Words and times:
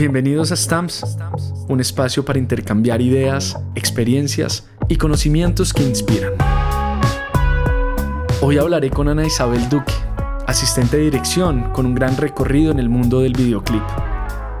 Bienvenidos 0.00 0.50
a 0.50 0.56
Stamps, 0.56 1.04
un 1.68 1.78
espacio 1.78 2.24
para 2.24 2.38
intercambiar 2.38 3.02
ideas, 3.02 3.58
experiencias 3.74 4.66
y 4.88 4.96
conocimientos 4.96 5.74
que 5.74 5.82
inspiran. 5.82 6.32
Hoy 8.40 8.56
hablaré 8.56 8.88
con 8.88 9.08
Ana 9.08 9.26
Isabel 9.26 9.68
Duque, 9.68 9.92
asistente 10.46 10.96
de 10.96 11.02
dirección 11.02 11.70
con 11.74 11.84
un 11.84 11.94
gran 11.94 12.16
recorrido 12.16 12.72
en 12.72 12.78
el 12.78 12.88
mundo 12.88 13.20
del 13.20 13.34
videoclip. 13.34 13.82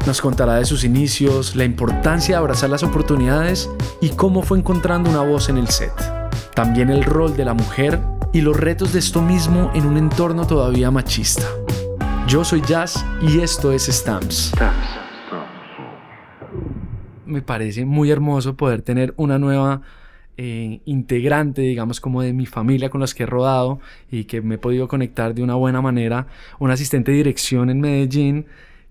Nos 0.06 0.20
contará 0.20 0.56
de 0.56 0.66
sus 0.66 0.84
inicios, 0.84 1.56
la 1.56 1.64
importancia 1.64 2.34
de 2.34 2.38
abrazar 2.38 2.68
las 2.68 2.82
oportunidades 2.82 3.70
y 4.02 4.10
cómo 4.10 4.42
fue 4.42 4.58
encontrando 4.58 5.08
una 5.08 5.22
voz 5.22 5.48
en 5.48 5.56
el 5.56 5.68
set. 5.68 5.94
También 6.54 6.90
el 6.90 7.02
rol 7.02 7.34
de 7.34 7.46
la 7.46 7.54
mujer 7.54 7.98
y 8.34 8.42
los 8.42 8.58
retos 8.58 8.92
de 8.92 8.98
esto 8.98 9.22
mismo 9.22 9.70
en 9.72 9.86
un 9.86 9.96
entorno 9.96 10.46
todavía 10.46 10.90
machista. 10.90 11.46
Yo 12.26 12.44
soy 12.44 12.60
Jazz 12.60 13.02
y 13.22 13.40
esto 13.40 13.72
es 13.72 13.86
Stamps. 13.86 14.52
Me 17.30 17.42
parece 17.42 17.84
muy 17.84 18.10
hermoso 18.10 18.56
poder 18.56 18.82
tener 18.82 19.14
una 19.16 19.38
nueva 19.38 19.82
eh, 20.36 20.80
integrante, 20.84 21.62
digamos, 21.62 22.00
como 22.00 22.22
de 22.22 22.32
mi 22.32 22.46
familia 22.46 22.90
con 22.90 23.00
las 23.00 23.14
que 23.14 23.22
he 23.22 23.26
rodado 23.26 23.78
y 24.10 24.24
que 24.24 24.40
me 24.40 24.56
he 24.56 24.58
podido 24.58 24.88
conectar 24.88 25.34
de 25.34 25.42
una 25.42 25.54
buena 25.54 25.80
manera. 25.80 26.26
Un 26.58 26.70
asistente 26.70 27.12
de 27.12 27.18
dirección 27.18 27.70
en 27.70 27.80
Medellín 27.80 28.46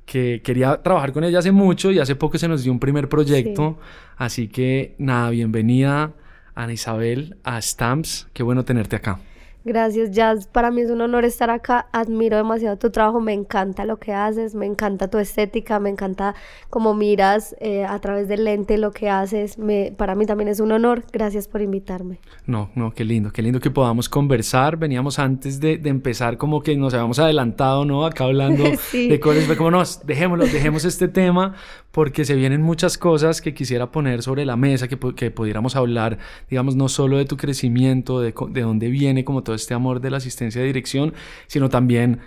que 0.05 0.41
quería 0.43 0.81
trabajar 0.81 1.11
con 1.11 1.23
ella 1.23 1.39
hace 1.39 1.51
mucho 1.51 1.91
y 1.91 1.99
hace 1.99 2.15
poco 2.15 2.37
se 2.37 2.47
nos 2.47 2.63
dio 2.63 2.71
un 2.71 2.79
primer 2.79 3.09
proyecto. 3.09 3.77
Así 4.15 4.47
que 4.47 4.95
nada, 4.97 5.29
bienvenida 5.31 6.13
Ana 6.55 6.73
Isabel 6.73 7.37
a 7.43 7.61
Stamps. 7.61 8.27
Qué 8.33 8.41
bueno 8.41 8.63
tenerte 8.63 8.95
acá. 8.95 9.19
Gracias, 9.69 10.09
Jazz. 10.09 10.47
Para 10.47 10.71
mí 10.71 10.81
es 10.81 10.89
un 10.89 10.99
honor 10.99 11.25
estar 11.25 11.51
acá. 11.51 11.85
Admiro 11.91 12.37
demasiado 12.37 12.77
tu 12.77 12.89
trabajo. 12.89 13.19
Me 13.19 13.33
encanta 13.33 13.85
lo 13.85 13.97
que 13.97 14.13
haces, 14.13 14.55
me 14.55 14.65
encanta 14.65 15.09
tu 15.09 15.19
estética, 15.19 15.79
me 15.79 15.91
encanta 15.91 16.33
cómo 16.71 16.95
miras 16.95 17.55
eh, 17.59 17.85
a 17.85 17.99
través 17.99 18.27
del 18.27 18.45
lente 18.45 18.79
lo 18.79 18.89
que 18.89 19.11
haces. 19.11 19.59
Me, 19.59 19.93
para 19.95 20.15
mí 20.15 20.25
también 20.25 20.47
es 20.47 20.59
un 20.59 20.71
honor. 20.71 21.03
Gracias 21.13 21.47
por 21.47 21.61
invitarme. 21.61 22.19
No, 22.47 22.71
no, 22.73 22.95
qué 22.95 23.05
lindo, 23.05 23.31
qué 23.31 23.43
lindo 23.43 23.59
que 23.59 23.69
podamos 23.69 24.09
conversar. 24.09 24.75
Veníamos 24.75 25.19
antes 25.19 25.59
de, 25.59 25.77
de 25.77 25.89
empezar 25.91 26.39
como 26.39 26.63
que 26.63 26.75
nos 26.75 26.95
habíamos 26.95 27.19
adelantado, 27.19 27.85
¿no? 27.85 28.07
Acá 28.07 28.23
hablando 28.23 28.63
de 28.91 29.19
cosas. 29.19 29.43
Fue 29.43 29.55
como, 29.55 29.69
no, 29.69 29.83
dejémoslo, 30.03 30.45
dejemos 30.45 30.83
este 30.83 31.07
tema 31.07 31.53
porque 31.91 32.25
se 32.25 32.33
vienen 32.33 32.63
muchas 32.63 32.97
cosas 32.97 33.39
que 33.39 33.53
quisiera 33.53 33.91
poner 33.91 34.23
sobre 34.23 34.45
la 34.45 34.55
mesa, 34.55 34.87
que, 34.87 34.97
que 35.15 35.29
pudiéramos 35.29 35.75
hablar, 35.75 36.17
digamos, 36.49 36.75
no 36.75 36.89
solo 36.89 37.17
de 37.17 37.25
tu 37.25 37.37
crecimiento, 37.37 38.19
de, 38.19 38.33
de 38.49 38.61
dónde 38.61 38.89
viene 38.89 39.23
como 39.23 39.43
todo 39.43 39.58
este 39.59 39.73
amor 39.73 40.01
de 40.01 40.09
la 40.09 40.17
asistencia 40.17 40.61
de 40.61 40.67
dirección, 40.67 41.13
sino 41.47 41.69
también 41.69 42.19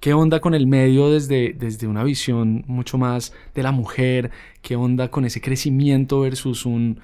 qué 0.00 0.14
onda 0.14 0.40
con 0.40 0.54
el 0.54 0.66
medio 0.66 1.10
desde, 1.10 1.54
desde 1.58 1.86
una 1.86 2.04
visión 2.04 2.64
mucho 2.66 2.98
más 2.98 3.32
de 3.54 3.62
la 3.62 3.72
mujer, 3.72 4.30
qué 4.62 4.76
onda 4.76 5.10
con 5.10 5.24
ese 5.24 5.40
crecimiento 5.40 6.20
versus 6.20 6.66
un 6.66 7.00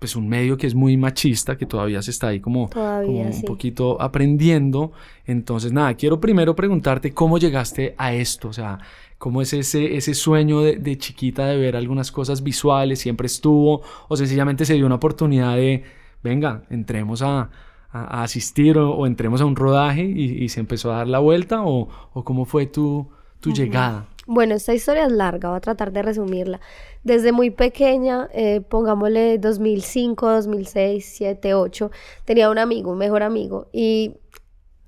pues 0.00 0.16
un 0.16 0.28
medio 0.28 0.56
que 0.56 0.66
es 0.66 0.74
muy 0.74 0.96
machista, 0.96 1.58
que 1.58 1.66
todavía 1.66 2.00
se 2.00 2.10
está 2.10 2.28
ahí 2.28 2.40
como, 2.40 2.70
un 2.74 3.42
poquito 3.42 4.00
aprendiendo. 4.00 4.92
Entonces, 5.26 5.72
nada, 5.72 5.92
quiero 5.92 6.18
primero 6.18 6.56
preguntarte 6.56 7.12
cómo 7.12 7.36
llegaste 7.36 7.94
a 7.98 8.14
esto, 8.14 8.48
o 8.48 8.52
sea, 8.54 8.78
cómo 9.18 9.42
es 9.42 9.52
ese, 9.52 9.96
ese 9.96 10.14
sueño 10.14 10.62
de, 10.62 10.96
chiquita 10.96 11.46
de 11.46 11.58
ver 11.58 11.76
algunas 11.76 12.10
cosas 12.10 12.42
visuales, 12.42 12.98
siempre 12.98 13.26
estuvo, 13.26 13.82
o 14.08 14.16
sencillamente 14.16 14.64
se 14.64 14.72
dio 14.72 14.86
una 14.86 14.94
oportunidad 14.94 15.56
de, 15.56 15.84
venga, 16.22 16.62
entremos 16.70 17.20
a, 17.20 17.50
asistir 17.92 18.78
o, 18.78 19.06
entremos 19.06 19.40
a 19.40 19.44
un 19.44 19.56
rodaje 19.56 20.02
y, 20.02 20.48
se 20.48 20.60
empezó 20.60 20.92
a 20.92 20.98
dar 20.98 21.08
la 21.08 21.18
vuelta, 21.18 21.62
o, 21.64 21.88
cómo 22.24 22.44
fue 22.44 22.66
tu, 22.66 23.08
tu 23.40 23.52
llegada. 23.52 24.06
Bueno, 24.26 24.54
esta 24.54 24.72
historia 24.74 25.06
es 25.06 25.12
larga, 25.12 25.48
voy 25.48 25.56
a 25.56 25.60
tratar 25.60 25.90
de 25.90 26.02
resumirla. 26.02 26.60
Desde 27.02 27.32
muy 27.32 27.50
pequeña, 27.50 28.28
eh, 28.32 28.60
pongámosle 28.60 29.38
2005, 29.38 30.28
2006, 30.28 31.04
2007, 31.04 31.50
2008, 31.50 31.90
tenía 32.24 32.50
un 32.50 32.58
amigo, 32.58 32.92
un 32.92 32.98
mejor 32.98 33.24
amigo, 33.24 33.66
y 33.72 34.14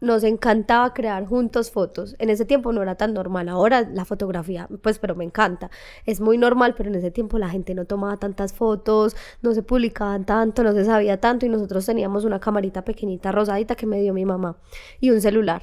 nos 0.02 0.24
encantaba 0.24 0.92
crear 0.92 1.24
juntos 1.26 1.70
fotos. 1.70 2.16
En 2.18 2.28
ese 2.28 2.44
tiempo 2.44 2.72
no 2.72 2.82
era 2.82 2.96
tan 2.96 3.14
normal. 3.14 3.48
Ahora 3.48 3.88
la 3.88 4.04
fotografía, 4.04 4.68
pues, 4.82 4.98
pero 4.98 5.14
me 5.14 5.24
encanta. 5.24 5.70
Es 6.06 6.20
muy 6.20 6.38
normal, 6.38 6.74
pero 6.76 6.90
en 6.90 6.96
ese 6.96 7.12
tiempo 7.12 7.38
la 7.38 7.48
gente 7.48 7.72
no 7.72 7.84
tomaba 7.84 8.16
tantas 8.16 8.52
fotos, 8.52 9.14
no 9.42 9.54
se 9.54 9.62
publicaban 9.62 10.24
tanto, 10.24 10.64
no 10.64 10.72
se 10.72 10.84
sabía 10.84 11.20
tanto 11.20 11.46
y 11.46 11.48
nosotros 11.48 11.86
teníamos 11.86 12.24
una 12.24 12.40
camarita 12.40 12.84
pequeñita 12.84 13.30
rosadita 13.30 13.76
que 13.76 13.86
me 13.86 14.00
dio 14.00 14.12
mi 14.12 14.24
mamá 14.24 14.56
y 14.98 15.10
un 15.10 15.20
celular. 15.20 15.62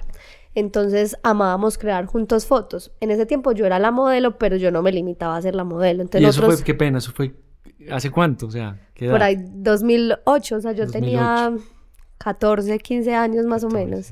Entonces 0.55 1.17
amábamos 1.21 1.77
crear 1.77 2.05
juntos 2.05 2.45
fotos. 2.45 2.93
En 3.01 3.11
ese 3.11 3.25
tiempo 3.25 3.51
yo 3.51 3.65
era 3.65 3.77
la 3.77 3.91
modelo, 3.91 4.37
pero 4.37 4.55
yo 4.55 4.71
no 4.71 4.81
me 4.81 4.93
limitaba 4.93 5.35
a 5.35 5.41
ser 5.41 5.53
la 5.53 5.65
modelo. 5.65 6.01
Entonces, 6.01 6.21
¿Y 6.21 6.29
eso 6.29 6.41
fue, 6.43 6.63
qué 6.63 6.73
pena, 6.73 6.99
eso 6.99 7.11
fue, 7.11 7.35
¿hace 7.91 8.09
cuánto? 8.09 8.45
O 8.45 8.51
sea, 8.51 8.87
¿qué 8.93 9.09
Por 9.09 9.21
ahí 9.21 9.35
2008, 9.37 10.55
o 10.55 10.61
sea, 10.61 10.71
yo 10.71 10.87
tenía 10.87 11.53
14, 12.19 12.77
15 12.77 13.15
años 13.15 13.45
más 13.45 13.63
o 13.63 13.69
menos. 13.69 14.11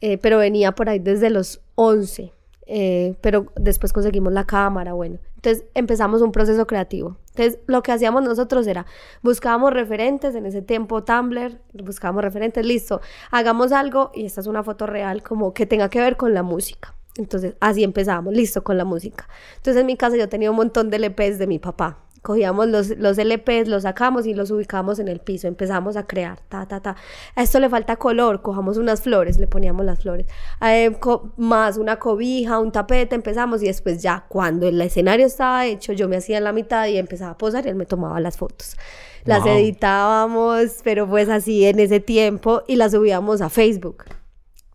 Eh, 0.00 0.18
pero 0.18 0.38
venía 0.38 0.72
por 0.72 0.88
ahí 0.88 1.00
desde 1.00 1.30
los 1.30 1.60
11. 1.74 2.32
Eh, 2.70 3.14
pero 3.20 3.46
después 3.56 3.92
conseguimos 3.92 4.32
la 4.32 4.44
cámara, 4.44 4.92
bueno. 4.92 5.18
Entonces 5.36 5.64
empezamos 5.74 6.20
un 6.20 6.32
proceso 6.32 6.66
creativo. 6.66 7.16
Entonces 7.30 7.58
lo 7.66 7.82
que 7.82 7.92
hacíamos 7.92 8.22
nosotros 8.22 8.66
era, 8.66 8.86
buscábamos 9.22 9.72
referentes, 9.72 10.34
en 10.34 10.44
ese 10.44 10.62
tiempo 10.62 11.02
Tumblr, 11.04 11.58
buscábamos 11.72 12.22
referentes, 12.22 12.66
listo, 12.66 13.00
hagamos 13.30 13.72
algo, 13.72 14.10
y 14.14 14.26
esta 14.26 14.40
es 14.40 14.46
una 14.48 14.62
foto 14.62 14.86
real, 14.86 15.22
como 15.22 15.54
que 15.54 15.64
tenga 15.64 15.88
que 15.88 16.00
ver 16.00 16.16
con 16.16 16.34
la 16.34 16.42
música. 16.42 16.94
Entonces 17.16 17.54
así 17.60 17.84
empezamos, 17.84 18.34
listo, 18.34 18.62
con 18.62 18.76
la 18.76 18.84
música. 18.84 19.28
Entonces 19.56 19.80
en 19.80 19.86
mi 19.86 19.96
casa 19.96 20.16
yo 20.16 20.28
tenía 20.28 20.50
un 20.50 20.56
montón 20.56 20.90
de 20.90 20.98
LPs 20.98 21.38
de 21.38 21.46
mi 21.46 21.58
papá 21.58 21.98
cogíamos 22.28 22.68
los, 22.68 22.90
los 22.98 23.16
LPs, 23.16 23.68
los 23.68 23.84
sacamos 23.84 24.26
y 24.26 24.34
los 24.34 24.50
ubicamos 24.50 24.98
en 24.98 25.08
el 25.08 25.18
piso, 25.18 25.48
empezamos 25.48 25.96
a 25.96 26.06
crear, 26.06 26.38
ta, 26.50 26.68
ta, 26.68 26.80
ta. 26.80 26.94
A 27.34 27.42
esto 27.42 27.58
le 27.58 27.70
falta 27.70 27.96
color, 27.96 28.42
cojamos 28.42 28.76
unas 28.76 29.00
flores, 29.00 29.38
le 29.38 29.46
poníamos 29.46 29.86
las 29.86 30.00
flores, 30.00 30.26
eh, 30.60 30.94
más 31.38 31.78
una 31.78 31.98
cobija, 31.98 32.58
un 32.58 32.70
tapete, 32.70 33.14
empezamos 33.14 33.62
y 33.62 33.66
después 33.68 34.02
ya, 34.02 34.26
cuando 34.28 34.68
el 34.68 34.78
escenario 34.82 35.24
estaba 35.24 35.64
hecho, 35.64 35.94
yo 35.94 36.06
me 36.06 36.16
hacía 36.16 36.36
en 36.36 36.44
la 36.44 36.52
mitad 36.52 36.86
y 36.86 36.98
empezaba 36.98 37.30
a 37.30 37.38
posar 37.38 37.64
y 37.64 37.70
él 37.70 37.76
me 37.76 37.86
tomaba 37.86 38.20
las 38.20 38.36
fotos. 38.36 38.76
Las 39.24 39.46
editábamos, 39.46 40.80
pero 40.84 41.08
pues 41.08 41.30
así 41.30 41.64
en 41.64 41.80
ese 41.80 41.98
tiempo 41.98 42.62
y 42.68 42.76
las 42.76 42.92
subíamos 42.92 43.40
a 43.40 43.48
Facebook. 43.48 44.04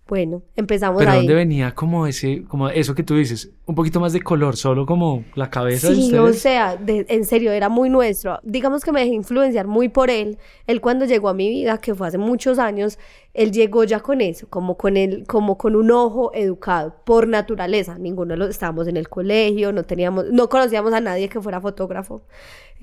Bueno, 0.06 0.44
empezamos 0.58 1.00
¿Pero 1.00 1.12
ahí. 1.12 1.18
dónde 1.20 1.34
venía 1.34 1.74
como 1.74 2.06
ese, 2.06 2.44
como 2.44 2.68
eso 2.68 2.94
que 2.94 3.04
tú 3.04 3.16
dices? 3.16 3.52
Un 3.66 3.74
poquito 3.74 4.02
más 4.02 4.12
de 4.12 4.22
color, 4.22 4.58
solo 4.58 4.86
como 4.86 5.24
la 5.36 5.50
cabeza 5.50 5.88
sí, 5.88 6.12
de 6.12 6.20
o 6.20 6.34
sea, 6.34 6.78
en 6.86 7.24
serio, 7.24 7.54
era 7.54 7.70
muy 7.70 7.90
nuestro. 7.90 8.38
Digamos 8.44 8.84
que 8.84 8.92
me 8.92 9.00
dejé 9.00 9.14
influenciar 9.14 9.66
muy 9.66 9.88
por 9.88 10.10
él. 10.10 10.38
Él 10.68 10.82
cuando 10.82 11.06
llegó 11.06 11.30
a 11.30 11.34
mi 11.34 11.48
vida, 11.48 11.78
que 11.78 11.96
fue 11.96 12.08
hace 12.10 12.18
muchos 12.18 12.60
años, 12.60 13.00
él 13.34 13.54
llegó 13.54 13.86
ya 13.86 14.02
con 14.02 14.20
eso, 14.20 14.48
como 14.50 14.76
con 14.76 14.98
él, 14.98 15.24
como 15.26 15.58
con 15.58 15.76
un 15.76 15.90
ojo 15.90 16.32
educado, 16.34 16.94
por 17.06 17.28
naturaleza. 17.30 17.98
Ninguno 17.98 18.34
de 18.34 18.38
los 18.38 18.50
estábamos 18.50 18.88
en 18.90 18.98
el 18.98 19.08
colegio, 19.08 19.72
no 19.72 19.84
teníamos, 19.84 20.26
no 20.34 20.50
conocíamos 20.50 20.92
a 20.94 21.00
nadie 21.00 21.30
que 21.30 21.40
fuera 21.40 21.62
fotógrafo. 21.62 22.24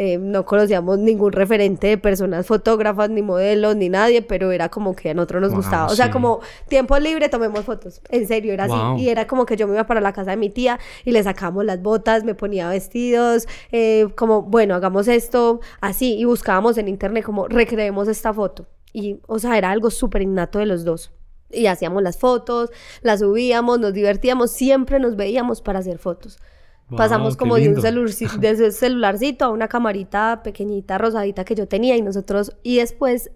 Eh, 0.03 0.17
no 0.17 0.47
conocíamos 0.47 0.99
ningún 0.99 1.31
referente 1.31 1.89
de 1.89 1.99
personas 1.99 2.47
fotógrafas, 2.47 3.11
ni 3.11 3.21
modelos, 3.21 3.77
ni 3.77 3.91
nadie, 3.91 4.23
pero 4.23 4.51
era 4.51 4.71
como 4.71 4.97
que 4.97 5.11
a 5.11 5.15
nosotros 5.15 5.43
nos 5.43 5.53
gustaba. 5.53 5.89
O 5.89 5.95
sea, 5.95 6.11
como 6.11 6.41
tiempo 6.69 6.99
libre, 6.99 7.29
tomemos 7.29 7.67
fotos. 7.67 8.01
En 8.09 8.27
serio, 8.27 8.55
era 8.55 8.65
así. 8.65 9.03
Y 9.03 9.11
era 9.11 9.27
como 9.27 9.45
que 9.45 9.59
yo 9.59 9.69
me 9.69 9.75
iba 9.75 9.85
para 9.85 10.01
la 10.01 10.15
casa 10.15 10.31
de 10.31 10.39
mi 10.39 10.49
tía 10.49 10.79
y 11.05 11.11
le 11.11 11.23
sacábamos 11.23 11.67
las 11.67 11.83
botas, 11.83 12.25
me 12.25 12.35
ponía 12.35 12.71
vestidos, 12.71 13.47
eh, 13.73 14.09
como, 14.17 14.41
bueno, 14.41 14.75
hagamos 14.75 15.07
esto, 15.07 15.61
así. 15.83 16.17
Y 16.17 16.25
buscábamos 16.25 16.79
en 16.79 16.89
internet 16.89 17.23
como 17.23 17.47
recreemos 17.47 18.09
esta 18.09 18.33
foto. 18.33 18.69
Y, 18.95 19.21
o 19.27 19.39
sea, 19.39 19.59
era 19.59 19.71
algo 19.71 19.91
súper 19.91 20.23
innato 20.23 20.61
de 20.61 20.65
los 20.65 20.83
dos. 20.83 21.13
Y 21.51 21.67
hacíamos 21.67 22.03
las 22.03 22.17
fotos, 22.19 22.71
las 23.03 23.21
subíamos, 23.21 23.79
nos 23.79 23.93
divertíamos, 23.93 24.51
siempre 24.51 24.99
nos 24.99 25.17
veíamos 25.17 25.61
para 25.61 25.81
hacer 25.81 25.99
fotos. 25.99 26.39
Pasamos 26.97 27.37
como 27.37 27.57
de 27.57 27.69
un, 27.69 27.75
de 28.41 28.73
celularcito 28.73 29.45
a 29.45 29.49
una 29.51 29.69
camarita 29.69 30.43
pequeñita, 30.43 30.99
rosadita 30.99 31.45
que 31.45 31.55
yo 31.55 31.69
tenía 31.69 31.97
y 31.97 32.03
nosotros, 32.03 32.57
y 32.63 32.79
después 32.79 33.31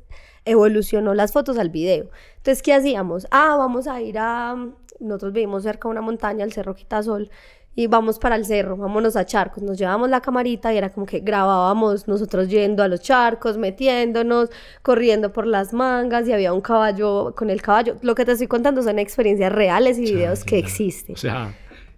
evolucionó 0.45 1.15
las 1.15 1.33
fotos 1.33 1.59
al 1.59 1.71
video. 1.71 2.11
Entonces, 2.37 2.63
¿qué 2.63 2.75
hacíamos? 2.75 3.27
Ah, 3.31 3.57
vamos 3.57 3.87
a 3.87 4.01
ir 4.03 4.19
a, 4.19 4.57
nosotros 5.01 5.33
vivimos 5.33 5.63
cerca 5.63 5.89
de 5.89 5.93
una 5.93 6.03
montaña, 6.03 6.45
el 6.45 6.53
Cerro 6.53 6.75
Quitasol, 6.75 7.31
y 7.77 7.89
vamos 7.89 8.19
para 8.21 8.37
el 8.37 8.45
cerro, 8.45 8.77
vámonos 8.77 9.17
a 9.17 9.27
charcos. 9.27 9.63
Nos 9.63 9.79
llevábamos 9.79 10.09
la 10.09 10.21
camarita 10.21 10.73
y 10.73 10.77
era 10.77 10.91
como 10.91 11.07
que 11.07 11.21
grabábamos 11.21 12.07
nosotros 12.07 12.49
yendo 12.49 12.83
a 12.83 12.89
los 12.89 13.01
charcos, 13.01 13.59
metiéndonos, 13.59 14.51
corriendo 14.83 15.33
por 15.33 15.47
las 15.47 15.73
mangas 15.73 16.29
y 16.29 16.33
había 16.33 16.53
un 16.53 16.61
caballo 16.61 17.35
con 17.37 17.51
el 17.51 17.63
caballo. 17.63 17.97
Lo 18.03 18.15
que 18.15 18.25
te 18.25 18.33
estoy 18.33 18.47
contando 18.47 18.83
son 18.83 19.01
experiencias 19.01 19.53
reales 19.53 19.99
y 19.99 20.03
videos 20.03 20.45
que 20.45 20.59
existen. 20.59 21.17
O 21.17 21.19
sea, 21.19 21.53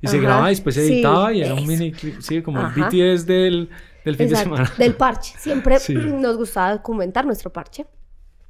y 0.06 0.08
se 0.08 0.18
grababa 0.18 0.50
y 0.50 0.54
después 0.54 0.74
se 0.74 0.86
editaba 0.86 1.32
y 1.32 1.42
era 1.42 1.54
un 1.54 1.66
mini 1.66 1.92
clip, 1.92 2.20
sí, 2.20 2.42
como 2.42 2.60
el 2.60 2.68
BTS 2.68 3.26
del, 3.26 3.68
del 4.04 4.16
fin 4.16 4.28
de 4.28 4.36
semana. 4.36 4.72
Del 4.78 4.94
parche. 4.94 5.34
Siempre 5.38 5.78
nos 5.88 6.36
gustaba 6.36 6.72
documentar 6.72 7.26
nuestro 7.26 7.52
parche. 7.52 7.86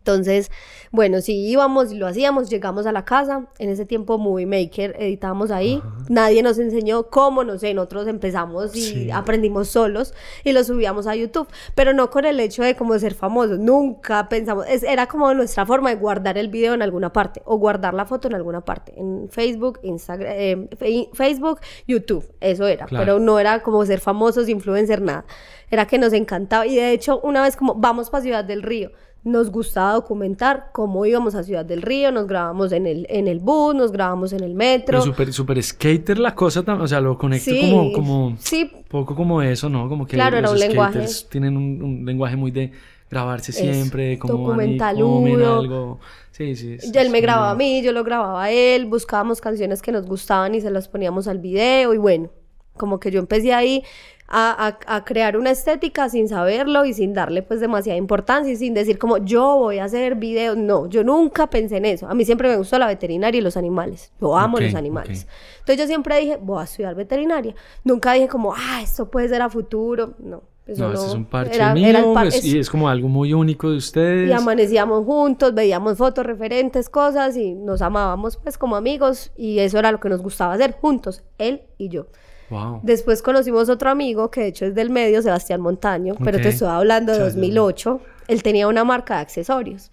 Entonces, 0.07 0.53
bueno, 0.93 1.21
sí 1.21 1.35
íbamos 1.49 1.91
y 1.91 1.97
lo 1.97 2.07
hacíamos, 2.07 2.49
llegamos 2.49 2.87
a 2.87 2.93
la 2.93 3.05
casa, 3.05 3.49
en 3.59 3.71
ese 3.71 3.87
tiempo 3.87 4.19
Movie 4.19 4.47
Maker 4.47 4.95
editábamos 5.01 5.51
ahí, 5.51 5.83
nadie 6.09 6.45
nos 6.45 6.61
enseñó 6.61 7.11
cómo, 7.11 7.43
no 7.43 7.59
sé, 7.59 7.75
nosotros 7.75 8.07
empezamos 8.07 8.77
y 8.77 9.11
aprendimos 9.11 9.67
solos 9.67 10.15
y 10.45 10.53
lo 10.53 10.63
subíamos 10.63 11.09
a 11.09 11.17
YouTube, 11.17 11.49
pero 11.75 11.93
no 11.93 12.09
con 12.09 12.25
el 12.25 12.39
hecho 12.39 12.63
de 12.63 12.77
como 12.77 12.97
ser 13.01 13.15
famosos, 13.15 13.59
nunca 13.59 14.29
pensamos, 14.29 14.65
era 14.69 15.09
como 15.09 15.35
nuestra 15.35 15.67
forma 15.67 15.91
de 15.91 15.97
guardar 15.97 16.39
el 16.39 16.49
video 16.49 16.75
en 16.75 16.83
alguna 16.83 17.13
parte 17.13 17.43
o 17.45 17.57
guardar 17.57 17.93
la 17.93 18.07
foto 18.07 18.29
en 18.29 18.37
alguna 18.37 18.65
parte, 18.65 18.95
en 18.97 19.29
Facebook, 19.29 19.81
Instagram, 19.83 20.29
eh, 20.31 21.09
Facebook, 21.15 21.59
YouTube, 21.89 22.25
eso 22.41 22.69
era, 22.69 22.87
pero 22.87 23.19
no 23.19 23.41
era 23.41 23.61
como 23.61 23.85
ser 23.85 23.99
famosos, 23.99 24.49
influencer, 24.49 25.03
nada, 25.03 25.25
era 25.69 25.85
que 25.89 25.99
nos 25.99 26.13
encantaba. 26.13 26.65
Y 26.65 26.77
de 26.77 26.93
hecho 26.93 27.21
una 27.23 27.43
vez 27.43 27.57
como 27.57 27.75
vamos 27.75 28.09
para 28.09 28.23
Ciudad 28.23 28.45
del 28.45 28.63
Río, 28.63 28.93
nos 29.27 29.51
gustaba 29.51 29.95
documentar 29.95 30.69
cómo 30.73 31.05
íbamos 31.05 31.35
a 31.35 31.43
Ciudad 31.43 31.65
del 31.65 31.83
Río, 31.83 32.13
nos 32.13 32.29
grabamos 32.29 32.71
en 32.71 32.87
el, 32.87 33.07
en 33.11 33.27
el 33.27 33.41
bus, 33.41 33.75
nos 33.75 33.91
grabamos 33.91 34.33
en 34.33 34.45
el 34.45 34.55
metro. 34.55 35.03
Súper 35.03 35.33
super 35.33 35.61
skater 35.61 36.17
la 36.17 36.33
cosa, 36.33 36.61
o 36.61 36.87
sea, 36.87 37.01
lo 37.01 37.19
conecto 37.19 37.51
como, 37.61 37.93
como 37.93 38.37
sí. 38.39 38.71
poco 38.89 39.17
como 39.17 39.43
eso, 39.43 39.69
¿no? 39.69 39.89
Como 39.89 40.07
que 40.07 40.15
claro, 40.15 40.41
los 40.41 40.53
skaters 40.53 40.69
lenguaje. 40.69 41.07
tienen 41.29 41.57
un, 41.57 42.07
lenguaje 42.07 42.37
muy 42.37 42.53
de 42.53 42.71
grabarse 43.11 43.51
siempre, 43.51 44.17
como 44.17 44.53
algo. 44.53 45.99
Sí, 46.31 46.55
sí. 46.55 46.79
él 46.95 47.11
me 47.11 47.21
grababa 47.21 47.51
a 47.51 47.55
mí, 47.57 47.83
yo 47.83 47.91
lo 47.91 48.05
grababa 48.05 48.45
a 48.45 48.51
él, 48.53 48.87
buscábamos 48.87 49.41
canciones 49.41 49.83
que 49.83 49.91
nos 49.91 50.07
gustaban 50.07 50.55
y 50.55 50.61
se 50.61 50.71
las 50.71 50.87
poníamos 50.87 51.27
al 51.27 51.39
video 51.39 51.95
y 51.95 51.99
bueno, 51.99 52.31
como 52.77 53.01
que 53.01 53.11
yo 53.11 53.19
empecé 53.19 53.53
ahí 53.53 53.83
a, 54.29 55.03
crear 55.05 55.37
una 55.37 55.51
estética 55.51 56.09
sin 56.09 56.29
saberlo 56.29 56.85
y 56.85 56.93
sin 56.93 57.15
darle 57.15 57.43
pues 57.43 57.61
demasiada 57.61 57.97
importancia 57.97 58.53
y 58.53 58.57
sin 58.57 58.75
decir 58.75 58.99
como 58.99 59.19
yo 59.19 59.57
voy 59.57 59.79
a 59.79 59.85
hacer 59.85 60.17
videos. 60.17 60.57
No, 60.57 60.89
yo 60.89 61.05
nunca 61.05 61.49
pensé 61.49 61.77
en 61.77 61.85
eso. 61.87 62.09
A 62.09 62.15
mí 62.15 62.25
siempre 62.25 62.49
me 62.49 62.57
gustó 62.57 62.79
la 62.79 62.87
veterinaria 62.87 63.39
y 63.39 63.43
los 63.43 63.57
animales. 63.57 64.13
Yo 64.21 64.37
amo 64.37 64.59
los 64.59 64.75
animales. 64.75 65.27
Entonces 65.61 65.79
yo 65.79 65.87
siempre 65.87 66.19
dije, 66.21 66.39
voy 66.41 66.61
a 66.61 66.65
estudiar 66.65 66.95
veterinaria. 66.95 67.55
Nunca 67.85 68.13
dije 68.13 68.29
como, 68.29 68.55
ah, 68.55 68.81
esto 68.83 69.11
puede 69.11 69.29
ser 69.29 69.43
a 69.43 69.49
futuro. 69.49 70.15
No. 70.19 70.43
no, 70.67 70.93
es 70.93 71.15
un 71.15 71.25
parche 71.27 71.65
mío, 71.75 72.15
y 72.43 72.59
es 72.59 72.69
como 72.69 72.89
algo 72.89 73.09
muy 73.09 73.33
único 73.33 73.71
de 73.71 73.77
ustedes. 73.77 74.29
Y 74.29 74.33
amanecíamos 74.33 75.05
juntos, 75.05 75.55
veíamos 75.55 75.97
fotos, 75.97 76.27
referentes, 76.27 76.89
cosas 76.89 77.37
y 77.37 77.55
nos 77.55 77.83
amábamos 77.83 78.37
pues 78.37 78.59
como 78.59 78.75
amigos 78.75 79.31
y 79.37 79.61
eso 79.61 79.79
era 79.79 79.93
lo 79.93 80.01
que 80.01 80.09
nos 80.09 80.23
gustaba 80.23 80.55
hacer 80.55 80.73
juntos, 80.73 81.23
él 81.39 81.63
y 81.79 81.89
yo. 81.89 82.07
Después 82.83 83.23
conocimos 83.23 83.69
otro 83.69 83.91
amigo 83.91 84.31
que 84.31 84.43
de 84.43 84.47
hecho 84.49 84.67
es 84.67 84.75
del 84.75 84.91
medio, 84.91 85.23
Sebastián 85.23 85.61
Montaño, 85.61 86.15
pero 86.23 86.39
te 86.39 86.49
estoy 86.49 86.69
hablando 86.69 87.13
de 87.13 87.19
2008. 87.19 88.01
Él 88.29 88.43
tenía 88.43 88.69
una 88.69 88.85
marca 88.85 89.17
de 89.17 89.21
accesorios. 89.21 89.91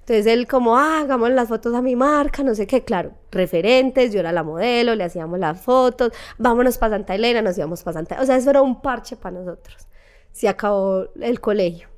Entonces 0.00 0.26
él 0.26 0.46
como, 0.46 0.76
ah, 0.76 1.00
hagamos 1.00 1.30
las 1.30 1.48
fotos 1.48 1.74
a 1.74 1.80
mi 1.80 1.96
marca, 1.96 2.42
no 2.42 2.54
sé 2.54 2.66
qué, 2.66 2.84
claro, 2.84 3.12
referentes, 3.30 4.12
yo 4.12 4.20
era 4.20 4.32
la 4.32 4.42
modelo, 4.42 4.94
le 4.94 5.02
hacíamos 5.02 5.38
las 5.38 5.58
fotos, 5.62 6.12
vámonos 6.36 6.76
para 6.76 6.96
Santa 6.96 7.14
Elena, 7.14 7.40
nos 7.40 7.56
íbamos 7.56 7.82
para 7.82 7.94
Santa 7.94 8.20
O 8.20 8.26
sea, 8.26 8.36
eso 8.36 8.50
era 8.50 8.60
un 8.60 8.82
parche 8.82 9.16
para 9.16 9.38
nosotros. 9.38 9.88
Se 10.30 10.46
acabó 10.46 11.06
el 11.18 11.40
colegio. 11.40 11.88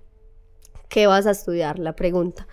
¿Qué 0.89 1.09
vas 1.09 1.27
a 1.27 1.33
estudiar? 1.33 1.81
La 1.81 1.95
pregunta. 1.97 2.47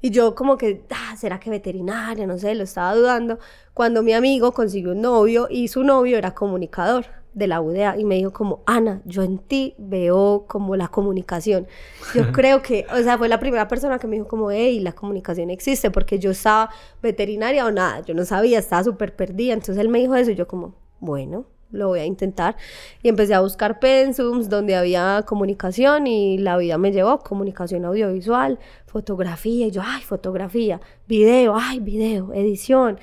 Y 0.00 0.10
yo 0.10 0.34
como 0.34 0.56
que, 0.56 0.84
ah, 0.90 1.16
¿será 1.16 1.40
que 1.40 1.50
veterinaria? 1.50 2.26
No 2.26 2.38
sé, 2.38 2.54
lo 2.54 2.64
estaba 2.64 2.94
dudando. 2.94 3.38
Cuando 3.74 4.02
mi 4.02 4.12
amigo 4.12 4.52
consiguió 4.52 4.92
un 4.92 5.02
novio 5.02 5.48
y 5.50 5.68
su 5.68 5.82
novio 5.84 6.18
era 6.18 6.34
comunicador 6.34 7.06
de 7.36 7.46
la 7.46 7.60
UDA 7.60 7.98
y 7.98 8.04
me 8.04 8.14
dijo 8.14 8.32
como, 8.32 8.62
Ana, 8.64 9.02
yo 9.04 9.22
en 9.22 9.38
ti 9.38 9.74
veo 9.76 10.46
como 10.48 10.74
la 10.74 10.88
comunicación. 10.88 11.66
Yo 12.14 12.22
creo 12.32 12.62
que, 12.62 12.86
o 12.90 13.02
sea, 13.02 13.18
fue 13.18 13.28
la 13.28 13.38
primera 13.38 13.68
persona 13.68 13.98
que 13.98 14.06
me 14.06 14.16
dijo 14.16 14.26
como, 14.26 14.50
hey, 14.50 14.80
la 14.80 14.92
comunicación 14.92 15.50
existe, 15.50 15.90
porque 15.90 16.18
yo 16.18 16.30
estaba 16.30 16.70
veterinaria 17.02 17.66
o 17.66 17.70
nada, 17.70 18.00
yo 18.00 18.14
no 18.14 18.24
sabía, 18.24 18.58
estaba 18.58 18.84
súper 18.84 19.14
perdida. 19.14 19.52
Entonces 19.52 19.76
él 19.78 19.90
me 19.90 19.98
dijo 19.98 20.14
eso 20.14 20.30
y 20.30 20.34
yo 20.34 20.48
como, 20.48 20.74
bueno, 20.98 21.44
lo 21.70 21.88
voy 21.88 22.00
a 22.00 22.04
intentar. 22.04 22.56
Y 23.02 23.08
empecé 23.08 23.34
a 23.34 23.40
buscar 23.40 23.78
pensums 23.80 24.48
donde 24.48 24.76
había 24.76 25.24
comunicación 25.26 26.06
y 26.06 26.38
la 26.38 26.56
vida 26.56 26.78
me 26.78 26.92
llevó, 26.92 27.18
comunicación 27.18 27.84
audiovisual, 27.84 28.58
fotografía, 28.86 29.66
y 29.66 29.70
yo, 29.70 29.82
ay, 29.84 30.02
fotografía, 30.02 30.80
video, 31.06 31.54
ay, 31.56 31.80
video, 31.80 32.32
edición, 32.32 32.98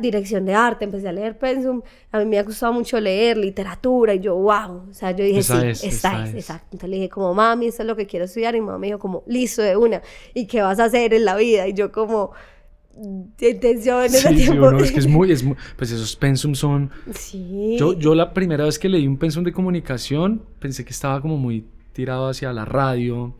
dirección 0.00 0.46
de 0.46 0.54
arte, 0.54 0.86
empecé 0.86 1.08
a 1.08 1.12
leer 1.12 1.38
pensum, 1.38 1.82
a 2.10 2.18
mí 2.18 2.24
me 2.24 2.38
ha 2.38 2.42
gustado 2.42 2.72
mucho 2.72 2.98
leer 2.98 3.36
literatura 3.36 4.14
y 4.14 4.20
yo, 4.20 4.34
wow, 4.34 4.88
o 4.88 4.94
sea, 4.94 5.10
yo 5.10 5.24
dije, 5.24 5.42
sí, 5.42 5.52
es, 5.62 5.84
esta 5.84 6.24
es, 6.24 6.34
exacto. 6.34 6.68
Entonces 6.72 6.88
le 6.88 6.96
dije 6.96 7.08
como, 7.10 7.34
mami, 7.34 7.66
esto 7.66 7.82
es 7.82 7.86
lo 7.86 7.94
que 7.94 8.06
quiero 8.06 8.24
estudiar 8.24 8.54
y 8.54 8.60
mi 8.60 8.66
mamá 8.66 8.78
me 8.78 8.86
dijo 8.86 8.98
como, 8.98 9.22
listo 9.26 9.60
de 9.60 9.76
una, 9.76 10.00
¿y 10.32 10.46
qué 10.46 10.62
vas 10.62 10.80
a 10.80 10.84
hacer 10.84 11.12
en 11.12 11.26
la 11.26 11.36
vida? 11.36 11.68
Y 11.68 11.74
yo 11.74 11.92
como 11.92 12.32
intención 13.40 14.08
sí, 14.08 14.18
sí, 14.18 14.52
es 14.80 14.92
que 14.92 14.98
es 15.00 15.06
muy, 15.06 15.32
es 15.32 15.44
pues 15.76 15.90
esos 15.90 16.16
pensums 16.16 16.58
son... 16.58 16.90
Sí. 17.12 17.76
Yo, 17.78 17.98
yo 17.98 18.14
la 18.14 18.32
primera 18.32 18.64
vez 18.64 18.78
que 18.78 18.88
leí 18.88 19.06
un 19.06 19.16
pensum 19.16 19.44
de 19.44 19.52
comunicación 19.52 20.42
pensé 20.58 20.84
que 20.84 20.90
estaba 20.90 21.20
como 21.20 21.36
muy 21.36 21.66
tirado 21.92 22.28
hacia 22.28 22.52
la 22.52 22.64
radio, 22.64 23.34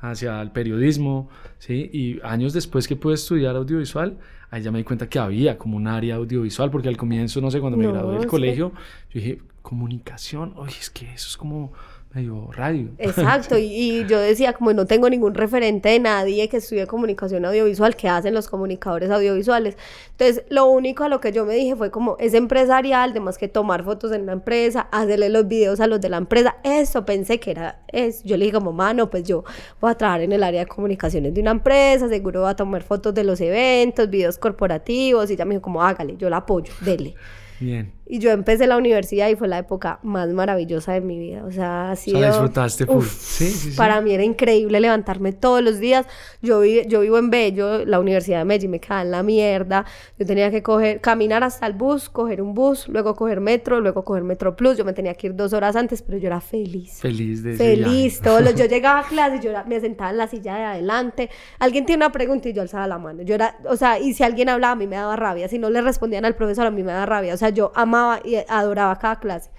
hacia 0.00 0.40
el 0.40 0.50
periodismo, 0.50 1.28
¿sí? 1.58 1.90
Y 1.92 2.20
años 2.22 2.52
después 2.52 2.88
que 2.88 2.96
pude 2.96 3.14
estudiar 3.14 3.56
audiovisual, 3.56 4.18
ahí 4.50 4.62
ya 4.62 4.70
me 4.70 4.78
di 4.78 4.84
cuenta 4.84 5.08
que 5.08 5.18
había 5.18 5.58
como 5.58 5.76
un 5.76 5.86
área 5.86 6.16
audiovisual, 6.16 6.70
porque 6.70 6.88
al 6.88 6.96
comienzo, 6.96 7.40
no 7.40 7.50
sé, 7.50 7.60
cuando 7.60 7.76
me 7.78 7.86
gradué 7.86 8.18
del 8.18 8.26
colegio, 8.26 8.72
yo 9.10 9.20
dije, 9.20 9.38
comunicación, 9.62 10.54
oye, 10.56 10.76
es 10.78 10.90
que 10.90 11.12
eso 11.12 11.28
es 11.28 11.36
como 11.36 11.72
medio 12.12 12.50
radio. 12.52 12.88
Exacto, 12.98 13.56
y, 13.56 14.04
yo 14.06 14.18
decía, 14.18 14.52
como 14.52 14.72
no 14.72 14.86
tengo 14.86 15.08
ningún 15.08 15.34
referente 15.34 15.90
de 15.90 16.00
nadie 16.00 16.48
que 16.48 16.56
estudie 16.56 16.86
comunicación 16.86 17.44
audiovisual, 17.44 17.94
que 17.94 18.08
hacen 18.08 18.34
los 18.34 18.48
comunicadores 18.48 19.10
audiovisuales. 19.10 19.76
Entonces, 20.10 20.44
lo 20.48 20.66
único 20.66 21.04
a 21.04 21.08
lo 21.08 21.20
que 21.20 21.32
yo 21.32 21.44
me 21.44 21.54
dije 21.54 21.76
fue 21.76 21.90
como, 21.90 22.16
es 22.18 22.34
empresarial, 22.34 23.10
además 23.10 23.38
que 23.38 23.48
tomar 23.48 23.84
fotos 23.84 24.12
en 24.12 24.26
la 24.26 24.32
empresa, 24.32 24.88
hacerle 24.90 25.28
los 25.28 25.46
videos 25.46 25.80
a 25.80 25.86
los 25.86 26.00
de 26.00 26.08
la 26.08 26.16
empresa, 26.16 26.56
eso 26.64 27.04
pensé 27.04 27.38
que 27.38 27.52
era, 27.52 27.80
es, 27.88 28.24
yo 28.24 28.36
le 28.36 28.46
dije 28.46 28.56
como, 28.56 28.72
mano, 28.72 29.08
pues 29.08 29.24
yo 29.24 29.44
voy 29.80 29.92
a 29.92 29.94
trabajar 29.94 30.22
en 30.22 30.32
el 30.32 30.42
área 30.42 30.60
de 30.60 30.66
comunicaciones 30.66 31.32
de 31.32 31.40
una 31.40 31.52
empresa, 31.52 32.08
seguro 32.08 32.40
voy 32.40 32.50
a 32.50 32.56
tomar 32.56 32.82
fotos 32.82 33.14
de 33.14 33.22
los 33.22 33.40
eventos, 33.40 34.10
videos 34.10 34.36
corporativos, 34.36 35.30
y 35.30 35.36
ya 35.36 35.44
me 35.44 35.54
dijo 35.54 35.62
como, 35.62 35.82
hágale, 35.82 36.16
yo 36.16 36.28
la 36.28 36.38
apoyo, 36.38 36.72
dele. 36.80 37.14
Bien. 37.60 37.99
Y 38.12 38.18
yo 38.18 38.32
empecé 38.32 38.66
la 38.66 38.76
universidad 38.76 39.28
y 39.28 39.36
fue 39.36 39.46
la 39.46 39.58
época 39.58 40.00
más 40.02 40.28
maravillosa 40.30 40.92
de 40.92 41.00
mi 41.00 41.16
vida. 41.16 41.44
O 41.44 41.52
sea, 41.52 41.94
sido... 41.94 42.18
O 42.18 42.20
sea, 42.20 42.30
disfrutaste 42.30 42.84
sí, 42.84 43.50
sí, 43.50 43.70
sí. 43.70 43.76
Para 43.76 44.00
mí 44.00 44.12
era 44.12 44.24
increíble 44.24 44.80
levantarme 44.80 45.32
todos 45.32 45.62
los 45.62 45.78
días. 45.78 46.06
Yo, 46.42 46.64
yo 46.64 47.02
vivo 47.02 47.18
en 47.18 47.30
Bello, 47.30 47.84
la 47.84 48.00
Universidad 48.00 48.40
de 48.40 48.46
Medellín 48.46 48.72
me 48.72 48.80
quedaba 48.80 49.02
en 49.02 49.12
la 49.12 49.22
mierda. 49.22 49.86
Yo 50.18 50.26
tenía 50.26 50.50
que 50.50 50.60
coger, 50.60 51.00
caminar 51.00 51.44
hasta 51.44 51.68
el 51.68 51.74
bus, 51.74 52.08
coger 52.08 52.42
un 52.42 52.52
bus, 52.52 52.88
luego 52.88 53.14
coger 53.14 53.40
metro, 53.40 53.80
luego 53.80 54.04
coger 54.04 54.24
metro 54.24 54.56
plus. 54.56 54.76
Yo 54.76 54.84
me 54.84 54.92
tenía 54.92 55.14
que 55.14 55.28
ir 55.28 55.36
dos 55.36 55.52
horas 55.52 55.76
antes, 55.76 56.02
pero 56.02 56.18
yo 56.18 56.26
era 56.26 56.40
feliz. 56.40 56.98
Feliz 56.98 57.44
de 57.44 57.54
Feliz. 57.54 58.20
Todos 58.20 58.42
los, 58.42 58.56
yo 58.56 58.64
llegaba 58.66 59.00
a 59.00 59.04
clase 59.04 59.36
y 59.36 59.40
yo 59.40 59.52
me 59.68 59.78
sentaba 59.78 60.10
en 60.10 60.16
la 60.16 60.26
silla 60.26 60.56
de 60.56 60.64
adelante. 60.64 61.30
Alguien 61.60 61.86
tiene 61.86 62.04
una 62.04 62.10
pregunta 62.10 62.48
y 62.48 62.54
yo 62.54 62.62
alzaba 62.62 62.88
la 62.88 62.98
mano. 62.98 63.22
Yo 63.22 63.36
era, 63.36 63.56
o 63.68 63.76
sea, 63.76 64.00
y 64.00 64.14
si 64.14 64.24
alguien 64.24 64.48
hablaba 64.48 64.72
a 64.72 64.76
mí 64.76 64.88
me 64.88 64.96
daba 64.96 65.14
rabia. 65.14 65.46
Si 65.46 65.60
no 65.60 65.70
le 65.70 65.80
respondían 65.80 66.24
al 66.24 66.34
profesor 66.34 66.66
a 66.66 66.72
mí 66.72 66.82
me 66.82 66.90
daba 66.90 67.06
rabia. 67.06 67.34
O 67.34 67.36
sea, 67.36 67.50
yo 67.50 67.70
amaba 67.76 67.99
y 68.24 68.36
adoraba 68.48 68.96
cada 68.98 69.18
clase. 69.18 69.50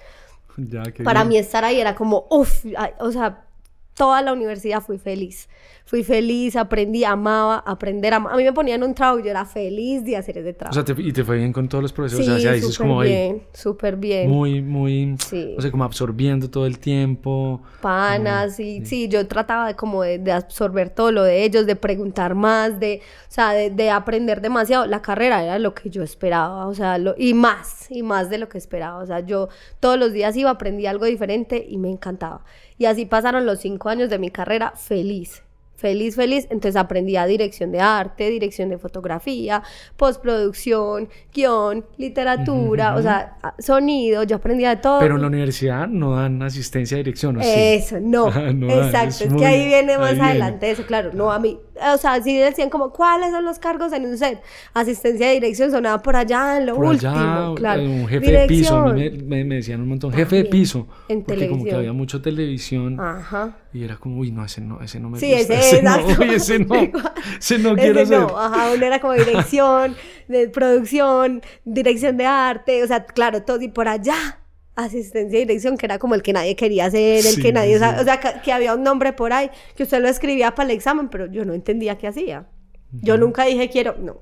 Para 1.04 1.24
mí 1.24 1.38
estar 1.38 1.64
ahí 1.64 1.80
era 1.80 1.96
como, 1.96 2.28
uff, 2.30 2.66
o 3.00 3.12
sea, 3.12 3.46
toda 3.94 4.22
la 4.22 4.34
universidad 4.34 4.82
fui 4.82 4.98
feliz 4.98 5.48
fui 5.86 6.04
feliz, 6.04 6.56
aprendí, 6.56 7.04
amaba 7.04 7.60
aprender. 7.66 8.14
a 8.14 8.20
mí 8.20 8.44
me 8.44 8.54
ponían 8.54 8.82
un 8.84 8.94
trabajo 8.94 9.20
y 9.20 9.24
yo 9.24 9.30
era 9.30 9.46
feliz 9.46 10.04
de 10.06 10.16
hacer 10.16 10.38
ese 10.38 10.54
trabajo. 10.54 10.80
O 10.80 10.86
sea, 10.86 10.96
¿y 10.98 11.12
te 11.12 11.24
fue 11.24 11.38
bien 11.38 11.52
con 11.52 11.68
todos 11.68 11.82
los 11.82 11.92
profesores? 11.92 12.26
Sí, 12.26 12.32
o 12.32 12.40
sea, 12.40 12.62
súper 12.62 12.78
como 12.78 13.00
bien, 13.02 13.44
súper 13.54 13.96
bien. 13.98 14.30
Muy, 14.30 14.62
muy, 14.62 15.16
sí. 15.20 15.54
o 15.58 15.62
sea, 15.62 15.70
como 15.70 15.84
absorbiendo 15.84 16.50
todo 16.50 16.66
el 16.66 16.80
tiempo. 16.80 17.62
Panas, 17.82 18.60
y 18.60 18.86
sí. 18.86 19.08
yo 19.10 19.28
trataba 19.28 19.68
de 19.68 19.76
como 19.76 20.04
de, 20.04 20.32
absorber 20.32 20.90
todo 20.90 21.12
lo 21.12 21.24
de 21.24 21.44
ellos, 21.44 21.66
de 21.66 21.76
preguntar 21.76 22.36
más, 22.36 22.80
de, 22.80 23.02
o 23.28 23.32
sea, 23.32 23.52
de, 23.52 23.90
aprender 23.90 24.42
demasiado. 24.42 24.86
La 24.86 25.02
carrera 25.02 25.44
era 25.44 25.60
lo 25.60 25.74
que 25.74 25.90
yo 25.90 26.04
esperaba, 26.04 26.68
o 26.68 26.74
sea, 26.74 26.98
lo, 26.98 27.16
y 27.18 27.34
más, 27.34 27.88
y 27.90 28.04
más 28.04 28.30
de 28.30 28.38
lo 28.38 28.48
que 28.48 28.58
esperaba. 28.58 29.00
O 29.00 29.06
sea, 29.06 29.20
yo 29.20 29.50
todos 29.80 30.00
los 30.00 30.14
días 30.14 30.38
iba, 30.38 30.52
aprendí 30.52 30.86
algo 30.86 31.06
diferente 31.06 31.66
y 31.68 31.78
me 31.78 31.90
encantaba. 31.90 32.46
Y 32.78 32.86
así 32.86 33.06
pasaron 33.06 33.46
los 33.46 33.60
cinco 33.60 33.90
años 33.90 34.10
de 34.10 34.20
mi 34.20 34.32
carrera 34.32 34.72
feliz 34.76 35.44
feliz, 35.82 36.16
feliz. 36.16 36.48
Entonces 36.50 36.76
aprendí 36.76 37.18
a 37.18 37.26
dirección 37.26 37.72
de 37.72 37.80
arte, 37.80 38.30
dirección 38.30 38.70
de 38.70 38.78
fotografía, 38.78 39.64
postproducción, 39.98 41.10
guion, 41.34 41.86
literatura, 41.98 42.96
o 42.96 43.02
sea, 43.02 43.38
sonido, 43.60 44.24
yo 44.24 44.38
aprendía 44.38 44.70
de 44.70 44.78
todo. 44.78 45.00
Pero 45.00 45.16
en 45.16 45.22
la 45.22 45.28
universidad 45.28 45.88
no 45.88 46.16
dan 46.16 46.42
asistencia 46.44 46.96
a 46.96 47.00
dirección, 47.00 47.38
¿o 47.38 47.42
Eso, 47.42 48.00
no. 48.00 48.28
Exacto, 48.30 49.26
es, 49.26 49.34
que 49.34 49.46
ahí 49.46 49.66
viene 49.66 49.98
más 49.98 50.18
adelante 50.20 50.72
eso, 50.72 50.86
claro, 50.86 51.12
no 51.14 51.32
a 51.32 51.40
mí, 51.40 51.60
o 51.94 51.98
sea, 51.98 52.22
sí 52.22 52.38
decían 52.38 52.70
como, 52.70 52.92
¿cuáles 52.92 53.32
son 53.32 53.46
los 53.46 53.60
cargos 53.60 53.94
en 53.94 54.06
un 54.06 54.18
set? 54.18 54.42
Asistencia 54.74 55.28
de 55.28 55.34
dirección 55.34 55.72
sonaba 55.72 56.02
por 56.02 56.16
allá 56.16 56.58
en 56.58 56.68
lo 56.68 56.76
último, 56.76 57.56
claro. 57.56 57.84
Un 57.84 58.08
jefe 58.08 58.32
de 58.32 58.48
piso, 58.48 58.86
me, 58.88 59.44
me, 59.44 59.56
decían 59.56 59.82
un 59.82 59.90
montón, 59.90 60.12
jefe 60.14 60.38
de 60.38 60.46
piso. 60.46 60.88
En 61.08 61.24
porque 61.24 61.48
como 61.48 61.64
que 61.64 61.74
había 61.74 61.94
mucho 61.94 62.22
televisión. 62.22 63.00
Ajá. 63.00 63.58
Y 63.74 63.84
era 63.84 63.98
como, 63.98 64.20
uy, 64.20 64.32
no, 64.32 64.44
ese 64.44 64.62
no, 64.62 64.82
ese 64.82 65.00
no 65.00 65.10
me 65.10 65.20
sí, 65.20 65.32
gusta. 65.32 65.54
Ese, 65.54 65.78
ese 65.78 65.84
no, 65.84 66.24
ese 66.24 66.60
no, 66.60 66.76
ese 67.40 67.60
no 67.60 67.76
quiero 67.76 68.02
ese 68.02 68.18
no, 68.18 68.38
ajá, 68.38 68.72
uno 68.76 68.86
era 68.86 69.00
como 69.00 69.14
dirección, 69.14 69.96
de 70.28 70.50
producción, 70.50 71.42
dirección 71.66 72.18
de 72.18 72.26
arte, 72.26 72.84
o 72.84 72.88
sea, 72.88 73.06
claro, 73.06 73.44
todo 73.44 73.62
y 73.62 73.70
por 73.70 73.88
allá 73.88 74.41
asistencia 74.76 75.40
y 75.40 75.46
dirección, 75.46 75.78
que 75.78 75.86
era 75.86 76.00
como 76.00 76.16
el 76.16 76.24
que 76.24 76.34
nadie 76.34 76.56
quería 76.56 76.86
hacer, 76.86 77.26
el 77.26 77.42
que 77.42 77.52
nadie, 77.52 77.76
o 77.76 78.04
sea, 78.04 78.20
que, 78.20 78.52
había 78.52 78.74
un 78.74 78.84
nombre 78.84 79.14
por 79.14 79.34
ahí, 79.34 79.50
que 79.76 79.84
usted 79.84 80.02
lo 80.02 80.08
escribía 80.08 80.56
para 80.56 80.70
el 80.70 80.76
examen, 80.76 81.10
pero 81.10 81.26
yo 81.26 81.46
no 81.46 81.54
entendía 81.54 81.98
qué 81.98 82.08
hacía. 82.08 82.48
Yo 82.92 83.18
nunca 83.18 83.46
dije 83.46 83.70
quiero, 83.70 83.96
no. 83.98 84.20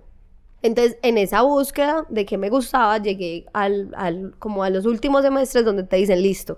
Entonces, 0.61 0.97
en 1.01 1.17
esa 1.17 1.41
búsqueda 1.41 2.05
de 2.09 2.25
qué 2.25 2.37
me 2.37 2.49
gustaba, 2.49 2.97
llegué 2.97 3.45
al, 3.53 3.91
al, 3.95 4.35
como 4.39 4.63
a 4.63 4.69
los 4.69 4.85
últimos 4.85 5.23
semestres 5.23 5.63
donde 5.63 5.83
te 5.83 5.95
dicen, 5.95 6.21
listo, 6.21 6.57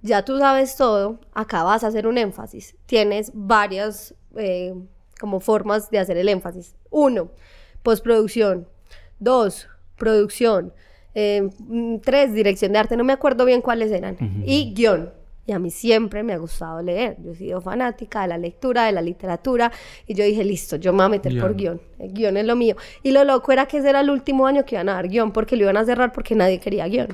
ya 0.00 0.24
tú 0.24 0.38
sabes 0.38 0.76
todo, 0.76 1.20
acá 1.32 1.62
vas 1.62 1.84
a 1.84 1.88
hacer 1.88 2.06
un 2.06 2.18
énfasis. 2.18 2.74
Tienes 2.86 3.30
varias 3.34 4.14
eh, 4.36 4.74
como 5.20 5.40
formas 5.40 5.90
de 5.90 5.98
hacer 5.98 6.16
el 6.16 6.28
énfasis. 6.28 6.74
Uno, 6.90 7.30
postproducción. 7.82 8.66
Dos, 9.20 9.68
producción. 9.96 10.72
Eh, 11.14 11.48
tres, 12.02 12.32
dirección 12.32 12.72
de 12.72 12.78
arte, 12.78 12.96
no 12.96 13.04
me 13.04 13.12
acuerdo 13.12 13.44
bien 13.44 13.60
cuáles 13.60 13.90
eran. 13.92 14.16
Y 14.44 14.72
guion. 14.74 15.10
Y 15.44 15.52
a 15.52 15.58
mí 15.58 15.70
siempre 15.70 16.22
me 16.22 16.32
ha 16.34 16.38
gustado 16.38 16.80
leer. 16.82 17.16
Yo 17.20 17.32
he 17.32 17.34
sido 17.34 17.60
fanática 17.60 18.22
de 18.22 18.28
la 18.28 18.38
lectura, 18.38 18.84
de 18.84 18.92
la 18.92 19.02
literatura. 19.02 19.72
Y 20.06 20.14
yo 20.14 20.24
dije, 20.24 20.44
listo, 20.44 20.76
yo 20.76 20.92
me 20.92 20.98
voy 20.98 21.06
a 21.06 21.08
meter 21.08 21.40
por 21.40 21.56
guion. 21.56 21.80
El 21.98 22.12
guion 22.12 22.36
es 22.36 22.46
lo 22.46 22.54
mío. 22.54 22.76
Y 23.02 23.10
lo 23.10 23.24
loco 23.24 23.50
era 23.50 23.66
que 23.66 23.78
ese 23.78 23.90
era 23.90 24.00
el 24.00 24.10
último 24.10 24.46
año 24.46 24.64
que 24.64 24.76
iban 24.76 24.88
a 24.88 24.94
dar 24.94 25.08
guion, 25.08 25.32
porque 25.32 25.56
lo 25.56 25.64
iban 25.64 25.76
a 25.76 25.84
cerrar 25.84 26.12
porque 26.12 26.36
nadie 26.36 26.60
quería 26.60 26.86
guion. 26.86 27.08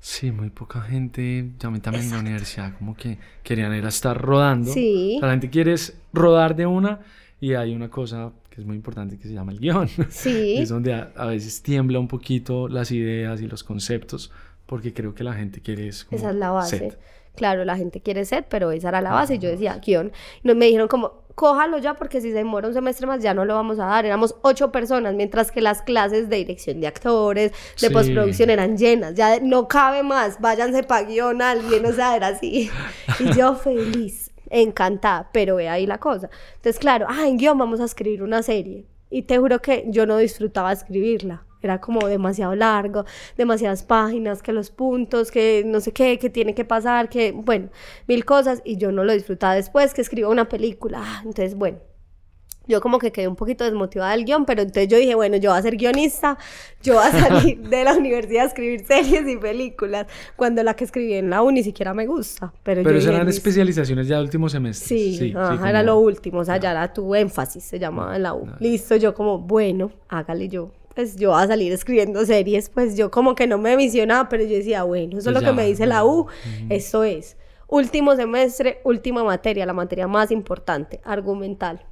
Sí, 0.00 0.30
muy 0.30 0.50
poca 0.50 0.82
gente, 0.82 1.52
ya 1.58 1.68
a 1.68 1.70
mí 1.70 1.80
también 1.80 2.04
en 2.04 2.10
la 2.10 2.18
universidad, 2.20 2.76
como 2.78 2.94
que 2.94 3.18
querían 3.42 3.74
ir 3.74 3.86
a 3.86 3.88
estar 3.88 4.20
rodando. 4.20 4.70
Sí. 4.70 5.18
la 5.20 5.30
gente 5.30 5.48
quiere 5.48 5.74
rodar 6.12 6.54
de 6.56 6.66
una 6.66 7.00
y 7.40 7.54
hay 7.54 7.74
una 7.74 7.88
cosa 7.88 8.30
que 8.54 8.60
es 8.60 8.66
muy 8.66 8.76
importante 8.76 9.18
que 9.18 9.26
se 9.26 9.34
llama 9.34 9.50
el 9.50 9.58
guion. 9.58 9.88
Sí. 10.10 10.58
es 10.58 10.68
donde 10.68 10.94
a, 10.94 11.26
veces 11.26 11.60
tiembla 11.60 11.98
un 11.98 12.06
poquito 12.06 12.68
las 12.68 12.92
ideas 12.92 13.40
y 13.40 13.48
los 13.48 13.64
conceptos 13.64 14.30
porque 14.66 14.94
creo 14.94 15.12
que 15.12 15.24
la 15.24 15.34
gente 15.34 15.60
quiere 15.60 15.88
es 15.88 16.06
Esa 16.10 16.30
es 16.30 16.36
la 16.36 16.50
base. 16.50 16.96
Claro, 17.34 17.64
la 17.64 17.76
gente 17.76 18.00
quiere 18.00 18.24
set, 18.24 18.46
pero 18.48 18.70
esa 18.70 18.90
era 18.90 19.00
la 19.00 19.10
base. 19.10 19.34
Y 19.34 19.38
yo 19.38 19.48
decía, 19.48 19.80
guion. 19.84 20.12
Y 20.44 20.54
me 20.54 20.66
dijeron 20.66 20.86
como, 20.86 21.24
cójalo 21.34 21.78
ya 21.78 21.94
porque 21.94 22.20
si 22.20 22.28
se 22.28 22.36
demora 22.36 22.68
un 22.68 22.74
semestre 22.74 23.08
más 23.08 23.20
ya 23.20 23.34
no 23.34 23.44
lo 23.44 23.54
vamos 23.54 23.80
a 23.80 23.86
dar. 23.86 24.06
Éramos 24.06 24.36
ocho 24.42 24.70
personas, 24.70 25.14
mientras 25.14 25.50
que 25.50 25.60
las 25.60 25.82
clases 25.82 26.28
de 26.28 26.36
dirección 26.36 26.80
de 26.80 26.86
actores, 26.86 27.50
de 27.80 27.90
postproducción 27.90 28.50
eran 28.50 28.78
llenas. 28.78 29.16
Ya 29.16 29.40
no 29.40 29.66
cabe 29.66 30.04
más, 30.04 30.40
váyanse 30.40 30.84
para 30.84 31.04
guion 31.04 31.42
alguien, 31.42 31.84
o 31.86 31.92
sea, 31.92 32.14
era 32.14 32.28
así. 32.28 32.70
Y 33.18 33.36
yo 33.36 33.56
feliz 33.56 34.23
encantada, 34.62 35.30
pero 35.32 35.56
ve 35.56 35.68
ahí 35.68 35.86
la 35.86 35.98
cosa. 35.98 36.30
Entonces, 36.56 36.78
claro, 36.78 37.06
ah, 37.08 37.26
en 37.26 37.36
guion 37.36 37.58
vamos 37.58 37.80
a 37.80 37.84
escribir 37.84 38.22
una 38.22 38.42
serie. 38.42 38.86
Y 39.10 39.22
te 39.22 39.38
juro 39.38 39.60
que 39.60 39.84
yo 39.88 40.06
no 40.06 40.16
disfrutaba 40.18 40.72
escribirla. 40.72 41.44
Era 41.60 41.80
como 41.80 42.06
demasiado 42.06 42.54
largo, 42.54 43.04
demasiadas 43.36 43.84
páginas, 43.84 44.42
que 44.42 44.52
los 44.52 44.70
puntos, 44.70 45.30
que 45.30 45.62
no 45.64 45.80
sé 45.80 45.92
qué, 45.92 46.18
que 46.18 46.28
tiene 46.28 46.54
que 46.54 46.64
pasar, 46.64 47.08
que, 47.08 47.32
bueno, 47.32 47.70
mil 48.06 48.24
cosas. 48.24 48.60
Y 48.64 48.76
yo 48.76 48.92
no 48.92 49.02
lo 49.04 49.12
disfrutaba 49.12 49.54
después 49.54 49.94
que 49.94 50.02
escribo 50.02 50.30
una 50.30 50.48
película. 50.48 51.00
Ah, 51.02 51.22
entonces, 51.24 51.54
bueno, 51.54 51.78
yo 52.66 52.80
como 52.80 52.98
que 52.98 53.12
quedé 53.12 53.28
un 53.28 53.36
poquito 53.36 53.64
desmotivada 53.64 54.12
del 54.12 54.24
guion, 54.24 54.44
pero 54.44 54.62
entonces 54.62 54.88
yo 54.88 54.96
dije, 54.96 55.14
bueno, 55.14 55.36
yo 55.36 55.50
voy 55.50 55.58
a 55.58 55.62
ser 55.62 55.76
guionista, 55.76 56.38
yo 56.82 56.94
voy 56.94 57.04
a 57.04 57.10
salir 57.10 57.58
de 57.68 57.84
la 57.84 57.94
universidad 57.94 58.44
a 58.44 58.46
escribir 58.46 58.84
series 58.86 59.28
y 59.28 59.36
películas, 59.36 60.06
cuando 60.36 60.62
la 60.62 60.74
que 60.74 60.84
escribí 60.84 61.14
en 61.14 61.30
la 61.30 61.42
U 61.42 61.50
ni 61.50 61.62
siquiera 61.62 61.92
me 61.92 62.06
gusta. 62.06 62.52
Pero, 62.62 62.82
pero 62.82 62.98
eran 62.98 63.28
especializaciones 63.28 64.08
ya 64.08 64.16
de 64.16 64.22
último 64.22 64.48
semestre. 64.48 64.88
Sí, 64.88 65.16
sí, 65.18 65.34
era 65.66 65.82
lo 65.82 65.98
último, 65.98 66.40
o 66.40 66.44
sea, 66.44 66.56
ya 66.56 66.70
era 66.70 66.92
tu 66.92 67.14
énfasis, 67.14 67.64
se 67.64 67.78
llamaba 67.78 68.16
en 68.16 68.22
la 68.22 68.34
U. 68.34 68.48
Listo, 68.60 68.96
yo 68.96 69.14
como, 69.14 69.38
bueno, 69.38 69.90
hágale 70.08 70.48
yo. 70.48 70.70
Pues 70.94 71.16
yo 71.16 71.30
voy 71.30 71.42
a 71.42 71.46
salir 71.48 71.72
escribiendo 71.72 72.24
series, 72.24 72.68
pues 72.68 72.96
yo 72.96 73.10
como 73.10 73.34
que 73.34 73.48
no 73.48 73.58
me 73.58 73.76
visionaba, 73.76 74.28
pero 74.28 74.44
yo 74.44 74.56
decía, 74.56 74.84
bueno, 74.84 75.18
eso 75.18 75.30
es 75.30 75.34
lo 75.34 75.42
que 75.42 75.52
me 75.52 75.66
dice 75.66 75.86
la 75.86 76.04
U, 76.04 76.28
eso 76.70 77.04
es. 77.04 77.36
Último 77.66 78.14
semestre, 78.14 78.80
última 78.84 79.24
materia, 79.24 79.66
la 79.66 79.72
materia 79.72 80.06
más 80.06 80.30
importante, 80.30 81.00
argumental 81.02 81.84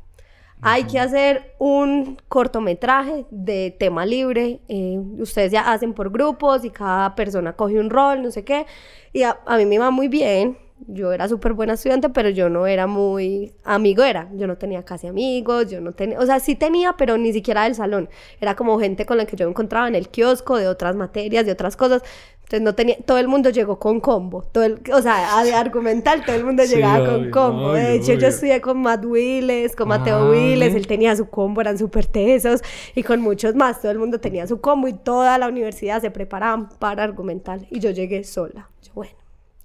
hay 0.65 0.85
que 0.85 1.01
hacer 1.01 1.55
un 1.59 2.19
cortometraje 2.29 3.27
de 3.31 3.75
tema 3.77 4.07
libre. 4.07 4.61
Eh, 4.69 4.97
ustedes 5.19 5.51
ya 5.51 5.73
hacen 5.73 5.93
por 5.93 6.13
grupos 6.13 6.65
y 6.65 6.71
cada 6.71 7.17
persona 7.17 7.55
coge 7.55 7.81
un 7.81 7.91
rol, 7.91 8.23
no 8.23 8.31
sé 8.31 8.45
qué. 8.45 8.67
Y 9.13 9.25
a, 9.25 9.37
mí 9.59 9.67
me 9.67 9.75
iba 9.75 9.91
muy 9.91 10.07
bien. 10.07 10.57
Yo 10.87 11.13
era 11.13 11.29
súper 11.29 11.53
buena 11.53 11.75
estudiante, 11.75 12.09
pero 12.09 12.29
yo 12.29 12.49
no 12.49 12.67
era 12.67 12.87
muy 12.87 13.53
amigo, 13.65 14.05
era. 14.05 14.31
Yo 14.35 14.47
no 14.47 14.57
tenía 14.57 14.85
casi 14.85 15.09
amigos, 15.09 15.69
yo 15.69 15.81
no 15.81 15.93
tenía, 15.93 16.19
o 16.19 16.27
sea, 16.27 16.39
sí 16.41 16.55
tenía, 16.55 16.95
pero 16.97 17.19
ni 17.19 17.33
siquiera 17.33 17.65
del 17.65 17.75
salón. 17.75 18.09
Era 18.41 18.55
como 18.55 18.79
gente 18.79 19.05
con 19.05 19.19
la 19.19 19.27
que 19.27 19.37
yo 19.37 19.47
me 19.47 19.51
encontraba 19.51 19.89
en 19.89 19.97
el 19.97 20.09
kiosco, 20.09 20.57
de 20.57 20.69
otras 20.69 20.95
materias, 20.95 21.45
de 21.45 21.53
otras 21.53 21.77
cosas. 21.77 22.03
Entonces 22.43 22.65
no 22.65 22.75
tenía, 22.75 22.97
todo 23.07 23.17
el 23.17 23.29
mundo 23.29 23.49
llegó 23.49 23.79
con 23.79 24.01
combo, 24.01 24.43
todo 24.43 24.65
el, 24.65 24.83
o 24.93 25.01
sea, 25.01 25.43
de 25.43 25.55
argumental 25.55 26.23
todo 26.25 26.37
el 26.37 26.45
mundo 26.45 26.65
llegaba 26.65 27.07
con 27.07 27.31
combo. 27.31 27.73
de 27.73 27.95
hecho, 27.95 28.13
yo 28.13 28.27
estudié 28.27 28.61
con 28.61 28.83
Matt 28.83 29.07
Willes, 29.07 29.75
con 29.75 29.89
Mateo 29.89 30.17
ah, 30.17 30.31
Willes, 30.31 30.75
él 30.75 30.87
tenía 30.87 31.17
su 31.17 31.31
combo, 31.31 31.63
eran 31.63 31.79
súper 31.79 32.05
tesos, 32.05 32.61
y 32.95 33.03
con 33.05 33.23
muchos 33.23 33.55
más, 33.55 33.81
todo 33.81 33.91
el 33.91 33.99
mundo 33.99 34.21
tenía 34.21 34.47
su 34.47 34.61
combo 34.61 34.87
y 34.87 34.93
toda 34.93 35.39
la 35.39 35.49
universidad 35.49 36.03
se 36.03 36.11
preparaban 36.11 36.69
para 36.79 37.03
argumental. 37.03 37.67
Y 37.71 37.81
yo 37.81 37.91
llegué 37.91 38.23
sola. 38.23 38.69
Yo, 38.83 38.93
bueno, 38.93 39.15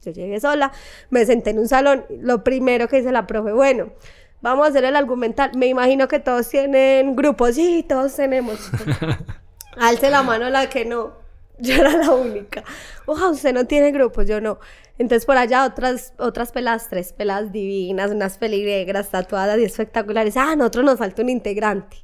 yo 0.01 0.11
llegué 0.11 0.39
sola, 0.39 0.71
me 1.09 1.25
senté 1.25 1.49
en 1.49 1.59
un 1.59 1.67
salón, 1.67 2.05
lo 2.09 2.43
primero 2.45 2.87
que 2.87 2.97
dice 2.97 3.11
la 3.11 3.27
profe, 3.27 3.51
bueno, 3.51 3.89
vamos 4.41 4.65
a 4.65 4.69
hacer 4.69 4.85
el 4.85 4.95
argumental. 4.95 5.51
Me 5.57 5.67
imagino 5.67 6.07
que 6.07 6.19
todos 6.19 6.47
tienen 6.47 7.17
grupos, 7.17 7.55
sí, 7.55 7.85
todos 7.87 8.15
tenemos. 8.15 8.71
Alce 9.77 10.09
la 10.09 10.23
mano 10.23 10.49
la 10.49 10.69
que 10.69 10.85
no. 10.85 11.26
Yo 11.59 11.73
era 11.73 11.97
la 11.97 12.11
única. 12.11 12.63
Ojalá 13.05 13.31
usted 13.31 13.53
no 13.53 13.65
tiene 13.65 13.91
grupo, 13.91 14.21
yo 14.21 14.39
no. 14.39 14.59
Entonces 14.99 15.25
por 15.25 15.37
allá 15.37 15.65
otras, 15.65 16.13
otras 16.17 16.51
pelas, 16.51 16.89
tres 16.89 17.13
pelas 17.13 17.51
divinas, 17.51 18.11
unas 18.11 18.37
peligregras 18.37 19.09
tatuadas 19.09 19.59
y 19.59 19.63
espectaculares. 19.63 20.37
Ah, 20.37 20.51
a 20.51 20.55
nosotros 20.55 20.85
nos 20.85 20.99
falta 20.99 21.21
un 21.21 21.29
integrante. 21.29 21.97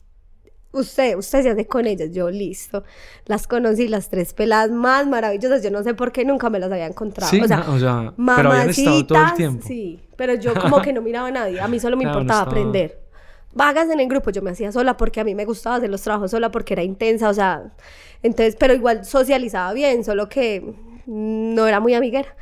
Usted, 0.72 1.15
usted 1.15 1.43
se 1.43 1.50
hace 1.51 1.67
con 1.67 1.86
ellas, 1.86 2.10
yo 2.12 2.31
listo. 2.31 2.83
Las 3.25 3.45
conocí, 3.45 3.88
las 3.88 4.10
tres 4.10 4.33
pelas 4.33 4.72
más 4.72 5.05
maravillosas. 5.05 5.62
Yo 5.62 5.69
no 5.69 5.83
sé 5.83 5.93
por 5.93 6.12
qué 6.12 6.25
nunca 6.25 6.50
me 6.50 6.57
las 6.57 6.72
había 6.72 6.88
encontrado. 6.88 7.29
Sí, 7.29 7.39
o 7.39 7.48
sea, 7.48 7.60
o 7.69 7.77
sea 7.77 8.13
pero 8.17 8.51
habían 8.51 8.69
estado 8.69 9.05
todo 9.05 9.24
el 9.24 9.33
tiempo. 9.36 9.67
Sí, 9.67 10.00
pero 10.15 10.33
yo 10.33 10.55
como 10.55 10.81
que 10.81 10.93
no 10.93 11.01
miraba 11.01 11.27
a 11.27 11.31
nadie. 11.31 11.62
A 11.62 11.67
mí 11.67 11.79
solo 11.79 11.95
me 11.95 12.03
importaba 12.05 12.41
aprender 12.41 13.02
vagas 13.53 13.89
en 13.89 14.00
el 14.00 14.07
grupo, 14.07 14.31
yo 14.31 14.41
me 14.41 14.51
hacía 14.51 14.72
sola 14.72 14.98
porque 14.98 15.19
a 15.19 15.24
mí 15.24 15.36
me 15.36 15.45
gustaba 15.45 15.77
hacer 15.77 15.89
los 15.89 16.01
trabajos 16.01 16.31
sola 16.31 16.51
porque 16.51 16.74
era 16.74 16.83
intensa, 16.83 17.29
o 17.29 17.33
sea, 17.33 17.74
entonces, 18.22 18.55
pero 18.57 18.74
igual 18.74 19.05
socializaba 19.05 19.74
bien, 19.74 20.03
solo 20.03 20.29
que 20.29 20.74
no 21.05 21.67
era 21.67 21.79
muy 21.79 21.93
amiguera. 21.93 22.36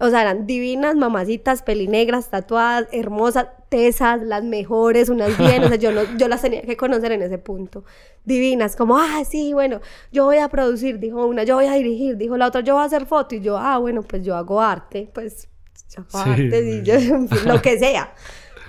O 0.00 0.10
sea, 0.10 0.22
eran 0.22 0.46
divinas, 0.46 0.94
mamacitas, 0.94 1.62
pelinegras, 1.62 2.30
tatuadas, 2.30 2.86
hermosas, 2.92 3.48
tesas, 3.68 4.22
las 4.22 4.44
mejores, 4.44 5.08
unas 5.08 5.36
bien, 5.36 5.64
o 5.64 5.68
sea, 5.68 5.76
yo, 5.76 5.90
no, 5.90 6.02
yo 6.16 6.28
las 6.28 6.40
tenía 6.40 6.62
que 6.62 6.76
conocer 6.76 7.10
en 7.10 7.22
ese 7.22 7.38
punto. 7.38 7.84
Divinas, 8.24 8.76
como, 8.76 8.96
ah, 8.96 9.24
sí, 9.28 9.52
bueno, 9.54 9.80
yo 10.12 10.26
voy 10.26 10.38
a 10.38 10.48
producir, 10.48 11.00
dijo 11.00 11.26
una, 11.26 11.42
yo 11.42 11.56
voy 11.56 11.66
a 11.66 11.72
dirigir, 11.72 12.16
dijo 12.16 12.36
la 12.36 12.46
otra, 12.46 12.60
yo 12.60 12.74
voy 12.74 12.84
a 12.84 12.86
hacer 12.86 13.06
foto, 13.06 13.34
y 13.34 13.40
yo, 13.40 13.58
ah, 13.58 13.78
bueno, 13.78 14.02
pues 14.02 14.24
yo 14.24 14.36
hago 14.36 14.60
arte, 14.60 15.10
pues 15.12 15.48
yo 15.90 16.04
hago 16.08 16.30
arte, 16.30 16.70
y 16.70 16.82
yo, 16.84 16.94
lo 17.44 17.60
que 17.60 17.76
sea 17.78 18.14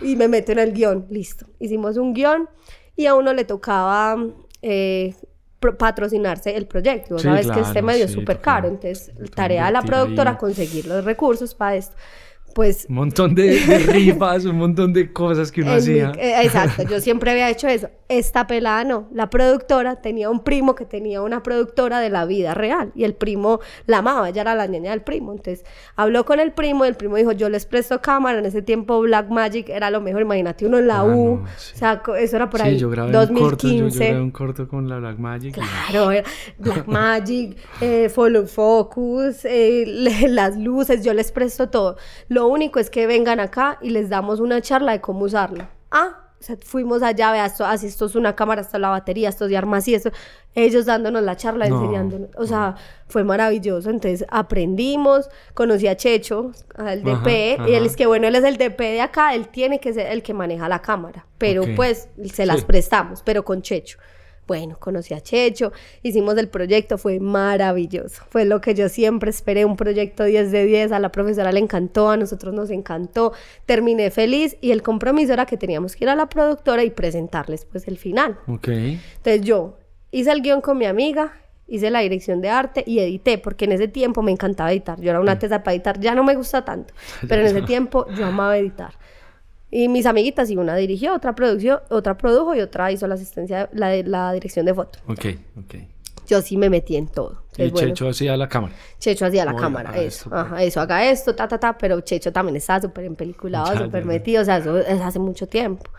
y 0.01 0.15
me 0.15 0.27
meto 0.27 0.51
en 0.51 0.59
el 0.59 0.73
guion, 0.73 1.07
listo. 1.09 1.45
Hicimos 1.59 1.97
un 1.97 2.13
guion 2.13 2.49
y 2.95 3.05
a 3.05 3.15
uno 3.15 3.33
le 3.33 3.45
tocaba 3.45 4.17
eh, 4.61 5.15
patrocinarse 5.77 6.55
el 6.55 6.67
proyecto. 6.67 7.15
Una 7.15 7.33
vez 7.33 7.49
que 7.49 7.59
este 7.59 7.81
medio 7.81 8.05
es 8.05 8.11
súper 8.11 8.41
caro, 8.41 8.67
entonces 8.67 9.11
tarea 9.35 9.67
de 9.67 9.71
la 9.71 9.81
productora 9.81 10.37
conseguir 10.37 10.85
los 10.85 11.03
recursos 11.03 11.53
para 11.53 11.75
esto 11.75 11.95
pues... 12.53 12.85
Un 12.89 12.95
montón 12.95 13.35
de, 13.35 13.59
rifas, 13.87 14.45
un 14.45 14.57
montón 14.57 14.93
de 14.93 15.11
cosas 15.11 15.51
que 15.51 15.61
uno 15.61 15.73
hacía. 15.73 16.11
Eh, 16.17 16.43
exacto, 16.43 16.83
yo 16.83 16.99
siempre 16.99 17.31
había 17.31 17.49
hecho 17.49 17.67
eso. 17.67 17.89
Esta 18.07 18.47
pelada 18.47 18.83
no, 18.83 19.07
la 19.13 19.29
productora 19.29 19.97
tenía 20.01 20.29
un 20.29 20.43
primo 20.43 20.73
que 20.73 20.85
tenía 20.85 21.21
una 21.21 21.43
productora 21.43 21.99
de 21.99 22.09
la 22.09 22.25
vida 22.25 22.55
real 22.55 22.91
y 22.95 23.03
el 23.03 23.13
primo 23.13 23.59
la 23.85 23.99
amaba, 23.99 24.29
ella 24.29 24.41
era 24.41 24.55
la 24.55 24.67
niña 24.67 24.91
del 24.91 25.01
primo. 25.01 25.31
Entonces 25.31 25.63
habló 25.95 26.25
con 26.25 26.39
el 26.39 26.51
primo 26.51 26.85
y 26.85 26.87
el 26.87 26.95
primo 26.95 27.17
dijo, 27.17 27.31
yo 27.33 27.49
les 27.49 27.65
presto 27.65 28.01
cámara, 28.01 28.39
en 28.39 28.45
ese 28.45 28.61
tiempo 28.61 28.99
Black 29.01 29.29
Magic 29.29 29.69
era 29.69 29.91
lo 29.91 30.01
mejor, 30.01 30.23
imagínate 30.23 30.65
uno 30.65 30.79
en 30.79 30.87
la 30.87 30.99
ah, 30.99 31.05
U, 31.05 31.33
o 31.33 31.47
sea, 31.57 32.01
eso 32.17 32.35
era 32.35 32.49
por 32.49 32.61
ahí, 32.61 32.77
yo 32.77 32.89
grabé 32.89 33.11
2015. 33.11 33.39
Un 33.39 33.49
corto, 33.49 33.67
yo, 33.67 33.89
grabé 33.89 34.21
un 34.21 34.31
corto 34.31 34.67
con 34.67 34.89
la 34.89 34.97
Black 34.97 35.19
Magic. 35.19 35.53
Claro, 35.53 36.09
Black 36.57 36.87
Magic, 36.87 37.57
eh, 37.81 38.09
Follow 38.09 38.47
Focus, 38.47 39.45
eh, 39.45 39.85
las 40.29 40.57
luces, 40.57 41.03
yo 41.03 41.13
les 41.13 41.31
presto 41.31 41.69
todo. 41.69 41.97
Lo 42.27 42.38
único 42.47 42.79
es 42.79 42.89
que 42.89 43.07
vengan 43.07 43.39
acá 43.39 43.77
y 43.81 43.89
les 43.89 44.09
damos 44.09 44.39
una 44.39 44.61
charla 44.61 44.93
de 44.93 45.01
cómo 45.01 45.25
usarla. 45.25 45.69
Ah, 45.91 46.17
O 46.39 46.43
sea, 46.43 46.55
fuimos 46.63 47.03
allá, 47.03 47.33
vea, 47.33 47.45
esto, 47.45 47.65
así 47.65 47.87
esto 47.87 48.05
es 48.05 48.15
una 48.15 48.33
cámara, 48.33 48.61
esto 48.61 48.77
es 48.77 48.81
la 48.81 48.89
batería, 48.89 49.27
esto 49.27 49.45
es 49.45 49.51
de 49.51 49.57
armas 49.57 49.85
y 49.89 49.95
eso. 49.95 50.09
Ellos 50.55 50.85
dándonos 50.85 51.21
la 51.21 51.35
charla, 51.35 51.67
enseñándonos. 51.67 52.29
O 52.37 52.45
sea, 52.45 52.75
fue 53.07 53.23
maravilloso. 53.25 53.89
Entonces 53.89 54.25
aprendimos, 54.29 55.29
conocí 55.53 55.87
a 55.87 55.97
Checho, 55.97 56.51
al 56.75 57.03
DP, 57.03 57.67
y 57.67 57.73
él 57.73 57.85
es 57.85 57.95
que 57.97 58.05
bueno, 58.05 58.27
él 58.27 58.35
es 58.35 58.43
el 58.45 58.55
DP 58.57 58.79
de 58.79 59.01
acá, 59.01 59.35
él 59.35 59.49
tiene 59.49 59.79
que 59.79 59.93
ser 59.93 60.07
el 60.07 60.23
que 60.23 60.33
maneja 60.33 60.69
la 60.69 60.81
cámara. 60.81 61.25
Pero 61.37 61.63
pues 61.75 62.07
se 62.33 62.45
las 62.45 62.63
prestamos, 62.63 63.21
pero 63.21 63.43
con 63.43 63.61
Checho. 63.61 63.97
Bueno, 64.49 64.77
conocí 64.79 65.13
a 65.13 65.21
Checho, 65.21 65.71
hicimos 66.01 66.35
el 66.39 66.47
proyecto, 66.47 66.97
fue 66.97 67.19
maravilloso. 67.19 68.23
Fue 68.29 68.45
lo 68.45 68.61
que 68.61 68.73
yo 68.73 68.89
siempre 68.89 69.29
esperé, 69.29 69.63
un 69.63 69.77
proyecto 69.77 70.23
10 70.23 70.51
de 70.51 70.65
10. 70.65 70.91
A 70.91 70.97
la 70.97 71.11
profesora 71.11 71.51
le 71.51 71.59
encantó, 71.59 72.09
a 72.09 72.17
nosotros 72.17 72.55
nos 72.55 72.71
encantó. 72.71 73.31
Terminé 73.67 74.09
feliz 74.09 74.57
y 74.59 74.71
el 74.71 74.81
compromiso 74.81 75.33
era 75.33 75.45
que 75.45 75.55
teníamos 75.55 75.95
que 75.95 76.05
ir 76.05 76.09
a 76.09 76.15
la 76.15 76.29
productora 76.29 76.83
y 76.83 76.89
presentarles 76.89 77.65
pues 77.65 77.87
el 77.87 77.99
final. 77.99 78.39
Ok. 78.47 78.69
Entonces 78.69 79.41
yo 79.43 79.77
hice 80.09 80.31
el 80.31 80.41
guion 80.41 80.61
con 80.61 80.79
mi 80.79 80.87
amiga, 80.87 81.31
hice 81.67 81.91
la 81.91 81.99
dirección 81.99 82.41
de 82.41 82.49
arte 82.49 82.83
y 82.87 82.97
edité, 82.97 83.37
porque 83.37 83.65
en 83.65 83.73
ese 83.73 83.87
tiempo 83.87 84.23
me 84.23 84.31
encantaba 84.31 84.71
editar. 84.71 84.99
Yo 84.99 85.11
era 85.11 85.19
una 85.19 85.37
tesa 85.37 85.61
para 85.61 85.75
editar, 85.75 85.99
ya 85.99 86.15
no 86.15 86.23
me 86.23 86.33
gusta 86.33 86.65
tanto, 86.65 86.91
pero 87.27 87.41
en 87.41 87.55
ese 87.55 87.61
tiempo 87.67 88.07
yo 88.17 88.25
amaba 88.25 88.57
editar. 88.57 88.95
Y 89.71 89.87
mis 89.87 90.05
amiguitas, 90.05 90.49
y 90.49 90.57
una 90.57 90.75
dirigió, 90.75 91.13
otra 91.13 91.35
produjo, 91.35 91.81
otra 91.89 92.17
produjo 92.17 92.55
y 92.55 92.61
otra 92.61 92.91
hizo 92.91 93.07
la 93.07 93.15
asistencia, 93.15 93.69
la, 93.71 93.95
la 94.03 94.33
dirección 94.33 94.65
de 94.65 94.73
foto. 94.73 94.99
Ok, 95.07 95.25
ok. 95.57 95.75
Yo 96.27 96.41
sí 96.41 96.57
me 96.57 96.69
metí 96.69 96.95
en 96.95 97.07
todo. 97.07 97.43
y 97.57 97.71
Checho 97.71 98.07
hacía 98.07 98.37
la 98.37 98.47
cámara. 98.47 98.73
Checho 98.99 99.25
hacía 99.25 99.45
la 99.45 99.55
cámara, 99.55 99.99
eso. 99.99 100.29
ajá, 100.31 100.61
eso, 100.63 100.79
haga 100.79 101.09
esto, 101.09 101.35
ta, 101.35 101.47
ta, 101.47 101.59
ta. 101.59 101.77
Pero 101.77 102.01
Checho 102.01 102.31
también 102.31 102.55
estaba 102.55 102.81
súper 102.81 103.05
empeliculado, 103.05 103.75
súper 103.85 104.05
metido. 104.05 104.43
O 104.43 104.45
sea, 104.45 104.57
eso 104.57 104.77
es 104.77 105.01
hace 105.01 105.17
mucho 105.17 105.47
tiempo. 105.47 105.89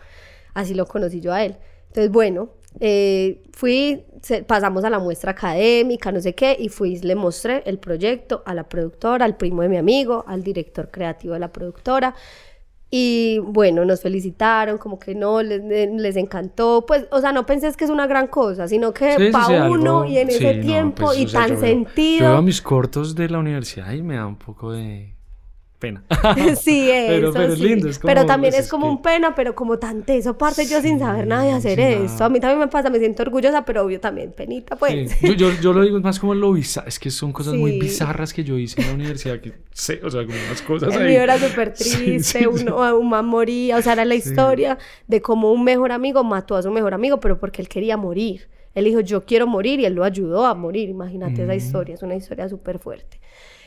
Así 0.53 0.73
lo 0.73 0.85
conocí 0.85 1.19
yo 1.19 1.33
a 1.33 1.43
él. 1.43 1.57
Entonces, 1.87 2.09
bueno, 2.11 2.49
eh, 2.79 3.43
fui, 3.51 4.05
pasamos 4.47 4.85
a 4.85 4.89
la 4.89 4.99
muestra 4.99 5.31
académica, 5.31 6.11
no 6.13 6.21
sé 6.21 6.33
qué, 6.33 6.55
y 6.57 6.69
fui, 6.69 6.97
le 6.99 7.15
mostré 7.15 7.63
el 7.65 7.79
proyecto 7.79 8.43
a 8.45 8.53
la 8.53 8.63
productora, 8.69 9.25
al 9.25 9.35
primo 9.35 9.61
de 9.63 9.69
mi 9.69 9.77
amigo, 9.77 10.23
al 10.27 10.43
director 10.43 10.89
creativo 10.89 11.33
de 11.33 11.41
la 11.41 11.51
productora. 11.51 12.15
Y 12.93 13.39
bueno, 13.39 13.85
nos 13.85 14.01
felicitaron, 14.01 14.77
como 14.77 14.99
que 14.99 15.15
no, 15.15 15.41
les, 15.41 15.63
les, 15.63 16.17
encantó. 16.17 16.83
Pues, 16.85 17.07
o 17.11 17.21
sea, 17.21 17.31
no 17.31 17.45
pensé 17.45 17.71
que 17.71 17.85
es 17.85 17.89
una 17.89 18.05
gran 18.05 18.27
cosa, 18.27 18.67
sino 18.67 18.93
que 18.93 19.29
para 19.31 19.69
uno 19.69 20.05
y 20.05 20.17
en 20.17 20.29
ese 20.29 20.55
tiempo 20.55 21.05
pues, 21.05 21.19
y 21.19 21.25
tan 21.25 21.57
sentido. 21.57 22.25
Yo 22.25 22.31
veo 22.33 22.41
mis 22.41 22.61
cortos 22.61 23.15
de 23.15 23.29
la 23.29 23.39
universidad 23.39 23.93
y 23.93 24.01
me 24.01 24.17
da 24.17 24.27
un 24.27 24.35
poco 24.35 24.73
de 24.73 25.15
pena. 25.81 26.03
sí, 26.61 26.89
eso. 26.93 27.33
Pero, 27.33 27.55
sí. 27.57 27.63
lindo. 27.63 27.89
pero 28.03 28.25
también 28.25 28.53
pues, 28.53 28.65
es 28.65 28.71
como 28.71 28.87
un 28.87 29.01
pena, 29.01 29.35
pero 29.35 29.53
como 29.53 29.77
tan 29.79 30.03
teso. 30.03 30.29
Aparte, 30.29 30.65
yo 30.65 30.81
sin 30.81 30.99
saber 30.99 31.27
nada 31.27 31.43
de 31.43 31.51
hacer 31.51 31.77
eso. 31.81 32.23
A 32.23 32.29
mí 32.29 32.39
también 32.39 32.59
me 32.59 32.67
pasa, 32.67 32.89
me 32.89 32.99
siento 32.99 33.23
orgullosa, 33.23 33.65
pero 33.65 33.83
obvio 33.83 33.99
también 33.99 34.31
penita, 34.31 34.77
pues. 34.77 35.19
Yo, 35.21 35.33
yo, 35.33 35.51
yo, 35.59 35.73
lo 35.73 35.81
digo 35.81 35.99
más 35.99 36.19
como 36.19 36.33
lo 36.33 36.53
bizarro. 36.53 36.87
Es 36.87 36.99
que 36.99 37.11
son 37.11 37.33
cosas 37.33 37.55
muy 37.55 37.77
bizarras 37.77 38.33
que 38.33 38.45
yo 38.45 38.57
hice 38.57 38.79
en 38.79 38.87
la 38.87 38.93
universidad. 38.93 39.41
Que 39.41 39.53
sé, 39.73 39.99
o 40.03 40.09
sea, 40.09 40.25
como 40.25 40.37
unas 40.47 40.61
cosas. 40.61 40.95
El 40.95 41.07
mío 41.07 41.21
era 41.21 41.37
súper 41.49 41.73
triste. 41.73 42.47
Uno, 42.47 42.97
un 42.97 43.09
man 43.09 43.25
moría. 43.25 43.77
O 43.77 43.81
sea, 43.81 43.93
era 43.93 44.05
la 44.05 44.15
historia 44.15 44.77
de 45.07 45.21
cómo 45.21 45.51
un 45.51 45.63
mejor 45.63 45.91
amigo 45.91 46.23
mató 46.23 46.55
a 46.55 46.61
su 46.61 46.71
mejor 46.71 46.93
amigo, 46.93 47.19
pero 47.19 47.39
porque 47.39 47.61
él 47.61 47.67
quería 47.67 47.97
morir. 47.97 48.47
Él 48.73 48.85
dijo, 48.85 49.01
yo 49.01 49.25
quiero 49.25 49.47
morir 49.47 49.79
y 49.81 49.85
él 49.85 49.95
lo 49.95 50.03
ayudó 50.03 50.45
a 50.45 50.53
morir. 50.53 50.89
Imagínate 50.89 51.43
esa 51.43 51.53
mm. 51.53 51.57
historia. 51.57 51.95
Es 51.95 52.03
una 52.03 52.15
historia 52.15 52.47
súper 52.47 52.79
fuerte. 52.79 53.20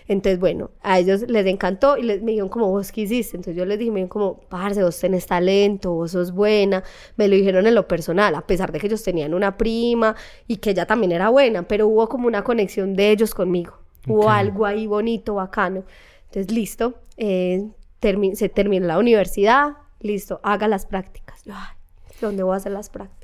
Entonces, 0.06 0.38
bueno, 0.38 0.70
a 0.82 0.98
ellos 0.98 1.22
les 1.28 1.46
encantó 1.46 1.96
y 1.96 2.02
les, 2.02 2.22
me 2.22 2.32
dijeron 2.32 2.50
como, 2.50 2.70
¿vos 2.70 2.92
qué 2.92 3.02
hiciste? 3.02 3.36
Entonces 3.36 3.56
yo 3.56 3.64
les 3.64 3.78
dije, 3.78 3.90
me 3.90 4.00
dijeron 4.00 4.08
como, 4.08 4.40
parce, 4.48 4.82
vos 4.82 4.98
tenés 4.98 5.26
talento, 5.26 5.92
vos 5.92 6.10
sos 6.12 6.32
buena. 6.32 6.84
Me 7.16 7.26
lo 7.28 7.36
dijeron 7.36 7.66
en 7.66 7.74
lo 7.74 7.88
personal, 7.88 8.34
a 8.34 8.46
pesar 8.46 8.70
de 8.70 8.80
que 8.80 8.86
ellos 8.86 9.02
tenían 9.02 9.32
una 9.32 9.56
prima 9.56 10.14
y 10.46 10.58
que 10.58 10.70
ella 10.70 10.86
también 10.86 11.12
era 11.12 11.30
buena, 11.30 11.62
pero 11.62 11.88
hubo 11.88 12.08
como 12.08 12.26
una 12.26 12.44
conexión 12.44 12.94
de 12.94 13.10
ellos 13.10 13.34
conmigo. 13.34 13.78
Hubo 14.06 14.28
algo 14.28 14.66
ahí 14.66 14.86
bonito, 14.86 15.36
bacano. 15.36 15.84
Entonces, 16.26 16.52
listo, 16.52 16.94
eh, 17.16 17.66
se 18.34 18.48
terminó 18.50 18.86
la 18.86 18.98
universidad, 18.98 19.78
listo, 20.00 20.40
haga 20.42 20.68
las 20.68 20.84
prácticas. 20.84 21.42
Yo, 21.44 21.54
ay, 21.56 21.74
¿dónde 22.20 22.42
voy 22.42 22.52
a 22.52 22.56
hacer 22.56 22.72
las 22.72 22.90
prácticas? 22.90 23.23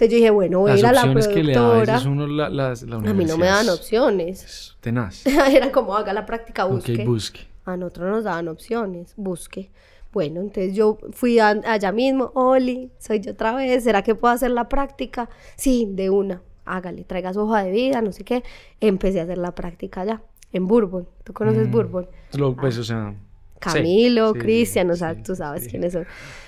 Entonces 0.00 0.12
yo 0.12 0.16
dije, 0.16 0.30
bueno, 0.30 0.60
voy 0.60 0.70
a 0.70 0.78
ir 0.78 0.86
a 0.86 0.92
la 0.92 1.02
productora. 1.02 1.98
a 1.98 3.12
mí 3.12 3.24
no 3.26 3.36
me 3.36 3.44
dan 3.44 3.68
opciones. 3.68 4.74
tenaz. 4.80 5.26
Era 5.26 5.70
como 5.70 5.94
haga 5.94 6.14
la 6.14 6.24
práctica, 6.24 6.64
busque. 6.64 6.94
Okay, 6.94 7.04
busque. 7.04 7.40
A 7.66 7.76
nosotros 7.76 8.10
nos 8.10 8.24
daban 8.24 8.48
opciones, 8.48 9.12
busque. 9.18 9.70
Bueno, 10.10 10.40
entonces 10.40 10.74
yo 10.74 10.96
fui 11.12 11.38
allá 11.38 11.92
mismo, 11.92 12.32
Oli, 12.34 12.90
soy 12.98 13.20
yo 13.20 13.32
otra 13.32 13.54
vez, 13.54 13.84
¿será 13.84 14.00
que 14.00 14.14
puedo 14.14 14.32
hacer 14.32 14.52
la 14.52 14.70
práctica? 14.70 15.28
Sí, 15.56 15.86
de 15.92 16.08
una, 16.08 16.40
hágale, 16.64 17.04
traiga 17.04 17.34
su 17.34 17.40
hoja 17.40 17.62
de 17.62 17.70
vida, 17.70 18.00
no 18.00 18.12
sé 18.12 18.24
qué. 18.24 18.42
Empecé 18.80 19.20
a 19.20 19.24
hacer 19.24 19.36
la 19.36 19.54
práctica 19.54 20.00
allá, 20.00 20.22
en 20.50 20.66
Bourbon. 20.66 21.06
¿Tú 21.24 21.34
conoces 21.34 21.68
mm. 21.68 21.72
Bourbon? 21.72 22.08
Lo, 22.32 22.56
pues, 22.56 22.78
o 22.78 22.84
sea... 22.84 23.14
Camilo, 23.58 24.32
Cristian, 24.32 24.90
o 24.90 24.96
sea, 24.96 25.22
tú 25.22 25.36
sabes 25.36 25.68
quiénes 25.68 25.92
son. 25.92 26.06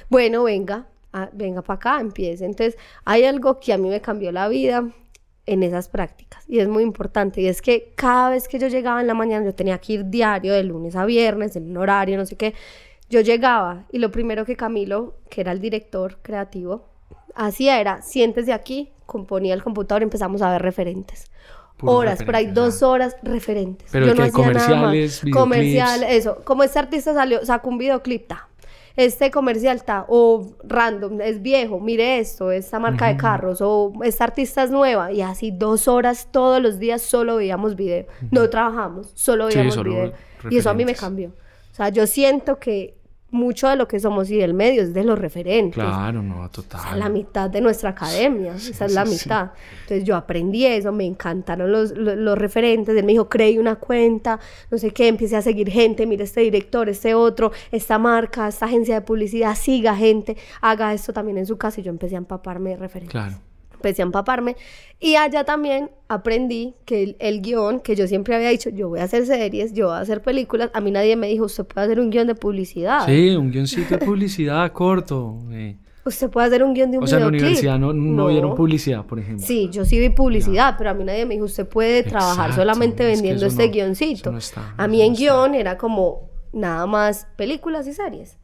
Bueno, 0.09 0.45
venga, 0.45 0.87
Ah, 1.13 1.29
venga 1.33 1.63
para 1.63 1.77
acá, 1.77 2.01
empiece. 2.01 2.45
Entonces, 2.45 2.79
hay 3.05 3.25
algo 3.25 3.61
que 3.61 3.73
a 3.73 3.79
mí 3.79 3.89
me 3.89 4.01
cambió 4.01 4.33
la 4.33 4.49
vida 4.49 4.89
en 5.45 5.63
esas 5.63 5.89
prácticas 5.89 6.45
y 6.47 6.61
es 6.61 6.69
muy 6.69 6.85
importante 6.85 7.41
y 7.41 7.49
es 7.49 7.61
que 7.61 7.93
cada 7.97 8.31
vez 8.31 8.47
que 8.47 8.61
yo 8.61 8.69
llegaba 8.69 9.01
en 9.01 9.09
la 9.09 9.15
mañana 9.15 9.45
yo 9.45 9.53
tenía 9.53 9.79
que 9.79 9.95
ir 9.95 10.09
diario 10.09 10.53
de 10.53 10.63
lunes 10.63 10.95
a 10.95 11.05
viernes 11.05 11.57
en 11.57 11.69
un 11.69 11.79
horario 11.79 12.17
no 12.17 12.25
sé 12.27 12.37
qué 12.37 12.55
yo 13.11 13.21
llegaba 13.23 13.87
y 13.91 13.99
lo 13.99 14.13
primero 14.13 14.45
que 14.45 14.55
Camilo 14.55 15.17
que 15.29 15.41
era 15.41 15.51
el 15.51 15.61
director 15.61 16.19
creativo 16.23 16.85
hacía 17.35 17.81
era 17.81 18.03
siéntese 18.03 18.53
aquí 18.53 18.93
componía 19.05 19.53
el 19.55 19.65
computador 19.65 20.03
y 20.03 20.05
empezamos 20.05 20.43
a 20.43 20.51
ver 20.53 20.63
referentes 20.63 21.29
horas, 21.85 22.23
por 22.23 22.37
ahí 22.37 22.47
dos 22.47 22.83
horas 22.83 23.17
referentes. 23.23 23.89
Pero 23.91 24.07
yo 24.07 24.15
no 24.15 24.23
hacía 24.23 24.33
comerciales, 24.33 25.25
nada 25.25 25.41
Comercial, 25.41 26.03
eso. 26.05 26.43
Como 26.45 26.63
este 26.63 26.79
artista 26.79 27.15
salió, 27.15 27.45
sacó 27.45 27.71
un 27.71 27.79
videoclip, 27.79 28.29
este 28.97 29.31
comercial 29.31 29.77
está, 29.77 30.05
o 30.09 30.55
random, 30.65 31.21
es 31.21 31.43
viejo, 31.43 31.81
mire 31.81 32.19
esto, 32.19 32.51
esta 32.51 32.79
marca 32.79 33.09
de 33.09 33.17
carros, 33.17 33.61
o 33.61 33.93
esta 34.05 34.25
artista 34.25 34.63
es 34.63 34.71
nueva, 34.71 35.13
y 35.13 35.23
así 35.23 35.51
dos 35.51 35.89
horas 35.89 36.29
todos 36.31 36.61
los 36.61 36.79
días 36.79 37.03
solo 37.03 37.37
veíamos 37.37 37.77
video. 37.77 38.07
No 38.31 38.49
trabajamos, 38.51 39.11
solo 39.15 39.47
veíamos 39.47 39.83
video. 39.83 40.13
Y 40.51 40.59
eso 40.59 40.71
a 40.71 40.75
mí 40.75 40.85
me 40.85 40.95
cambió. 40.95 41.31
O 41.73 41.75
sea, 41.75 41.89
yo 41.89 42.07
siento 42.07 42.59
que 42.59 42.95
mucho 43.33 43.67
de 43.67 43.77
lo 43.77 43.89
que 43.89 43.99
somos 43.99 44.31
y 44.31 44.37
del 44.37 44.53
medio 44.53 44.83
es 44.83 44.93
de 44.93 45.05
los 45.05 45.19
referentes. 45.19 45.75
Claro, 45.75 46.23
no, 46.23 46.49
total. 46.51 46.81
Esa 46.81 46.91
es 46.93 46.99
la 46.99 47.09
mitad 47.09 47.51
de 47.51 47.61
nuestra 47.63 47.91
academia, 47.91 48.55
esa 48.55 48.85
es 48.85 48.93
la 48.93 49.05
mitad. 49.07 49.51
Entonces 49.81 50.05
yo 50.05 50.15
aprendí 50.15 50.67
eso, 50.67 50.93
me 50.93 51.07
encantaron 51.07 51.73
los, 51.73 51.97
los, 51.97 52.39
referentes, 52.39 52.95
él 52.95 53.05
me 53.05 53.13
dijo, 53.13 53.29
creé 53.29 53.59
una 53.59 53.77
cuenta, 53.77 54.39
no 54.71 54.77
sé 54.77 54.91
qué, 54.91 55.09
empecé 55.09 55.37
a 55.37 55.43
seguir 55.43 55.71
gente, 55.71 56.07
mire 56.07 56.25
este 56.25 56.43
director, 56.43 56.89
este 56.91 57.15
otro, 57.15 57.53
esta 57.71 57.99
marca, 57.99 58.49
esta 58.49 58.67
agencia 58.67 58.97
de 58.97 59.01
publicidad, 59.01 59.57
siga 59.57 59.97
gente, 59.97 60.37
haga 60.61 60.93
esto 60.93 61.13
también 61.13 61.39
en 61.39 61.47
su 61.47 61.57
casa 61.57 61.81
y 61.81 61.85
yo 61.85 61.91
empecé 61.91 62.17
a 62.17 62.19
empaparme 62.19 62.71
de 62.71 62.77
referentes. 62.77 63.13
Claro 63.13 63.52
empecé 63.83 64.03
a 64.03 64.05
empaparme. 64.05 64.57
Y 65.01 65.17
allá 65.17 65.45
también 65.45 65.91
aprendí 66.09 66.75
que 66.85 67.17
el, 67.19 67.43
guion, 67.43 67.81
que 67.81 67.97
yo 67.97 68.07
siempre 68.07 68.37
había 68.37 68.51
dicho, 68.51 68.71
yo 68.71 68.89
voy 68.89 69.01
a 69.01 69.05
hacer 69.05 69.27
series, 69.27 69.73
yo 69.75 69.89
voy 69.89 69.97
a 69.97 69.99
hacer 69.99 70.23
películas, 70.23 70.71
a 70.73 70.81
mí 70.81 70.93
nadie 70.93 71.17
me 71.17 71.27
dijo, 71.27 71.47
usted 71.47 71.67
puede 71.67 71.87
hacer 71.87 71.99
un 72.01 72.11
guion 72.11 72.29
de 72.29 72.37
publicidad. 72.37 73.07
Sí, 73.07 73.35
un 73.35 73.51
guioncito 73.51 73.99
de 73.99 74.07
publicidad 74.07 74.73
corto. 74.73 75.39
Usted 76.05 76.31
puede 76.31 76.47
hacer 76.47 76.63
un 76.63 76.75
guion 76.75 76.91
de 76.91 76.99
un 76.99 77.05
O 77.05 77.07
sea, 77.07 77.19
en 77.19 77.25
la 77.25 77.29
universidad 77.29 77.79
no, 77.79 77.93
no, 77.93 78.29
vieron 78.29 78.55
publicidad, 78.55 79.05
por 79.05 79.19
ejemplo. 79.19 79.45
Sí, 79.45 79.69
yo 79.73 79.85
sí 79.85 79.99
vi 79.99 80.11
publicidad, 80.11 80.77
pero 80.79 80.91
a 80.91 80.95
mí 80.95 81.05
nadie 81.05 81.27
me 81.27 81.35
dijo, 81.35 81.47
usted 81.47 81.69
puede 81.69 82.05
trabajar 82.05 82.53
solamente 82.55 83.05
vendiendo 83.05 83.47
este 83.47 83.69
guioncito. 83.69 84.33
a 84.77 84.89
mí 84.89 85.03
en 85.03 85.15
guion 85.15 85.55
era 85.55 85.77
como 85.77 86.31
nada 86.53 86.87
más 86.87 87.27
películas 87.37 87.87
y 87.89 87.93
series. 87.93 88.39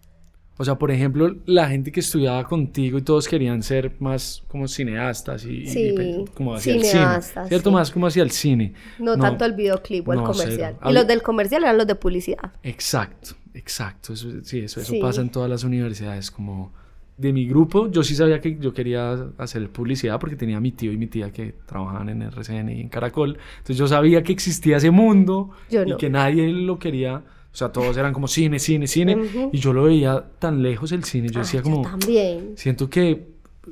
O 0.61 0.65
sea, 0.65 0.77
por 0.77 0.91
ejemplo, 0.91 1.37
la 1.47 1.69
gente 1.69 1.93
que 1.93 2.01
estudiaba 2.01 2.43
contigo 2.43 2.99
y 2.99 3.03
todos 3.03 3.29
querían 3.29 3.63
ser 3.63 3.95
más 4.01 4.43
como 4.49 4.67
cineastas 4.67 5.45
y, 5.45 5.67
sí, 5.69 5.95
como 6.35 6.57
hacia 6.57 6.75
el 6.75 6.83
cine, 6.83 7.47
¿cierto? 7.47 7.71
Más 7.71 7.93
como 7.93 8.09
hacia 8.09 8.25
el 8.25 8.33
cine. 8.33 8.75
No, 8.99 9.17
tanto 9.17 9.45
el 9.45 9.53
videoclip 9.53 10.09
o 10.09 10.13
el 10.13 10.23
comercial. 10.23 10.77
Y 10.85 10.93
los 10.93 11.07
del 11.07 11.23
comercial 11.23 11.63
eran 11.63 11.79
los 11.79 11.87
de 11.87 11.95
publicidad. 11.95 12.53
Exacto, 12.65 13.37
exacto. 13.55 14.17
sí, 14.17 14.59
eso, 14.59 14.81
eso 14.81 14.95
pasa 15.01 15.21
en 15.21 15.31
todas 15.31 15.49
las 15.49 15.63
universidades. 15.63 16.29
Como 16.33 16.73
de 17.17 17.33
mi 17.33 17.47
grupo, 17.47 17.89
yo 17.89 18.03
sí 18.03 18.17
sabía 18.17 18.41
que 18.41 18.59
yo 18.59 18.75
quería 18.75 19.13
hacer 19.39 19.69
publicidad 19.71 20.19
porque 20.19 20.35
tenía 20.35 20.59
mi 20.59 20.73
tío 20.73 20.91
y 20.91 20.97
mi 20.97 21.07
tía 21.07 21.31
que 21.33 21.55
trabajaban 21.67 22.09
en 22.09 22.23
RCN 22.23 22.71
y 22.71 22.81
en 22.81 22.89
Caracol. 22.89 23.39
Entonces 23.59 23.77
yo 23.77 23.87
sabía 23.87 24.25
que 24.25 24.33
existía 24.33 24.79
ese 24.79 24.91
mundo 24.91 25.51
y 25.71 25.97
que 25.97 26.11
nadie 26.11 26.49
lo 26.49 26.81
quería 26.81 27.23
sea, 27.59 27.71
todos 27.71 27.97
eran 27.97 28.13
como 28.13 28.29
cine, 28.29 28.59
cine, 28.59 28.87
cine. 28.87 29.51
Y 29.53 29.59
yo 29.59 29.73
lo 29.73 29.85
veía 29.85 30.25
tan 30.39 30.63
lejos 30.63 30.93
el 30.93 31.05
cine. 31.05 31.29
Yo 31.29 31.41
decía 31.41 31.63
como... 31.63 31.83
también. 31.83 32.53
Siento 32.57 32.89
que 32.89 33.29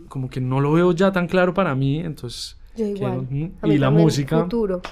como 0.08 0.28
que 0.28 0.40
no 0.40 0.60
lo 0.60 0.72
veo 0.72 0.92
ya 0.92 1.12
tan 1.12 1.26
claro 1.26 1.54
para 1.54 1.74
mí. 1.74 2.00
Entonces... 2.00 2.56
Yo 2.76 2.86
igual. 2.86 3.26
y 3.64 3.78
la 3.78 3.90
música... 3.90 4.42
Futuro. 4.42 4.82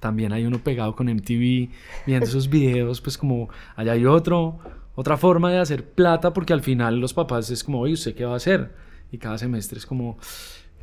También 0.00 0.32
hay 0.32 0.44
uno 0.44 0.58
pegado 0.58 0.96
con 0.96 1.06
MTV 1.06 1.68
viendo 2.06 2.26
esos 2.26 2.48
videos. 2.48 3.00
Pues 3.00 3.16
como 3.16 3.48
allá 3.76 3.92
hay 3.92 4.04
otro 4.04 4.58
otra 4.94 5.16
forma 5.16 5.50
de 5.50 5.58
hacer 5.58 5.84
plata 5.84 6.32
porque 6.32 6.52
al 6.52 6.62
final 6.62 6.98
los 6.98 7.14
papás 7.14 7.50
es 7.50 7.64
como, 7.64 7.80
oye, 7.80 7.94
¿usted 7.94 8.14
qué 8.14 8.24
va 8.24 8.34
a 8.34 8.36
hacer? 8.36 8.72
Y 9.10 9.18
cada 9.18 9.38
semestre 9.38 9.78
es 9.78 9.86
como, 9.86 10.18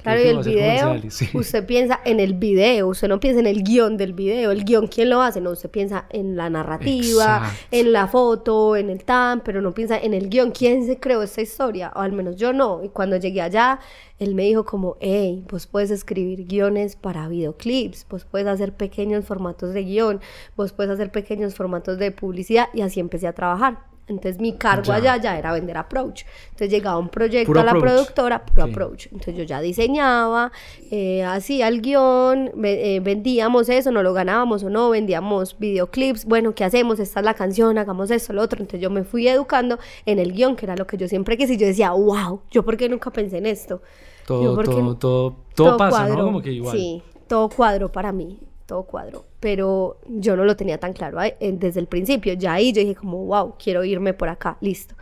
Claro, 0.02 0.22
y 0.22 0.28
el 0.28 0.40
video, 0.40 0.96
usted 1.34 1.66
piensa 1.66 2.00
en 2.06 2.22
el 2.22 2.34
video, 2.34 2.88
usted 2.88 3.10
no 3.10 3.20
piensa 3.20 3.42
en 3.42 3.48
el 3.48 3.64
guion 3.64 3.98
del 3.98 4.14
video, 4.14 4.52
el 4.52 4.64
guion, 4.64 4.88
¿quién 4.88 5.10
lo 5.10 5.22
hace? 5.22 5.42
No, 5.42 5.52
usted 5.52 5.70
piensa 5.70 6.06
en 6.10 6.38
la 6.38 6.50
narrativa, 6.50 7.52
en 7.70 7.92
la 7.92 8.08
foto, 8.08 8.78
en 8.78 8.90
el 8.90 9.04
TAM, 9.04 9.42
pero 9.44 9.62
no 9.62 9.74
piensa 9.74 9.98
en 9.98 10.14
el 10.14 10.30
guion, 10.30 10.52
¿quién 10.52 10.86
se 10.86 11.00
creó 11.00 11.22
esta 11.22 11.42
historia? 11.42 11.92
O 11.96 12.00
al 12.00 12.14
menos 12.14 12.38
yo 12.38 12.54
no, 12.54 12.82
y 12.82 12.90
cuando 12.90 13.18
llegué 13.18 13.42
allá, 13.42 13.80
él 14.20 14.36
me 14.36 14.44
dijo 14.44 14.64
como, 14.64 14.96
hey, 15.02 15.44
vos 15.52 15.68
puedes 15.68 15.92
escribir 15.92 16.46
guiones 16.46 16.96
para 16.96 17.28
videoclips, 17.28 18.08
vos 18.10 18.24
puedes 18.24 18.48
hacer 18.48 18.74
pequeños 18.74 19.26
formatos 19.26 19.74
de 19.74 19.84
guion, 19.84 20.22
vos 20.56 20.72
puedes 20.72 20.92
hacer 20.92 21.12
pequeños 21.12 21.56
formatos 21.56 21.98
de 21.98 22.12
publicidad, 22.12 22.70
y 22.74 22.82
así 22.82 23.02
empecé 23.02 23.28
a 23.28 23.34
trabajar. 23.34 23.90
Entonces 24.10 24.42
mi 24.42 24.54
cargo 24.54 24.92
allá 24.92 25.18
ya 25.18 25.38
era 25.38 25.54
vender 25.54 25.78
approach. 25.78 26.24
Entonces 26.46 26.70
llegaba 26.70 26.98
un 26.98 27.10
proyecto 27.10 27.60
a 27.60 27.64
la 27.64 27.74
productora, 27.74 28.46
puro 28.46 28.64
approach. 28.64 29.08
Entonces 29.08 29.36
yo 29.36 29.44
ya 29.44 29.62
diseñaba, 29.62 30.52
eh, 30.92 31.24
hacía 31.24 31.68
el 31.68 31.82
guion, 31.82 32.52
eh, 32.64 33.00
vendíamos 33.04 33.70
eso, 33.70 33.92
no 33.92 34.04
lo 34.04 34.14
ganábamos 34.14 34.64
o 34.64 34.70
no, 34.70 34.90
vendíamos 34.90 35.58
videoclips. 35.60 36.26
Bueno, 36.26 36.54
¿qué 36.56 36.64
hacemos? 36.64 37.00
Esta 37.00 37.20
es 37.20 37.26
la 37.26 37.34
canción, 37.34 37.78
hagamos 37.78 38.12
esto, 38.12 38.34
lo 38.34 38.42
otro. 38.42 38.60
Entonces 38.60 38.82
yo 38.82 38.90
me 38.90 39.04
fui 39.04 39.28
educando 39.28 39.80
en 40.06 40.20
el 40.20 40.34
guion, 40.34 40.56
que 40.56 40.66
era 40.66 40.76
lo 40.76 40.88
que 40.88 40.98
yo 40.98 41.08
siempre 41.08 41.38
quise. 41.38 41.54
Y 41.54 41.58
yo 41.58 41.68
decía, 41.68 41.92
wow, 41.92 42.42
¿yo 42.52 42.64
por 42.64 42.78
qué 42.78 42.90
nunca 42.90 43.12
pensé 43.12 43.38
en 43.38 43.46
esto? 43.46 43.82
Todo, 44.26 44.62
todo, 44.62 44.96
todo, 44.96 45.36
todo, 45.56 45.78
pasa, 45.78 46.08
¿no? 46.08 46.26
Como 46.26 46.42
que 46.42 46.52
igual. 46.52 46.76
Sí, 46.76 47.02
todo 47.28 47.50
cuadro 47.50 47.92
para 47.92 48.12
mí 48.12 48.40
todo 48.70 48.84
cuadro, 48.84 49.26
pero 49.40 50.00
yo 50.08 50.38
no 50.38 50.46
lo 50.46 50.56
tenía 50.56 50.78
tan 50.78 50.94
claro 50.94 51.20
desde 51.40 51.80
el 51.80 51.88
principio, 51.88 52.34
ya 52.34 52.54
ahí 52.54 52.72
yo 52.72 52.82
dije 52.82 52.96
como, 52.96 53.26
wow, 53.26 53.56
quiero 53.62 53.84
irme 53.84 54.14
por 54.14 54.30
acá, 54.30 54.58
listo. 54.62 54.96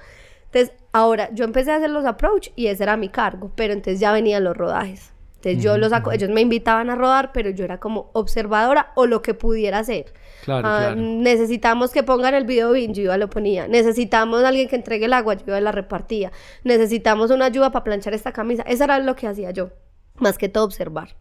Entonces, 0.45 0.73
ahora 0.93 1.30
yo 1.34 1.43
empecé 1.43 1.71
a 1.71 1.75
hacer 1.75 1.89
los 1.89 2.06
approach 2.06 2.49
y 2.56 2.67
ese 2.67 2.84
era 2.84 2.95
mi 2.95 3.10
cargo, 3.10 3.51
pero 3.56 3.73
entonces 3.73 3.99
ya 3.99 4.13
venían 4.13 4.45
los 4.45 4.56
rodajes. 4.56 5.12
Entonces 5.36 5.62
yo 5.62 5.77
los 5.77 5.89
saco, 5.89 6.12
ellos 6.12 6.30
me 6.30 6.41
invitaban 6.41 6.89
a 6.89 6.95
rodar, 6.95 7.32
pero 7.34 7.49
yo 7.49 7.65
era 7.65 7.77
como 7.80 8.10
observadora 8.13 8.93
o 8.95 9.06
lo 9.06 9.21
que 9.21 9.34
pudiera 9.34 9.80
hacer. 9.80 10.13
Claro, 10.45 10.67
ah, 10.67 10.80
claro. 10.80 10.95
Necesitamos 10.95 11.91
que 11.91 12.03
pongan 12.03 12.34
el 12.34 12.45
video 12.45 12.71
bien, 12.71 12.93
yo 12.93 13.03
iba 13.03 13.17
lo 13.17 13.30
ponía. 13.30 13.67
Necesitamos 13.67 14.43
alguien 14.43 14.67
que 14.69 14.77
entregue 14.77 15.06
el 15.06 15.13
agua, 15.13 15.36
yo 15.36 15.43
iba 15.47 15.62
la 15.62 15.73
repartía. 15.73 16.32
Necesitamos 16.63 17.30
una 17.30 17.45
ayuda 17.45 17.71
para 17.71 17.84
planchar 17.84 18.13
esta 18.13 18.32
camisa. 18.32 18.63
Eso 18.63 18.86
era 18.86 18.97
lo 18.99 19.15
que 19.15 19.27
hacía 19.27 19.51
yo, 19.51 19.69
más 20.15 20.38
que 20.38 20.49
todo 20.49 20.63
observar. 20.63 21.15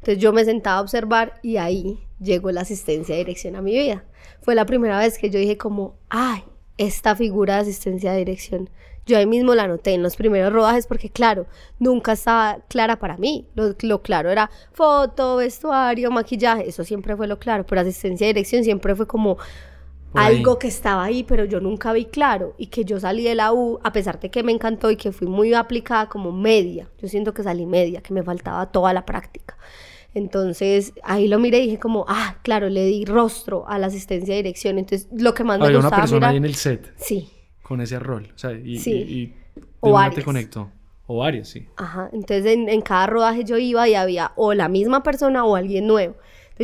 Entonces 0.00 0.18
yo 0.18 0.32
me 0.32 0.44
sentaba 0.44 0.78
a 0.78 0.82
observar 0.82 1.40
y 1.42 1.56
ahí 1.56 1.98
llegó 2.20 2.50
la 2.50 2.62
asistencia 2.62 3.14
de 3.14 3.20
dirección 3.24 3.56
a 3.56 3.62
mi 3.62 3.72
vida. 3.72 4.04
Fue 4.40 4.54
la 4.54 4.66
primera 4.66 4.98
vez 4.98 5.18
que 5.18 5.30
yo 5.30 5.38
dije 5.38 5.56
como, 5.56 5.96
ay, 6.08 6.42
esta 6.76 7.16
figura 7.16 7.56
de 7.56 7.60
asistencia 7.62 8.12
de 8.12 8.18
dirección. 8.18 8.70
Yo 9.04 9.16
ahí 9.16 9.26
mismo 9.26 9.54
la 9.54 9.66
noté 9.66 9.94
en 9.94 10.02
los 10.02 10.16
primeros 10.16 10.52
rodajes 10.52 10.86
porque 10.86 11.10
claro, 11.10 11.46
nunca 11.78 12.12
estaba 12.12 12.58
clara 12.68 12.98
para 12.98 13.16
mí. 13.16 13.48
Lo, 13.54 14.02
claro 14.02 14.30
era 14.30 14.50
foto, 14.72 15.36
vestuario, 15.36 16.10
maquillaje, 16.10 16.68
eso 16.68 16.84
siempre 16.84 17.16
fue 17.16 17.26
lo 17.26 17.38
claro, 17.38 17.64
pero 17.66 17.80
asistencia 17.80 18.26
de 18.26 18.34
dirección 18.34 18.64
siempre 18.64 18.94
fue 18.94 19.06
como 19.06 19.38
algo 20.14 20.58
que 20.58 20.68
estaba 20.68 21.04
ahí, 21.04 21.24
pero 21.24 21.44
yo 21.44 21.60
nunca 21.60 21.92
vi 21.92 22.04
claro 22.04 22.54
y 22.58 22.66
que 22.66 22.84
yo 22.84 23.00
salí 23.00 23.24
de 23.24 23.34
la 23.34 23.52
U, 23.52 23.78
a 23.82 23.92
pesar 23.92 24.20
de 24.20 24.30
que 24.30 24.42
me 24.42 24.52
encantó 24.52 24.90
y 24.90 24.96
que 24.96 25.10
fui 25.10 25.26
muy 25.26 25.54
aplicada 25.54 26.08
como 26.08 26.30
media. 26.30 26.88
Yo 26.98 27.08
siento 27.08 27.32
que 27.32 27.42
salí 27.42 27.66
media, 27.66 28.02
que 28.02 28.12
me 28.12 28.22
faltaba 28.22 28.66
toda 28.66 28.92
la 28.92 29.04
práctica. 29.04 29.56
Entonces 30.14 30.94
ahí 31.02 31.28
lo 31.28 31.38
miré 31.38 31.58
y 31.58 31.66
dije 31.66 31.78
como, 31.78 32.04
ah, 32.08 32.38
claro, 32.42 32.68
le 32.68 32.84
di 32.86 33.04
rostro 33.04 33.68
a 33.68 33.78
la 33.78 33.88
asistencia 33.88 34.34
de 34.34 34.42
dirección. 34.42 34.78
Entonces 34.78 35.08
lo 35.12 35.34
que 35.34 35.44
más 35.44 35.58
me 35.58 35.66
gustaba... 35.66 35.78
Había 35.78 35.88
una 35.88 35.96
persona 35.96 36.28
ahí 36.28 36.36
en 36.36 36.44
el 36.44 36.54
set. 36.54 36.92
Sí. 36.96 37.30
Con 37.62 37.80
ese 37.80 37.98
rol. 37.98 38.32
O 38.34 38.38
sea, 38.38 38.52
y, 38.52 38.78
sí. 38.78 38.92
y, 38.92 39.34
o 39.80 39.92
varias. 39.92 40.16
te 40.16 40.22
conectó. 40.22 40.70
O 41.06 41.18
varios, 41.18 41.48
sí. 41.48 41.66
Ajá. 41.76 42.10
Entonces 42.12 42.46
en, 42.46 42.68
en 42.68 42.80
cada 42.80 43.06
rodaje 43.06 43.44
yo 43.44 43.56
iba 43.58 43.88
y 43.88 43.94
había 43.94 44.32
o 44.36 44.54
la 44.54 44.68
misma 44.68 45.02
persona 45.02 45.44
o 45.44 45.56
alguien 45.56 45.86
nuevo 45.86 46.16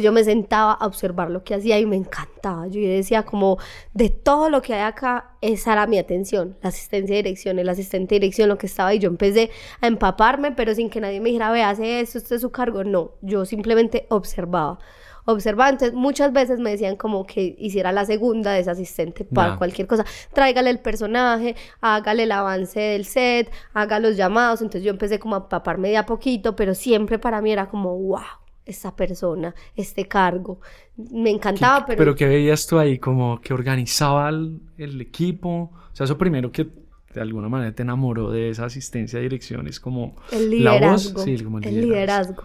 yo 0.03 0.13
me 0.13 0.25
sentaba 0.25 0.73
a 0.73 0.87
observar 0.87 1.31
lo 1.31 1.45
que 1.45 1.55
hacía 1.55 1.79
y 1.79 1.87
me 1.87 1.97
encantaba. 1.97 2.67
Yo 2.67 2.81
decía 2.81 3.25
como 3.25 3.59
de 3.93 4.11
todo 4.11 4.51
lo 4.51 4.63
que 4.63 4.75
hay 4.75 4.83
acá, 4.83 5.33
esa 5.41 5.73
era 5.73 5.87
mi 5.87 5.99
atención, 5.99 6.57
la 6.63 6.69
asistencia 6.69 7.17
de 7.17 7.23
dirección, 7.23 7.59
el 7.59 7.69
asistente 7.69 8.15
de 8.15 8.21
dirección, 8.21 8.49
lo 8.49 8.59
que 8.59 8.67
estaba 8.67 8.95
y 8.95 8.99
yo 8.99 9.09
empecé 9.09 9.51
a 9.81 9.87
empaparme, 9.87 10.53
pero 10.53 10.75
sin 10.75 10.91
que 10.91 11.01
nadie 11.01 11.21
me 11.21 11.31
dijera, 11.31 11.51
ve, 11.53 11.63
hace 11.63 12.01
esto, 12.01 12.19
esto 12.19 12.35
es 12.35 12.41
su 12.41 12.51
cargo. 12.51 12.85
No, 12.85 13.13
yo 13.23 13.45
simplemente 13.45 14.07
observaba 14.09 14.79
observaba. 15.25 15.71
Entonces, 15.71 15.95
muchas 15.95 16.33
veces 16.33 16.59
me 16.61 16.71
decían 16.71 16.97
como 16.97 17.27
que 17.27 17.57
hiciera 17.59 17.93
la 17.93 18.05
segunda 18.05 18.53
de 18.53 18.61
ese 18.61 18.71
asistente 18.71 19.25
para 19.25 19.57
cualquier 19.57 19.87
cosa. 19.87 20.05
Tráigale 20.33 20.71
el 20.71 20.81
personaje, 20.81 21.57
hágale 21.81 22.25
el 22.25 22.33
avance 22.33 22.81
del 22.81 23.05
set, 23.05 23.51
haga 23.73 23.99
los 24.01 24.17
llamados. 24.17 24.61
Entonces, 24.61 24.85
yo 24.85 24.91
empecé 24.91 25.19
como 25.19 25.37
a 25.37 25.39
empaparme 25.39 25.89
de 25.89 25.97
a 25.97 26.07
poquito, 26.07 26.57
pero 26.57 26.75
siempre 26.75 27.19
para 27.19 27.41
mí 27.41 27.53
era 27.53 27.69
como, 27.69 27.97
wow, 27.97 28.21
esta 28.65 28.95
persona, 28.95 29.55
este 29.77 30.07
cargo. 30.07 30.61
Me 30.97 31.31
encantaba, 31.31 31.85
pero... 31.87 31.99
Pero 31.99 32.15
que 32.15 32.27
veías 32.27 32.67
tú 32.67 32.79
ahí 32.79 32.99
como 32.99 33.41
que 33.41 33.53
organizaba 33.53 34.29
el, 34.29 35.01
equipo. 35.01 35.71
O 35.93 35.97
sea, 35.97 36.05
eso 36.05 36.17
primero 36.17 36.51
que 36.51 36.69
de 37.15 37.21
alguna 37.21 37.49
manera 37.49 37.75
te 37.75 37.83
enamoró 37.83 38.31
de 38.31 38.51
esa 38.51 38.65
asistencia 38.65 39.19
de 39.19 39.25
dirección 39.25 39.67
es 39.69 39.79
como... 39.79 40.17
El 40.33 40.51
liderazgo. 40.51 41.23
Sí, 41.23 41.39
como 41.43 41.59
el, 41.59 41.81
liderazgo. 41.81 42.45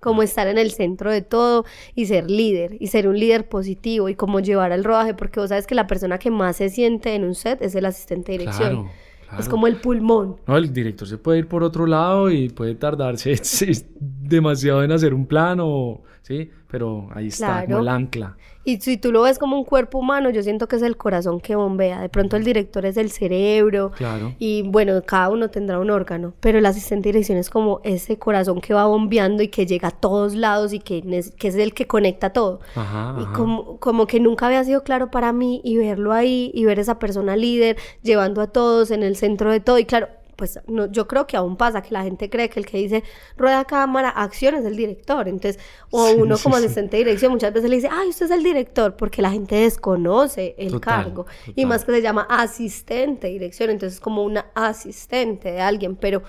Como 0.00 0.22
estar 0.22 0.46
en 0.46 0.58
el 0.58 0.70
centro 0.70 1.10
de 1.10 1.22
todo 1.22 1.64
y 1.94 2.06
ser 2.06 2.30
líder, 2.30 2.76
y 2.80 2.86
ser 2.86 3.06
un 3.06 3.18
líder 3.18 3.48
positivo, 3.48 4.08
y 4.08 4.14
como 4.14 4.40
llevar 4.40 4.72
al 4.72 4.82
rodaje, 4.82 5.14
porque 5.14 5.40
vos 5.40 5.50
sabes 5.50 5.66
que 5.66 5.74
la 5.74 5.86
persona 5.86 6.18
que 6.18 6.30
más 6.30 6.56
se 6.56 6.70
siente 6.70 7.14
en 7.14 7.24
un 7.24 7.34
set 7.34 7.60
es 7.60 7.74
el 7.74 7.84
asistente 7.84 8.32
de 8.32 8.38
dirección. 8.38 8.70
Claro. 8.70 8.90
Es 9.38 9.48
como 9.48 9.66
el 9.66 9.76
pulmón. 9.76 10.36
No, 10.46 10.56
el 10.56 10.72
director 10.72 11.06
se 11.06 11.18
puede 11.18 11.38
ir 11.40 11.48
por 11.48 11.62
otro 11.62 11.86
lado 11.86 12.30
y 12.30 12.48
puede 12.48 12.74
tardarse 12.74 13.40
demasiado 14.00 14.82
en 14.82 14.92
hacer 14.92 15.14
un 15.14 15.26
plano, 15.26 16.02
¿sí? 16.22 16.50
Pero 16.68 17.08
ahí 17.14 17.28
está, 17.28 17.64
como 17.64 17.78
el 17.78 17.88
ancla. 17.88 18.36
Y 18.70 18.80
si 18.80 18.96
tú 18.96 19.10
lo 19.10 19.22
ves 19.22 19.36
como 19.36 19.56
un 19.56 19.64
cuerpo 19.64 19.98
humano, 19.98 20.30
yo 20.30 20.44
siento 20.44 20.68
que 20.68 20.76
es 20.76 20.82
el 20.82 20.96
corazón 20.96 21.40
que 21.40 21.56
bombea. 21.56 22.00
De 22.00 22.08
pronto 22.08 22.36
el 22.36 22.44
director 22.44 22.86
es 22.86 22.96
el 22.96 23.10
cerebro. 23.10 23.90
Claro. 23.96 24.34
Y 24.38 24.62
bueno, 24.62 25.02
cada 25.04 25.30
uno 25.30 25.50
tendrá 25.50 25.80
un 25.80 25.90
órgano. 25.90 26.34
Pero 26.38 26.58
el 26.58 26.66
asistente 26.66 27.08
de 27.08 27.14
dirección 27.14 27.36
es 27.36 27.50
como 27.50 27.80
ese 27.82 28.16
corazón 28.16 28.60
que 28.60 28.72
va 28.72 28.86
bombeando 28.86 29.42
y 29.42 29.48
que 29.48 29.66
llega 29.66 29.88
a 29.88 29.90
todos 29.90 30.36
lados 30.36 30.72
y 30.72 30.78
que, 30.78 31.02
que 31.36 31.48
es 31.48 31.56
el 31.56 31.74
que 31.74 31.88
conecta 31.88 32.32
todo. 32.32 32.60
Ajá, 32.76 33.16
Y 33.20 33.24
como, 33.34 33.78
como 33.78 34.06
que 34.06 34.20
nunca 34.20 34.46
había 34.46 34.62
sido 34.62 34.84
claro 34.84 35.10
para 35.10 35.32
mí 35.32 35.60
y 35.64 35.76
verlo 35.76 36.12
ahí 36.12 36.52
y 36.54 36.64
ver 36.64 36.78
esa 36.78 37.00
persona 37.00 37.34
líder 37.34 37.76
llevando 38.02 38.40
a 38.40 38.46
todos 38.46 38.92
en 38.92 39.02
el 39.02 39.16
centro 39.16 39.50
de 39.50 39.58
todo. 39.58 39.80
Y 39.80 39.84
claro, 39.84 40.06
pues 40.40 40.58
no, 40.66 40.90
yo 40.90 41.06
creo 41.06 41.26
que 41.26 41.36
aún 41.36 41.58
pasa 41.58 41.82
que 41.82 41.92
la 41.92 42.02
gente 42.02 42.30
cree 42.30 42.48
que 42.48 42.60
el 42.60 42.64
que 42.64 42.78
dice 42.78 43.04
rueda 43.36 43.66
cámara, 43.66 44.08
acción 44.08 44.54
es 44.54 44.64
el 44.64 44.74
director. 44.74 45.28
Entonces, 45.28 45.62
o 45.90 46.12
uno 46.12 46.38
como 46.38 46.56
asistente 46.56 46.96
de 46.96 47.04
dirección 47.04 47.30
muchas 47.30 47.52
veces 47.52 47.68
le 47.68 47.76
dice, 47.76 47.90
ay, 47.92 48.08
usted 48.08 48.24
es 48.24 48.32
el 48.32 48.42
director, 48.42 48.96
porque 48.96 49.20
la 49.20 49.30
gente 49.30 49.56
desconoce 49.56 50.54
el 50.56 50.80
cargo. 50.80 51.26
Y 51.54 51.66
más 51.66 51.84
que 51.84 51.92
se 51.92 52.00
llama 52.00 52.26
asistente 52.30 53.26
de 53.26 53.34
dirección, 53.34 53.68
entonces 53.68 53.96
es 53.96 54.00
como 54.00 54.24
una 54.24 54.46
asistente 54.54 55.52
de 55.52 55.60
alguien, 55.60 55.94
pero 55.94 56.22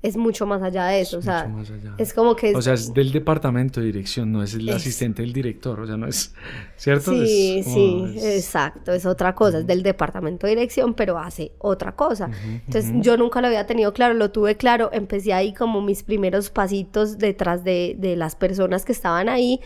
es 0.00 0.16
mucho 0.16 0.46
más 0.46 0.62
allá 0.62 0.86
de 0.86 1.00
eso, 1.00 1.18
o 1.18 1.22
sea, 1.22 1.50
es 1.98 2.14
como 2.14 2.36
que... 2.36 2.54
O 2.54 2.62
sea, 2.62 2.74
es 2.74 2.94
del 2.94 3.10
departamento 3.10 3.80
de 3.80 3.86
dirección, 3.86 4.30
no 4.30 4.44
es 4.44 4.54
el 4.54 4.68
asistente 4.68 5.22
del 5.22 5.32
director, 5.32 5.80
o 5.80 5.86
sea, 5.86 5.96
no 5.96 6.06
es, 6.06 6.32
¿cierto? 6.76 7.10
Sí, 7.10 7.62
sí, 7.64 8.16
exacto, 8.22 8.92
es 8.92 9.04
otra 9.06 9.34
cosa, 9.34 9.58
es 9.58 9.66
del 9.66 9.82
departamento 9.82 10.46
de 10.46 10.54
dirección, 10.54 10.94
pero 10.94 11.18
hace 11.18 11.52
otra 11.58 11.96
cosa. 11.96 12.30
Entonces, 12.66 12.92
yo 13.00 13.16
nunca 13.16 13.40
lo 13.40 13.48
había 13.48 13.66
tenido 13.66 13.92
claro, 13.92 14.14
lo 14.14 14.30
tuve 14.30 14.56
claro, 14.56 14.90
empecé 14.92 15.32
ahí 15.32 15.52
como 15.52 15.80
mis 15.80 16.04
primeros 16.04 16.50
pasitos 16.50 17.18
detrás 17.18 17.64
de, 17.64 17.96
de 17.98 18.14
las 18.14 18.36
personas 18.36 18.84
que 18.84 18.92
estaban 18.92 19.28
ahí 19.28 19.60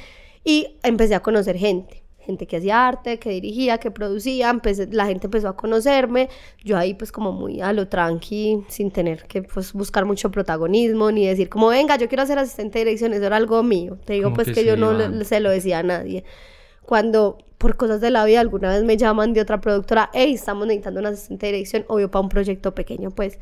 y 0.44 0.78
empecé 0.82 1.14
a 1.14 1.20
conocer 1.20 1.56
gente 1.56 2.01
gente 2.24 2.46
que 2.46 2.56
hacía 2.58 2.87
arte, 2.87 3.18
que 3.18 3.30
dirigía, 3.30 3.78
que 3.78 3.90
producía, 3.90 4.58
la 4.90 5.06
gente 5.06 5.26
empezó 5.26 5.48
a 5.48 5.56
conocerme, 5.56 6.28
yo 6.64 6.76
ahí 6.78 6.94
pues 6.94 7.12
como 7.12 7.32
muy 7.32 7.61
a 7.61 7.72
lo 7.72 7.88
tranqui, 7.88 8.64
sin 8.68 8.90
tener 8.90 9.24
que 9.24 9.42
pues 9.42 9.72
buscar 9.72 10.04
mucho 10.04 10.30
protagonismo, 10.30 11.11
ni 11.11 11.26
decir 11.26 11.48
como 11.48 11.68
venga, 11.68 11.96
yo 11.96 12.08
quiero 12.08 12.24
ser 12.26 12.38
asistente 12.38 12.78
de 12.78 12.85
dirección, 12.85 13.12
eso 13.12 13.26
era 13.26 13.37
algo 13.37 13.62
mío, 13.62 13.98
te 14.04 14.14
digo 14.14 14.32
pues 14.32 14.52
que, 14.52 14.64
yo 14.64 14.76
no 14.76 15.24
se 15.24 15.40
lo 15.40 15.50
decía 15.50 15.80
a 15.80 15.82
nadie. 15.82 16.24
Cuando 16.82 17.38
por 17.58 17.76
cosas 17.76 18.00
de 18.00 18.11
la 18.11 18.24
vida 18.24 18.40
alguna 18.40 18.70
vez 18.70 18.82
me 18.82 18.96
llaman 18.96 19.32
de 19.32 19.40
otra 19.40 19.61
productora, 19.61 20.11
hey, 20.12 20.35
estamos 20.35 20.66
necesitando 20.66 21.00
un 21.00 21.06
asistente 21.06 21.46
de 21.46 21.52
dirección, 21.52 21.85
obvio 21.88 22.11
para 22.11 22.22
un 22.22 22.28
proyecto 22.28 22.74
pequeño, 22.74 23.11
pues 23.11 23.38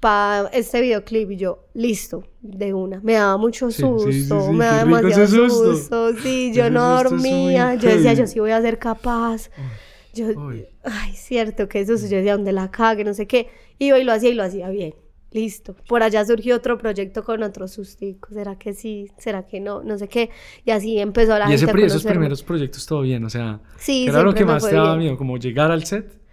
para 0.00 0.48
este 0.48 0.80
videoclip 0.80 1.30
y 1.32 1.36
yo, 1.36 1.66
listo, 1.74 2.24
de 2.40 2.74
una. 2.74 3.00
Me 3.00 3.14
daba 3.14 3.36
mucho 3.36 3.70
susto, 3.70 4.52
me 4.52 4.64
daba 4.64 4.78
demasiado 4.78 5.48
susto. 5.48 6.12
Sí, 6.18 6.52
yo 6.54 6.70
no 6.70 7.02
dormía, 7.02 7.74
yo 7.74 7.88
decía, 7.88 8.12
yo 8.12 8.26
sí 8.26 8.40
voy 8.40 8.50
a 8.50 8.60
ser 8.60 8.78
capaz. 8.78 9.50
Yo, 10.14 10.28
ay, 10.84 11.12
cierto, 11.14 11.68
que 11.68 11.80
eso, 11.80 11.94
yo 11.94 12.16
decía, 12.16 12.36
donde 12.36 12.52
la 12.52 12.70
cague, 12.70 13.04
no 13.04 13.14
sé 13.14 13.26
qué. 13.26 13.48
Y 13.78 13.90
lo 13.90 14.12
hacía 14.12 14.30
y 14.30 14.34
lo 14.34 14.42
hacía 14.42 14.68
bien. 14.70 14.94
Listo. 15.32 15.76
Por 15.86 16.02
allá 16.02 16.24
surgió 16.24 16.56
otro 16.56 16.78
proyecto 16.78 17.22
con 17.22 17.42
otro 17.42 17.68
sustico. 17.68 18.32
¿Será 18.32 18.56
que 18.56 18.72
sí? 18.72 19.10
¿Será 19.18 19.44
que 19.44 19.60
no? 19.60 19.82
No 19.82 19.98
sé 19.98 20.08
qué. 20.08 20.30
Y 20.64 20.70
así 20.70 20.98
empezó 20.98 21.38
la 21.38 21.52
y 21.52 21.58
gente 21.58 21.70
ese, 21.78 21.86
esos 21.86 22.04
primeros 22.04 22.42
proyectos 22.42 22.86
todo 22.86 23.02
bien, 23.02 23.22
o 23.24 23.28
sea. 23.28 23.60
Sí, 23.76 24.06
era 24.06 24.22
lo 24.22 24.32
que 24.32 24.46
más 24.46 24.66
te 24.66 24.74
daba 24.74 24.96
miedo, 24.96 25.18
como 25.18 25.36
llegar 25.36 25.70
al 25.70 25.84
set 25.84 26.25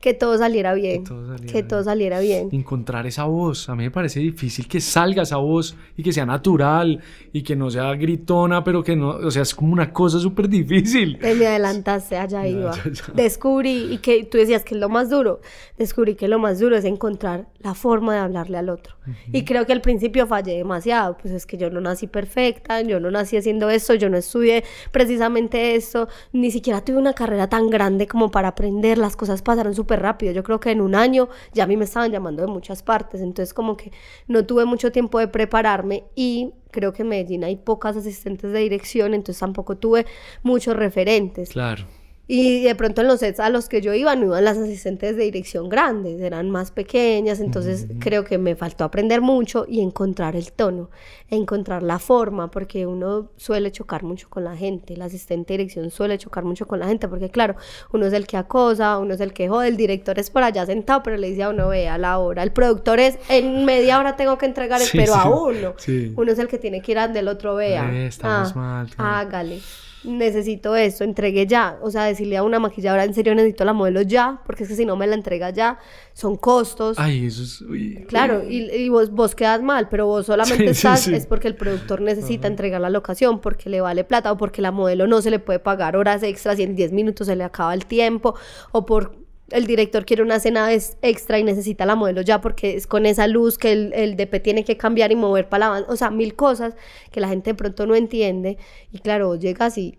que 0.00 0.14
todo 0.14 0.38
saliera 0.38 0.74
bien. 0.74 1.02
Que 1.50 1.62
todo 1.64 1.82
saliera, 1.82 2.20
bien. 2.20 2.48
Encontrar 2.52 3.06
esa 3.06 3.24
voz. 3.24 3.68
A 3.68 3.74
mí 3.74 3.84
me 3.84 3.90
parece 3.90 4.20
difícil 4.20 4.68
que 4.68 4.80
salga 4.80 5.22
esa 5.22 5.38
voz 5.38 5.76
y 5.96 6.04
que 6.04 6.12
sea 6.12 6.24
natural 6.24 7.00
y 7.32 7.42
que 7.42 7.56
no 7.56 7.68
sea 7.68 7.94
gritona, 7.94 8.62
pero 8.62 8.84
que 8.84 8.94
no. 8.94 9.08
O 9.08 9.30
sea, 9.30 9.42
es 9.42 9.54
como 9.54 9.72
una 9.72 9.92
cosa 9.92 10.20
súper 10.20 10.48
difícil. 10.48 11.18
me 11.20 11.46
adelantaste, 11.46 12.16
allá 12.16 12.46
iba. 12.46 12.72
Descubrí, 13.14 13.92
y 13.92 13.98
que 13.98 14.22
tú 14.24 14.38
decías 14.38 14.64
que 14.64 14.74
es 14.74 14.80
lo 14.80 14.88
más 14.88 15.10
duro. 15.10 15.40
Descubrí 15.76 16.14
que 16.14 16.28
lo 16.28 16.38
más 16.38 16.60
duro 16.60 16.76
es 16.76 16.84
encontrar 16.84 17.48
la 17.58 17.74
forma 17.74 18.14
de 18.14 18.20
hablarle 18.20 18.58
al 18.58 18.68
otro. 18.68 18.94
Y 19.32 19.44
creo 19.44 19.66
que 19.66 19.72
al 19.72 19.80
principio 19.80 20.26
fallé 20.26 20.56
demasiado. 20.56 21.16
Pues 21.18 21.34
es 21.34 21.44
que 21.44 21.56
yo 21.56 21.70
no 21.70 21.80
nací 21.80 22.06
perfecta, 22.06 22.82
yo 22.82 23.00
no 23.00 23.10
nací 23.10 23.36
haciendo 23.36 23.68
esto, 23.68 23.94
yo 23.94 24.08
no 24.08 24.16
estudié 24.16 24.62
precisamente 24.92 25.74
esto, 25.74 26.08
ni 26.32 26.50
siquiera 26.50 26.84
tuve 26.84 26.98
una 26.98 27.14
carrera 27.14 27.48
tan 27.48 27.68
grande 27.68 28.06
como 28.06 28.30
para 28.30 28.48
aprender. 28.48 28.98
Las 28.98 29.16
cosas 29.16 29.42
pasaron 29.42 29.74
súper 29.74 29.87
rápido. 29.96 30.32
Yo 30.32 30.42
creo 30.42 30.60
que 30.60 30.70
en 30.70 30.80
un 30.80 30.94
año 30.94 31.28
ya 31.52 31.64
a 31.64 31.66
mí 31.66 31.76
me 31.76 31.84
estaban 31.84 32.10
llamando 32.10 32.42
de 32.42 32.48
muchas 32.48 32.82
partes, 32.82 33.20
entonces 33.20 33.54
como 33.54 33.76
que 33.76 33.92
no 34.26 34.44
tuve 34.44 34.64
mucho 34.64 34.92
tiempo 34.92 35.18
de 35.18 35.28
prepararme 35.28 36.04
y 36.14 36.52
creo 36.70 36.92
que 36.92 37.02
en 37.02 37.08
Medellín 37.08 37.44
hay 37.44 37.56
pocas 37.56 37.96
asistentes 37.96 38.52
de 38.52 38.58
dirección, 38.60 39.14
entonces 39.14 39.40
tampoco 39.40 39.76
tuve 39.76 40.06
muchos 40.42 40.76
referentes. 40.76 41.50
Claro. 41.50 41.84
Y 42.30 42.62
de 42.62 42.74
pronto 42.74 43.00
en 43.00 43.08
los 43.08 43.20
sets 43.20 43.40
a 43.40 43.48
los 43.48 43.70
que 43.70 43.80
yo 43.80 43.94
iba 43.94 44.14
no 44.14 44.26
iban 44.26 44.44
las 44.44 44.58
asistentes 44.58 45.16
de 45.16 45.24
dirección 45.24 45.70
grandes, 45.70 46.20
eran 46.20 46.50
más 46.50 46.70
pequeñas, 46.70 47.40
entonces 47.40 47.86
creo 48.00 48.24
que 48.24 48.36
me 48.36 48.54
faltó 48.54 48.84
aprender 48.84 49.22
mucho 49.22 49.64
y 49.66 49.80
encontrar 49.80 50.36
el 50.36 50.52
tono, 50.52 50.90
encontrar 51.30 51.82
la 51.82 51.98
forma, 51.98 52.50
porque 52.50 52.86
uno 52.86 53.30
suele 53.38 53.72
chocar 53.72 54.02
mucho 54.02 54.28
con 54.28 54.44
la 54.44 54.54
gente, 54.58 54.92
el 54.92 55.00
asistente 55.00 55.54
de 55.54 55.58
dirección 55.58 55.90
suele 55.90 56.18
chocar 56.18 56.44
mucho 56.44 56.66
con 56.68 56.80
la 56.80 56.86
gente, 56.86 57.08
porque 57.08 57.30
claro, 57.30 57.56
uno 57.94 58.04
es 58.04 58.12
el 58.12 58.26
que 58.26 58.36
acosa, 58.36 58.98
uno 58.98 59.14
es 59.14 59.20
el 59.20 59.32
que 59.32 59.48
jode, 59.48 59.68
el 59.68 59.78
director 59.78 60.18
es 60.18 60.28
por 60.28 60.42
allá 60.42 60.66
sentado, 60.66 61.02
pero 61.02 61.16
le 61.16 61.30
dice 61.30 61.44
a 61.44 61.48
uno, 61.48 61.68
vea 61.68 61.96
la 61.96 62.18
hora, 62.18 62.42
el 62.42 62.52
productor 62.52 63.00
es, 63.00 63.18
en 63.30 63.64
media 63.64 63.98
hora 63.98 64.16
tengo 64.16 64.36
que 64.36 64.44
entregar, 64.44 64.82
pero 64.92 65.14
a 65.14 65.30
uno, 65.30 65.74
uno 66.14 66.30
es 66.30 66.38
el 66.38 66.48
que 66.48 66.58
tiene 66.58 66.82
que 66.82 66.92
ir 66.92 66.98
al 66.98 67.14
del 67.14 67.26
otro, 67.26 67.54
vea, 67.54 67.90
estamos 68.04 68.52
ah, 68.54 68.58
mal, 68.58 68.88
hágale 68.98 69.60
necesito 70.04 70.76
esto, 70.76 71.04
entregué 71.04 71.46
ya. 71.46 71.78
O 71.82 71.90
sea, 71.90 72.04
decirle 72.04 72.36
a 72.36 72.42
una 72.42 72.58
maquilladora, 72.58 73.04
en 73.04 73.14
serio 73.14 73.34
necesito 73.34 73.64
la 73.64 73.72
modelo 73.72 74.02
ya, 74.02 74.40
porque 74.46 74.64
es 74.64 74.68
que 74.68 74.76
si 74.76 74.84
no 74.84 74.96
me 74.96 75.06
la 75.06 75.14
entrega 75.14 75.50
ya, 75.50 75.78
son 76.12 76.36
costos. 76.36 76.98
Ay, 76.98 77.26
eso 77.26 77.42
es... 77.42 77.64
claro, 78.06 78.42
Y, 78.48 78.88
vos, 78.88 79.10
vos 79.10 79.34
quedas 79.34 79.62
mal, 79.62 79.88
pero 79.88 80.06
vos 80.06 80.26
solamente 80.26 80.64
estás, 80.70 81.08
es 81.08 81.26
porque 81.26 81.48
el 81.48 81.56
productor 81.56 82.00
necesita 82.00 82.46
entregar 82.46 82.80
la 82.80 82.90
locación, 82.90 83.40
porque 83.40 83.70
le 83.70 83.80
vale 83.80 84.04
plata, 84.04 84.32
o 84.32 84.36
porque 84.36 84.62
la 84.62 84.70
modelo 84.70 85.06
no 85.06 85.20
se 85.22 85.30
le 85.30 85.38
puede 85.38 85.58
pagar 85.58 85.96
horas 85.96 86.22
extras 86.22 86.58
y 86.58 86.62
en 86.62 86.76
10 86.76 86.92
minutos 86.92 87.26
se 87.26 87.36
le 87.36 87.44
acaba 87.44 87.74
el 87.74 87.86
tiempo, 87.86 88.34
o 88.72 88.86
por 88.86 89.27
el 89.50 89.66
director 89.66 90.04
quiere 90.04 90.22
una 90.22 90.36
escena 90.36 90.72
extra 90.72 91.38
y 91.38 91.44
necesita 91.44 91.86
la 91.86 91.94
modelo 91.94 92.22
ya 92.22 92.40
porque 92.40 92.76
es 92.76 92.86
con 92.86 93.06
esa 93.06 93.26
luz 93.26 93.58
que 93.58 93.72
el, 93.72 93.92
el 93.94 94.16
DP 94.16 94.42
tiene 94.42 94.64
que 94.64 94.76
cambiar 94.76 95.12
y 95.12 95.16
mover 95.16 95.48
para 95.48 95.66
la 95.66 95.68
banda. 95.70 95.88
O 95.90 95.96
sea, 95.96 96.10
mil 96.10 96.34
cosas 96.34 96.74
que 97.10 97.20
la 97.20 97.28
gente 97.28 97.50
de 97.50 97.54
pronto 97.54 97.86
no 97.86 97.94
entiende. 97.94 98.58
Y 98.92 98.98
claro, 98.98 99.34
llegas 99.36 99.78
y 99.78 99.98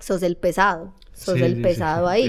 sos 0.00 0.22
el 0.22 0.36
pesado 0.36 0.94
sos 1.16 1.40
el 1.40 1.62
pesado 1.62 2.06
ahí. 2.06 2.28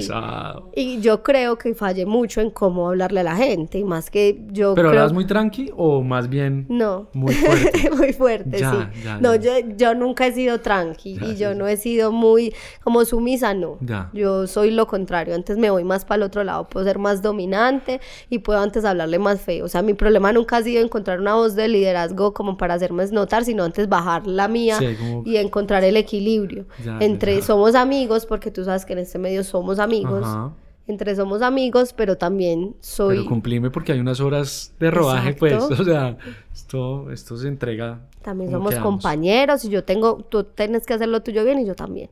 Y 0.75 0.99
yo 1.01 1.21
creo 1.21 1.57
que 1.57 1.75
fallé 1.75 2.05
mucho 2.05 2.41
en 2.41 2.49
cómo 2.49 2.87
hablarle 2.87 3.19
a 3.19 3.23
la 3.23 3.35
gente, 3.35 3.83
más 3.83 4.09
que 4.09 4.41
yo 4.51 4.73
¿Pero 4.75 4.89
hablas 4.89 5.13
muy 5.13 5.25
tranqui 5.25 5.71
o 5.75 6.01
más 6.01 6.29
bien 6.29 6.65
no. 6.69 7.09
muy 7.13 7.33
fuerte? 7.33 7.89
muy 7.91 8.13
fuerte, 8.13 8.59
sí. 8.59 9.03
no, 9.19 9.35
Yo, 9.35 9.51
yo 9.75 9.93
nunca 9.93 10.25
he 10.27 10.31
sido 10.31 10.61
tranqui 10.61 11.19
y 11.21 11.35
yo 11.35 11.53
no 11.53 11.67
he 11.67 11.77
sido 11.77 12.11
muy 12.11 12.53
como 12.83 13.03
sumisa, 13.05 13.53
no. 13.53 13.77
Yo 14.13 14.47
soy 14.47 14.71
lo 14.71 14.87
contrario, 14.87 15.35
antes 15.35 15.57
me 15.57 15.69
voy 15.69 15.83
más 15.83 16.05
para 16.05 16.17
el 16.17 16.23
otro 16.23 16.43
lado, 16.43 16.67
puedo 16.69 16.85
ser 16.85 16.97
más 16.97 17.21
dominante 17.21 17.99
y 18.29 18.39
puedo 18.39 18.59
antes 18.59 18.85
hablarle 18.85 19.19
más 19.19 19.41
feo. 19.41 19.65
O 19.65 19.67
sea, 19.67 19.81
mi 19.81 19.93
problema 19.93 20.31
nunca 20.31 20.57
ha 20.57 20.63
sido 20.63 20.81
encontrar 20.83 21.19
una 21.19 21.35
voz 21.35 21.55
de 21.55 21.67
liderazgo 21.67 22.33
como 22.33 22.57
para 22.57 22.75
hacerme 22.75 23.05
notar, 23.07 23.43
sino 23.43 23.63
antes 23.63 23.89
bajar 23.89 24.25
la 24.27 24.47
mía 24.47 24.79
y 25.25 25.37
encontrar 25.37 25.83
el 25.83 25.97
equilibrio 25.97 26.65
entre 26.99 27.41
somos 27.41 27.75
amigos 27.75 28.25
porque 28.25 28.49
tú 28.51 28.63
sabes 28.63 28.76
que 28.85 28.93
en 28.93 28.99
este 28.99 29.17
medio 29.19 29.43
somos 29.43 29.79
amigos. 29.79 30.25
Entre 30.87 31.15
somos 31.17 31.41
amigos, 31.41 31.91
pero 31.91 32.17
también 32.17 32.73
soy... 32.79 33.17
Pero 33.17 33.27
cumplime 33.27 33.69
porque 33.69 33.91
hay 33.91 33.99
unas 33.99 34.21
horas 34.21 34.73
de 34.79 34.89
rodaje, 34.89 35.33
pues. 35.33 35.55
O 35.55 35.83
sea, 35.83 36.17
esto, 36.53 37.11
esto 37.11 37.35
se 37.35 37.49
entrega. 37.49 38.07
También 38.21 38.51
somos 38.51 38.75
compañeros 38.75 39.65
y 39.65 39.69
yo 39.69 39.83
tengo... 39.83 40.23
Tú 40.29 40.45
tienes 40.45 40.85
que 40.85 40.93
hacer 40.93 41.09
lo 41.09 41.21
tuyo 41.21 41.43
bien 41.43 41.59
y 41.59 41.65
yo 41.65 41.75
también. 41.75 42.09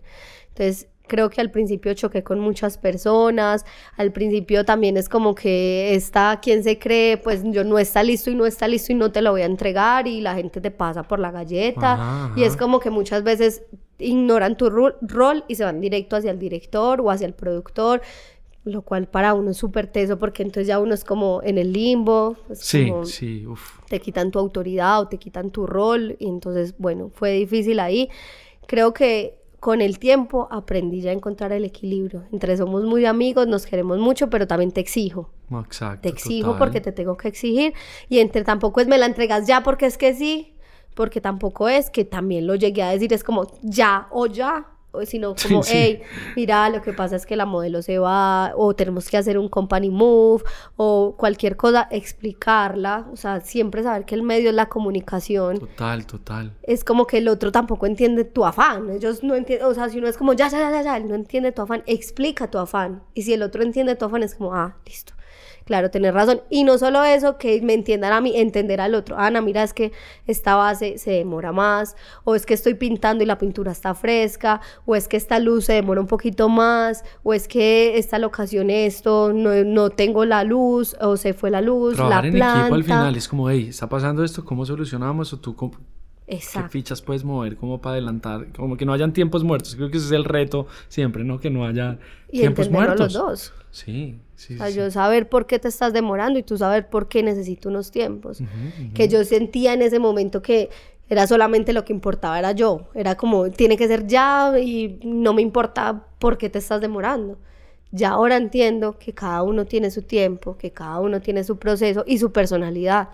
Entonces, 0.49 0.89
creo 1.07 1.29
que 1.29 1.41
al 1.41 1.51
principio 1.51 1.93
choqué 1.93 2.23
con 2.23 2.39
muchas 2.39 2.77
personas, 2.77 3.65
al 3.97 4.11
principio 4.11 4.65
también 4.65 4.97
es 4.97 5.09
como 5.09 5.35
que 5.35 5.93
está 5.95 6.39
quien 6.41 6.63
se 6.63 6.79
cree, 6.79 7.17
pues 7.17 7.41
yo 7.45 7.63
no 7.63 7.79
está 7.79 8.03
listo 8.03 8.29
y 8.29 8.35
no 8.35 8.45
está 8.45 8.67
listo 8.67 8.91
y 8.91 8.95
no 8.95 9.11
te 9.11 9.21
lo 9.21 9.31
voy 9.31 9.41
a 9.41 9.45
entregar 9.45 10.07
y 10.07 10.21
la 10.21 10.35
gente 10.35 10.61
te 10.61 10.71
pasa 10.71 11.03
por 11.03 11.19
la 11.19 11.31
galleta 11.31 12.31
y 12.35 12.43
es 12.43 12.57
como 12.57 12.79
que 12.79 12.89
muchas 12.89 13.23
veces 13.23 13.63
ignoran 13.97 14.57
tu 14.57 14.69
rol 14.69 15.45
y 15.47 15.55
se 15.55 15.63
van 15.63 15.79
directo 15.79 16.15
hacia 16.15 16.31
el 16.31 16.39
director 16.39 17.01
o 17.01 17.09
hacia 17.09 17.27
el 17.27 17.33
productor 17.33 18.01
lo 18.65 18.81
cual 18.81 19.07
para 19.07 19.35
uno 19.35 19.51
es 19.51 19.57
súper 19.57 19.87
teso 19.87 20.17
porque 20.17 20.41
entonces 20.41 20.67
ya 20.67 20.79
uno 20.79 20.95
es 20.95 21.03
como 21.03 21.41
en 21.43 21.59
el 21.59 21.71
limbo. 21.71 22.35
sí, 22.53 22.91
sí, 23.03 23.45
uf. 23.45 23.79
Te 23.87 23.99
quitan 23.99 24.31
tu 24.31 24.39
autoridad 24.39 25.01
o 25.01 25.07
te 25.07 25.19
quitan 25.19 25.51
tu 25.51 25.67
rol 25.67 26.15
y 26.19 26.27
entonces, 26.27 26.73
bueno, 26.79 27.11
fue 27.13 27.33
difícil 27.33 27.79
ahí. 27.79 28.09
Creo 28.65 28.91
que 28.91 29.37
con 29.65 29.81
el 29.81 29.97
tiempo 29.97 30.47
aprendí 30.51 31.01
ya 31.01 31.09
a 31.09 31.13
encontrar 31.13 31.51
el 31.51 31.65
equilibrio. 31.65 32.21
Entre 32.31 32.55
somos 32.55 32.83
muy 32.83 33.07
amigos, 33.07 33.47
nos 33.47 33.65
queremos 33.65 33.97
mucho, 33.97 34.29
pero 34.29 34.45
también 34.45 34.71
te 34.71 34.79
exijo. 34.79 35.31
Exacto. 35.49 36.01
Te 36.03 36.09
exijo 36.09 36.55
porque 36.59 36.81
te 36.81 36.91
tengo 36.91 37.17
que 37.17 37.29
exigir. 37.29 37.73
Y 38.07 38.19
entre 38.19 38.43
tampoco 38.43 38.79
es 38.79 38.87
me 38.87 38.99
la 38.99 39.07
entregas 39.07 39.47
ya 39.47 39.63
porque 39.63 39.87
es 39.87 39.97
que 39.97 40.13
sí, 40.13 40.53
porque 40.93 41.19
tampoco 41.19 41.67
es 41.67 41.89
que 41.89 42.05
también 42.05 42.45
lo 42.45 42.53
llegué 42.53 42.83
a 42.83 42.91
decir, 42.91 43.11
es 43.11 43.23
como 43.23 43.47
ya 43.63 44.07
o 44.11 44.27
ya 44.27 44.67
sino 45.05 45.35
como, 45.41 45.61
hey, 45.65 46.01
mira, 46.35 46.69
lo 46.69 46.81
que 46.81 46.93
pasa 46.93 47.15
es 47.15 47.25
que 47.25 47.35
la 47.35 47.45
modelo 47.45 47.81
se 47.81 47.99
va, 47.99 48.53
o 48.55 48.75
tenemos 48.75 49.09
que 49.09 49.17
hacer 49.17 49.37
un 49.37 49.49
company 49.49 49.89
move, 49.89 50.43
o 50.75 51.15
cualquier 51.17 51.55
cosa, 51.55 51.87
explicarla, 51.91 53.07
o 53.11 53.15
sea, 53.15 53.41
siempre 53.41 53.83
saber 53.83 54.05
que 54.05 54.15
el 54.15 54.23
medio 54.23 54.49
es 54.49 54.55
la 54.55 54.67
comunicación. 54.67 55.59
Total, 55.59 56.05
total. 56.05 56.53
Es 56.63 56.83
como 56.83 57.07
que 57.07 57.17
el 57.17 57.27
otro 57.27 57.51
tampoco 57.51 57.85
entiende 57.85 58.23
tu 58.23 58.45
afán, 58.45 58.89
ellos 58.89 59.23
no 59.23 59.35
entienden, 59.35 59.67
o 59.67 59.73
sea, 59.73 59.89
si 59.89 59.97
uno 59.97 60.07
es 60.07 60.17
como, 60.17 60.33
ya, 60.33 60.47
ya, 60.47 60.71
ya, 60.71 60.81
ya, 60.81 60.97
él 60.97 61.07
no 61.07 61.15
entiende 61.15 61.51
tu 61.51 61.61
afán, 61.61 61.83
explica 61.85 62.49
tu 62.49 62.57
afán, 62.57 63.03
y 63.13 63.23
si 63.23 63.33
el 63.33 63.43
otro 63.43 63.63
entiende 63.63 63.95
tu 63.95 64.05
afán, 64.05 64.23
es 64.23 64.35
como, 64.35 64.53
ah, 64.53 64.77
listo 64.85 65.14
claro, 65.65 65.89
tener 65.89 66.13
razón. 66.13 66.41
Y 66.49 66.63
no 66.63 66.77
solo 66.77 67.03
eso, 67.03 67.37
que 67.37 67.61
me 67.61 67.73
entiendan 67.73 68.13
a 68.13 68.21
mí, 68.21 68.33
entender 68.35 68.79
al 68.79 68.95
otro. 68.95 69.17
Ana, 69.17 69.41
mira, 69.41 69.63
es 69.63 69.73
que 69.73 69.91
esta 70.27 70.55
base 70.55 70.97
se 70.97 71.11
demora 71.11 71.51
más, 71.51 71.95
o 72.23 72.35
es 72.35 72.45
que 72.45 72.53
estoy 72.53 72.75
pintando 72.75 73.23
y 73.23 73.27
la 73.27 73.37
pintura 73.37 73.71
está 73.71 73.93
fresca, 73.93 74.61
o 74.85 74.95
es 74.95 75.07
que 75.07 75.17
esta 75.17 75.39
luz 75.39 75.65
se 75.65 75.73
demora 75.73 75.99
un 75.99 76.07
poquito 76.07 76.47
más, 76.47 77.03
o 77.23 77.33
es 77.33 77.47
que 77.47 77.97
esta 77.97 78.19
locación 78.19 78.69
esto, 78.69 79.33
no, 79.33 79.63
no 79.63 79.89
tengo 79.89 80.25
la 80.25 80.43
luz, 80.43 80.95
o 81.01 81.17
se 81.17 81.33
fue 81.33 81.51
la 81.51 81.61
luz, 81.61 81.97
la 81.97 82.19
en 82.19 82.33
planta. 82.33 82.59
equipo 82.61 82.75
al 82.75 82.83
final 82.83 83.15
es 83.15 83.27
como, 83.27 83.49
hey, 83.49 83.67
está 83.69 83.89
pasando 83.89 84.23
esto, 84.23 84.45
¿cómo 84.45 84.65
solucionamos? 84.65 85.33
O 85.33 85.39
tú, 85.39 85.55
Exacto. 86.27 86.69
¿Qué 86.69 86.79
fichas 86.79 87.01
puedes 87.01 87.23
mover 87.23 87.55
como 87.55 87.81
para 87.81 87.93
adelantar? 87.93 88.47
Como 88.53 88.77
que 88.77 88.85
no 88.85 88.93
hayan 88.93 89.13
tiempos 89.13 89.43
muertos. 89.43 89.75
Creo 89.75 89.91
que 89.91 89.97
ese 89.97 90.07
es 90.07 90.11
el 90.11 90.23
reto 90.23 90.65
siempre, 90.87 91.23
¿no? 91.23 91.39
Que 91.39 91.51
no 91.51 91.65
haya 91.65 91.99
y 92.31 92.39
tiempos 92.39 92.69
muertos. 92.71 93.13
los 93.13 93.13
dos. 93.13 93.53
Sí, 93.69 94.19
sí. 94.35 94.55
O 94.55 94.57
sea, 94.57 94.69
yo 94.69 94.89
saber 94.91 95.29
por 95.29 95.45
qué 95.45 95.59
te 95.59 95.67
estás 95.67 95.93
demorando 95.93 96.39
y 96.39 96.43
tú 96.43 96.57
saber 96.57 96.89
por 96.89 97.07
qué 97.07 97.23
necesito 97.23 97.69
unos 97.69 97.91
tiempos. 97.91 98.41
Que 98.93 99.07
yo 99.07 99.23
sentía 99.23 99.73
en 99.73 99.81
ese 99.81 99.99
momento 99.99 100.41
que 100.41 100.69
era 101.09 101.27
solamente 101.27 101.73
lo 101.73 101.85
que 101.85 101.93
importaba 101.93 102.39
era 102.39 102.51
yo. 102.51 102.89
Era 102.93 103.15
como, 103.15 103.49
tiene 103.51 103.77
que 103.77 103.87
ser 103.87 104.07
ya 104.07 104.53
y 104.59 104.99
no 105.03 105.33
me 105.33 105.41
importa 105.41 106.05
por 106.19 106.37
qué 106.37 106.49
te 106.49 106.59
estás 106.59 106.81
demorando. 106.81 107.37
Ya 107.91 108.09
ahora 108.09 108.35
entiendo 108.35 108.97
que 108.97 109.13
cada 109.13 109.43
uno 109.43 109.65
tiene 109.65 109.91
su 109.91 110.01
tiempo, 110.01 110.57
que 110.57 110.71
cada 110.71 110.99
uno 110.99 111.21
tiene 111.21 111.43
su 111.43 111.57
proceso 111.57 112.03
y 112.05 112.17
su 112.17 112.31
personalidad. 112.31 113.09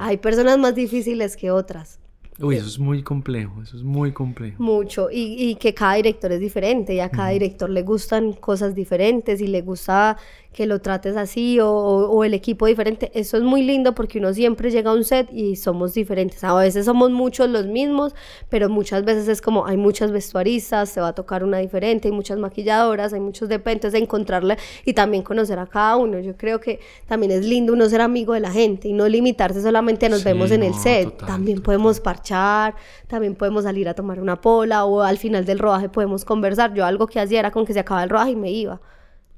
Hay 0.00 0.16
personas 0.16 0.58
más 0.58 0.74
difíciles 0.74 1.36
que 1.36 1.50
otras. 1.50 2.00
Uy, 2.40 2.56
eso 2.56 2.66
es 2.66 2.80
muy 2.80 3.02
complejo, 3.04 3.62
eso 3.62 3.76
es 3.76 3.84
muy 3.84 4.10
complejo. 4.12 4.60
Mucho, 4.60 5.08
y, 5.08 5.36
y, 5.38 5.54
que 5.54 5.72
cada 5.72 5.94
director 5.94 6.32
es 6.32 6.40
diferente 6.40 6.92
y 6.92 6.98
a 6.98 7.08
cada 7.08 7.28
director 7.28 7.70
le 7.70 7.82
gustan 7.82 8.32
cosas 8.32 8.74
diferentes 8.74 9.40
y 9.40 9.46
le 9.46 9.62
gusta 9.62 10.16
que 10.54 10.66
lo 10.66 10.80
trates 10.80 11.16
así 11.16 11.60
o, 11.60 11.68
o, 11.70 12.24
el 12.24 12.32
equipo 12.32 12.66
diferente. 12.66 13.10
Eso 13.12 13.36
es 13.36 13.42
muy 13.42 13.62
lindo 13.62 13.94
porque 13.94 14.18
uno 14.18 14.32
siempre 14.32 14.70
llega 14.70 14.90
a 14.90 14.94
un 14.94 15.04
set 15.04 15.28
y 15.32 15.56
somos 15.56 15.92
diferentes. 15.92 16.42
A 16.44 16.54
veces 16.54 16.86
somos 16.86 17.10
muchos 17.10 17.50
los 17.50 17.66
mismos, 17.66 18.14
pero 18.48 18.70
muchas 18.70 19.04
veces 19.04 19.28
es 19.28 19.42
como 19.42 19.66
hay 19.66 19.76
muchas 19.76 20.12
vestuaristas, 20.12 20.88
se 20.88 21.00
va 21.00 21.08
a 21.08 21.14
tocar 21.14 21.44
una 21.44 21.58
diferente, 21.58 22.08
hay 22.08 22.14
muchas 22.14 22.38
maquilladoras, 22.38 23.12
hay 23.12 23.20
muchos 23.20 23.48
de 23.48 23.98
encontrarle 23.98 24.56
y 24.84 24.92
también 24.92 25.22
conocer 25.22 25.58
a 25.58 25.66
cada 25.66 25.96
uno. 25.96 26.20
Yo 26.20 26.36
creo 26.36 26.60
que 26.60 26.80
también 27.06 27.32
es 27.32 27.44
lindo 27.44 27.72
uno 27.72 27.88
ser 27.88 28.00
amigo 28.00 28.32
de 28.34 28.40
la 28.40 28.50
gente 28.50 28.88
y 28.88 28.92
no 28.92 29.08
limitarse 29.08 29.60
solamente 29.60 30.06
a 30.06 30.08
nos 30.08 30.22
vemos 30.22 30.50
en 30.50 30.62
el 30.62 30.74
set. 30.74 31.16
también 31.26 31.60
podemos 31.60 32.00
parchar, 32.00 32.76
también 33.08 33.34
podemos 33.34 33.64
salir 33.64 33.88
a 33.88 33.94
tomar 33.94 34.20
una 34.20 34.40
pola 34.40 34.84
o 34.84 35.02
al 35.02 35.18
final 35.18 35.44
del 35.44 35.58
rodaje 35.58 35.88
podemos 35.88 36.24
conversar. 36.24 36.72
Yo 36.74 36.84
algo 36.84 37.06
que 37.06 37.18
hacía 37.18 37.40
era 37.40 37.50
con 37.50 37.66
que 37.66 37.72
se 37.72 37.80
acaba 37.80 38.04
el 38.04 38.10
rodaje 38.10 38.30
y 38.30 38.36
me 38.36 38.52
iba 38.52 38.80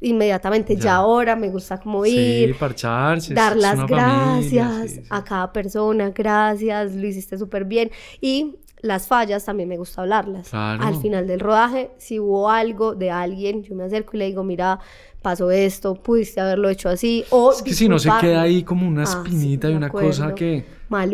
inmediatamente, 0.00 0.76
ya, 0.76 0.96
ahora 0.96 1.36
me 1.36 1.48
gusta 1.48 1.78
como 1.78 2.04
ir, 2.04 2.48
sí, 2.48 2.54
parcharse, 2.58 3.34
dar 3.34 3.56
las 3.56 3.86
gracias 3.86 5.00
a 5.10 5.24
cada 5.24 5.52
persona, 5.52 6.10
gracias, 6.10 6.94
lo 6.94 7.06
hiciste 7.06 7.38
súper 7.38 7.64
bien. 7.64 7.90
Y 8.20 8.56
las 8.82 9.06
fallas 9.06 9.44
también 9.44 9.68
me 9.68 9.78
gusta 9.78 10.02
hablarlas. 10.02 10.52
Al 10.52 10.96
final 10.96 11.26
del 11.26 11.40
rodaje, 11.40 11.90
si 11.98 12.20
hubo 12.20 12.50
algo 12.50 12.94
de 12.94 13.10
alguien, 13.10 13.62
yo 13.62 13.74
me 13.74 13.84
acerco 13.84 14.12
y 14.14 14.18
le 14.18 14.26
digo, 14.26 14.44
mira, 14.44 14.78
pasó 15.22 15.50
esto, 15.50 15.94
pudiste 15.94 16.40
haberlo 16.40 16.68
hecho 16.68 16.88
así. 16.88 17.24
O 17.30 17.52
es 17.52 17.62
que 17.62 17.72
si 17.72 17.88
no 17.88 17.98
se 17.98 18.10
queda 18.20 18.42
ahí 18.42 18.62
como 18.62 18.86
una 18.86 19.02
ah, 19.02 19.04
espinita 19.04 19.70
y 19.70 19.74
una 19.74 19.88
cosa 19.88 20.34
que, 20.34 20.64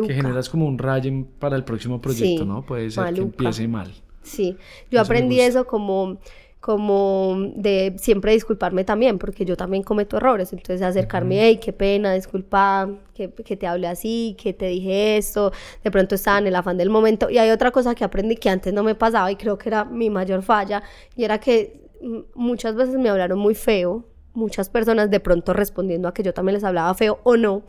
que 0.07 0.15
generas 0.15 0.49
como 0.49 0.67
un 0.67 0.77
rayo 0.77 1.11
para 1.39 1.57
el 1.57 1.65
próximo 1.65 2.01
proyecto, 2.01 2.45
¿no? 2.45 2.65
Puede 2.67 2.91
ser 2.91 3.15
que 3.15 3.21
empiece 3.21 3.67
mal. 3.69 3.93
Sí, 4.23 4.57
yo 4.91 5.01
aprendí 5.01 5.41
eso 5.41 5.67
como 5.67 6.19
como 6.63 7.35
de 7.57 7.97
siempre 7.99 8.33
disculparme 8.33 8.85
también, 8.85 9.19
porque 9.19 9.45
yo 9.45 9.57
también 9.57 9.83
cometo 9.83 10.19
errores, 10.19 10.53
entonces 10.53 10.81
acercarme, 10.81 11.43
hey, 11.43 11.59
qué 11.61 11.73
pena, 11.73 12.15
disculpa, 12.15 12.89
que, 13.15 13.33
que, 13.33 13.57
te 13.57 13.67
hablé 13.67 13.89
así, 13.89 14.37
que 14.41 14.53
te 14.53 14.67
dije 14.69 15.17
esto, 15.17 15.51
de 15.83 15.91
pronto 15.91 16.15
estaba 16.15 16.39
en 16.39 16.47
el 16.47 16.55
afán 16.55 16.79
del 16.79 16.89
momento, 16.89 17.29
y 17.29 17.39
hay 17.39 17.51
otra 17.51 17.73
cosa 17.73 17.97
que 17.97 18.05
aprendí 18.05 18.37
que 18.37 18.49
antes 18.49 18.73
no 18.73 18.85
me 18.85 18.95
pasaba 18.95 19.33
y 19.33 19.35
creo 19.35 19.59
que 19.59 19.71
era 19.71 19.85
mi 19.85 20.09
mayor 20.09 20.45
falla, 20.45 20.85
y 21.17 21.25
era 21.25 21.41
que 21.41 21.91
muchas 22.37 22.77
veces 22.77 22.95
me 22.95 23.09
hablaron 23.09 23.41
muy 23.41 23.57
feo, 23.57 24.05
muchas 24.33 24.69
personas 24.69 25.11
de 25.11 25.19
pronto 25.19 25.53
respondiendo 25.55 26.07
a 26.07 26.15
que 26.15 26.23
yo 26.23 26.33
también 26.33 26.55
les 26.55 26.63
hablaba 26.63 26.95
feo 26.95 27.19
o 27.25 27.37
no, 27.37 27.65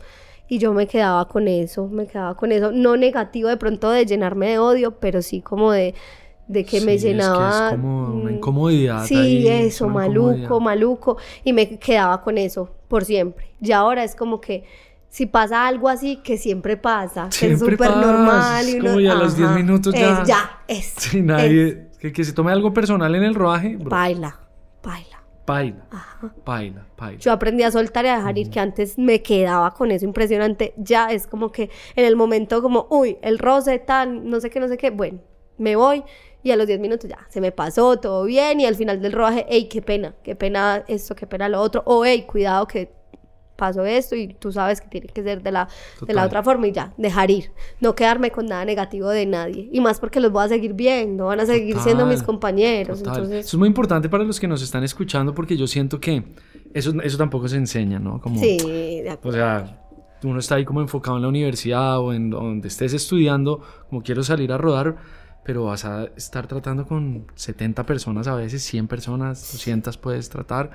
y 0.46 0.58
yo 0.58 0.72
me 0.72 0.86
quedaba 0.86 1.26
con 1.26 1.48
eso, 1.48 1.88
me 1.88 2.06
quedaba 2.06 2.36
con 2.36 2.52
eso, 2.52 2.70
no 2.70 2.96
negativo 2.96 3.48
de 3.48 3.56
pronto 3.56 3.90
de 3.90 4.06
llenarme 4.06 4.50
de 4.50 4.58
odio, 4.60 5.00
pero 5.00 5.20
sí 5.20 5.40
como 5.40 5.72
de 5.72 5.96
de 6.46 6.64
que 6.64 6.80
me 6.80 6.98
llenaba. 6.98 7.68
Es, 7.68 7.74
como 7.76 8.06
una 8.08 8.30
mm, 8.30 8.34
incomodidad. 8.34 9.06
Sí, 9.06 9.46
eso, 9.48 9.88
maluco, 9.88 10.60
maluco. 10.60 11.16
Y 11.44 11.52
me 11.52 11.78
quedaba 11.78 12.20
con 12.20 12.38
eso 12.38 12.70
por 12.88 13.04
siempre. 13.04 13.52
Y 13.60 13.72
ahora 13.72 14.04
es 14.04 14.14
como 14.14 14.40
que 14.40 14.64
si 15.08 15.26
pasa 15.26 15.66
algo 15.66 15.88
así, 15.88 16.16
que 16.16 16.36
siempre 16.36 16.76
pasa, 16.76 17.28
que 17.38 17.52
es 17.52 17.60
súper 17.60 17.96
normal. 17.96 18.68
Y 18.68 18.80
uno, 18.80 18.88
como 18.88 19.00
ya 19.00 19.12
a 19.12 19.14
los 19.14 19.36
10 19.36 19.50
minutos 19.50 19.94
ya. 19.94 20.22
Es, 20.22 20.28
ya, 20.28 20.58
es. 20.66 20.94
Sí, 20.98 21.22
nadie. 21.22 21.88
Que, 22.00 22.12
que, 22.12 22.24
se 22.24 22.32
tome 22.32 22.52
algo 22.52 22.74
personal 22.74 23.14
en 23.14 23.22
el 23.22 23.34
rodaje. 23.34 23.76
Baila, 23.78 24.40
baila. 24.82 25.22
Baila, 25.46 25.86
baila, 26.44 26.86
baila. 26.96 27.18
Yo 27.18 27.30
aprendí 27.30 27.62
a 27.64 27.70
soltar 27.70 28.06
y 28.06 28.08
a 28.08 28.16
dejar 28.16 28.38
ir, 28.38 28.50
que 28.50 28.60
antes 28.60 28.98
me 28.98 29.22
quedaba 29.22 29.72
con 29.74 29.90
eso 29.90 30.04
impresionante. 30.04 30.72
Ya 30.78 31.10
es 31.12 31.26
como 31.26 31.52
que 31.52 31.70
en 31.96 32.04
el 32.06 32.16
momento, 32.16 32.62
como, 32.62 32.86
uy, 32.90 33.18
el 33.22 33.38
roce, 33.38 33.78
tal, 33.78 34.28
no 34.28 34.40
sé 34.40 34.50
qué, 34.50 34.58
no 34.58 34.68
sé 34.68 34.78
qué. 34.78 34.90
Bueno, 34.90 35.20
me 35.58 35.76
voy 35.76 36.02
y 36.44 36.50
a 36.50 36.56
los 36.56 36.66
10 36.66 36.78
minutos 36.78 37.08
ya, 37.08 37.18
se 37.30 37.40
me 37.40 37.52
pasó, 37.52 37.96
todo 37.96 38.24
bien. 38.24 38.60
Y 38.60 38.66
al 38.66 38.76
final 38.76 39.00
del 39.00 39.12
rodaje, 39.12 39.46
hey, 39.48 39.66
qué 39.68 39.80
pena, 39.80 40.14
qué 40.22 40.36
pena 40.36 40.84
esto, 40.86 41.16
qué 41.16 41.26
pena 41.26 41.48
lo 41.48 41.60
otro. 41.60 41.82
O 41.86 42.04
hey, 42.04 42.26
cuidado 42.28 42.66
que 42.66 42.92
pasó 43.56 43.84
esto 43.84 44.14
y 44.14 44.28
tú 44.34 44.52
sabes 44.52 44.80
que 44.80 44.88
tiene 44.88 45.06
que 45.06 45.22
ser 45.22 45.42
de 45.42 45.52
la, 45.52 45.68
de 46.06 46.12
la 46.12 46.26
otra 46.26 46.42
forma 46.42 46.66
y 46.66 46.72
ya, 46.72 46.92
dejar 46.98 47.30
ir. 47.30 47.50
No 47.80 47.94
quedarme 47.94 48.30
con 48.30 48.44
nada 48.44 48.64
negativo 48.66 49.08
de 49.08 49.24
nadie. 49.24 49.70
Y 49.72 49.80
más 49.80 49.98
porque 50.00 50.20
los 50.20 50.30
voy 50.32 50.44
a 50.44 50.48
seguir 50.48 50.74
viendo, 50.74 51.26
van 51.26 51.40
a 51.40 51.46
seguir 51.46 51.78
siendo 51.78 52.04
mis 52.04 52.22
compañeros. 52.22 52.98
Entonces... 52.98 53.46
Eso 53.46 53.56
es 53.56 53.58
muy 53.58 53.68
importante 53.68 54.10
para 54.10 54.22
los 54.22 54.38
que 54.38 54.46
nos 54.46 54.62
están 54.62 54.84
escuchando 54.84 55.34
porque 55.34 55.56
yo 55.56 55.66
siento 55.66 55.98
que 55.98 56.24
eso, 56.74 56.92
eso 57.02 57.16
tampoco 57.16 57.48
se 57.48 57.56
enseña, 57.56 57.98
¿no? 57.98 58.20
Como, 58.20 58.38
sí, 58.38 58.58
de 59.02 59.10
acuerdo. 59.10 59.38
O 59.38 59.40
sea, 59.40 59.80
uno 60.24 60.38
está 60.38 60.56
ahí 60.56 60.66
como 60.66 60.82
enfocado 60.82 61.16
en 61.16 61.22
la 61.22 61.28
universidad 61.28 62.00
o 62.00 62.12
en 62.12 62.28
donde 62.28 62.68
estés 62.68 62.92
estudiando, 62.92 63.62
como 63.88 64.02
quiero 64.02 64.22
salir 64.22 64.52
a 64.52 64.58
rodar 64.58 64.96
pero 65.44 65.64
vas 65.64 65.84
a 65.84 66.06
estar 66.16 66.46
tratando 66.46 66.86
con 66.86 67.26
70 67.34 67.84
personas 67.84 68.26
a 68.26 68.34
veces, 68.34 68.62
100 68.62 68.88
personas, 68.88 69.52
200 69.52 69.96
puedes 69.98 70.28
tratar. 70.30 70.70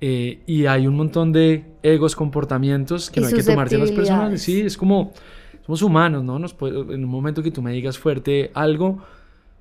Eh, 0.00 0.40
y 0.46 0.66
hay 0.66 0.86
un 0.86 0.96
montón 0.96 1.30
de 1.32 1.64
egos, 1.82 2.16
comportamientos 2.16 3.10
que 3.10 3.20
no 3.20 3.28
hay 3.28 3.34
que 3.34 3.42
tomarse 3.42 3.76
a 3.76 3.78
las 3.78 3.92
personas. 3.92 4.40
Sí, 4.40 4.62
es 4.62 4.76
como, 4.76 5.12
somos 5.64 5.82
humanos, 5.82 6.24
¿no? 6.24 6.38
Nos 6.38 6.56
en 6.60 7.04
un 7.04 7.10
momento 7.10 7.42
que 7.42 7.50
tú 7.50 7.62
me 7.62 7.72
digas 7.72 7.98
fuerte 7.98 8.50
algo, 8.54 8.98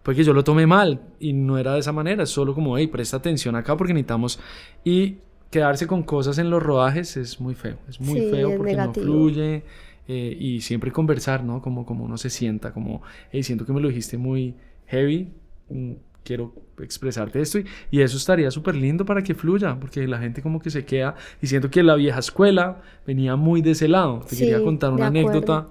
pues 0.02 0.18
que 0.18 0.24
yo 0.24 0.34
lo 0.34 0.44
tomé 0.44 0.66
mal 0.66 1.02
y 1.20 1.34
no 1.34 1.58
era 1.58 1.74
de 1.74 1.80
esa 1.80 1.92
manera, 1.92 2.24
es 2.24 2.30
solo 2.30 2.56
como, 2.56 2.78
hey, 2.78 2.88
presta 2.88 3.18
atención 3.18 3.56
acá 3.56 3.78
porque 3.78 3.94
necesitamos. 3.94 4.40
Y 4.84 5.18
quedarse 5.52 5.88
con 5.88 6.04
cosas 6.04 6.38
en 6.38 6.50
los 6.50 6.64
rodajes 6.64 7.18
es 7.18 7.40
muy 7.40 7.54
feo, 7.54 7.78
es 7.88 8.00
muy 8.00 8.22
feo 8.32 8.58
porque 8.58 8.76
no 8.76 8.94
fluye 8.94 9.64
eh, 10.12 10.36
y 10.40 10.62
siempre 10.62 10.92
conversar, 10.92 11.44
¿no? 11.44 11.62
Como, 11.62 11.86
como 11.86 12.04
uno 12.04 12.18
se 12.18 12.32
sienta, 12.32 12.74
como, 12.74 13.04
hey, 13.32 13.44
siento 13.44 13.64
que 13.64 13.74
me 13.74 13.80
lo 13.80 13.90
dijiste 13.90 14.18
muy 14.18 14.56
heavy, 14.88 15.32
mm, 15.70 15.92
quiero 16.24 16.52
expresarte 16.80 17.40
esto 17.40 17.60
y, 17.92 18.02
eso 18.02 18.18
estaría 18.18 18.50
súper 18.50 18.74
lindo 18.76 19.06
para 19.06 19.22
que 19.22 19.36
fluya, 19.36 19.80
porque 19.80 20.08
la 20.08 20.18
gente 20.18 20.42
como 20.42 20.60
que 20.60 20.72
se 20.72 20.84
queda 20.84 21.14
y 21.44 21.46
siento 21.46 21.70
que 21.70 21.84
la 21.84 21.94
vieja 21.94 22.18
escuela 22.18 22.82
venía 23.06 23.36
muy 23.36 23.62
de 23.62 23.70
ese 23.70 23.88
lado. 23.88 24.22
Te 24.28 24.36
quería 24.36 24.64
contar 24.64 24.94
una 24.94 25.08
anécdota. 25.08 25.70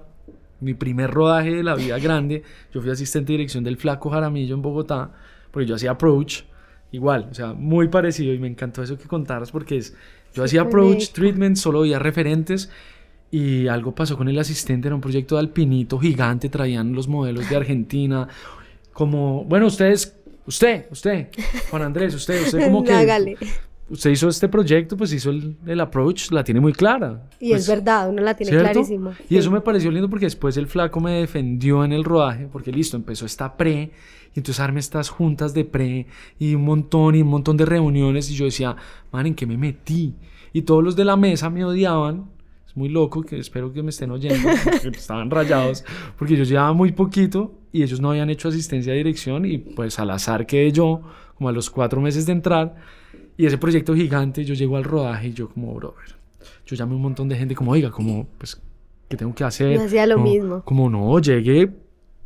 Mi 0.61 0.73
primer 0.73 1.11
rodaje 1.11 1.53
de 1.55 1.63
la 1.63 1.75
vida 1.75 1.99
grande, 1.99 2.43
yo 2.73 2.79
fui 2.79 2.91
asistente 2.91 3.33
de 3.33 3.39
dirección 3.39 3.65
del 3.65 3.75
Flaco 3.75 4.09
Jaramillo 4.09 4.55
en 4.55 4.61
Bogotá, 4.61 5.11
porque 5.51 5.67
yo 5.67 5.75
hacía 5.75 5.91
approach, 5.91 6.43
igual, 6.93 7.27
o 7.29 7.33
sea, 7.33 7.51
muy 7.51 7.89
parecido 7.89 8.33
y 8.33 8.39
me 8.39 8.47
encantó 8.47 8.83
eso 8.83 8.97
que 8.97 9.09
contaras 9.09 9.51
porque 9.51 9.75
es, 9.75 9.97
yo 10.33 10.45
hacía 10.45 10.61
approach, 10.61 11.09
treatment, 11.11 11.57
solo 11.57 11.79
había 11.79 11.99
referentes 11.99 12.69
y 13.31 13.67
algo 13.67 13.93
pasó 13.93 14.17
con 14.17 14.27
el 14.27 14.39
asistente, 14.39 14.87
era 14.87 14.95
un 14.95 15.01
proyecto 15.01 15.35
de 15.35 15.41
alpinito 15.41 15.99
gigante, 15.99 16.49
traían 16.49 16.93
los 16.93 17.07
modelos 17.07 17.49
de 17.49 17.55
Argentina, 17.55 18.27
como, 18.93 19.43
bueno, 19.45 19.67
ustedes, 19.67 20.15
usted, 20.45 20.87
usted, 20.91 21.29
Juan 21.69 21.83
Andrés, 21.83 22.13
usted, 22.15 22.41
usted 22.43 22.63
como 22.65 22.83
que... 22.83 23.37
Usted 23.91 24.11
hizo 24.11 24.29
este 24.29 24.47
proyecto, 24.47 24.95
pues 24.95 25.11
hizo 25.13 25.31
el, 25.31 25.57
el 25.65 25.79
approach, 25.79 26.29
la 26.29 26.43
tiene 26.43 26.59
muy 26.59 26.73
clara. 26.73 27.27
Y 27.39 27.53
es 27.53 27.65
pues, 27.65 27.69
verdad, 27.69 28.07
uno 28.07 28.21
la 28.21 28.35
tiene 28.35 28.55
clarísima. 28.55 29.17
Y 29.27 29.37
eso 29.37 29.49
me 29.49 29.61
pareció 29.61 29.89
lindo 29.89 30.07
porque 30.07 30.27
después 30.27 30.55
el 30.57 30.67
flaco 30.67 30.99
me 30.99 31.13
defendió 31.13 31.83
en 31.83 31.91
el 31.91 32.03
rodaje, 32.03 32.47
porque 32.51 32.71
listo, 32.71 32.97
empezó 32.97 33.25
esta 33.25 33.57
pre, 33.57 33.91
y 34.35 34.39
entonces 34.39 34.59
arme 34.59 34.79
estas 34.79 35.09
juntas 35.09 35.55
de 35.55 35.65
pre, 35.65 36.05
y 36.37 36.53
un 36.53 36.65
montón, 36.65 37.15
y 37.15 37.23
un 37.23 37.29
montón 37.29 37.57
de 37.57 37.65
reuniones, 37.65 38.29
y 38.29 38.35
yo 38.35 38.45
decía, 38.45 38.75
man, 39.11 39.25
¿en 39.25 39.33
qué 39.33 39.47
me 39.47 39.57
metí? 39.57 40.13
Y 40.53 40.61
todos 40.61 40.83
los 40.83 40.95
de 40.95 41.05
la 41.05 41.15
mesa 41.15 41.49
me 41.49 41.65
odiaban, 41.65 42.25
es 42.69 42.77
muy 42.77 42.89
loco, 42.89 43.23
que 43.23 43.39
espero 43.39 43.73
que 43.73 43.81
me 43.81 43.89
estén 43.89 44.11
oyendo, 44.11 44.47
porque 44.63 44.89
estaban 44.97 45.31
rayados, 45.31 45.83
porque 46.17 46.37
yo 46.37 46.43
llevaba 46.43 46.71
muy 46.73 46.91
poquito 46.91 47.55
y 47.71 47.81
ellos 47.81 47.99
no 47.99 48.11
habían 48.11 48.29
hecho 48.29 48.47
asistencia 48.47 48.91
de 48.91 48.99
dirección 48.99 49.43
y 49.45 49.57
pues 49.57 49.97
al 49.97 50.11
azar 50.11 50.45
quedé 50.45 50.71
yo, 50.71 51.01
como 51.35 51.49
a 51.49 51.51
los 51.51 51.71
cuatro 51.71 51.99
meses 51.99 52.27
de 52.27 52.33
entrar, 52.33 52.75
y 53.37 53.47
ese 53.47 53.57
proyecto 53.57 53.95
gigante, 53.95 54.45
yo 54.45 54.53
llego 54.53 54.77
al 54.77 54.83
rodaje 54.83 55.29
y 55.29 55.33
yo 55.33 55.49
como, 55.49 55.73
brother, 55.73 56.15
yo 56.67 56.75
llamé 56.75 56.93
a 56.93 56.95
un 56.97 57.01
montón 57.01 57.27
de 57.27 57.37
gente 57.37 57.55
como, 57.55 57.71
oiga, 57.71 57.89
como, 57.89 58.27
pues, 58.37 58.61
¿qué 59.07 59.17
tengo 59.17 59.33
que 59.33 59.43
hacer? 59.43 59.73
Yo 59.73 59.83
hacía 59.83 60.05
lo 60.05 60.19
mismo. 60.19 60.61
Como 60.63 60.91
no, 60.91 61.17
llegué, 61.19 61.71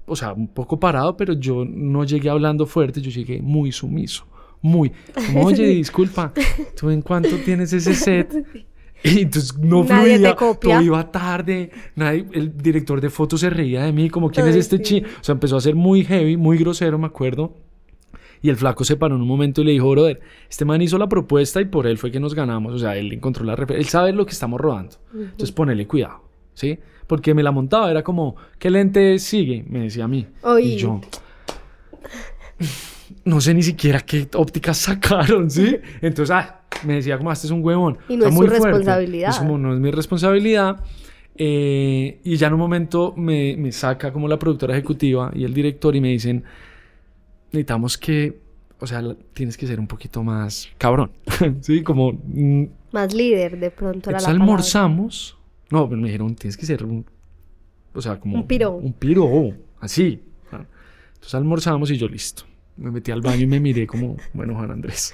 o 0.05 0.15
sea, 0.17 0.33
un 0.33 0.49
poco 0.49 0.77
parado, 0.77 1.15
pero 1.15 1.33
yo 1.33 1.63
no 1.65 2.03
llegué 2.03 2.29
hablando 2.29 2.65
fuerte, 2.65 2.99
yo 2.99 3.11
llegué 3.11 3.41
muy 3.41 3.71
sumiso 3.71 4.25
muy. 4.63 4.91
Como, 5.13 5.45
oye, 5.45 5.67
disculpa, 5.67 6.33
¿tú 6.75 6.89
en 6.89 7.03
cuánto 7.03 7.37
tienes 7.45 7.71
ese 7.73 7.93
set? 7.93 8.33
Y 9.15 9.19
entonces 9.23 9.57
no 9.57 9.83
fluía, 9.83 10.33
todo 10.33 10.81
iba 10.81 11.11
tarde, 11.11 11.71
nadie, 11.95 12.25
el 12.31 12.55
director 12.55 13.01
de 13.01 13.09
fotos 13.09 13.41
se 13.41 13.49
reía 13.49 13.83
de 13.83 13.91
mí, 13.91 14.09
como 14.09 14.29
quién 14.29 14.47
es 14.47 14.55
este 14.55 14.81
chico, 14.81 15.09
o 15.19 15.23
sea, 15.23 15.33
empezó 15.33 15.57
a 15.57 15.61
ser 15.61 15.75
muy 15.75 16.05
heavy, 16.05 16.37
muy 16.37 16.57
grosero, 16.57 16.97
me 16.97 17.07
acuerdo. 17.07 17.53
Y 18.41 18.49
el 18.49 18.55
flaco 18.57 18.83
se 18.83 18.97
paró 18.97 19.15
en 19.15 19.21
un 19.21 19.27
momento 19.27 19.61
y 19.61 19.65
le 19.65 19.71
dijo, 19.71 19.89
brother, 19.89 20.19
este 20.49 20.65
man 20.65 20.81
hizo 20.81 20.97
la 20.97 21.07
propuesta 21.07 21.61
y 21.61 21.65
por 21.65 21.87
él 21.87 21.97
fue 21.97 22.11
que 22.11 22.19
nos 22.19 22.33
ganamos, 22.33 22.73
o 22.73 22.79
sea, 22.79 22.95
él 22.97 23.11
encontró 23.11 23.43
la 23.45 23.55
referencia, 23.55 23.85
él 23.85 23.89
sabe 23.89 24.13
lo 24.13 24.25
que 24.25 24.31
estamos 24.31 24.59
rodando, 24.59 24.97
entonces 25.13 25.51
ponele 25.51 25.85
cuidado, 25.87 26.21
¿sí? 26.53 26.79
Porque 27.07 27.33
me 27.33 27.43
la 27.43 27.51
montaba, 27.51 27.91
era 27.91 28.03
como, 28.03 28.35
¿qué 28.57 28.69
lente 28.69 29.19
sigue? 29.19 29.65
Me 29.67 29.79
decía 29.81 30.05
a 30.05 30.07
mí. 30.07 30.27
Y 30.61 30.75
yo 30.77 31.01
no 33.25 33.41
sé 33.41 33.53
ni 33.53 33.63
siquiera 33.63 34.01
qué 34.01 34.27
ópticas 34.33 34.77
sacaron, 34.77 35.49
¿sí? 35.49 35.77
Entonces, 36.01 36.31
ah, 36.31 36.61
me 36.85 36.95
decía 36.95 37.17
como, 37.17 37.29
ah, 37.29 37.33
este 37.33 37.47
es 37.47 37.51
un 37.51 37.63
huevón. 37.63 37.97
Y 38.09 38.17
no 38.17 38.27
es 38.27 38.35
su 38.35 38.41
responsabilidad. 38.41 39.29
Es 39.29 39.37
como, 39.37 39.57
no 39.57 39.73
es 39.73 39.79
mi 39.79 39.91
responsabilidad. 39.91 40.83
Eh, 41.35 42.19
y 42.23 42.35
ya 42.35 42.47
en 42.47 42.53
un 42.53 42.59
momento 42.59 43.13
me, 43.17 43.55
me, 43.57 43.71
saca 43.71 44.13
como 44.13 44.27
la 44.27 44.37
productora 44.37 44.75
ejecutiva 44.75 45.31
y 45.33 45.45
el 45.45 45.53
director 45.53 45.95
y 45.95 46.01
me 46.01 46.09
dicen, 46.09 46.43
necesitamos 47.51 47.97
que, 47.97 48.39
o 48.79 48.85
sea, 48.85 49.01
tienes 49.33 49.57
que 49.57 49.65
ser 49.65 49.79
un 49.79 49.87
poquito 49.87 50.21
más 50.21 50.69
cabrón, 50.77 51.11
¿sí? 51.61 51.81
Como... 51.81 52.11
Mm, 52.11 52.65
más 52.91 53.13
líder 53.15 53.59
de 53.59 53.71
pronto. 53.71 54.11
Entonces 54.11 54.29
almorzamos, 54.29 55.37
no, 55.71 55.89
pero 55.89 55.99
me 55.99 56.07
dijeron, 56.07 56.35
tienes 56.35 56.55
que 56.55 56.67
ser 56.67 56.83
un, 56.83 57.03
o 57.95 58.01
sea, 58.01 58.19
como... 58.19 58.35
Un 58.35 58.45
piro. 58.45 58.71
Un 58.71 58.93
piro, 58.93 59.53
así. 59.79 60.21
Entonces 60.51 61.33
almorzamos 61.33 61.89
y 61.89 61.97
yo 61.97 62.07
listo. 62.07 62.43
Me 62.75 62.91
metí 62.91 63.11
al 63.11 63.21
baño 63.21 63.41
y 63.43 63.47
me 63.47 63.59
miré 63.59 63.85
como, 63.85 64.17
bueno, 64.33 64.55
Juan 64.55 64.71
Andrés. 64.71 65.13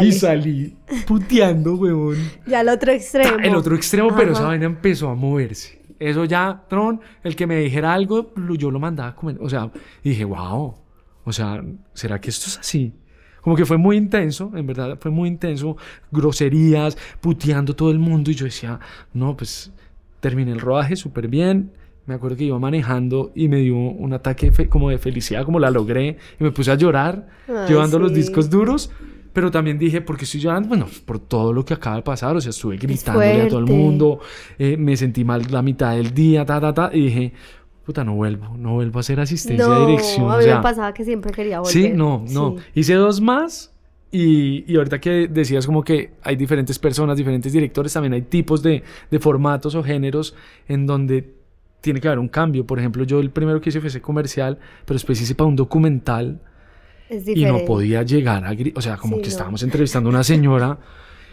Y 0.00 0.12
salí 0.12 0.76
puteando, 1.06 1.74
huevón. 1.74 2.16
Ya 2.46 2.60
el 2.60 2.68
otro 2.68 2.92
extremo. 2.92 3.38
El 3.42 3.54
otro 3.56 3.74
extremo, 3.74 4.14
pero 4.16 4.32
esa 4.32 4.44
vaina 4.44 4.66
empezó 4.66 5.08
a 5.08 5.14
moverse. 5.14 5.80
Eso 5.98 6.24
ya, 6.24 6.64
Tron, 6.68 7.00
el 7.22 7.36
que 7.36 7.46
me 7.46 7.56
dijera 7.56 7.92
algo, 7.92 8.32
yo 8.56 8.70
lo 8.70 8.80
mandaba 8.80 9.10
a 9.10 9.14
comer. 9.14 9.38
O 9.40 9.48
sea, 9.48 9.70
dije, 10.02 10.24
wow. 10.24 10.74
O 11.24 11.32
sea, 11.32 11.62
¿será 11.94 12.20
que 12.20 12.30
esto 12.30 12.46
es 12.48 12.58
así? 12.58 12.92
Como 13.40 13.56
que 13.56 13.66
fue 13.66 13.76
muy 13.76 13.96
intenso, 13.96 14.52
en 14.54 14.66
verdad, 14.66 14.98
fue 15.00 15.10
muy 15.10 15.28
intenso, 15.28 15.76
groserías, 16.12 16.96
puteando 17.20 17.74
todo 17.74 17.90
el 17.90 17.98
mundo 17.98 18.30
y 18.30 18.34
yo 18.34 18.44
decía, 18.44 18.78
no, 19.12 19.36
pues 19.36 19.72
terminé 20.20 20.52
el 20.52 20.60
rodaje 20.60 20.94
súper 20.94 21.26
bien. 21.26 21.72
Me 22.06 22.14
acuerdo 22.14 22.36
que 22.36 22.44
iba 22.44 22.58
manejando 22.58 23.30
y 23.34 23.48
me 23.48 23.58
dio 23.58 23.76
un 23.76 24.12
ataque 24.12 24.50
como 24.68 24.90
de 24.90 24.98
felicidad, 24.98 25.44
como 25.44 25.60
la 25.60 25.70
logré, 25.70 26.16
y 26.40 26.44
me 26.44 26.50
puse 26.50 26.70
a 26.72 26.74
llorar, 26.74 27.28
llevando 27.68 27.98
los 27.98 28.12
discos 28.12 28.50
duros. 28.50 28.90
Pero 29.32 29.50
también 29.50 29.78
dije, 29.78 30.02
porque 30.02 30.24
estoy 30.24 30.40
llorando? 30.40 30.68
Bueno, 30.68 30.86
por 31.06 31.18
todo 31.18 31.52
lo 31.54 31.64
que 31.64 31.72
acaba 31.72 31.96
de 31.96 32.02
pasar, 32.02 32.36
o 32.36 32.40
sea, 32.40 32.50
estuve 32.50 32.76
gritándole 32.76 33.42
a 33.42 33.48
todo 33.48 33.60
el 33.60 33.66
mundo, 33.66 34.20
eh, 34.58 34.76
me 34.76 34.94
sentí 34.96 35.24
mal 35.24 35.42
la 35.50 35.62
mitad 35.62 35.96
del 35.96 36.12
día, 36.12 36.44
ta, 36.44 36.60
ta, 36.60 36.74
ta, 36.74 36.90
y 36.92 37.06
dije, 37.06 37.32
puta, 37.84 38.04
no 38.04 38.14
vuelvo, 38.14 38.56
no 38.58 38.74
vuelvo 38.74 38.98
a 38.98 39.00
hacer 39.00 39.20
asistencia 39.20 39.66
de 39.66 39.86
dirección. 39.86 40.30
A 40.30 40.36
mí 40.36 40.44
me 40.44 40.60
pasaba 40.60 40.92
que 40.92 41.04
siempre 41.04 41.32
quería 41.32 41.60
volver. 41.60 41.72
Sí, 41.72 41.90
no, 41.94 42.24
no. 42.28 42.56
Hice 42.74 42.94
dos 42.94 43.20
más 43.20 43.72
y, 44.10 44.70
y, 44.70 44.76
ahorita 44.76 45.00
que 45.00 45.28
decías 45.28 45.66
como 45.66 45.82
que 45.82 46.12
hay 46.22 46.36
diferentes 46.36 46.78
personas, 46.78 47.16
diferentes 47.16 47.50
directores, 47.52 47.92
también 47.94 48.12
hay 48.12 48.22
tipos 48.22 48.62
de, 48.62 48.82
de, 49.10 49.18
formatos 49.18 49.74
o 49.74 49.82
géneros 49.82 50.34
en 50.68 50.86
donde 50.86 51.41
tiene 51.82 52.00
que 52.00 52.08
haber 52.08 52.18
un 52.18 52.28
cambio. 52.28 52.66
Por 52.66 52.78
ejemplo, 52.78 53.04
yo 53.04 53.20
el 53.20 53.30
primero 53.30 53.60
que 53.60 53.68
hice 53.68 53.80
fue 53.80 53.88
ese 53.88 54.00
comercial, 54.00 54.58
pero 54.86 54.94
después 54.94 55.20
hice 55.20 55.34
para 55.34 55.48
un 55.48 55.56
documental 55.56 56.40
y 57.10 57.44
no 57.44 57.64
podía 57.66 58.02
llegar 58.02 58.46
a... 58.46 58.56
O 58.74 58.80
sea, 58.80 58.96
como 58.96 59.20
que 59.20 59.28
estábamos 59.28 59.62
entrevistando 59.62 60.08
a 60.08 60.12
una 60.12 60.24
señora 60.24 60.78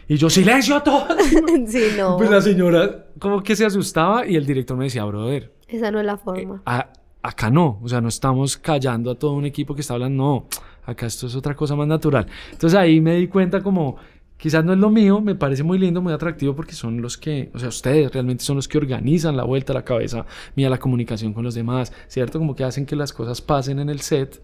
y 0.09 0.17
yo, 0.17 0.27
silencio 0.27 0.75
a 0.75 0.83
todos. 0.83 1.07
sí, 1.67 1.91
no. 1.95 2.17
Pues 2.17 2.31
la 2.31 2.41
señora 2.41 3.05
como 3.19 3.43
que 3.43 3.55
se 3.55 3.63
asustaba 3.63 4.25
y 4.25 4.35
el 4.35 4.45
director 4.45 4.75
me 4.75 4.85
decía, 4.85 5.05
brother, 5.05 5.53
esa 5.67 5.91
no 5.91 5.99
es 5.99 6.05
la 6.05 6.17
forma. 6.17 6.63
Eh, 6.65 6.83
acá 7.21 7.51
no, 7.51 7.79
o 7.81 7.87
sea, 7.87 8.01
no 8.01 8.07
estamos 8.07 8.57
callando 8.57 9.11
a 9.11 9.15
todo 9.15 9.33
un 9.33 9.45
equipo 9.45 9.75
que 9.75 9.81
está 9.81 9.93
hablando, 9.93 10.23
no, 10.23 10.47
acá 10.83 11.05
esto 11.05 11.27
es 11.27 11.35
otra 11.35 11.55
cosa 11.55 11.75
más 11.75 11.87
natural. 11.87 12.25
Entonces 12.51 12.77
ahí 12.77 12.99
me 12.99 13.15
di 13.15 13.27
cuenta 13.27 13.61
como, 13.61 13.97
quizás 14.39 14.63
no 14.63 14.73
es 14.73 14.79
lo 14.79 14.89
mío, 14.89 15.21
me 15.21 15.35
parece 15.35 15.63
muy 15.63 15.77
lindo, 15.77 16.01
muy 16.01 16.13
atractivo 16.13 16.55
porque 16.55 16.73
son 16.73 17.01
los 17.01 17.17
que, 17.17 17.51
o 17.53 17.59
sea, 17.59 17.69
ustedes 17.69 18.11
realmente 18.11 18.43
son 18.43 18.55
los 18.55 18.67
que 18.67 18.77
organizan 18.77 19.37
la 19.37 19.43
vuelta 19.43 19.73
a 19.73 19.75
la 19.75 19.83
cabeza 19.83 20.25
mía, 20.55 20.69
la 20.69 20.79
comunicación 20.79 21.33
con 21.33 21.43
los 21.43 21.53
demás, 21.53 21.91
¿cierto? 22.07 22.39
Como 22.39 22.55
que 22.55 22.63
hacen 22.63 22.85
que 22.85 22.95
las 22.95 23.13
cosas 23.13 23.41
pasen 23.41 23.79
en 23.79 23.89
el 23.89 23.99
set, 23.99 24.41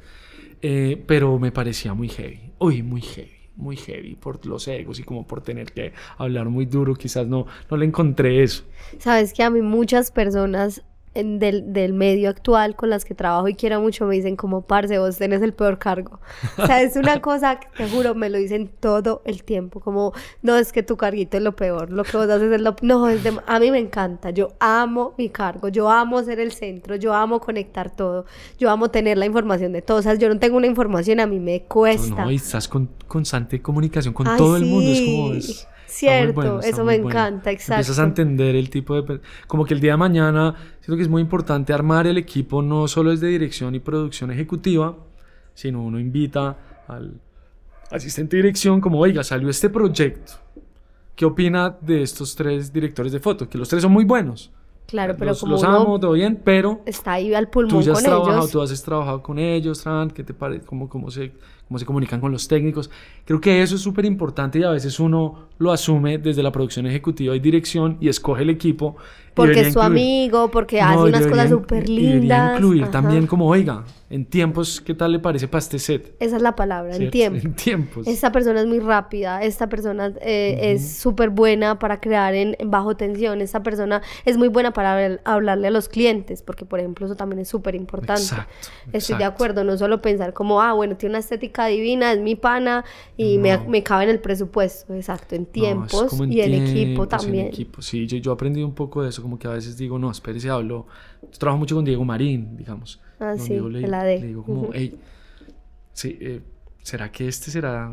eh, 0.62 1.02
pero 1.08 1.40
me 1.40 1.52
parecía 1.52 1.94
muy 1.94 2.10
heavy, 2.10 2.52
uy, 2.60 2.84
muy 2.84 3.02
heavy 3.02 3.32
muy 3.58 3.78
heavy 3.78 4.16
por 4.16 4.46
los 4.46 4.68
egos 4.68 5.00
y 5.00 5.04
como 5.04 5.26
por 5.26 5.42
tener 5.42 5.72
que 5.72 5.94
hablar 6.18 6.50
muy 6.50 6.66
duro, 6.66 6.94
quizás 6.94 7.26
no, 7.26 7.48
no 7.72 7.78
le 7.78 7.86
encontré 7.86 8.44
eso. 8.44 8.66
Sabes 9.00 9.32
que 9.32 9.44
a 9.44 9.50
mí 9.50 9.62
muchas 9.62 10.12
personas 10.12 10.84
del, 11.16 11.72
del, 11.72 11.94
medio 11.94 12.30
actual 12.30 12.76
con 12.76 12.90
las 12.90 13.06
que 13.06 13.16
trabajo 13.16 13.48
y 13.48 13.56
quiero 13.56 13.80
mucho 13.80 14.06
me 14.06 14.16
dicen 14.16 14.36
como, 14.36 14.62
parce, 14.62 15.00
vos 15.00 15.18
tenés 15.18 15.42
el 15.42 15.54
peor 15.54 15.80
cargo. 15.80 16.20
O 16.58 16.66
sea, 16.66 16.82
es 16.82 16.96
una 16.96 17.22
cosa 17.22 17.60
que 17.60 17.68
te 17.78 17.90
juro, 17.90 18.16
me 18.16 18.30
lo 18.30 18.38
dicen 18.38 18.70
todo 18.80 19.22
el 19.26 19.44
tiempo, 19.44 19.80
como, 19.80 20.14
no, 20.42 20.58
es 20.58 20.72
que 20.72 20.84
tu 20.84 20.98
carguito 20.98 21.38
es 21.38 21.44
lo 21.44 21.56
peor, 21.56 21.92
lo 21.92 22.04
que 22.04 22.18
vos 22.18 22.30
haces 22.30 22.52
es 22.52 22.62
lo... 22.62 22.76
No, 22.82 23.08
es 23.10 23.22
a 23.48 23.60
mí 23.60 23.72
me 23.72 23.80
encanta, 23.80 24.32
yo 24.32 24.50
amo 24.60 25.14
mi 25.18 25.30
cargo, 25.30 25.70
yo 25.70 25.90
amo 25.90 26.22
ser 26.24 26.40
el 26.40 26.52
centro, 26.52 26.96
yo 26.96 27.14
amo 27.14 27.40
conectar 27.40 27.96
todo, 27.96 28.26
yo 28.60 28.70
amo 28.70 28.90
tener 28.90 29.18
la 29.18 29.26
información 29.26 29.72
de 29.72 29.82
todos, 29.82 30.02
o 30.02 30.04
sea, 30.04 30.16
yo 30.16 30.28
no 30.28 30.38
tengo 30.38 30.58
una 30.58 30.68
información, 30.68 31.20
a 31.20 31.28
mí 31.28 31.40
me 31.40 31.64
cuesta. 31.64 32.26
No, 32.26 32.32
y 32.32 32.36
estás 32.36 32.68
con 32.68 32.90
constante 33.08 33.62
comunicación 33.62 34.14
con 34.14 34.26
todo 34.38 34.58
el 34.58 34.66
mundo, 34.66 34.92
es 34.92 35.02
como... 35.02 35.34
Es 35.34 35.68
Cierto, 35.96 36.60
eso 36.60 36.84
me 36.84 36.96
encanta, 36.96 37.52
exacto. 37.52 37.76
Empiezas 37.76 38.00
a 38.00 38.04
entender 38.04 38.54
el 38.54 38.70
tipo 38.70 39.02
de... 39.02 39.22
Como 39.48 39.64
que 39.64 39.74
el 39.74 39.80
día 39.80 39.92
de 39.92 39.98
mañana, 39.98 40.54
siento 40.82 40.98
que 40.98 41.04
es 41.04 41.08
muy 41.08 41.22
importante 41.22 41.72
armar 41.72 42.06
el 42.06 42.18
equipo, 42.18 42.62
no 42.62 42.90
solo 42.90 43.14
es 43.14 43.22
de 43.22 43.30
dirección 43.30 43.76
y 43.76 43.80
producción 43.80 44.30
ejecutiva, 44.30 44.98
sino 45.54 45.82
uno 45.82 45.98
invita 45.98 46.58
al 46.90 47.22
asistente 47.92 48.36
de 48.36 48.44
dirección 48.44 48.82
como, 48.82 49.00
oiga, 49.00 49.24
salió 49.24 49.50
este 49.50 49.70
proyecto. 49.70 50.34
¿Qué 51.16 51.24
opina 51.24 51.78
de 51.80 52.02
estos 52.02 52.36
tres 52.36 52.74
directores 52.74 53.14
de 53.14 53.22
foto? 53.22 53.48
Que 53.48 53.58
los 53.58 53.70
tres 53.70 53.82
son 53.82 53.94
muy 53.94 54.04
buenos. 54.04 54.52
Claro, 54.88 55.16
pero 55.18 55.32
los, 55.32 55.40
como 55.40 55.54
los 55.54 55.64
amo, 55.64 55.98
todo 55.98 56.12
bien, 56.12 56.42
pero 56.44 56.82
está 56.86 57.14
ahí 57.14 57.34
al 57.34 57.48
pulmón 57.48 57.80
tú 57.80 57.82
ya 57.82 57.94
has 57.94 58.00
con 58.00 58.06
trabajado, 58.06 58.38
ellos. 58.38 58.52
tú 58.52 58.62
has 58.62 58.84
trabajado 58.84 59.24
con 59.24 59.40
ellos, 59.40 59.82
Tran, 59.82 60.12
¿qué 60.12 60.26
te 60.26 60.34
parece? 60.34 60.66
¿Cómo, 60.66 60.90
cómo, 60.90 61.10
se, 61.10 61.32
¿Cómo 61.68 61.80
se 61.80 61.86
comunican 61.86 62.22
con 62.22 62.32
los 62.32 62.48
técnicos? 62.48 62.92
Creo 63.26 63.42
que 63.42 63.62
eso 63.64 63.76
es 63.76 63.82
súper 63.82 64.06
importante 64.06 64.60
y 64.60 64.64
a 64.64 64.70
veces 64.70 65.00
uno 65.00 65.48
lo 65.58 65.72
asume 65.72 66.20
desde 66.20 66.44
la 66.44 66.52
producción 66.52 66.86
ejecutiva 66.86 67.36
y 67.36 67.40
dirección 67.40 67.98
y 68.00 68.10
escoge 68.10 68.44
el 68.44 68.52
equipo. 68.52 68.98
Porque 69.36 69.62
es 69.62 69.74
su 69.74 69.82
amigo, 69.82 70.50
porque 70.50 70.82
hace 70.82 71.04
unas 71.04 71.28
cosas 71.28 71.50
súper 71.50 71.90
lindas. 71.90 72.56
incluir 72.56 72.88
también 72.88 73.28
como, 73.28 73.48
oiga, 73.48 73.84
en 74.10 74.24
tiempos, 74.26 74.82
¿qué 74.82 74.94
tal 74.94 75.12
le 75.12 75.20
parece 75.20 75.48
para 75.48 75.60
este 75.60 75.80
set? 75.80 76.16
Esa 76.20 76.38
es 76.38 76.42
la 76.42 76.56
palabra, 76.56 76.96
en 76.96 77.12
tiempos. 77.12 77.44
En 77.46 77.54
tiempos. 77.54 78.08
Esta 78.08 78.32
persona 78.32 78.62
es 78.62 78.68
muy 78.68 78.80
rápida, 78.80 79.44
esta 79.44 79.68
persona 79.68 80.14
eh, 80.22 80.58
es 80.62 80.98
súper 80.98 81.32
buena 81.32 81.80
para 81.80 82.00
crear 82.00 82.34
en, 82.34 82.56
bajo 82.66 82.96
tensión, 82.96 83.42
esta 83.42 83.62
persona 83.62 84.02
es 84.24 84.38
muy 84.38 84.48
buena 84.48 84.72
para 84.72 85.20
hablarle 85.26 85.68
a 85.68 85.72
los 85.72 85.90
clientes, 85.90 86.42
porque 86.42 86.66
por 86.66 86.80
ejemplo 86.80 87.06
eso 87.06 87.16
también 87.16 87.40
es 87.40 87.50
súper 87.50 87.76
importante. 87.76 88.22
Exacto, 88.22 88.54
Estoy 88.94 89.18
de 89.18 89.26
acuerdo, 89.26 89.64
no 89.64 89.78
solo 89.78 90.02
pensar 90.02 90.34
como, 90.34 90.62
ah, 90.62 90.74
bueno, 90.74 90.96
tiene 90.96 91.14
una 91.14 91.20
estética 91.20 91.66
divina, 91.66 92.14
es 92.14 92.20
mi 92.20 92.36
pana 92.36 92.86
y 93.18 93.38
me, 93.38 93.58
me, 93.68 93.84
cabe 93.84 94.06
en 94.06 94.12
el 94.12 94.20
presupuesto, 94.20 94.94
exacto, 94.94 95.36
en 95.36 95.46
tiempos 95.46 96.14
y 96.30 96.42
en 96.42 96.54
equipo 96.54 97.08
también. 97.08 97.48
En 97.48 97.54
equipo. 97.54 97.82
Sí, 97.82 98.08
yo, 98.08 98.18
yo 98.18 98.32
aprendí 98.32 98.64
un 98.64 98.74
poco 98.74 99.04
de 99.04 99.10
eso, 99.10 99.22
como 99.26 99.38
que 99.40 99.48
a 99.48 99.52
veces 99.52 99.78
digo, 99.78 100.00
no, 100.00 100.10
espérese, 100.12 100.50
hablo, 100.50 100.86
yo 101.22 101.38
trabajo 101.38 101.60
mucho 101.60 101.76
con 101.76 101.84
Diego 101.86 102.06
Marín, 102.06 102.56
digamos. 102.58 103.02
Ah, 103.20 103.36
sí, 103.38 103.60
le, 103.60 103.84
el 103.86 103.94
AD. 103.94 104.06
le 104.22 104.28
digo 104.28 104.44
como, 104.44 104.70
hey, 104.74 104.98
sí, 105.94 106.18
eh, 106.22 106.42
¿será 106.82 107.12
que 107.12 107.28
este 107.28 107.52
será 107.52 107.92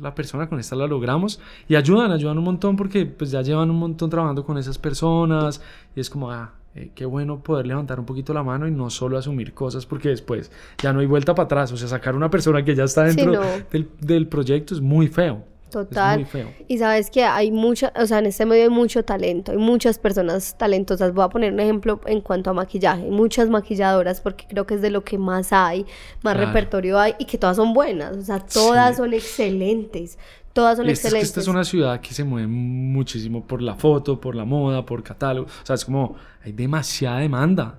la 0.00 0.14
persona 0.14 0.48
con 0.48 0.58
esta 0.58 0.76
la 0.76 0.86
logramos? 0.86 1.40
Y 1.68 1.76
ayudan, 1.76 2.10
ayudan 2.10 2.38
un 2.38 2.44
montón 2.44 2.76
porque 2.76 3.06
pues 3.06 3.30
ya 3.30 3.42
llevan 3.42 3.70
un 3.70 3.78
montón 3.78 4.10
trabajando 4.10 4.44
con 4.44 4.58
esas 4.58 4.78
personas 4.78 5.62
y 5.94 6.00
es 6.00 6.10
como, 6.10 6.30
ah, 6.30 6.54
eh, 6.74 6.90
qué 6.94 7.04
bueno 7.04 7.42
poder 7.42 7.66
levantar 7.66 8.00
un 8.00 8.06
poquito 8.06 8.32
la 8.32 8.42
mano 8.42 8.66
y 8.66 8.70
no 8.70 8.88
solo 8.88 9.18
asumir 9.18 9.52
cosas 9.52 9.84
porque 9.84 10.08
después 10.08 10.50
ya 10.82 10.92
no 10.92 11.00
hay 11.00 11.06
vuelta 11.06 11.34
para 11.34 11.44
atrás, 11.44 11.70
o 11.72 11.76
sea, 11.76 11.86
sacar 11.88 12.16
una 12.16 12.30
persona 12.30 12.64
que 12.64 12.74
ya 12.74 12.84
está 12.84 13.04
dentro 13.04 13.30
Sí, 13.32 13.38
no. 13.38 13.64
del, 13.70 13.90
del 14.00 14.26
proyecto 14.26 14.74
es 14.74 14.80
muy 14.80 15.08
feo. 15.08 15.44
Total. 15.72 16.20
Es 16.20 16.32
muy 16.34 16.42
feo. 16.42 16.52
Y 16.68 16.78
sabes 16.78 17.10
que 17.10 17.24
hay 17.24 17.50
mucha, 17.50 17.92
o 17.96 18.06
sea, 18.06 18.18
en 18.20 18.26
este 18.26 18.46
medio 18.46 18.64
hay 18.64 18.68
mucho 18.70 19.04
talento, 19.04 19.52
hay 19.52 19.58
muchas 19.58 19.98
personas 19.98 20.56
talentosas. 20.56 21.12
Voy 21.14 21.24
a 21.24 21.28
poner 21.28 21.52
un 21.52 21.60
ejemplo 21.60 22.00
en 22.06 22.20
cuanto 22.20 22.50
a 22.50 22.52
maquillaje. 22.52 23.02
Hay 23.04 23.10
muchas 23.10 23.48
maquilladoras 23.48 24.20
porque 24.20 24.46
creo 24.48 24.66
que 24.66 24.74
es 24.74 24.82
de 24.82 24.90
lo 24.90 25.02
que 25.04 25.18
más 25.18 25.52
hay, 25.52 25.84
más 26.22 26.34
Claro. 26.34 26.46
repertorio 26.46 26.98
hay 26.98 27.14
y 27.18 27.24
que 27.24 27.38
todas 27.38 27.56
son 27.56 27.72
buenas, 27.74 28.16
o 28.16 28.22
sea, 28.22 28.38
todas 28.38 28.90
Sí. 28.96 28.96
son 29.02 29.14
excelentes. 29.14 30.18
Todas 30.52 30.76
son 30.76 30.86
Y 30.86 30.90
es, 30.90 30.98
es 30.98 31.02
que 31.02 31.06
excelentes. 31.08 31.28
esta 31.30 31.40
es 31.40 31.48
una 31.48 31.64
ciudad 31.64 32.00
que 32.02 32.12
se 32.12 32.24
mueve 32.24 32.46
muchísimo 32.46 33.46
por 33.46 33.62
la 33.62 33.74
foto, 33.74 34.20
por 34.20 34.34
la 34.34 34.44
moda, 34.44 34.84
por 34.84 35.02
catálogo. 35.02 35.46
O 35.46 35.66
sea, 35.66 35.74
es 35.74 35.84
como, 35.84 36.16
hay 36.44 36.52
demasiada 36.52 37.20
demanda. 37.20 37.78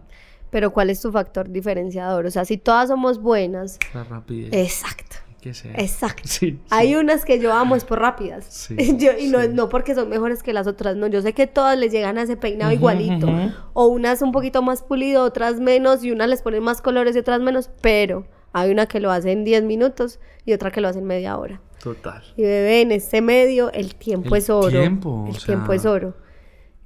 Pero 0.50 0.72
¿cuál 0.72 0.90
es 0.90 1.00
tu 1.02 1.12
factor 1.12 1.50
diferenciador? 1.50 2.26
O 2.26 2.32
sea, 2.32 2.46
si 2.46 2.58
todas 2.58 2.90
somos 2.90 3.20
buenas, 3.20 3.78
La 3.94 4.04
rapidez. 4.04 4.52
exacto. 4.54 5.18
Que 5.44 5.54
sea. 5.54 5.74
Exacto. 5.76 6.24
Sí, 6.28 6.52
sí. 6.52 6.60
Hay 6.70 6.96
unas 6.96 7.26
que 7.26 7.40
yo 7.40 7.52
amo 7.54 7.76
es 7.76 7.84
por 7.86 8.00
rápidas. 8.00 8.46
Sí, 8.50 8.76
Yo- 8.98 9.18
y 9.20 9.28
no, 9.28 9.46
no 9.48 9.70
porque 9.70 9.94
son 9.96 10.10
mejores 10.10 10.42
que 10.44 10.54
las 10.54 10.68
otras, 10.68 10.96
no. 10.96 11.08
Yo 11.08 11.22
sé 11.22 11.34
que 11.34 11.48
todas 11.48 11.78
les 11.78 11.92
llegan 11.92 12.18
a 12.18 12.24
ese 12.24 12.38
peinado 12.38 12.72
igualito. 12.72 13.28
O 13.74 13.88
unas 13.88 14.22
un 14.22 14.32
poquito 14.32 14.62
más 14.62 14.82
pulido, 14.82 15.24
otras 15.24 15.60
menos, 15.60 16.04
y 16.04 16.12
unas 16.12 16.30
les 16.30 16.42
ponen 16.42 16.64
más 16.64 16.82
colores 16.82 17.16
y 17.16 17.20
otras 17.20 17.42
menos, 17.42 17.70
pero 17.82 18.26
hay 18.54 18.72
una 18.72 18.86
que 18.86 19.00
lo 19.00 19.12
hace 19.12 19.32
en 19.32 19.44
10 19.44 19.64
minutos 19.64 20.20
y 20.46 20.54
otra 20.54 20.72
que 20.72 20.80
lo 20.82 20.88
hace 20.88 21.00
en 21.00 21.06
media 21.06 21.38
hora. 21.38 21.60
Total. 21.82 22.24
Y 22.38 22.44
bebé, 22.44 22.82
en 22.82 22.92
este 22.94 23.22
medio 23.22 23.72
el 23.74 23.96
tiempo 23.96 24.36
El 24.36 24.42
es 24.42 24.50
oro. 24.50 24.70
tiempo, 24.70 25.26
el 25.30 25.36
o 25.36 25.40
tiempo 25.40 25.66
sea- 25.68 25.76
es 25.76 25.86
oro. 25.86 26.14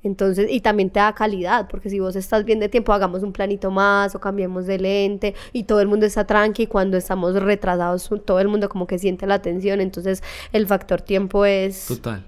Entonces, 0.04 0.48
y 0.50 0.62
también 0.62 0.90
te 0.90 1.00
da 1.00 1.14
calidad, 1.14 1.68
porque 1.70 1.90
si 1.90 2.00
vos 2.00 2.16
estás 2.16 2.46
bien 2.46 2.60
de 2.60 2.70
tiempo, 2.70 2.94
hagamos 2.94 3.24
un 3.24 3.34
planito 3.34 3.72
más 3.72 4.16
o 4.16 4.20
cambiemos 4.20 4.66
de 4.68 4.78
lente 4.80 5.36
y 5.54 5.64
todo 5.64 5.82
el 5.82 5.88
mundo 5.88 6.06
está 6.06 6.26
tranqui. 6.26 6.68
Cuando 6.68 6.98
estamos 6.98 7.34
retrasados, 7.36 8.10
todo 8.26 8.40
el 8.40 8.48
mundo 8.48 8.70
como 8.70 8.88
que 8.88 9.00
siente 9.00 9.26
la 9.28 9.42
tensión. 9.42 9.82
Entonces, 9.82 10.24
el 10.54 10.68
factor 10.68 11.02
tiempo 11.02 11.46
es 11.46 11.88
Total. 11.88 12.24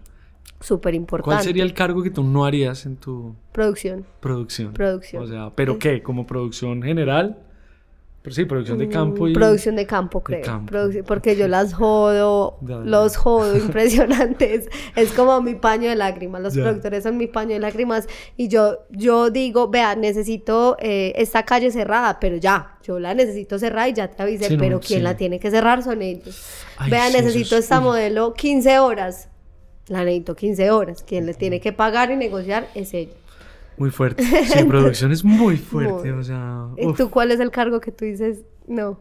súper 0.60 0.96
importante. 0.96 1.36
¿Cuál 1.36 1.44
sería 1.44 1.64
el 1.64 1.74
cargo 1.74 2.02
que 2.04 2.10
tú 2.10 2.24
no 2.24 2.44
harías 2.46 2.86
en 2.86 2.98
tu 2.98 3.36
Producción. 3.52 4.06
producción? 4.20 4.74
Producción. 4.74 5.24
O 5.24 5.28
sea, 5.28 5.52
¿pero 5.56 5.78
qué? 5.80 6.02
¿Como 6.04 6.26
producción 6.26 6.82
general? 6.82 7.38
Pero 8.30 8.36
sí, 8.36 8.46
producción 8.46 8.78
de 8.78 8.90
campo 8.90 9.28
y... 9.28 9.34
Producción 9.34 9.76
de 9.76 9.88
campo, 9.88 10.22
creo. 10.22 10.44
campo. 10.44 10.76
Porque 11.08 11.36
yo 11.36 11.48
las 11.48 11.74
jodo, 11.74 12.60
Ya, 12.62 12.76
ya. 12.76 12.82
los 12.84 13.18
jodo 13.18 13.58
impresionantes. 14.04 14.70
es 14.96 15.12
como 15.14 15.42
mi 15.42 15.56
paño 15.56 15.90
de 15.90 15.96
lágrimas. 15.96 16.42
Los 16.44 16.54
Ya. 16.54 16.62
productores 16.64 17.04
son 17.04 17.18
mi 17.18 17.26
paño 17.26 17.54
de 17.54 17.60
lágrimas. 17.60 18.08
Y 18.38 18.48
yo, 18.48 18.86
yo 18.92 19.32
digo, 19.32 19.68
vea, 19.70 19.96
necesito 19.96 20.78
eh, 20.80 21.14
esta 21.16 21.44
calle 21.44 21.72
cerrada, 21.72 22.20
pero 22.20 22.36
ya, 22.38 22.78
yo 22.84 23.00
la 23.00 23.16
necesito 23.16 23.58
cerrada 23.58 23.90
y 23.90 23.94
ya 23.94 24.08
te 24.10 24.22
avisé. 24.22 24.46
Sí, 24.50 24.54
no, 24.58 24.60
pero 24.60 24.80
quien 24.80 25.00
sí. 25.00 25.04
la 25.04 25.18
tiene 25.18 25.40
que 25.40 25.50
cerrar 25.50 25.82
son 25.82 26.02
ellos. 26.04 26.40
Ay, 26.78 26.92
vea, 26.92 27.08
sí, 27.08 27.14
necesito 27.14 27.56
es- 27.58 27.64
esta 27.64 27.80
modelo 27.80 28.34
15 28.36 28.78
horas. 28.80 29.30
La 29.88 30.04
necesito 30.04 30.36
15 30.36 30.70
horas. 30.70 31.02
Quien 31.02 31.26
le 31.26 31.34
tiene 31.34 31.60
que 31.60 31.74
pagar 31.74 32.12
y 32.12 32.16
negociar 32.16 32.68
es 32.76 32.94
ella. 32.94 33.14
Muy 33.80 33.90
fuerte. 33.92 34.24
Sí, 34.46 34.64
producción 34.66 35.12
es 35.12 35.24
muy 35.24 35.58
fuerte, 35.58 36.12
Muy. 36.12 36.20
o 36.20 36.24
sea... 36.24 36.68
¿Y 36.78 36.86
uf. 36.86 36.98
tú 36.98 37.10
cuál 37.10 37.32
es 37.32 37.40
el 37.40 37.50
cargo 37.50 37.80
que 37.80 37.92
tú 37.92 38.06
dices? 38.06 38.44
No. 38.68 39.00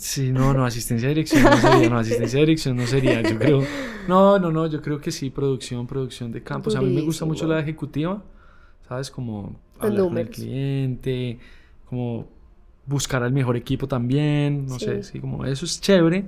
Sí, 0.00 0.32
no, 0.32 0.54
no, 0.54 0.64
asistencia 0.64 1.08
de 1.08 1.14
dirección 1.14 1.42
no 1.42 1.56
sería, 1.58 1.90
no, 1.90 1.98
asistencia 1.98 2.38
de 2.38 2.46
dirección 2.46 2.76
no 2.76 2.86
sería, 2.86 3.20
yo 3.20 3.38
creo. 3.38 3.62
No, 4.08 4.38
no, 4.38 4.50
no, 4.50 4.66
yo 4.66 4.80
creo 4.80 4.98
que 4.98 5.10
sí, 5.10 5.28
producción, 5.28 5.86
producción 5.86 6.32
de 6.32 6.42
campos. 6.42 6.74
A 6.74 6.80
mí 6.80 6.90
me 6.90 7.02
gusta 7.02 7.26
mucho 7.26 7.46
la 7.46 7.60
ejecutiva, 7.60 8.22
¿sabes? 8.88 9.10
Como 9.10 9.60
hablar 9.78 10.04
con 10.04 10.18
el 10.18 10.30
cliente, 10.30 11.38
como 11.84 12.26
buscar 12.86 13.22
al 13.22 13.32
mejor 13.32 13.58
equipo 13.58 13.86
también, 13.86 14.66
no 14.66 14.78
sé, 14.78 15.02
sí, 15.02 15.20
como 15.20 15.44
eso 15.44 15.66
es 15.66 15.80
chévere. 15.80 16.24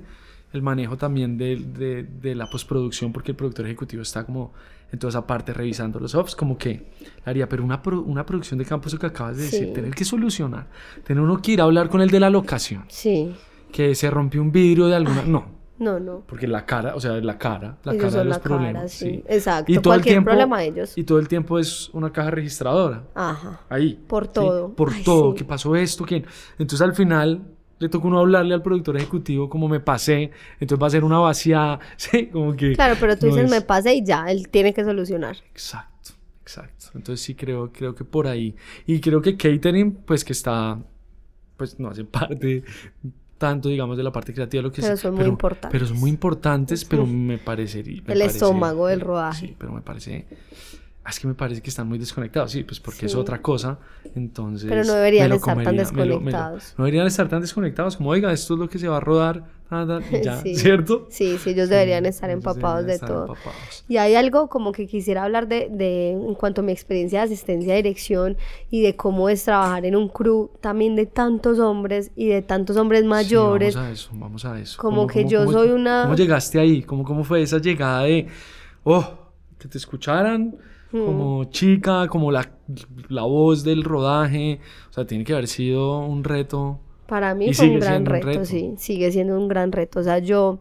El 0.52 0.60
manejo 0.60 0.98
también 0.98 1.38
de, 1.38 1.56
de, 1.56 2.02
de 2.02 2.34
la 2.34 2.50
postproducción, 2.50 3.10
porque 3.10 3.30
el 3.30 3.36
productor 3.38 3.64
ejecutivo 3.64 4.02
está 4.02 4.24
como 4.24 4.52
en 4.92 4.98
toda 4.98 5.08
esa 5.08 5.26
parte 5.26 5.52
revisando 5.52 5.98
los 5.98 6.14
ops, 6.14 6.36
como 6.36 6.58
que 6.58 6.92
haría, 7.24 7.48
pero 7.48 7.64
una, 7.64 7.80
una 8.04 8.26
producción 8.26 8.58
de 8.58 8.66
campo, 8.66 8.88
eso 8.88 8.98
que 8.98 9.06
acabas 9.06 9.38
de 9.38 9.44
decir, 9.44 9.72
tener 9.72 9.94
que 9.94 10.04
solucionar, 10.04 10.68
tener 11.02 11.22
uno 11.22 11.40
que 11.40 11.52
ir 11.52 11.60
a 11.60 11.64
hablar 11.64 11.88
con 11.88 12.02
el 12.02 12.10
de 12.10 12.20
la 12.20 12.28
locación. 12.30 12.84
Sí. 12.88 13.34
Que 13.72 13.94
se 13.94 14.10
rompió 14.10 14.42
un 14.42 14.52
vidrio 14.52 14.86
de 14.86 14.96
alguna. 14.96 15.22
no. 15.22 15.62
No, 15.78 15.98
no. 15.98 16.22
Porque 16.28 16.46
la 16.46 16.64
cara, 16.64 16.94
o 16.94 17.00
sea, 17.00 17.12
la 17.14 17.38
cara, 17.38 17.78
la 17.82 17.96
cara 17.96 18.18
de 18.18 18.24
los 18.26 18.38
problemas. 18.38 18.92
sí. 18.92 19.24
Exacto. 19.26 19.72
Y 19.72 19.76
todo 19.76 19.90
Cualquier 19.90 20.12
el 20.12 20.14
tiempo, 20.18 20.30
problema 20.30 20.60
de 20.60 20.66
ellos. 20.66 20.96
Y 20.96 21.02
todo 21.02 21.18
el 21.18 21.26
tiempo 21.26 21.58
es 21.58 21.88
una 21.92 22.12
caja 22.12 22.30
registradora. 22.30 23.02
Ajá. 23.14 23.62
Ahí. 23.68 23.98
Por 24.06 24.28
todo. 24.28 24.72
Por 24.74 24.92
todo. 25.02 25.34
¿Qué 25.34 25.44
pasó 25.44 25.74
esto? 25.74 26.04
¿Quién? 26.04 26.24
Entonces 26.56 26.82
al 26.82 26.94
final 26.94 27.42
le 27.82 27.88
toca 27.88 28.06
uno 28.06 28.20
hablarle 28.20 28.54
al 28.54 28.62
productor 28.62 28.96
ejecutivo 28.96 29.50
como 29.50 29.68
me 29.68 29.80
pasé, 29.80 30.30
entonces 30.60 30.80
va 30.80 30.86
a 30.86 30.90
ser 30.90 31.02
una 31.02 31.18
vacía, 31.18 31.80
sí, 31.96 32.28
como 32.28 32.54
que... 32.54 32.74
Claro, 32.74 32.96
pero 33.00 33.18
tú 33.18 33.26
dices 33.26 33.50
me 33.50 33.60
pasé 33.60 33.94
y 33.94 34.04
ya, 34.04 34.30
él 34.30 34.48
tiene 34.48 34.72
que 34.72 34.84
solucionar. 34.84 35.36
Exacto, 35.50 36.12
exacto. 36.40 36.86
Entonces 36.94 37.24
sí 37.24 37.34
creo, 37.34 37.72
creo 37.72 37.94
que 37.94 38.04
por 38.04 38.28
ahí. 38.28 38.54
Y 38.86 39.00
creo 39.00 39.20
que 39.20 39.36
catering, 39.36 39.92
pues 39.92 40.24
que 40.24 40.32
está, 40.32 40.78
pues 41.56 41.80
no 41.80 41.88
hace 41.88 42.04
parte 42.04 42.62
tanto, 43.36 43.68
digamos, 43.68 43.96
de 43.96 44.04
la 44.04 44.12
parte 44.12 44.32
creativa, 44.32 44.62
lo 44.62 44.70
que 44.70 44.80
pero 44.80 44.96
son 44.96 45.16
muy 45.16 45.24
importantes. 45.24 45.72
Pero 45.72 45.86
son 45.88 45.98
muy 45.98 46.10
importantes, 46.10 46.84
pero 46.84 47.04
me 47.04 47.38
parecería... 47.38 48.00
el 48.06 48.22
estómago 48.22 48.86
del 48.86 49.00
rodaje. 49.00 49.48
Sí, 49.48 49.56
pero 49.58 49.72
me 49.72 49.80
parece 49.80 50.28
es 51.10 51.18
que 51.18 51.26
me 51.26 51.34
parece 51.34 51.60
que 51.60 51.70
están 51.70 51.88
muy 51.88 51.98
desconectados, 51.98 52.52
sí, 52.52 52.62
pues 52.62 52.78
porque 52.78 53.06
es 53.06 53.14
otra 53.14 53.42
cosa, 53.42 53.78
entonces... 54.14 54.68
Pero 54.68 54.84
no 54.84 54.94
deberían 54.94 55.32
estar 55.32 55.62
tan 55.62 55.76
desconectados. 55.76 56.74
no 56.78 56.84
deberían 56.84 57.06
estar 57.06 57.28
tan 57.28 57.40
desconectados 57.40 57.96
como, 57.96 58.10
oiga, 58.10 58.32
esto 58.32 58.54
es 58.54 58.60
lo 58.60 58.68
que 58.68 58.78
se 58.78 58.86
va 58.86 58.98
a 58.98 59.00
rodar, 59.00 59.44
ya, 60.22 60.36
¿cierto? 60.54 61.06
Sí, 61.10 61.38
sí, 61.38 61.50
ellos 61.50 61.68
deberían 61.68 62.06
estar 62.06 62.30
empapados 62.30 62.86
de 62.86 62.98
todo. 62.98 63.34
Y 63.88 63.96
hay 63.96 64.14
algo 64.14 64.48
como 64.48 64.70
que 64.72 64.86
quisiera 64.86 65.24
hablar 65.24 65.48
de, 65.48 65.68
de, 65.70 66.10
en 66.10 66.34
cuanto 66.34 66.60
a 66.60 66.64
mi 66.64 66.72
experiencia 66.72 67.20
de 67.20 67.24
asistencia, 67.24 67.74
dirección 67.74 68.36
y 68.70 68.82
de 68.82 68.94
cómo 68.94 69.28
es 69.28 69.44
trabajar 69.44 69.84
en 69.86 69.96
un 69.96 70.08
crew 70.08 70.50
también 70.60 70.94
de 70.94 71.06
tantos 71.06 71.58
hombres 71.58 72.10
y 72.14 72.28
de 72.28 72.42
tantos 72.42 72.76
hombres 72.76 73.04
mayores. 73.04 73.74
vamos 73.74 73.88
a 73.88 73.92
eso, 73.92 74.10
vamos 74.12 74.44
a 74.44 74.60
eso. 74.60 74.80
Como 74.80 75.06
que 75.06 75.24
yo 75.24 75.50
soy 75.50 75.70
una... 75.70 76.02
¿Cómo 76.04 76.16
llegaste 76.16 76.60
ahí? 76.60 76.82
¿Cómo, 76.82 77.02
¿Cómo 77.02 77.24
fue 77.24 77.42
esa 77.42 77.58
llegada 77.58 78.02
de, 78.02 78.28
oh, 78.84 79.18
que 79.58 79.68
te 79.68 79.78
escucharan? 79.78 80.54
Como 80.92 81.44
chica, 81.44 82.06
como 82.08 82.30
la, 82.30 82.52
la, 83.08 83.22
voz 83.22 83.64
del 83.64 83.82
rodaje. 83.82 84.60
O 84.90 84.92
sea, 84.92 85.06
tiene 85.06 85.24
que 85.24 85.32
haber 85.32 85.48
sido 85.48 86.00
un 86.00 86.22
reto. 86.22 86.78
Para 87.06 87.34
mí 87.34 87.52
fue 87.52 87.68
un 87.68 87.80
gran 87.80 88.06
reto, 88.06 88.44
sí, 88.44 88.74
sigue 88.76 89.10
siendo 89.10 89.38
un 89.38 89.48
gran 89.48 89.72
reto. 89.72 90.00
O 90.00 90.02
sea, 90.02 90.18
yo 90.18 90.60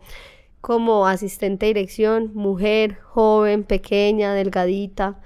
como 0.62 1.08
asistente 1.08 1.66
de 1.66 1.74
dirección, 1.74 2.32
mujer, 2.34 2.98
joven, 3.02 3.64
pequeña, 3.64 4.34
delgadita, 4.34 5.20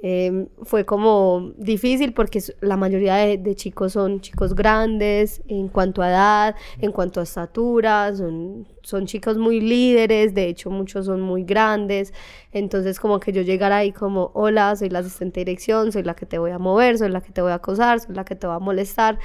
Em, 0.00 0.46
fue 0.62 0.84
como 0.84 1.52
difícil 1.56 2.12
porque 2.12 2.40
la 2.60 2.76
mayoría 2.76 3.16
de, 3.16 3.54
chicos 3.56 3.94
son 3.94 4.20
chicos 4.20 4.54
grandes 4.54 5.42
en 5.48 5.66
cuanto 5.66 6.02
a 6.02 6.10
edad, 6.10 6.56
en 6.80 6.92
cuanto 6.92 7.18
a 7.18 7.24
estatura, 7.24 8.14
son, 8.14 8.68
son 8.82 9.06
chicos 9.06 9.38
muy 9.38 9.60
líderes, 9.60 10.34
de 10.34 10.46
hecho 10.46 10.70
muchos 10.70 11.06
son 11.06 11.20
muy 11.20 11.42
grandes, 11.42 12.14
entonces 12.52 13.00
como 13.00 13.18
que 13.18 13.32
yo 13.32 13.42
llegara 13.42 13.78
ahí 13.78 13.90
como, 13.90 14.30
hola, 14.34 14.76
soy 14.76 14.88
la 14.88 15.00
asistente 15.00 15.40
de 15.40 15.46
dirección, 15.46 15.90
soy 15.90 16.04
la 16.04 16.14
que 16.14 16.26
te 16.26 16.38
voy 16.38 16.52
a 16.52 16.60
mover, 16.60 16.96
soy 16.96 17.08
la 17.08 17.20
que 17.20 17.32
te 17.32 17.42
voy 17.42 17.50
a 17.50 17.54
acosar, 17.54 17.98
soy 17.98 18.14
la 18.14 18.24
que 18.24 18.36
te 18.36 18.46
va 18.46 18.54
a 18.54 18.60
molestar, 18.60 19.18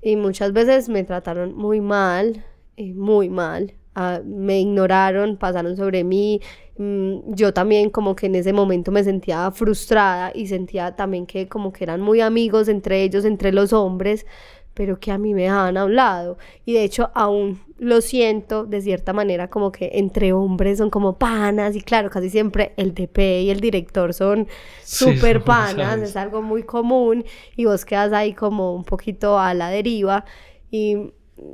y 0.00 0.14
muchas 0.14 0.52
veces 0.52 0.88
me 0.88 1.02
trataron 1.02 1.56
muy 1.56 1.80
mal, 1.80 2.44
eh, 2.76 2.94
muy 2.94 3.28
mal, 3.28 3.74
ah, 3.96 4.20
me 4.24 4.60
ignoraron, 4.60 5.38
pasaron 5.38 5.76
sobre 5.76 6.04
mí, 6.04 6.40
yo 7.26 7.52
también 7.52 7.90
como 7.90 8.16
que 8.16 8.26
en 8.26 8.36
ese 8.36 8.54
momento 8.54 8.90
me 8.90 9.04
sentía 9.04 9.50
frustrada 9.50 10.32
y 10.34 10.46
sentía 10.46 10.96
también 10.96 11.26
que 11.26 11.46
como 11.46 11.74
que 11.74 11.84
eran 11.84 12.00
muy 12.00 12.22
amigos 12.22 12.68
entre 12.68 13.02
ellos, 13.02 13.26
entre 13.26 13.52
los 13.52 13.74
hombres, 13.74 14.24
pero 14.72 14.98
que 14.98 15.10
a 15.10 15.18
mí 15.18 15.34
me 15.34 15.42
dejaban 15.42 15.76
a 15.76 15.84
un 15.84 15.94
lado. 15.94 16.38
Y 16.64 16.72
de 16.72 16.84
hecho 16.84 17.10
aún 17.14 17.60
lo 17.76 18.00
siento 18.00 18.64
de 18.64 18.80
cierta 18.80 19.12
manera 19.12 19.50
como 19.50 19.72
que 19.72 19.90
entre 19.94 20.32
hombres 20.32 20.78
son 20.78 20.88
como 20.88 21.18
panas 21.18 21.76
y 21.76 21.82
claro, 21.82 22.08
casi 22.08 22.30
siempre 22.30 22.72
el 22.78 22.94
DP 22.94 23.18
y 23.42 23.50
el 23.50 23.60
director 23.60 24.14
son 24.14 24.48
súper 24.82 25.44
panas, 25.44 25.98
es 26.00 26.16
algo 26.16 26.40
muy 26.40 26.62
común 26.62 27.26
y 27.56 27.66
vos 27.66 27.84
quedas 27.84 28.14
ahí 28.14 28.32
como 28.32 28.74
un 28.74 28.84
poquito 28.84 29.38
a 29.38 29.52
la 29.52 29.68
deriva 29.68 30.24
y 30.70 31.12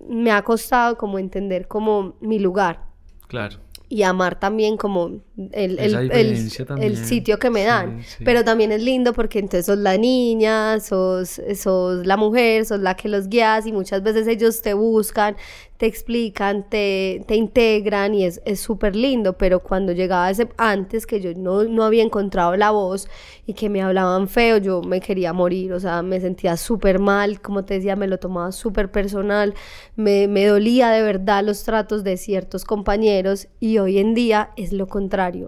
me 0.08 0.30
ha 0.30 0.42
costado 0.42 0.96
como 0.96 1.18
entender 1.18 1.66
como 1.66 2.14
mi 2.20 2.38
lugar. 2.38 2.86
Claro 3.26 3.65
y 3.88 4.02
amar 4.02 4.38
también 4.38 4.76
como 4.76 5.20
el, 5.52 5.78
el, 5.78 6.10
el, 6.12 6.96
sitio 6.96 7.38
que 7.38 7.50
me 7.50 7.64
dan. 7.64 8.00
Pero 8.24 8.42
también 8.42 8.72
es 8.72 8.82
lindo 8.82 9.12
porque 9.12 9.38
entonces 9.38 9.66
sos 9.66 9.78
la 9.78 9.98
niña, 9.98 10.80
sos, 10.80 11.40
sos 11.54 12.06
la 12.06 12.16
mujer, 12.16 12.64
sos 12.64 12.80
la 12.80 12.96
que 12.96 13.08
los 13.08 13.28
guías 13.28 13.66
y 13.66 13.72
muchas 13.72 14.02
veces 14.02 14.26
ellos 14.26 14.62
te 14.62 14.72
buscan, 14.72 15.36
te 15.76 15.84
explican, 15.84 16.68
te, 16.68 17.22
te 17.26 17.36
integran 17.36 18.14
y 18.14 18.24
es 18.24 18.40
súper 18.58 18.96
lindo, 18.96 19.34
pero 19.34 19.60
cuando 19.60 19.92
llegaba 19.92 20.30
ese, 20.30 20.48
antes 20.56 21.06
que 21.06 21.20
yo 21.20 21.34
no, 21.34 21.64
no 21.64 21.84
había 21.84 22.02
encontrado 22.02 22.56
la 22.56 22.70
voz 22.70 23.08
y 23.46 23.52
que 23.52 23.68
me 23.68 23.82
hablaban 23.82 24.28
feo, 24.28 24.56
yo 24.56 24.80
me 24.80 25.00
quería 25.00 25.34
morir, 25.34 25.74
o 25.74 25.80
sea, 25.80 26.02
me 26.02 26.18
sentía 26.20 26.56
súper 26.56 26.98
mal, 26.98 27.42
como 27.42 27.66
te 27.66 27.74
decía, 27.74 27.94
me 27.94 28.06
lo 28.06 28.18
tomaba 28.18 28.52
súper 28.52 28.90
personal, 28.90 29.52
me, 29.96 30.28
me 30.28 30.46
dolía 30.46 30.88
de 30.90 31.02
verdad 31.02 31.44
los 31.44 31.62
tratos 31.64 32.04
de 32.04 32.16
ciertos 32.16 32.64
compañeros 32.64 33.48
y 33.60 33.76
hoy 33.78 33.98
en 33.98 34.14
día 34.14 34.50
es 34.56 34.72
lo 34.72 34.86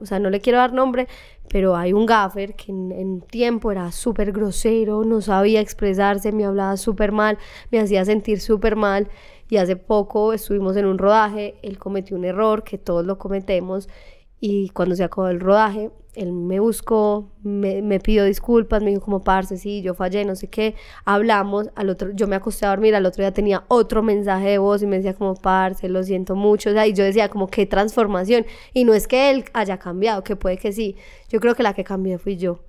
o 0.01 0.07
sea, 0.07 0.18
no 0.18 0.31
le 0.31 0.41
quiero 0.41 0.59
dar 0.59 0.72
nombre, 0.72 1.09
pero 1.49 1.76
hay 1.76 1.93
un 1.93 2.07
gaffer 2.07 2.55
que 2.55 2.72
en, 2.72 2.93
en 2.93 3.20
tiempo 3.20 3.72
era 3.72 3.91
súper 3.93 4.33
grosero, 4.33 5.05
no 5.05 5.20
sabía 5.20 5.61
expresarse, 5.61 6.33
me 6.33 6.45
hablaba 6.45 6.76
súper 6.76 7.12
mal, 7.12 7.39
me 7.70 7.81
hacía 7.81 8.05
sentir 8.05 8.41
súper 8.41 8.76
mal. 8.76 9.09
Y 9.51 9.57
hace 9.57 9.76
poco 9.76 10.35
estuvimos 10.35 10.76
en 10.76 10.85
un 10.85 10.99
rodaje, 10.99 11.55
él 11.62 11.79
cometió 11.79 12.16
un 12.16 12.26
error 12.26 12.64
que 12.64 12.76
todos 12.76 13.07
lo 13.07 13.16
cometemos 13.16 13.89
y 14.41 14.68
cuando 14.70 14.95
se 14.95 15.05
acabó 15.05 15.28
el 15.28 15.41
rodaje, 15.41 15.91
él 16.14 16.32
me 16.32 16.59
buscó, 16.59 17.30
me, 17.43 17.80
me 17.82 18.01
pidió 18.01 18.24
disculpas, 18.24 18.82
me 18.82 18.91
dijo 18.91 19.03
como, 19.03 19.22
parce, 19.22 19.57
sí, 19.57 19.82
yo 19.82 19.95
fallé, 19.95 20.24
no 20.24 20.34
sé 20.34 20.49
qué, 20.49 20.74
hablamos, 21.05 21.70
al 21.76 21.91
otro, 21.91 22.11
yo 22.12 22.26
me 22.26 22.36
acosté 22.36 22.66
a 22.66 22.70
dormir, 22.70 22.95
al 22.95 23.07
otro 23.07 23.22
día 23.22 23.32
tenía 23.32 23.64
otro 23.68 24.03
mensaje 24.03 24.49
de 24.49 24.59
voz 24.59 24.82
y 24.82 24.86
me 24.86 24.97
decía 24.97 25.14
como, 25.14 25.34
parce, 25.34 25.89
lo 25.89 26.03
siento 26.03 26.34
mucho, 26.34 26.70
o 26.70 26.72
sea, 26.72 26.86
y 26.86 26.93
yo 26.93 27.05
decía 27.05 27.28
como, 27.28 27.47
qué 27.47 27.66
transformación, 27.66 28.47
y 28.72 28.84
no 28.84 28.95
es 28.95 29.07
que 29.07 29.30
él 29.30 29.45
haya 29.53 29.78
cambiado, 29.78 30.24
que 30.24 30.34
puede 30.34 30.57
que 30.57 30.72
sí, 30.72 30.97
yo 31.28 31.41
creo 31.41 31.55
que 31.55 31.62
la 31.62 31.74
que 31.74 31.84
cambié 31.84 32.18
fui 32.18 32.36
yo, 32.36 32.61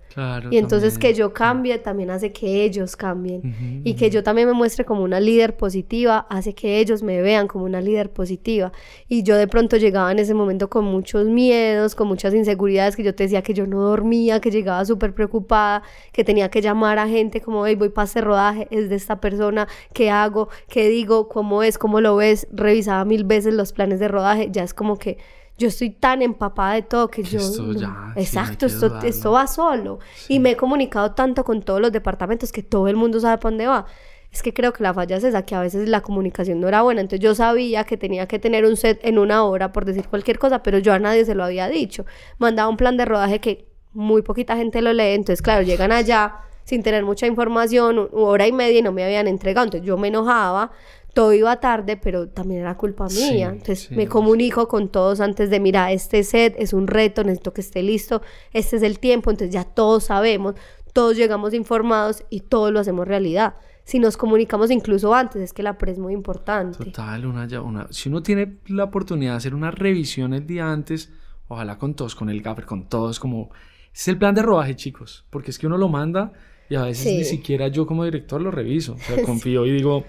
y 0.50 0.58
entonces 0.58 0.98
que 0.98 1.14
yo 1.14 1.34
cambie 1.34 1.78
también 1.78 2.10
hace 2.10 2.32
que 2.32 2.64
ellos 2.64 2.96
cambien. 2.96 3.82
y 3.84 3.94
que 3.94 4.10
yo 4.10 4.24
también 4.24 4.48
me 4.48 4.54
muestre 4.54 4.86
como 4.86 5.04
una 5.04 5.20
líder 5.20 5.56
positiva 5.58 6.26
hace 6.30 6.54
que 6.54 6.80
ellos 6.80 7.04
me 7.04 7.22
vean 7.22 7.48
como 7.48 7.66
una 7.66 7.82
líder 7.82 8.12
positiva. 8.12 8.72
Y 9.08 9.24
yo 9.24 9.36
de 9.36 9.48
pronto 9.48 9.78
llegaba 9.78 10.12
en 10.12 10.20
ese 10.20 10.34
momento 10.34 10.70
con 10.70 10.86
muchos 10.86 11.28
miedos, 11.28 11.96
con 11.96 12.08
muchas 12.08 12.34
inseguridades, 12.34 12.96
que 12.96 13.04
yo 13.04 13.14
te 13.14 13.24
decía 13.24 13.42
que 13.42 13.54
yo 13.54 13.68
no 13.68 13.82
dormía, 13.82 14.40
que 14.40 14.52
llegaba 14.52 14.84
súper 14.86 15.14
preocupada, 15.14 15.84
que 16.12 16.24
tenía 16.24 16.50
que 16.50 16.62
llamar 16.62 17.00
a 17.00 17.08
gente 17.08 17.42
como, 17.42 17.66
hey, 17.66 17.76
voy 17.76 17.90
para 17.90 18.06
este 18.06 18.22
rodaje, 18.22 18.68
es 18.72 18.90
de 18.90 18.96
esta 18.96 19.20
persona, 19.20 19.68
¿qué 19.94 20.10
hago? 20.10 20.50
¿Qué 20.68 20.90
digo? 20.90 21.30
¿Cómo 21.30 21.64
es? 21.64 21.78
¿Cómo 21.78 22.02
lo 22.02 22.16
ves? 22.16 22.48
Revisaba 22.52 23.06
mil 23.06 23.24
veces 23.24 23.54
los 23.54 23.74
planes 23.74 24.00
de 24.00 24.08
rodaje, 24.08 24.50
ya 24.52 24.64
es 24.64 24.74
como 24.74 24.98
que 24.98 25.18
yo 25.60 25.68
estoy 25.68 25.90
tan 25.90 26.22
empapada 26.22 26.76
de 26.76 26.82
todo 26.84 27.10
que 27.10 27.22
yo... 27.22 27.38
Esto 27.38 27.74
ya, 27.74 28.14
exacto, 28.16 28.66
esto, 28.66 29.00
esto, 29.04 29.32
va 29.34 29.46
solo. 29.46 30.00
Y 30.30 30.40
me 30.40 30.52
he 30.52 30.56
comunicado 30.58 31.12
tanto 31.12 31.44
con 31.44 31.62
todos 31.62 31.82
los 31.82 31.92
departamentos 31.92 32.54
que 32.54 32.64
todo 32.64 32.88
el 32.88 32.96
mundo 32.96 33.20
sabe 33.20 33.38
para 33.38 33.52
dónde 33.52 33.68
va. 33.68 33.86
Es 34.32 34.42
que 34.42 34.54
creo 34.54 34.72
que 34.72 34.84
la 34.84 34.94
falla 34.94 35.18
es 35.18 35.24
esa, 35.26 35.44
que 35.44 35.56
a 35.56 35.60
veces 35.60 35.90
la 35.90 36.00
comunicación 36.02 36.62
no 36.62 36.70
era 36.70 36.82
buena. 36.82 37.02
Entonces 37.02 37.22
yo 37.22 37.36
sabía 37.36 37.84
que 37.84 37.98
tenía 37.98 38.26
que 38.26 38.40
tener 38.40 38.66
un 38.66 38.78
set 38.78 39.02
en 39.04 39.20
una 39.20 39.44
hora, 39.44 39.74
por 39.74 39.84
decir 39.84 40.08
cualquier 40.08 40.40
cosa, 40.40 40.64
pero 40.64 40.78
yo 40.78 40.94
a 40.94 41.00
nadie 41.00 41.26
se 41.26 41.36
lo 41.36 41.44
había 41.44 41.68
dicho. 41.68 42.06
Mandaba 42.38 42.70
un 42.70 42.78
plan 42.78 42.96
de 42.96 43.04
rodaje 43.04 43.40
que 43.40 43.68
muy 43.92 44.22
poquita 44.22 44.56
gente 44.56 44.82
lo 44.82 44.94
lee. 44.94 45.14
Entonces, 45.14 45.42
claro, 45.42 45.64
llegan 45.64 45.92
allá 45.92 46.36
sin 46.64 46.84
tener 46.84 47.04
mucha 47.04 47.26
información, 47.26 48.10
hora 48.14 48.46
y 48.48 48.52
media 48.52 48.80
y 48.80 48.82
no 48.84 48.92
me 48.92 49.04
habían 49.04 49.28
entregado. 49.28 49.66
Entonces 49.66 49.86
yo 49.86 49.98
me 49.98 50.08
enojaba, 50.08 50.72
todo 51.14 51.34
iba 51.34 51.60
tarde, 51.60 51.98
pero 51.98 52.30
también 52.30 52.62
era 52.62 52.78
culpa 52.78 53.08
mía. 53.08 53.50
Entonces 53.50 53.92
me 53.92 54.08
comunico 54.08 54.68
con 54.68 54.90
todos 54.90 55.20
antes 55.20 55.50
de, 55.50 55.60
mira, 55.60 55.92
este 55.92 56.24
set 56.24 56.56
es 56.58 56.74
un 56.74 56.88
reto, 56.88 57.24
necesito 57.24 57.54
que 57.54 57.62
esté 57.62 57.84
listo, 57.84 58.22
este 58.54 58.78
es 58.78 58.84
el 58.84 59.00
tiempo, 59.00 59.32
entonces 59.32 59.54
ya 59.54 59.64
todos 59.64 60.06
sabemos, 60.06 60.56
todos 60.94 61.16
llegamos 61.16 61.54
informados 61.54 62.24
y 62.30 62.42
todos 62.42 62.72
lo 62.72 62.80
hacemos 62.80 63.08
realidad. 63.08 63.56
si 63.84 63.98
nos 63.98 64.18
comunicamos 64.18 64.70
incluso 64.70 65.16
antes, 65.16 65.42
es 65.42 65.52
que 65.52 65.64
la 65.64 65.80
pre 65.80 65.92
es 65.92 65.98
muy 65.98 66.14
importante. 66.14 66.78
Total, 66.78 67.26
una, 67.26 67.48
una, 67.62 67.88
si 67.90 68.08
uno 68.08 68.22
tiene 68.22 68.60
la 68.68 68.84
oportunidad 68.84 69.32
de 69.32 69.38
hacer 69.38 69.56
una 69.56 69.72
revisión 69.72 70.36
el 70.36 70.46
día 70.46 70.72
antes, 70.72 71.12
ojalá 71.48 71.80
con 71.80 71.96
todos, 71.96 72.14
con 72.14 72.30
el 72.30 72.42
gaffer, 72.42 72.66
con 72.66 72.88
todos, 72.88 73.20
como... 73.20 73.50
Es 73.92 74.08
el 74.08 74.20
plan 74.20 74.36
de 74.36 74.44
rodaje, 74.44 74.76
chicos, 74.76 75.26
porque 75.32 75.50
es 75.50 75.58
que 75.58 75.66
uno 75.66 75.76
lo 75.76 75.90
manda 75.90 76.32
y 76.70 76.76
a 76.76 76.84
veces 76.84 77.18
ni 77.18 77.24
siquiera 77.24 77.68
yo 77.68 77.88
como 77.88 78.06
director 78.06 78.40
lo 78.40 78.52
reviso. 78.52 78.94
O 78.94 79.00
sea, 79.00 79.22
confío 79.26 79.66
y 79.66 79.72
digo, 79.72 80.06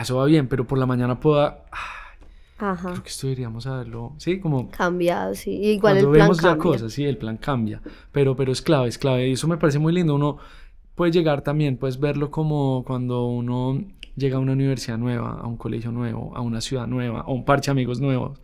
eso 0.00 0.16
va 0.16 0.24
bien, 0.24 0.48
pero 0.48 0.66
por 0.66 0.78
la 0.78 0.86
mañana 0.86 1.20
pueda... 1.20 1.64
Ajá. 2.58 2.90
Creo 2.92 3.02
que 3.02 3.08
esto 3.08 3.26
deberíamos 3.26 3.66
haberlo, 3.66 4.14
sí, 4.18 4.38
como... 4.38 4.70
Cambiado, 4.70 5.34
sí. 5.34 5.50
Igual 5.50 5.98
el 5.98 6.04
plan 6.04 6.12
vemos 6.12 6.40
ya 6.40 6.56
cosas, 6.56 6.92
sí, 6.92 7.04
el 7.04 7.18
plan 7.18 7.36
cambia. 7.36 7.82
Pero, 8.12 8.36
pero 8.36 8.52
es 8.52 8.62
clave, 8.62 8.88
es 8.88 8.98
clave. 8.98 9.28
Y 9.28 9.32
eso 9.32 9.48
me 9.48 9.56
parece 9.56 9.80
muy 9.80 9.92
lindo. 9.92 10.14
Uno 10.14 10.38
puede 10.94 11.10
llegar 11.10 11.42
también, 11.42 11.76
puedes 11.76 11.98
verlo 11.98 12.30
como 12.30 12.84
cuando 12.86 13.26
uno 13.26 13.82
llega 14.16 14.36
a 14.36 14.40
una 14.40 14.52
universidad 14.52 14.96
nueva, 14.96 15.40
a 15.40 15.46
un 15.46 15.56
colegio 15.56 15.90
nuevo, 15.90 16.32
a 16.36 16.40
una 16.40 16.60
ciudad 16.60 16.86
nueva, 16.86 17.22
a 17.22 17.30
un 17.30 17.44
parche 17.44 17.66
de 17.66 17.72
amigos 17.72 18.00
nuevos. 18.00 18.40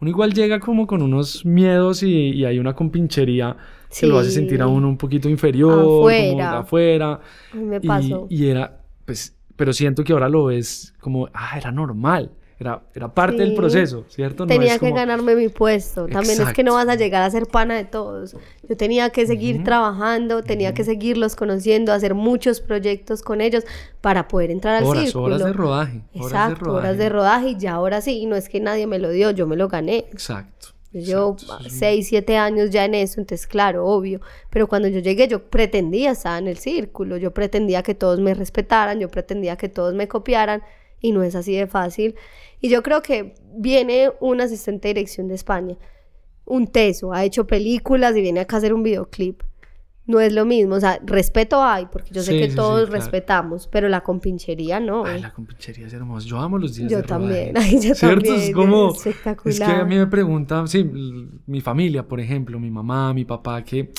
Uno 0.00 0.10
igual 0.10 0.32
llega 0.32 0.60
como 0.60 0.86
con 0.86 1.02
unos 1.02 1.44
miedos 1.44 2.02
y, 2.02 2.30
y 2.30 2.44
hay 2.44 2.58
una 2.58 2.74
compinchería 2.74 3.56
que 3.98 4.06
lo 4.06 4.18
hace 4.18 4.30
sentir 4.30 4.60
a 4.60 4.66
uno 4.66 4.88
un 4.88 4.98
poquito 4.98 5.28
inferior, 5.28 5.80
afuera. 5.80 6.28
como 6.28 6.52
de 6.52 6.58
afuera. 6.58 7.20
Me 7.54 7.80
pasó. 7.80 8.26
Y, 8.28 8.44
y 8.44 8.48
era, 8.48 8.78
pues, 9.06 9.35
pero 9.56 9.72
siento 9.72 10.04
que 10.04 10.12
ahora 10.12 10.28
lo 10.28 10.46
ves 10.46 10.94
como, 11.00 11.28
ah, 11.32 11.56
era 11.56 11.72
normal. 11.72 12.30
Era, 12.58 12.82
era 12.94 13.12
parte 13.12 13.36
del 13.36 13.54
proceso, 13.54 14.06
¿cierto? 14.08 14.46
tenía 14.46 14.78
que 14.78 14.90
ganarme 14.90 15.36
mi 15.36 15.50
puesto. 15.50 16.06
También 16.06 16.40
es 16.40 16.54
que 16.54 16.64
no 16.64 16.72
vas 16.72 16.88
a 16.88 16.94
llegar 16.94 17.22
a 17.22 17.30
ser 17.30 17.46
pana 17.46 17.74
de 17.74 17.84
todos. 17.84 18.34
Yo 18.66 18.76
tenía 18.78 19.10
que 19.10 19.26
seguir 19.26 19.62
trabajando, 19.62 20.42
tenía 20.42 20.72
que 20.72 20.82
seguirlos 20.82 21.36
conociendo, 21.36 21.92
hacer 21.92 22.14
muchos 22.14 22.62
proyectos 22.62 23.20
con 23.20 23.42
ellos 23.42 23.64
para 24.00 24.26
poder 24.26 24.50
entrar 24.50 24.76
al 24.76 24.84
horas, 24.84 25.04
círculo. 25.04 25.26
Horas 25.26 25.44
de 25.44 25.52
rodaje. 25.52 26.02
Exacto, 26.14 26.72
horas 26.72 26.96
de 26.96 27.08
rodaje. 27.10 27.48
y 27.50 27.56
ya 27.58 27.74
ahora 27.74 28.00
sí. 28.00 28.20
Y 28.20 28.24
no 28.24 28.36
es 28.36 28.48
que 28.48 28.58
nadie 28.58 28.86
me 28.86 28.98
lo 28.98 29.10
dio, 29.10 29.32
yo 29.32 29.46
me 29.46 29.56
lo 29.56 29.68
gané. 29.68 30.06
Exacto. 30.10 30.68
Yo 31.02 31.36
seis, 31.68 32.08
siete 32.08 32.36
años 32.36 32.70
ya 32.70 32.84
en 32.84 32.94
eso, 32.94 33.20
entonces 33.20 33.46
claro, 33.46 33.86
obvio. 33.86 34.20
Pero 34.50 34.68
cuando 34.68 34.88
yo 34.88 35.00
llegué 35.00 35.28
yo 35.28 35.42
pretendía 35.50 36.12
estar 36.12 36.40
en 36.40 36.48
el 36.48 36.58
círculo, 36.58 37.16
yo 37.16 37.32
pretendía 37.32 37.82
que 37.82 37.94
todos 37.94 38.20
me 38.20 38.34
respetaran, 38.34 39.00
yo 39.00 39.08
pretendía 39.10 39.56
que 39.56 39.68
todos 39.68 39.94
me 39.94 40.08
copiaran 40.08 40.62
y 41.00 41.12
no 41.12 41.22
es 41.22 41.34
así 41.34 41.56
de 41.56 41.66
fácil. 41.66 42.14
Y 42.60 42.68
yo 42.68 42.82
creo 42.82 43.02
que 43.02 43.34
viene 43.54 44.10
un 44.20 44.40
asistente 44.40 44.88
de 44.88 44.94
dirección 44.94 45.28
de 45.28 45.34
España, 45.34 45.76
un 46.44 46.66
teso, 46.66 47.12
ha 47.12 47.24
hecho 47.24 47.46
películas 47.46 48.16
y 48.16 48.22
viene 48.22 48.40
acá 48.40 48.56
a 48.56 48.58
hacer 48.58 48.72
un 48.72 48.82
videoclip. 48.82 49.42
No 50.06 50.20
es 50.20 50.32
lo 50.32 50.44
mismo, 50.44 50.76
o 50.76 50.80
sea, 50.80 51.00
respeto 51.04 51.64
hay, 51.64 51.86
porque 51.86 52.10
yo 52.12 52.22
sé 52.22 52.38
que 52.38 52.48
todos 52.48 52.88
respetamos, 52.90 53.66
pero 53.66 53.88
la 53.88 54.02
compinchería 54.02 54.78
no. 54.78 55.04
Ay, 55.04 55.20
la 55.20 55.32
compinchería 55.32 55.88
es 55.88 55.92
hermosa. 55.92 56.26
Yo 56.26 56.38
amo 56.38 56.58
los 56.58 56.76
días 56.76 56.90
yo 56.90 56.98
de 56.98 57.02
también, 57.02 57.56
Ay, 57.56 57.80
yo 57.80 57.94
¿Cierto? 57.94 58.24
también. 58.24 58.34
Es 58.36 58.54
como, 58.54 58.92
espectacular. 58.92 59.52
es 59.52 59.58
que 59.58 59.64
a 59.64 59.84
mí 59.84 59.96
me 59.96 60.06
preguntan, 60.06 60.68
sí, 60.68 60.84
mi 61.46 61.60
familia, 61.60 62.06
por 62.06 62.20
ejemplo, 62.20 62.60
mi 62.60 62.70
mamá, 62.70 63.12
mi 63.12 63.24
papá, 63.24 63.64
que 63.64 63.90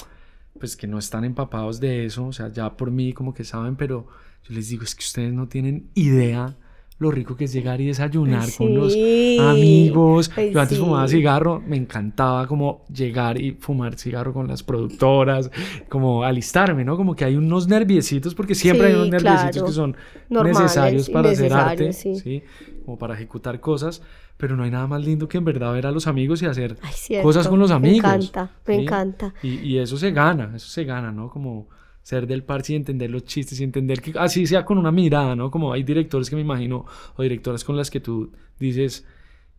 pues 0.58 0.76
que 0.76 0.88
no 0.88 0.98
están 0.98 1.24
empapados 1.24 1.80
de 1.80 2.06
eso, 2.06 2.26
o 2.26 2.34
sea, 2.34 2.52
ya 2.52 2.76
por 2.76 2.92
mí 2.92 3.14
como 3.14 3.34
que 3.34 3.44
saben, 3.44 3.76
pero 3.76 4.08
yo 4.44 4.56
les 4.56 4.70
digo, 4.70 4.84
es 4.84 4.96
que 4.96 5.04
ustedes 5.04 5.34
no 5.34 5.48
tienen 5.48 5.90
idea 5.94 6.56
lo 7.00 7.12
rico 7.12 7.36
que 7.36 7.46
es 7.46 7.54
llegar 7.54 7.80
y 7.80 7.86
desayunar 7.86 8.48
con 8.58 8.74
los 8.74 8.94
amigos. 9.40 10.32
Yo 10.36 10.60
antes 10.60 10.80
fumaba 10.80 11.08
cigarro, 11.08 11.62
me 11.66 11.78
encantaba 11.78 12.48
como 12.48 12.86
llegar 12.92 13.40
y 13.40 13.52
fumar 13.52 13.98
cigarro 13.98 14.34
con 14.34 14.48
las 14.48 14.64
productoras, 14.64 15.52
como 15.90 16.24
alistarme, 16.24 16.84
¿no? 16.84 16.98
Como 16.98 17.16
que 17.16 17.26
hay 17.26 17.36
unos 17.36 17.68
nerviecitos, 17.68 18.34
porque 18.34 18.56
siempre 18.56 18.88
hay 18.88 18.94
unos 18.94 19.10
nerviecitos 19.10 19.64
que 19.64 19.72
son 19.72 19.96
necesarios 20.30 21.10
para 21.10 21.30
hacer 21.30 21.54
arte, 21.54 21.94
sí. 21.94 22.44
Como 22.84 22.98
para 22.98 23.16
ejecutar 23.16 23.60
cosas, 23.60 24.02
pero 24.38 24.56
no 24.56 24.64
hay 24.64 24.72
nada 24.72 24.88
más 24.88 25.04
lindo 25.04 25.28
que 25.28 25.38
en 25.38 25.46
verdad 25.46 25.74
ver 25.74 25.86
a 25.88 25.92
los 25.92 26.08
amigos 26.08 26.42
y 26.42 26.46
hacer 26.46 26.78
cosas 27.22 27.48
con 27.48 27.60
los 27.60 27.70
amigos. 27.72 28.02
Me 28.02 28.16
encanta, 28.16 28.52
me 28.66 28.76
encanta. 28.76 29.34
Y, 29.44 29.56
y 29.60 29.78
eso 29.78 29.98
se 29.98 30.12
gana, 30.12 30.54
eso 30.56 30.68
se 30.70 30.84
gana, 30.84 31.12
¿no? 31.12 31.30
Como 31.30 31.68
ser 32.08 32.26
del 32.26 32.42
parche 32.42 32.72
y 32.72 32.78
entender 32.78 33.10
los 33.12 33.26
chistes 33.26 33.60
y 33.60 33.66
entender 33.66 34.02
que 34.02 34.14
así 34.18 34.48
sea 34.48 34.64
con 34.64 34.78
una 34.78 34.94
mirada, 34.94 35.36
¿no? 35.36 35.52
Como 35.52 35.74
hay 35.74 35.84
directores 35.84 36.30
que 36.30 36.38
me 36.38 36.42
imagino, 36.42 36.86
o 37.18 37.22
directoras 37.22 37.66
con 37.66 37.76
las 37.76 37.92
que 37.92 38.00
tú 38.00 38.32
dices, 38.58 39.06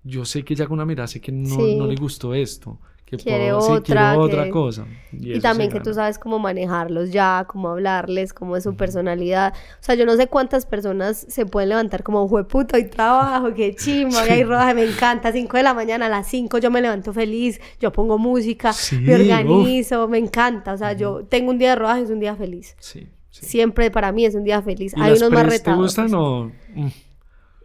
yo 0.02 0.24
sé 0.24 0.42
que 0.44 0.54
ya 0.54 0.66
con 0.66 0.76
una 0.76 0.86
mirada 0.86 1.08
sé 1.08 1.20
que 1.20 1.30
no, 1.30 1.58
no 1.58 1.86
le 1.86 1.94
gustó 1.96 2.32
esto, 2.32 2.80
que 3.08 3.16
quiere 3.16 3.54
otra, 3.54 4.18
otra 4.18 4.50
cosa. 4.50 4.86
Y, 5.12 5.40
también 5.40 5.70
que 5.70 5.80
tú 5.80 5.94
sabes 5.94 6.18
cómo 6.18 6.38
manejarlos 6.38 7.10
ya, 7.10 7.46
cómo 7.48 7.70
hablarles, 7.70 8.34
cómo 8.34 8.54
es 8.54 8.64
su 8.64 8.76
personalidad. 8.76 9.54
O 9.54 9.82
sea, 9.82 9.94
yo 9.94 10.04
no 10.04 10.14
sé 10.16 10.26
cuántas 10.26 10.66
personas 10.66 11.24
se 11.26 11.46
pueden 11.46 11.70
levantar 11.70 12.02
como, 12.02 12.28
puto 12.44 12.76
y 12.76 12.84
trabajo, 12.84 13.54
qué 13.54 13.74
chimba, 13.74 14.20
hay 14.30 14.44
rodaje, 14.44 14.74
me 14.74 14.84
encanta, 14.84 15.32
5 15.32 15.56
de 15.56 15.62
la 15.62 15.72
mañana, 15.72 16.06
a 16.06 16.08
las 16.10 16.26
5 16.28 16.58
yo 16.58 16.70
me 16.70 16.82
levanto 16.82 17.14
feliz, 17.14 17.60
yo 17.80 17.92
pongo 17.92 18.18
música, 18.18 18.72
me 19.00 19.14
organizo, 19.14 20.06
me 20.06 20.18
encanta. 20.18 20.74
O 20.74 20.76
sea, 20.76 20.92
yo 20.92 21.24
tengo 21.24 21.50
un 21.50 21.58
día 21.58 21.70
de 21.70 21.76
rodaje, 21.76 22.02
es 22.02 22.10
un 22.10 22.20
día 22.20 22.36
feliz. 22.36 22.76
Sí. 22.78 23.08
Siempre 23.30 23.90
para 23.90 24.12
mí 24.12 24.26
es 24.26 24.34
un 24.34 24.44
día 24.44 24.60
feliz. 24.60 24.92
hay 24.98 25.12
unos 25.12 25.30
más 25.30 25.46
retados. 25.46 25.94
¿Te 25.94 26.02
gustan 26.02 26.14
o...? 26.14 26.52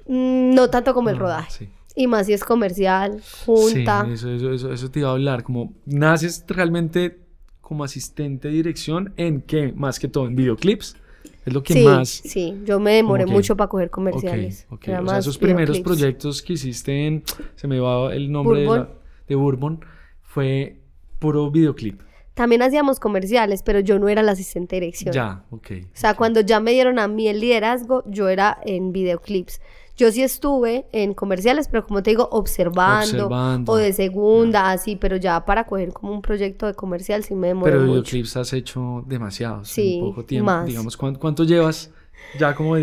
Mm, 0.06 0.54
no 0.54 0.70
tanto 0.70 0.94
como 0.94 1.10
el 1.10 1.18
rodaje. 1.18 1.70
Y 1.96 2.08
más 2.08 2.26
si 2.26 2.34
es 2.34 2.44
comercial, 2.44 3.22
junta. 3.46 4.06
Sí, 4.06 4.14
eso, 4.14 4.32
eso, 4.32 4.52
eso, 4.52 4.74
eso, 4.74 4.92
te 4.92 5.00
iba 5.00 5.10
a 5.10 5.12
hablar. 5.12 5.44
Como 5.44 5.74
naces 5.86 6.44
realmente 6.48 7.20
como 7.62 7.84
asistente 7.84 8.48
de 8.48 8.56
dirección 8.56 9.14
en 9.18 9.42
qué, 9.42 9.74
más 9.76 10.00
que 10.00 10.08
todo, 10.08 10.28
en 10.28 10.36
videoclips. 10.36 10.98
Es 11.46 11.54
lo 11.54 11.62
que 11.62 11.84
más. 11.84 12.10
Sí, 12.10 12.62
yo 12.66 12.80
me 12.80 12.94
demoré 12.94 13.26
mucho 13.26 13.56
para 13.58 13.68
coger 13.68 13.90
comerciales. 13.90 14.66
Ok, 14.70 14.74
okay. 14.74 14.96
O 14.96 15.08
sea, 15.08 15.18
esos 15.18 15.38
primeros 15.38 15.80
proyectos 15.82 16.42
que 16.42 16.54
hiciste 16.54 17.06
en. 17.06 17.24
Se 17.56 17.68
me 17.68 17.80
va 17.80 18.14
el 18.14 18.32
nombre 18.32 18.62
De, 18.62 18.88
de 19.28 19.36
Bourbon. 19.36 19.84
Fue 20.22 20.80
puro 21.20 21.52
videoclip. 21.52 22.02
También 22.34 22.64
hacíamos 22.64 23.00
comerciales, 23.00 23.62
pero 23.62 23.80
yo 23.80 24.00
no 24.00 24.10
era 24.10 24.24
la 24.24 24.32
asistente 24.32 24.78
de 24.78 24.82
dirección. 24.82 25.14
Ya, 25.14 25.44
ok. 25.52 25.72
O 25.84 25.88
sea, 25.94 26.16
cuando 26.16 26.42
ya 26.42 26.60
me 26.60 26.72
dieron 26.72 26.98
a 26.98 27.08
mí 27.08 27.28
el 27.28 27.40
liderazgo, 27.40 28.04
yo 28.08 28.28
era 28.30 28.58
en 28.66 28.92
videoclips. 28.92 29.62
Yo 29.96 30.12
sí 30.12 30.24
estuve 30.24 30.88
en 30.92 31.14
comerciales, 31.14 31.68
pero 31.68 31.86
como 31.86 32.02
te 32.02 32.10
digo, 32.10 32.28
observando, 32.32 33.30
o 33.68 33.76
de 33.76 33.94
segunda, 33.94 34.72
así, 34.72 34.96
pero 34.96 35.18
ya 35.18 35.46
para 35.46 35.66
coger 35.66 35.94
como 35.94 36.14
un 36.14 36.22
proyecto 36.22 36.66
de 36.66 36.74
comercial 36.74 37.24
sí 37.24 37.36
me 37.36 37.50
demoré 37.50 37.74
Pero 37.74 37.84
mucho. 37.84 37.92
videoclips 37.92 38.38
has 38.38 38.54
hecho 38.54 39.04
demasiados 39.06 39.70
sí, 39.70 40.00
en 40.00 40.06
poco 40.06 40.26
tiempo. 40.26 40.64
Digamos, 40.66 40.98
¿cuánto, 40.98 41.44
llevas 41.44 41.92
ya 42.40 42.56
como 42.56 42.76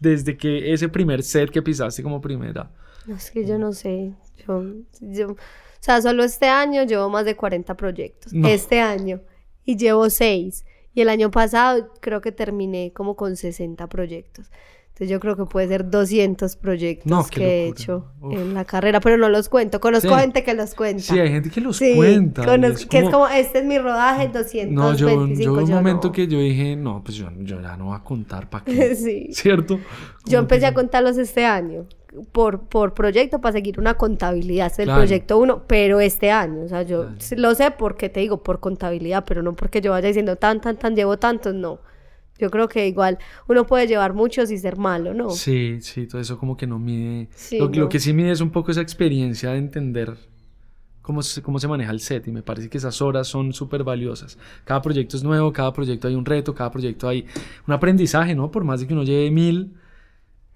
desde 0.00 0.36
que 0.36 0.72
ese 0.72 0.88
primer 0.90 1.22
set 1.22 1.50
que 1.50 1.62
pisaste 1.62 2.02
como 2.02 2.20
primera? 2.20 2.70
No, 3.06 3.16
es 3.16 3.30
que 3.30 3.46
yo 3.46 3.58
no 3.58 3.72
sé. 3.72 4.12
Yo, 4.46 5.30
o 5.30 5.36
sea, 5.80 6.02
solo 6.02 6.24
este 6.24 6.48
año 6.48 6.84
llevo 6.84 7.08
más 7.08 7.24
de 7.24 7.36
40 7.36 7.74
proyectos. 7.74 8.32
Este 8.34 8.80
año. 8.80 9.22
Y 9.64 9.76
llevo 9.76 10.10
6. 10.10 10.64
Y 10.92 11.00
el 11.00 11.08
año 11.08 11.30
pasado 11.30 11.90
creo 12.00 12.20
que 12.20 12.32
terminé 12.32 12.92
como 12.94 13.16
con 13.16 13.36
60 13.36 13.86
proyectos. 13.88 14.50
Entonces 14.94 15.10
yo 15.10 15.18
creo 15.18 15.34
que 15.34 15.44
puede 15.46 15.66
ser 15.66 15.90
200 15.90 16.54
proyectos 16.54 17.28
que 17.28 17.42
he 17.42 17.66
hecho 17.66 18.12
en 18.30 18.54
la 18.54 18.64
carrera, 18.64 19.00
pero 19.00 19.16
no 19.16 19.28
los 19.28 19.48
cuento. 19.48 19.80
Conozco 19.80 20.14
gente 20.14 20.44
que 20.44 20.54
los 20.54 20.76
cuenta. 20.76 21.02
Sí, 21.02 21.18
hay 21.18 21.30
gente 21.30 21.50
que 21.50 21.60
los 21.60 21.80
cuenta. 21.80 22.44
que 22.88 22.98
es 22.98 23.10
como, 23.10 23.26
este 23.26 23.58
es 23.58 23.64
mi 23.64 23.76
rodaje, 23.76 24.28
225. 24.28 24.72
No, 24.72 24.94
yo, 24.94 25.08
yo 25.34 25.52
un 25.52 25.68
momento 25.68 26.12
que 26.12 26.28
yo 26.28 26.38
dije, 26.38 26.76
no, 26.76 27.02
pues 27.02 27.16
yo, 27.16 27.28
yo, 27.40 27.60
ya 27.60 27.76
no 27.76 27.86
voy 27.86 27.96
a 27.96 28.04
contar 28.04 28.48
para 28.48 28.64
qué. 28.64 28.94
sí. 28.94 29.30
¿Cierto? 29.32 29.80
Yo 30.26 30.38
empecé 30.38 30.66
a 30.66 30.74
contarlos 30.74 31.18
este 31.18 31.44
año. 31.44 31.86
Por, 32.30 32.68
por 32.68 32.94
proyecto 32.94 33.40
para 33.40 33.54
seguir 33.54 33.80
una 33.80 33.94
contabilidad, 33.94 34.68
es 34.70 34.78
el 34.78 34.88
proyecto 34.88 35.36
1, 35.38 35.64
pero 35.66 35.98
este 35.98 36.30
año, 36.30 36.62
o 36.62 36.68
sea, 36.68 36.82
yo 36.82 37.08
lo 37.36 37.56
sé 37.56 37.72
porque 37.72 38.08
te 38.08 38.20
digo, 38.20 38.44
por 38.44 38.60
contabilidad, 38.60 39.24
pero 39.26 39.42
no 39.42 39.54
porque 39.54 39.80
yo 39.80 39.90
vaya 39.90 40.06
diciendo 40.06 40.36
tan, 40.36 40.60
tan, 40.60 40.76
tan, 40.76 40.94
llevo 40.94 41.16
tantos, 41.16 41.52
no. 41.52 41.80
Yo 42.38 42.50
creo 42.50 42.68
que 42.68 42.88
igual 42.88 43.18
uno 43.46 43.66
puede 43.66 43.86
llevar 43.86 44.12
muchos 44.12 44.50
y 44.50 44.58
ser 44.58 44.76
malo, 44.76 45.14
¿no? 45.14 45.30
Sí, 45.30 45.78
sí, 45.80 46.06
todo 46.06 46.20
eso 46.20 46.38
como 46.38 46.56
que 46.56 46.66
no 46.66 46.78
mide. 46.78 47.28
lo, 47.52 47.88
que 47.88 48.00
sí 48.00 48.12
mide 48.12 48.32
es 48.32 48.40
un 48.40 48.50
poco 48.50 48.72
esa 48.72 48.80
experiencia 48.80 49.50
de 49.50 49.58
entender 49.58 50.16
cómo 51.00 51.22
se, 51.22 51.42
cómo 51.42 51.60
se 51.60 51.68
maneja 51.68 51.92
el 51.92 52.00
set 52.00 52.26
y 52.26 52.32
me 52.32 52.42
parece 52.42 52.68
que 52.68 52.78
esas 52.78 53.00
horas 53.02 53.28
son 53.28 53.52
súper 53.52 53.84
valiosas. 53.84 54.36
Cada 54.64 54.82
proyecto 54.82 55.16
es 55.16 55.22
nuevo, 55.22 55.52
cada 55.52 55.72
proyecto 55.72 56.08
hay 56.08 56.14
un 56.14 56.24
reto, 56.24 56.54
cada 56.54 56.70
proyecto 56.70 57.08
hay 57.08 57.26
un 57.68 57.74
aprendizaje, 57.74 58.34
¿no? 58.34 58.50
Por 58.50 58.64
más 58.64 58.80
de 58.80 58.88
que 58.88 58.94
uno 58.94 59.04
lleve 59.04 59.30
mil, 59.30 59.74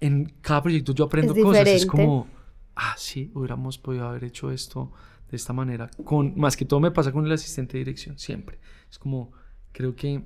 en 0.01 0.33
cada 0.41 0.61
proyecto 0.63 0.93
yo 0.93 1.05
aprendo 1.05 1.33
cosas. 1.35 1.67
Es 1.67 1.85
como, 1.85 2.27
ah, 2.75 2.95
sí, 2.97 3.31
hubiéramos 3.35 3.77
podido 3.77 4.07
haber 4.07 4.25
hecho 4.25 4.51
esto 4.51 4.91
de 5.29 5.37
esta 5.37 5.53
manera. 5.53 5.89
Con, 6.03 6.33
más 6.35 6.57
que 6.57 6.65
todo 6.65 6.79
me 6.79 6.91
pasa 6.91 7.11
con 7.11 7.25
el 7.25 7.31
asistente 7.31 7.73
de 7.73 7.85
dirección, 7.85 8.17
siempre. 8.17 8.59
Es 8.89 8.97
como, 8.97 9.31
creo 9.71 9.95
que 9.95 10.23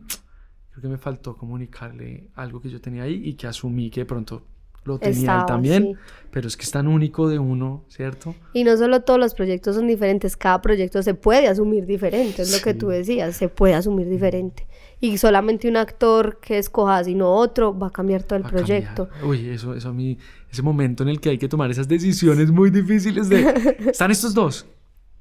creo 0.74 0.82
que 0.82 0.88
me 0.89 0.97
faltó 0.97 1.38
comunicarle 1.38 2.30
algo 2.34 2.59
que 2.59 2.67
yo 2.67 2.82
tenía 2.82 3.03
ahí 3.03 3.21
y 3.24 3.36
que 3.36 3.45
asumí 3.45 3.91
que 3.91 4.01
de 4.01 4.05
pronto 4.07 4.41
lo 4.86 4.97
tenía 4.97 5.45
también, 5.45 5.97
pero 6.32 6.47
es 6.47 6.57
que 6.57 6.63
es 6.63 6.71
tan 6.71 6.88
único 6.88 7.30
de 7.30 7.38
uno, 7.38 7.86
¿cierto? 7.88 8.36
Y 8.53 8.63
no 8.63 8.76
solo 8.76 9.01
todos 9.01 9.19
los 9.19 9.34
proyectos 9.34 9.76
son 9.76 9.88
diferentes, 9.88 10.36
cada 10.36 10.61
proyecto 10.61 11.01
se 11.03 11.13
puede 11.13 11.47
asumir 11.47 11.86
diferente, 11.86 12.41
es 12.41 12.51
lo 12.51 12.61
que 12.61 12.74
tú 12.74 12.89
decías, 12.89 13.38
se 13.38 13.49
puede 13.49 13.76
asumir 13.76 14.09
diferente. 14.09 14.67
Y 14.99 15.17
solamente 15.19 15.69
un 15.69 15.78
actor 15.78 16.39
que 16.41 16.57
escoja, 16.57 17.03
sino 17.03 17.32
otro, 17.32 17.78
va 17.78 17.88
a 17.88 17.91
cambiar 17.91 18.24
todo 18.24 18.39
el 18.39 18.45
proyecto. 18.45 19.09
Uy, 19.24 19.49
eso, 19.49 19.76
eso 19.76 19.89
a 19.89 19.93
mí, 19.93 20.17
ese 20.51 20.63
momento 20.63 21.03
en 21.03 21.09
el 21.09 21.21
que 21.21 21.30
hay 21.30 21.38
que 21.38 21.47
tomar 21.47 21.69
esas 21.69 21.88
decisiones 21.88 22.51
muy 22.51 22.71
difíciles 22.71 23.30
de, 23.30 23.41
están 23.91 24.11
estos 24.11 24.34
dos, 24.34 24.65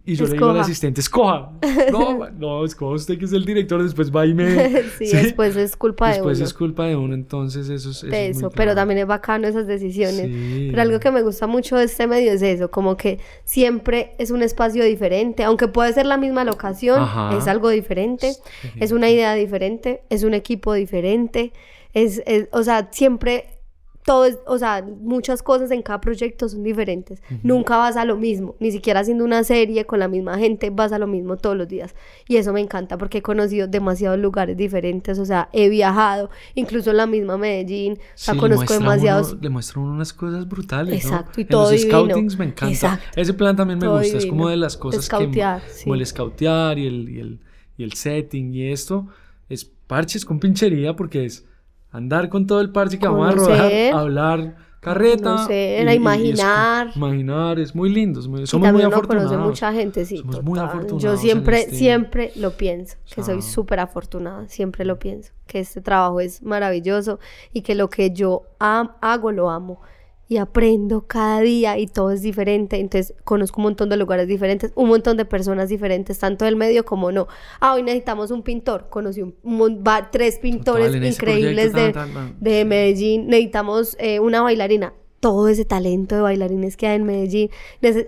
y 0.05 0.17
yo 0.17 0.27
le 0.27 0.33
digo 0.33 0.51
al 0.51 0.61
asistente, 0.61 1.01
escoja. 1.01 1.51
No, 1.93 2.29
no, 2.31 2.65
escoja 2.65 2.95
usted 2.95 3.19
que 3.19 3.25
es 3.25 3.33
el 3.33 3.45
director, 3.45 3.83
después 3.83 4.15
va 4.15 4.27
y 4.27 4.35
me... 4.35 4.83
sí, 4.99 5.07
después 5.13 5.57
es 5.57 5.77
culpa 5.77 6.07
de 6.11 6.21
uno. 6.21 6.29
Después 6.29 6.49
es 6.49 6.55
culpa 6.55 6.87
de 6.87 6.97
uno, 6.97 7.15
entonces 7.15 7.69
eso 7.69 7.91
es... 7.91 8.03
Eso, 8.05 8.51
pero 8.51 8.75
también 8.75 8.99
es 8.99 9.07
bacano 9.07 9.47
esas 9.47 9.67
decisiones. 9.67 10.29
Pero 10.71 10.83
algo 10.83 10.99
que 11.01 11.11
me 11.11 11.23
gusta 11.23 11.47
mucho 11.47 11.77
de 11.77 11.85
este 11.85 12.07
medio 12.07 12.33
es 12.33 12.43
eso, 12.43 12.71
como 12.71 12.97
que 12.97 13.21
siempre 13.45 14.15
es 14.19 14.31
un 14.31 14.43
espacio 14.43 14.85
diferente, 14.85 15.45
aunque 15.45 15.69
puede 15.69 15.93
ser 15.93 16.07
la 16.07 16.17
misma 16.17 16.45
locación, 16.45 17.07
es 17.37 17.47
algo 17.47 17.69
diferente, 17.69 18.35
es 18.77 18.93
una 18.93 19.11
idea 19.11 19.35
diferente, 19.35 20.03
es 20.11 20.25
un 20.25 20.35
equipo 20.35 20.73
diferente, 20.73 21.53
es, 21.95 22.23
es 22.27 22.49
o 22.53 22.63
sea, 22.63 22.89
siempre 22.91 23.52
todo 24.05 24.25
es, 24.25 24.39
o 24.47 24.59
sea, 24.59 24.85
muchas 25.01 25.43
cosas 25.43 25.71
en 25.71 25.83
cada 25.83 26.01
proyecto 26.01 26.49
son 26.49 26.63
diferentes. 26.63 27.23
Nunca 27.43 27.77
vas 27.77 27.97
a 27.97 28.05
lo 28.05 28.17
mismo, 28.17 28.57
ni 28.59 28.73
siquiera 28.73 29.01
haciendo 29.01 29.25
una 29.25 29.45
serie 29.45 29.85
con 29.85 30.01
la 30.01 30.09
misma 30.09 30.39
gente, 30.39 30.71
vas 30.71 30.93
a 30.93 30.99
lo 30.99 31.07
mismo 31.07 31.37
todos 31.37 31.57
los 31.57 31.69
días. 31.69 31.95
Y 32.27 32.37
eso 32.37 32.53
me 32.53 32.61
encanta 32.61 32.99
porque 32.99 33.19
he 33.19 33.23
conocido 33.23 33.69
demasiados 33.69 34.19
lugares 34.19 34.57
diferentes, 34.57 35.19
o 35.19 35.25
sea, 35.25 35.49
he 35.53 35.69
viajado, 35.69 36.31
incluso 36.55 36.91
en 36.91 36.97
la 36.97 37.07
misma 37.07 37.39
Medellín, 37.39 37.95
o 37.95 37.97
sea, 38.15 38.35
conozco 38.35 38.73
demasiados. 38.73 39.37
le 39.41 39.49
muestran 39.49 39.85
unas 39.85 40.13
cosas 40.13 40.49
brutales. 40.49 41.05
Exacto, 41.05 41.41
y 41.41 41.45
todo. 41.45 41.71
En 41.71 41.75
los 41.75 41.83
scoutings 41.83 42.39
me 42.39 42.47
encanta. 42.47 43.01
Ese 43.15 43.35
plan 43.35 43.55
también 43.55 43.79
me 43.79 43.89
gusta, 43.89 44.19
es 44.19 44.27
como 44.27 44.49
de 44.49 44.57
las 44.57 44.77
cosas 44.77 45.09
que. 45.09 45.31
Sí. 45.69 45.85
Como 45.85 45.95
el 45.95 46.07
scoutear 46.07 46.79
y 46.79 46.87
el, 46.87 47.09
y 47.09 47.21
el, 47.21 47.41
y 47.77 47.85
el 47.85 47.93
setting 47.93 48.53
y 48.55 48.73
esto, 48.73 49.07
es 49.49 49.65
parches 49.65 50.25
con 50.25 50.41
pinchería 50.41 50.97
porque 50.97 51.25
es 51.25 51.47
andar 51.93 52.29
con 52.29 52.47
todo 52.47 52.61
el 52.61 52.71
parche 52.71 52.99
que 52.99 53.07
vamos 53.07 53.29
a 53.29 53.33
rodar, 53.33 53.73
hablar 53.95 54.57
carreta. 54.81 55.37
No 55.37 55.47
sé, 55.47 55.85
y, 55.87 55.95
imaginar. 55.95 56.91
imaginar, 56.97 57.59
es 57.61 57.75
muy 57.75 57.89
lindo. 57.89 58.21
somos 58.21 58.73
muy 58.73 58.83
afortunados. 58.83 59.31
conoce 59.31 59.49
mucha 59.49 59.73
gente, 59.73 60.05
sí. 60.05 60.19
Somos 60.19 60.43
muy 60.43 60.59
afortunados. 60.59 61.03
Yo 61.03 61.17
siempre, 61.17 61.61
este 61.61 61.77
siempre 61.77 62.33
lo 62.37 62.51
pienso, 62.51 62.97
que 63.15 63.23
soy 63.23 63.41
súper 63.43 63.79
afortunada, 63.79 64.49
siempre 64.49 64.85
lo 64.85 64.99
pienso, 64.99 65.33
que 65.47 65.61
este 65.61 65.81
trabajo 65.81 66.21
es 66.21 66.43
maravilloso 66.43 67.21
y 67.53 67.63
que 67.63 67.77
lo 67.77 67.89
que 67.89 68.11
yo 68.11 68.43
hago 68.59 69.31
lo 69.31 69.51
amo 69.51 69.81
y 70.33 70.39
aprendo 70.39 71.07
cada 71.07 71.43
día 71.43 71.77
y 71.77 71.87
todo 71.87 72.11
es 72.11 72.23
diferente. 72.23 72.81
Entonces 72.81 73.15
conozco 73.23 73.61
un 73.61 73.65
montón 73.65 73.91
de 73.91 73.99
lugares 73.99 74.27
diferentes, 74.27 74.73
un 74.75 74.89
montón 74.89 75.19
de 75.19 75.27
personas 75.27 75.69
diferentes, 75.69 76.19
tanto 76.19 76.47
del 76.47 76.57
medio 76.57 76.87
como 76.87 77.13
no. 77.13 77.29
Ah, 77.61 77.75
hoy 77.75 77.83
necesitamos 77.83 78.31
un 78.31 78.43
pintor. 78.43 78.87
Conocí 78.89 79.21
un, 79.21 79.85
tres 80.11 80.39
pintores 80.39 80.95
increíbles 80.95 81.75
de, 81.75 81.95
de, 82.41 82.65
Medellín. 82.65 83.27
Necesitamos 83.27 83.95
eh, 84.01 84.21
una 84.21 84.41
bailarina 84.41 84.95
todo 85.23 85.47
ese 85.47 85.65
talento 85.65 86.17
de 86.17 86.21
bailarines 86.21 86.77
que 86.77 86.89
hay 86.89 86.97
en 86.97 87.05
Medellín, 87.05 87.49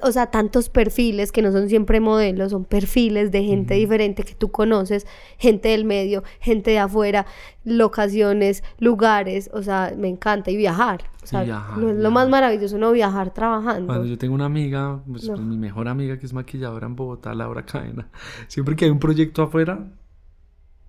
o 0.03 0.11
sea, 0.11 0.33
tantos 0.33 0.69
perfiles 0.69 1.31
que 1.31 1.43
no 1.43 1.53
son 1.53 1.69
siempre 1.69 2.01
modelos, 2.01 2.51
son 2.51 2.65
perfiles 2.65 3.31
de 3.31 3.45
gente 3.45 3.75
diferente 3.75 4.25
que 4.25 4.35
tú 4.35 4.51
conoces, 4.51 5.07
gente 5.39 5.69
del 5.69 5.85
medio, 5.85 6.25
gente 6.41 6.73
de 6.73 6.81
afuera, 6.81 7.25
locaciones, 7.65 8.65
lugares, 8.81 9.49
o 9.53 9.62
sea, 9.62 9.95
me 9.97 10.09
encanta. 10.09 10.51
Y 10.51 10.57
viajar, 10.57 11.05
o 11.23 11.27
sea, 11.29 11.45
lo, 11.77 12.11
más 12.11 12.29
maravilloso 12.29 12.79
no 12.79 12.91
viajar 12.91 13.33
trabajando. 13.33 13.87
Cuando 13.87 14.07
yo 14.07 14.19
tengo 14.19 14.35
una 14.35 14.47
amiga, 14.47 15.01
pues, 15.09 15.29
pues, 15.29 15.39
mi 15.39 15.57
mejor 15.57 15.87
amiga 15.87 16.19
que 16.19 16.27
es 16.27 16.33
maquilladora 16.33 16.89
en 16.89 16.97
Bogotá, 16.97 17.33
Laura 17.33 17.65
Cadena, 17.65 18.09
siempre 18.49 18.75
que 18.75 18.87
hay 18.87 18.91
un 18.91 18.99
proyecto 18.99 19.41
afuera, 19.45 19.89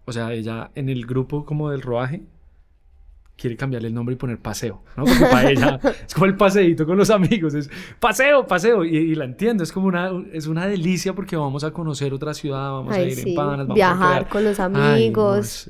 o 0.06 0.12
sea, 0.12 0.34
ella 0.34 0.72
en 0.74 0.90
el 0.90 1.06
grupo 1.06 1.46
como 1.46 1.70
del 1.70 1.84
rodaje, 1.84 2.24
quiere 3.38 3.58
cambiarle 3.58 3.90
el 3.90 3.94
nombre 3.94 4.14
y 4.14 4.18
poner 4.18 4.40
paseo, 4.40 4.82
¿no? 4.96 5.04
Porque 5.04 5.26
para 5.26 5.50
ella 5.52 5.80
es 6.06 6.14
como 6.14 6.26
el 6.26 6.36
paseíto 6.36 6.86
con 6.86 6.98
los 6.98 7.10
amigos, 7.10 7.54
es 7.54 7.70
paseo, 8.00 8.48
paseo, 8.48 8.86
y, 8.86 9.14
la 9.16 9.26
entiendo, 9.26 9.64
es 9.64 9.72
como 9.72 9.88
una, 9.88 10.12
es 10.32 10.48
una 10.48 10.68
delicia 10.68 11.14
porque 11.14 11.36
vamos 11.36 11.64
a 11.64 11.72
conocer 11.72 12.14
otra 12.14 12.34
ciudad, 12.34 12.72
vamos 12.72 12.96
a 12.96 13.02
ir 13.02 13.20
en 13.28 13.36
panas, 13.36 13.60
vamos 13.60 13.76
viajar 13.76 14.30
con 14.30 14.44
los 14.44 14.60
amigos. 14.60 15.70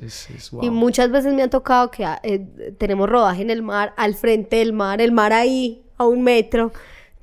Y 0.62 0.70
muchas 0.70 1.10
veces 1.10 1.34
me 1.34 1.42
ha 1.42 1.50
tocado 1.50 1.90
que 1.90 2.06
eh, 2.22 2.74
tenemos 2.78 3.08
rodaje 3.08 3.42
en 3.42 3.50
el 3.50 3.62
mar, 3.62 3.94
al 3.96 4.14
frente 4.14 4.56
del 4.56 4.72
mar, 4.72 5.00
el 5.00 5.12
mar 5.12 5.32
ahí, 5.32 5.82
a 5.98 6.06
un 6.06 6.22
metro 6.22 6.72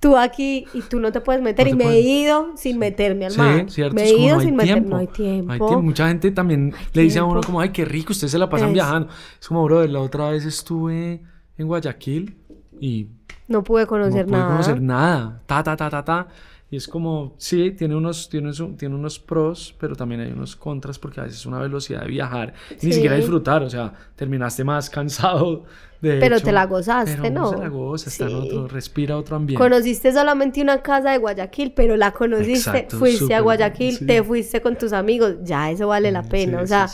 tú 0.03 0.17
aquí 0.17 0.65
y 0.73 0.81
tú 0.81 0.99
no 0.99 1.13
te 1.13 1.21
puedes 1.21 1.41
meter. 1.41 1.65
y 1.65 1.73
me 1.73 1.85
he 1.85 2.01
ido 2.01 2.57
sin 2.57 2.77
meterme 2.77 3.25
al 3.25 3.37
mar. 3.37 3.65
Sí, 3.67 3.75
cierto. 3.75 3.95
Me 3.95 4.03
he 4.03 4.19
ido 4.19 4.41
sin 4.41 4.53
meterme. 4.53 4.89
No 4.89 4.97
hay 4.97 5.07
tiempo. 5.07 5.81
Mucha 5.81 6.09
gente 6.09 6.29
también 6.31 6.73
le 6.91 7.01
dice 7.03 7.19
a 7.19 7.23
uno 7.23 7.39
como, 7.41 7.61
ay, 7.61 7.69
qué 7.69 7.85
rico, 7.85 8.11
ustedes 8.11 8.31
se 8.31 8.37
la 8.37 8.49
pasan 8.49 8.73
viajando. 8.73 9.07
Es 9.39 9.47
como, 9.47 9.63
bro, 9.63 9.87
la 9.87 10.01
otra 10.01 10.29
vez 10.29 10.45
estuve 10.45 11.23
en 11.57 11.67
Guayaquil 11.67 12.35
y... 12.81 13.07
No 13.47 13.63
pude 13.63 13.87
conocer 13.87 14.27
nada. 14.27 14.43
No 14.43 14.49
pude 14.49 14.57
conocer 14.57 14.81
nada. 14.81 15.41
Ta, 15.45 15.63
ta, 15.63 15.77
ta, 15.77 15.89
ta, 15.89 16.03
ta. 16.03 16.27
Y 16.69 16.75
es 16.75 16.87
como, 16.87 17.35
sí, 17.37 17.71
tiene 17.71 17.95
unos, 17.95 18.27
tiene, 18.29 18.51
tiene 18.77 18.95
unos 18.95 19.19
pros, 19.19 19.73
pero 19.79 19.95
también 19.95 20.21
hay 20.21 20.31
unos 20.31 20.55
contras 20.55 20.99
porque 20.99 21.21
a 21.21 21.23
veces 21.23 21.39
es 21.39 21.45
una 21.45 21.59
velocidad 21.59 22.01
de 22.01 22.07
viajar 22.07 22.53
y 22.81 22.87
ni 22.87 22.93
siquiera 22.93 23.15
disfrutar, 23.15 23.61
o 23.61 23.69
sea, 23.69 23.93
terminaste 24.15 24.63
más 24.63 24.89
cansado 24.89 25.65
de 26.03 26.19
Pero 26.19 26.39
te 26.41 26.51
la 26.51 26.65
gozaste, 26.65 27.17
pero 27.21 27.33
¿no? 27.33 27.49
se 27.49 27.57
la 27.57 27.69
goza, 27.69 28.09
está 28.09 28.25
en 28.25 28.35
otro, 28.35 28.67
respira 28.67 29.17
otro 29.17 29.37
ambiente. 29.37 29.63
Conociste 29.63 30.11
solamente 30.11 30.61
una 30.61 30.81
casa 30.81 31.11
de 31.11 31.17
Guayaquil, 31.17 31.71
pero 31.73 31.95
la 31.95 32.11
conociste, 32.11 32.87
fuiste 32.89 33.33
a 33.33 33.39
Guayaquil, 33.39 34.05
te 34.05 34.21
fuiste 34.21 34.61
con 34.61 34.77
tus 34.77 34.91
amigos, 34.91 35.35
ya 35.43 35.71
eso 35.71 35.87
vale 35.87 36.11
la 36.11 36.23
pena, 36.23 36.61
o 36.61 36.67
sea, 36.67 36.89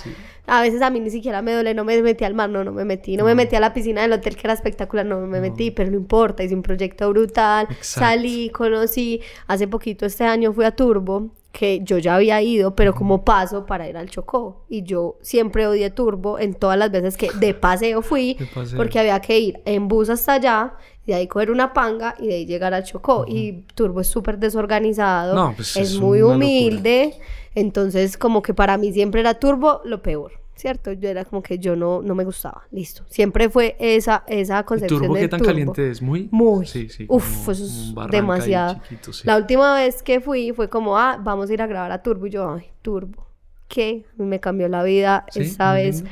a 0.50 0.62
veces 0.62 0.82
a 0.82 0.89
mí 0.89 1.00
ni 1.00 1.10
siquiera 1.10 1.41
me 1.41 1.54
duele, 1.54 1.74
no 1.74 1.86
me 1.86 2.02
metí 2.02 2.26
al 2.26 2.34
mar, 2.34 2.50
no, 2.50 2.64
no 2.64 2.72
me 2.72 2.86
metí, 2.86 3.18
no, 3.18 3.26
me 3.26 3.36
metí 3.36 3.56
a 3.56 3.60
la 3.60 3.74
piscina 3.74 4.02
del 4.02 4.14
hotel 4.14 4.36
que 4.36 4.47
era 4.47 4.54
espectacular, 4.54 5.06
no 5.06 5.20
me 5.22 5.39
metí, 5.39 5.72
pero 5.72 5.91
no 5.91 5.97
importa, 5.97 6.43
hice 6.43 6.56
un 6.56 6.64
proyecto 6.64 7.10
brutal, 7.10 7.68
salí, 7.82 8.50
conocí, 8.50 9.22
hace 9.47 9.68
poquito 9.68 10.06
este 10.06 10.24
año 10.24 10.54
fui 10.54 10.66
a 10.66 10.72
Turbo, 10.76 11.32
que 11.52 11.82
yo 11.84 11.97
ya 11.97 12.16
había 12.16 12.41
ido, 12.41 12.76
pero 12.76 12.93
como 12.93 13.26
paso 13.26 13.66
para 13.66 13.89
ir 13.89 13.97
al 13.97 14.10
Chocó. 14.10 14.66
Y 14.70 14.84
yo 14.84 15.18
siempre 15.22 15.68
odié 15.68 15.89
Turbo 15.89 16.38
en 16.38 16.54
todas 16.54 16.78
las 16.78 16.91
veces 16.91 17.18
que 17.18 17.32
de 17.39 17.54
paseo 17.54 18.02
fui, 18.02 18.38
porque 18.76 19.00
había 19.00 19.20
que 19.20 19.39
ir 19.39 19.62
en 19.66 19.88
bus 19.88 20.10
hasta 20.10 20.34
allá, 20.34 20.74
de 21.06 21.16
ahí 21.16 21.28
coger 21.28 21.50
una 21.50 21.74
panga 21.74 22.14
y 22.20 22.28
de 22.28 22.34
ahí 22.36 22.45
llegar 22.45 22.74
al 22.74 22.84
Chocó. 22.84 23.26
Y 23.28 23.64
Turbo 23.74 24.02
es 24.02 24.08
súper 24.08 24.38
desorganizado, 24.38 25.54
pues 25.56 25.76
es, 25.76 26.00
muy 26.00 26.22
humilde. 26.22 27.16
Entonces, 27.56 28.18
como 28.18 28.41
que 28.41 28.54
para 28.54 28.78
mí 28.78 28.93
siempre 28.93 29.22
era 29.22 29.36
turbo 29.36 29.82
lo 29.84 30.02
peor, 30.02 30.34
¿cierto? 30.56 30.91
Yo 30.91 31.10
era 31.10 31.26
como 31.26 31.41
que 31.41 31.60
yo 31.60 31.76
no, 31.76 32.02
no 32.02 32.16
me 32.16 32.24
gustaba, 32.24 32.64
listo. 32.72 33.04
Siempre 33.10 33.50
fue 33.50 33.76
esa, 33.80 34.24
esa 34.28 34.64
concepción 34.64 35.02
¿Turbo 35.02 35.16
qué 35.16 35.28
tan 35.28 35.39
caliente 35.39 35.89
es? 35.89 36.02
¿Muy? 36.02 36.28
Muy. 36.32 36.66
Sí, 36.66 36.89
sí. 36.89 37.06
Uf, 37.08 37.50
eso 37.50 37.66
es 37.66 37.93
demasiado. 38.12 38.80
La 39.24 39.38
última 39.38 39.76
vez 39.76 40.04
que 40.04 40.20
fui 40.20 40.52
fue 40.54 40.70
como, 40.70 40.97
ah, 40.97 41.20
vamos 41.22 41.50
a 41.50 41.54
ir 41.54 41.62
a 41.62 41.68
grabar 41.68 41.91
a 41.91 42.02
Turbo. 42.02 42.28
Y 42.28 42.32
yo, 42.32 42.54
ay, 42.54 42.66
Turbo. 42.82 43.28
¿Qué? 43.68 44.06
Me 44.18 44.39
cambió 44.39 44.68
la 44.68 44.84
vida 44.84 45.26
esa 45.36 45.74
vez. 45.74 46.04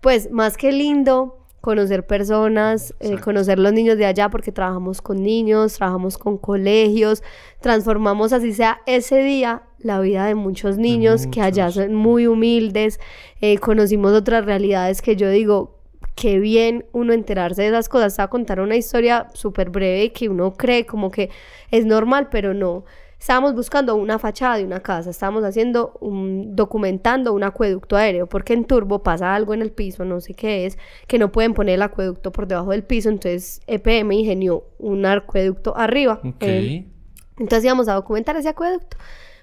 Pues, 0.00 0.30
más 0.30 0.56
que 0.56 0.72
lindo 0.72 1.42
conocer 1.62 2.04
personas, 2.04 2.92
eh, 2.98 3.18
conocer 3.18 3.58
los 3.58 3.72
niños 3.72 3.96
de 3.96 4.04
allá, 4.04 4.28
porque 4.28 4.50
trabajamos 4.50 5.00
con 5.00 5.22
niños, 5.22 5.74
trabajamos 5.74 6.18
con 6.18 6.36
colegios, 6.36 7.22
transformamos 7.60 8.32
así 8.32 8.52
sea 8.52 8.80
ese 8.84 9.22
día 9.22 9.62
la 9.82 10.00
vida 10.00 10.26
de 10.26 10.34
muchos 10.34 10.78
niños 10.78 11.26
que 11.26 11.40
allá 11.40 11.70
son 11.70 11.94
muy 11.94 12.26
humildes, 12.26 13.00
eh, 13.40 13.58
conocimos 13.58 14.12
otras 14.12 14.44
realidades 14.44 15.02
que 15.02 15.16
yo 15.16 15.28
digo, 15.30 15.82
qué 16.14 16.38
bien 16.38 16.84
uno 16.92 17.12
enterarse 17.12 17.62
de 17.62 17.68
esas 17.68 17.88
cosas, 17.88 18.18
a 18.18 18.28
contar 18.28 18.60
una 18.60 18.76
historia 18.76 19.28
súper 19.34 19.70
breve 19.70 20.12
que 20.12 20.28
uno 20.28 20.54
cree 20.54 20.86
como 20.86 21.10
que 21.10 21.30
es 21.70 21.84
normal, 21.84 22.28
pero 22.30 22.54
no. 22.54 22.84
Estábamos 23.18 23.54
buscando 23.54 23.94
una 23.94 24.18
fachada 24.18 24.56
de 24.56 24.64
una 24.64 24.80
casa, 24.80 25.10
estábamos 25.10 25.44
haciendo 25.44 25.96
un, 26.00 26.56
documentando 26.56 27.32
un 27.32 27.44
acueducto 27.44 27.96
aéreo, 27.96 28.26
porque 28.26 28.52
en 28.52 28.64
Turbo 28.64 29.04
pasa 29.04 29.32
algo 29.32 29.54
en 29.54 29.62
el 29.62 29.70
piso, 29.70 30.04
no 30.04 30.20
sé 30.20 30.34
qué 30.34 30.66
es, 30.66 30.76
que 31.06 31.20
no 31.20 31.30
pueden 31.30 31.54
poner 31.54 31.76
el 31.76 31.82
acueducto 31.82 32.32
por 32.32 32.48
debajo 32.48 32.72
del 32.72 32.82
piso, 32.82 33.08
entonces 33.08 33.60
EPM 33.68 34.12
ingenió 34.12 34.64
un 34.78 35.06
acueducto 35.06 35.76
arriba. 35.76 36.20
entonces 36.40 37.64
íbamos 37.64 37.86
a 37.86 37.94
documentar 37.94 38.36
ese 38.36 38.48
acueducto 38.48 38.96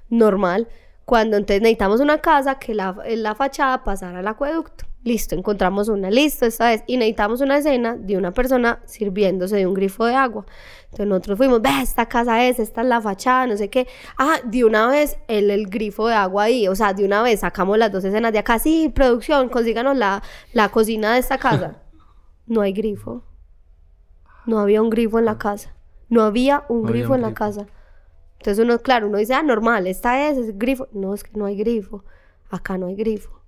normal, 0.09 0.67
cuando 1.05 1.37
entonces 1.37 1.61
necesitamos 1.61 2.01
una 2.01 2.19
casa 2.19 2.59
que 2.59 2.75
la, 2.75 2.95
la 3.07 3.35
fachada 3.35 3.83
pasara 3.83 4.19
al 4.19 4.27
acueducto. 4.27 4.85
Listo, 5.03 5.33
encontramos 5.33 5.87
una 5.87 6.11
lista 6.11 6.45
esta 6.45 6.67
vez 6.67 6.83
y 6.85 6.97
necesitamos 6.97 7.39
una 7.39 7.57
escena 7.57 7.95
de 7.95 8.17
una 8.17 8.31
persona 8.31 8.79
sirviéndose 8.85 9.55
de 9.55 9.65
un 9.65 9.73
grifo 9.73 10.05
de 10.05 10.13
agua. 10.13 10.45
Entonces 10.83 11.07
nosotros 11.07 11.37
fuimos, 11.37 11.61
ve, 11.61 11.69
esta 11.81 12.05
casa 12.07 12.45
es, 12.45 12.59
esta 12.59 12.81
es 12.81 12.87
la 12.87 12.99
fachada, 12.99 13.47
no 13.47 13.55
sé 13.55 13.69
qué. 13.69 13.87
Ah, 14.17 14.35
de 14.43 14.65
una 14.65 14.87
vez 14.87 15.17
el, 15.27 15.51
el 15.51 15.67
grifo 15.67 16.07
de 16.07 16.15
agua 16.15 16.43
ahí, 16.43 16.67
o 16.67 16.75
sea, 16.75 16.93
de 16.93 17.05
una 17.05 17.23
vez 17.23 17.39
sacamos 17.39 17.77
las 17.77 17.91
dos 17.91 18.03
escenas 18.03 18.33
de 18.33 18.39
acá. 18.39 18.59
Sí, 18.59 18.91
producción, 18.93 19.47
consíganos 19.49 19.95
la, 19.95 20.21
la 20.51 20.69
cocina 20.69 21.13
de 21.13 21.19
esta 21.19 21.37
casa. 21.37 21.83
No 22.45 22.61
hay 22.61 22.73
grifo. 22.73 23.23
No 24.47 24.57
había 24.57 24.81
un 24.81 24.89
grifo 24.89 25.19
en 25.19 25.25
la 25.25 25.37
casa. 25.37 25.75
No 26.09 26.23
había 26.23 26.63
un 26.67 26.81
grifo 26.81 27.13
en 27.13 27.21
la 27.21 27.35
casa. 27.35 27.67
Entonces 28.39 28.63
uno, 28.63 28.79
claro, 28.79 29.07
uno 29.07 29.17
dice, 29.17 29.33
ah, 29.33 29.43
normal, 29.43 29.85
esta 29.85 30.29
es, 30.29 30.37
es 30.37 30.57
grifo. 30.57 30.87
No, 30.93 31.13
es 31.13 31.23
que 31.23 31.31
no 31.37 31.45
hay 31.45 31.57
grifo. 31.57 32.03
Acá 32.49 32.77
no 32.77 32.87
hay 32.87 32.95
grifo. 32.95 33.39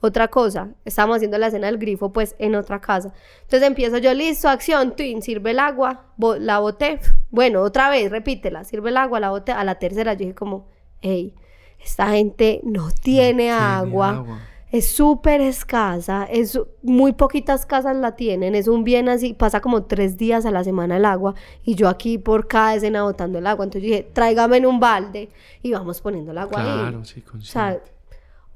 Otra 0.00 0.28
cosa, 0.28 0.68
estamos 0.84 1.16
haciendo 1.16 1.38
la 1.38 1.46
escena 1.46 1.68
del 1.68 1.78
grifo, 1.78 2.12
pues 2.12 2.36
en 2.38 2.54
otra 2.54 2.80
casa. 2.80 3.14
Entonces 3.42 3.66
empiezo 3.66 3.98
yo, 3.98 4.12
listo, 4.12 4.48
acción, 4.48 4.94
twin, 4.94 5.22
sirve 5.22 5.52
el 5.52 5.58
agua, 5.58 6.06
la 6.38 6.58
boté. 6.58 7.00
Bueno, 7.30 7.62
otra 7.62 7.88
vez, 7.88 8.10
repítela, 8.10 8.64
sirve 8.64 8.90
el 8.90 8.98
agua, 8.98 9.20
la 9.20 9.30
boté. 9.30 9.52
A 9.52 9.64
la 9.64 9.78
tercera 9.78 10.12
yo 10.12 10.18
dije 10.18 10.34
como, 10.34 10.68
hey, 11.00 11.34
esta 11.82 12.08
gente 12.10 12.60
no 12.62 12.90
tiene, 12.90 13.50
agua. 13.50 14.24
Es 14.72 14.88
súper 14.88 15.40
escasa, 15.40 16.24
es 16.24 16.58
muy 16.82 17.12
poquitas 17.12 17.66
casas 17.66 17.96
la 17.96 18.16
tienen, 18.16 18.54
es 18.56 18.66
un 18.66 18.82
bien 18.82 19.08
así, 19.08 19.32
pasa 19.32 19.60
como 19.60 19.84
tres 19.84 20.16
días 20.16 20.44
a 20.44 20.50
la 20.50 20.64
semana 20.64 20.96
el 20.96 21.04
agua 21.04 21.34
y 21.62 21.76
yo 21.76 21.88
aquí 21.88 22.18
por 22.18 22.48
cada 22.48 22.74
escena 22.74 23.04
botando 23.04 23.38
el 23.38 23.46
agua, 23.46 23.64
entonces 23.64 23.88
yo 23.88 23.96
dije, 23.96 24.10
tráigame 24.12 24.56
en 24.56 24.66
un 24.66 24.80
balde 24.80 25.28
y 25.62 25.70
vamos 25.70 26.00
poniendo 26.00 26.32
el 26.32 26.38
agua 26.38 26.60
ahí. 26.60 26.80
Claro, 26.80 27.04
sí, 27.04 27.22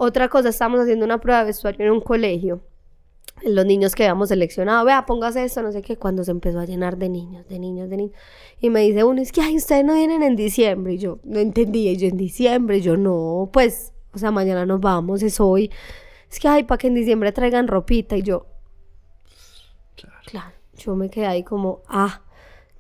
otra 0.03 0.29
cosa, 0.29 0.49
estamos 0.49 0.81
haciendo 0.81 1.05
una 1.05 1.21
prueba 1.21 1.41
de 1.41 1.47
vestuario 1.47 1.85
en 1.85 1.93
un 1.93 2.01
colegio. 2.01 2.63
Los 3.45 3.67
niños 3.67 3.95
que 3.95 4.05
habíamos 4.05 4.31
seleccionado, 4.31 4.85
vea, 4.87 5.05
póngase 5.05 5.45
esto, 5.45 5.63
no 5.63 5.73
sé 5.73 5.83
qué, 5.83 5.99
cuando 5.99 6.25
se 6.25 6.31
empezó 6.31 6.59
a 6.59 6.65
llenar 6.65 6.97
de 6.97 7.11
niños, 7.11 7.47
de 7.49 7.59
niños, 7.59 7.91
de 7.91 7.99
niños. 7.99 8.17
Y 8.61 8.71
me 8.71 8.81
dice 8.81 9.05
uno, 9.05 9.21
es 9.21 9.31
que, 9.31 9.43
ay, 9.43 9.57
ustedes 9.57 9.85
no 9.85 9.93
vienen 9.93 10.23
en 10.23 10.37
diciembre. 10.37 10.95
Y 10.95 10.99
yo 10.99 11.19
no 11.25 11.39
entendía, 11.39 11.93
y 11.93 11.99
yo 11.99 12.09
en 12.09 12.17
diciembre, 12.17 12.81
yo 12.81 12.97
no, 12.97 13.51
pues, 13.53 13.93
o 14.13 14.19
sea, 14.19 14.31
mañana 14.31 14.67
nos 14.67 14.81
vamos, 14.81 15.23
es 15.23 15.41
hoy. 15.41 15.71
Es 16.31 16.39
que, 16.39 16.49
ay, 16.49 16.63
para 16.65 16.79
que 16.79 16.87
en 16.87 16.95
diciembre 16.95 17.33
traigan 17.33 17.69
ropita. 17.69 18.17
Y 18.17 18.23
yo, 18.23 18.47
claro, 19.97 20.17
claro 20.27 20.61
yo 20.81 20.97
me 20.97 21.11
quedé 21.11 21.27
ahí 21.27 21.45
como, 21.45 21.83
ah, 21.89 22.23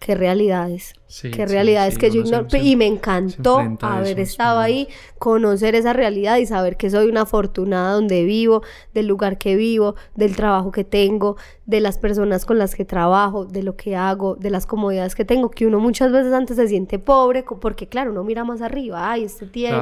qué 0.01 0.15
realidades, 0.15 0.95
qué 1.21 1.45
realidades 1.45 1.99
que 1.99 2.11
yo 2.11 2.23
ignoro. 2.23 2.47
y 2.57 2.75
me 2.75 2.87
encantó 2.87 3.61
haber 3.83 4.19
estado 4.19 4.59
ahí, 4.59 4.89
conocer 5.19 5.75
esa 5.75 5.93
realidad 5.93 6.39
y 6.39 6.47
saber 6.47 6.79
que 6.79 6.89
soy 6.89 7.09
una 7.09 7.23
afortunada 7.23 7.93
donde 7.93 8.25
vivo, 8.25 8.63
del 8.95 9.07
lugar 9.07 9.37
que 9.37 9.57
vivo, 9.57 9.97
del 10.15 10.35
trabajo 10.35 10.73
que 10.73 10.85
tengo, 10.85 11.37
de 11.67 11.81
las 11.81 11.99
personas 11.99 12.47
con 12.47 12.57
las 12.57 12.75
que 12.75 12.87
trabajo, 12.87 13.45
de 13.45 13.63
lo 13.63 13.77
que 13.77 13.95
hago, 13.95 14.37
de 14.37 14.49
las 14.49 14.65
comodidades 14.65 15.15
que 15.15 15.27
tengo, 15.27 15.51
que 15.51 15.67
uno 15.67 15.81
muchas 15.81 16.11
veces 16.11 16.33
antes 16.33 16.57
se 16.57 16.67
siente 16.67 16.99
pobre, 16.99 17.45
porque 17.61 17.87
claro, 17.87 18.13
uno 18.13 18.25
mira 18.25 18.43
más 18.43 18.63
arriba, 18.63 19.13
ay, 19.13 19.25
este 19.25 19.47
tiene, 19.47 19.77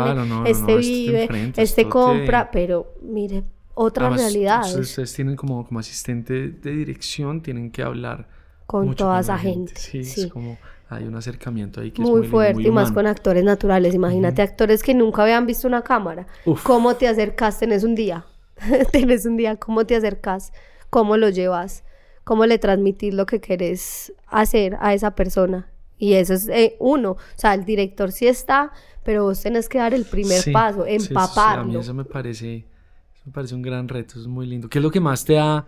este, 0.47 0.51
este 0.51 0.77
vive, 0.79 1.53
este, 1.57 1.89
compra, 1.89 2.51
pero 2.51 2.93
mire, 3.03 3.45
otras 3.75 4.17
realidades. 4.17 4.75
Ustedes 4.75 5.15
tienen 5.15 5.37
como, 5.37 5.65
como 5.65 5.79
asistente 5.79 6.49
de 6.49 6.73
dirección, 6.73 7.41
tienen 7.41 7.71
que 7.71 7.85
hablar 7.85 8.38
con 8.69 8.95
toda 8.95 9.21
esa 9.21 9.39
gente. 9.39 9.73
Sí, 9.77 10.01
es 10.01 10.27
como 10.27 10.59
hay 10.91 11.05
un 11.05 11.15
acercamiento 11.15 11.81
ahí 11.81 11.91
que 11.91 12.03
muy, 12.03 12.11
es 12.11 12.19
muy 12.19 12.29
fuerte 12.29 12.63
y 12.63 12.71
más 12.71 12.93
con 12.93 13.07
actores 13.07 13.43
naturales. 13.43 13.95
Imagínate 13.95 14.43
actores 14.43 14.83
que 14.83 14.93
nunca 14.93 15.23
habían 15.23 15.47
visto 15.47 15.67
una 15.67 15.81
cámara. 15.81 16.27
¿Cómo 16.65 16.95
te 16.95 17.09
acercas? 17.09 17.59
Tenés 17.59 17.83
un 17.83 17.95
día. 17.95 18.27
Tenés 18.93 19.25
un 19.25 19.39
día. 19.39 19.57
¿Cómo 19.57 19.87
te 19.87 19.97
acercas? 19.97 20.53
¿Cómo 20.91 21.17
lo 21.17 21.31
llevas? 21.31 21.83
¿Cómo 22.25 22.45
le 22.45 22.59
transmitís 22.59 23.15
lo 23.15 23.25
que 23.25 23.41
querés 23.41 24.13
hacer 24.27 24.77
a 24.81 24.93
esa 24.93 25.15
persona? 25.15 25.71
Y 25.97 26.13
eso 26.13 26.35
es 26.35 26.47
eh, 26.49 26.77
uno. 26.79 27.13
O 27.13 27.19
sea, 27.37 27.55
el 27.55 27.65
director 27.65 28.13
sí 28.13 28.29
está, 28.29 28.73
pero 29.03 29.25
vos 29.25 29.41
tenés 29.41 29.71
que 29.71 29.79
dar 29.79 29.95
el 29.95 30.05
primer 30.05 30.43
paso, 30.53 30.85
empaparlo. 30.85 31.63
a 31.63 31.65
mí 31.65 31.77
eso 31.77 31.95
me 31.95 32.05
parece, 32.05 32.67
eso 33.15 33.23
me 33.25 33.33
parece 33.33 33.55
un 33.55 33.63
gran 33.63 33.89
reto, 33.89 34.21
es 34.21 34.27
muy 34.27 34.47
lindo. 34.47 34.69
¿Qué 34.69 34.79
es 34.79 34.83
lo 34.83 34.91
que 34.91 35.01
más 35.01 35.25
te 35.25 35.39
ha 35.39 35.65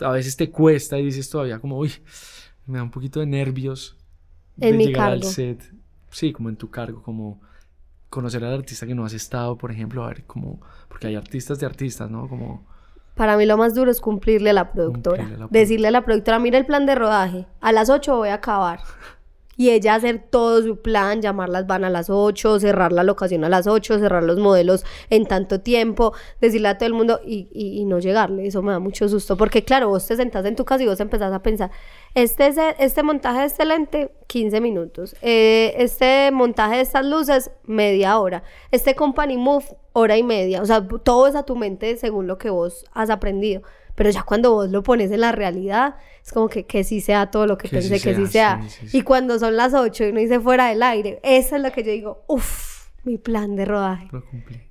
a 0.00 0.10
veces 0.10 0.36
te 0.36 0.50
cuesta 0.50 0.98
y 0.98 1.04
dices 1.04 1.28
todavía 1.28 1.58
como, 1.58 1.78
uy, 1.78 1.92
me 2.66 2.78
da 2.78 2.84
un 2.84 2.90
poquito 2.90 3.20
de 3.20 3.26
nervios 3.26 3.96
de 4.56 4.68
en 4.68 4.76
mi 4.76 4.86
llegar 4.86 5.10
cargo. 5.10 5.26
al 5.26 5.32
set. 5.32 5.72
Sí, 6.10 6.32
como 6.32 6.48
en 6.48 6.56
tu 6.56 6.70
cargo, 6.70 7.02
como 7.02 7.40
conocer 8.08 8.44
al 8.44 8.54
artista 8.54 8.86
que 8.86 8.94
no 8.94 9.04
has 9.04 9.12
estado, 9.12 9.58
por 9.58 9.70
ejemplo, 9.70 10.04
a 10.04 10.08
ver 10.08 10.24
como, 10.24 10.60
porque 10.88 11.08
hay 11.08 11.16
artistas 11.16 11.58
de 11.58 11.66
artistas, 11.66 12.10
¿no? 12.10 12.28
Como... 12.28 12.66
Para 13.14 13.36
mí 13.36 13.46
lo 13.46 13.56
más 13.56 13.74
duro 13.74 13.90
es 13.90 14.00
cumplirle 14.00 14.50
a 14.50 14.52
la 14.52 14.72
productora. 14.72 15.48
Decirle 15.50 15.88
a 15.88 15.90
la 15.90 16.04
productora, 16.04 16.38
mira 16.38 16.58
el 16.58 16.66
plan 16.66 16.86
de 16.86 16.94
rodaje, 16.94 17.46
a 17.60 17.72
las 17.72 17.90
8 17.90 18.16
voy 18.16 18.28
a 18.28 18.34
acabar 18.34 18.80
y 19.56 19.70
ella 19.70 19.94
hacer 19.94 20.24
todo 20.30 20.62
su 20.62 20.76
plan, 20.76 21.22
llamarlas 21.22 21.66
van 21.66 21.84
a 21.84 21.90
las 21.90 22.10
8, 22.10 22.60
cerrar 22.60 22.92
la 22.92 23.02
locación 23.02 23.44
a 23.44 23.48
las 23.48 23.66
8, 23.66 23.98
cerrar 23.98 24.22
los 24.22 24.38
modelos 24.38 24.84
en 25.10 25.26
tanto 25.26 25.60
tiempo, 25.60 26.12
decirle 26.40 26.68
a 26.68 26.78
todo 26.78 26.86
el 26.86 26.94
mundo 26.94 27.20
y, 27.24 27.48
y, 27.52 27.84
no 27.84 27.98
llegarle. 27.98 28.46
Eso 28.46 28.62
me 28.62 28.72
da 28.72 28.78
mucho 28.78 29.08
susto 29.08 29.36
porque 29.36 29.64
claro, 29.64 29.88
vos 29.88 30.06
te 30.06 30.16
sentás 30.16 30.44
en 30.44 30.56
tu 30.56 30.64
casa 30.64 30.84
y 30.84 30.86
vos 30.86 31.00
empezás 31.00 31.32
a 31.32 31.42
pensar, 31.42 31.70
este, 32.14 32.52
este 32.78 33.02
montaje 33.02 33.40
de 33.40 33.46
este 33.46 33.64
lente, 33.64 34.12
15 34.26 34.60
minutos, 34.60 35.16
eh, 35.22 35.74
este 35.78 36.30
montaje 36.32 36.76
de 36.76 36.82
estas 36.82 37.04
luces, 37.04 37.50
media 37.64 38.18
hora, 38.18 38.42
este 38.70 38.94
company 38.94 39.36
move, 39.36 39.66
hora 39.92 40.16
y 40.16 40.22
media, 40.22 40.62
o 40.62 40.66
sea, 40.66 40.86
todo 40.86 41.26
es 41.26 41.34
a 41.34 41.44
tu 41.44 41.56
mente 41.56 41.96
según 41.96 42.26
lo 42.26 42.38
que 42.38 42.50
vos 42.50 42.84
has 42.92 43.10
aprendido. 43.10 43.62
Pero 43.96 44.10
ya 44.10 44.22
cuando 44.22 44.52
vos 44.52 44.70
lo 44.70 44.84
pones 44.84 45.10
en 45.10 45.20
la 45.20 45.32
realidad, 45.32 45.96
es 46.22 46.32
como 46.32 46.48
que, 46.48 46.64
que 46.64 46.84
sí 46.84 47.00
sea 47.00 47.30
todo 47.30 47.46
lo 47.46 47.58
que, 47.58 47.68
pensé, 47.68 48.00
que 48.00 48.14
sí 48.14 48.26
sea. 48.26 48.60
y 48.92 49.02
cuando 49.02 49.38
son 49.40 49.56
las 49.56 49.74
8 49.74 50.04
y 50.04 50.10
uno 50.10 50.20
dice 50.20 50.38
fuera 50.38 50.68
del 50.68 50.82
aire, 50.82 51.18
eso 51.24 51.56
es 51.56 51.62
lo 51.62 51.72
que 51.72 51.82
yo 51.82 51.90
digo, 51.90 52.22
uff, 52.28 52.86
mi 53.04 53.18
plan 53.18 53.56
de 53.56 53.64
rodaje. 53.64 54.08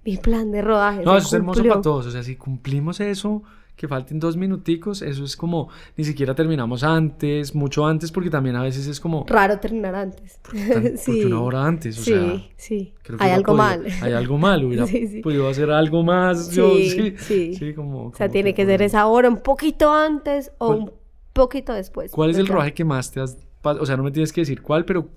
Mi 0.03 0.17
plan 0.17 0.51
de 0.51 0.61
rodaje. 0.61 1.03
No, 1.03 1.17
eso 1.17 1.28
es 1.28 1.34
hermoso 1.34 1.63
para 1.63 1.82
todos. 1.82 2.05
O 2.05 2.11
sea, 2.11 2.23
si 2.23 2.36
cumplimos 2.36 2.99
eso, 2.99 3.41
que 3.76 3.88
falten 3.88 4.19
dos 4.19 4.38
minuticos, 4.38 5.01
eso 5.01 5.23
es 5.23 5.36
como, 5.36 5.69
ni 5.97 6.03
siquiera 6.03 6.34
terminamos 6.34 6.84
antes, 6.84 7.53
mucho 7.53 7.86
antes, 7.86 8.11
porque 8.11 8.30
también 8.30 8.55
a 8.55 8.63
veces 8.63 8.88
es 8.88 8.99
como... 8.99 9.26
Raro 9.28 9.59
terminar 9.59 9.95
antes. 9.95 10.39
Porque, 10.45 11.26
una 11.26 11.41
hora 11.41 11.65
antes, 11.65 11.99
o 11.99 12.03
sí, 12.03 12.11
sea... 12.11 12.41
Sí, 12.55 12.93
Hay 13.19 13.32
algo 13.32 13.53
mal. 13.53 13.86
Hay 14.01 14.13
algo 14.13 14.38
mal, 14.38 14.63
hubiera 14.63 14.86
podido 15.23 15.49
hacer 15.49 15.71
algo 15.71 16.03
más, 16.03 16.51
yo, 16.51 16.73
sí, 16.76 17.15
sí. 17.17 17.73
como, 17.73 18.07
O 18.07 18.15
sea, 18.15 18.30
tiene 18.30 18.53
que, 18.53 18.65
ser 18.65 18.82
esa 18.82 19.07
hora 19.07 19.28
un 19.28 19.38
poquito 19.38 19.93
antes 19.93 20.51
o 20.57 20.69
un 20.69 20.91
poquito 21.34 21.73
después. 21.73 22.11
¿Cuál 22.11 22.30
es 22.30 22.38
el 22.38 22.47
rodaje 22.47 22.73
que 22.73 22.86
más 22.86 23.11
te 23.11 23.19
has... 23.19 23.38
O 23.63 23.86
sea, 23.86 23.97
no 23.97 24.03
me 24.03 24.11
tienes 24.11 24.32
que 24.32 24.41
decir 24.41 24.61
cuál, 24.61 24.86
pero 24.86 25.09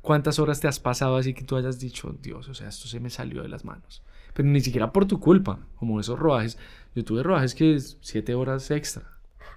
¿cuántas 0.00 0.38
horas 0.38 0.60
te 0.60 0.68
has 0.68 0.78
pasado 0.78 1.16
así 1.16 1.34
que 1.34 1.44
tú 1.44 1.56
hayas 1.56 1.78
dicho, 1.78 2.16
Dios, 2.22 2.48
o 2.48 2.54
sea, 2.54 2.68
esto 2.68 2.88
se 2.88 3.00
me 3.00 3.10
salió 3.10 3.42
de 3.42 3.48
las 3.48 3.64
manos? 3.64 4.02
Pero 4.40 4.52
ni 4.52 4.62
siquiera 4.62 4.90
por 4.90 5.04
tu 5.04 5.20
culpa, 5.20 5.58
como 5.76 6.00
esos 6.00 6.18
rodajes 6.18 6.56
yo 6.94 7.04
tuve 7.04 7.22
rodajes 7.22 7.54
que 7.54 7.74
es 7.74 7.98
siete 8.00 8.34
horas 8.34 8.70
extra. 8.70 9.04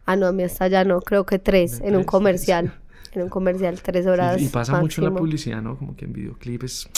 Ah, 0.05 0.17
no, 0.17 0.27
a 0.27 0.33
mí 0.33 0.43
hasta 0.43 0.67
ya 0.67 0.83
no, 0.83 0.99
creo 0.99 1.25
que 1.25 1.39
tres, 1.39 1.79
en 1.81 1.95
un 1.95 2.03
comercial. 2.03 2.73
En 3.13 3.21
un 3.21 3.29
comercial, 3.29 3.79
tres 3.81 4.05
horas. 4.07 4.41
y 4.41 4.49
pasa 4.49 4.77
mucho 4.81 4.99
en 5.01 5.13
la 5.13 5.17
publicidad, 5.17 5.61
¿no? 5.61 5.77
Como 5.77 5.95
que 5.95 6.03
en 6.03 6.11
videoclips 6.11 6.89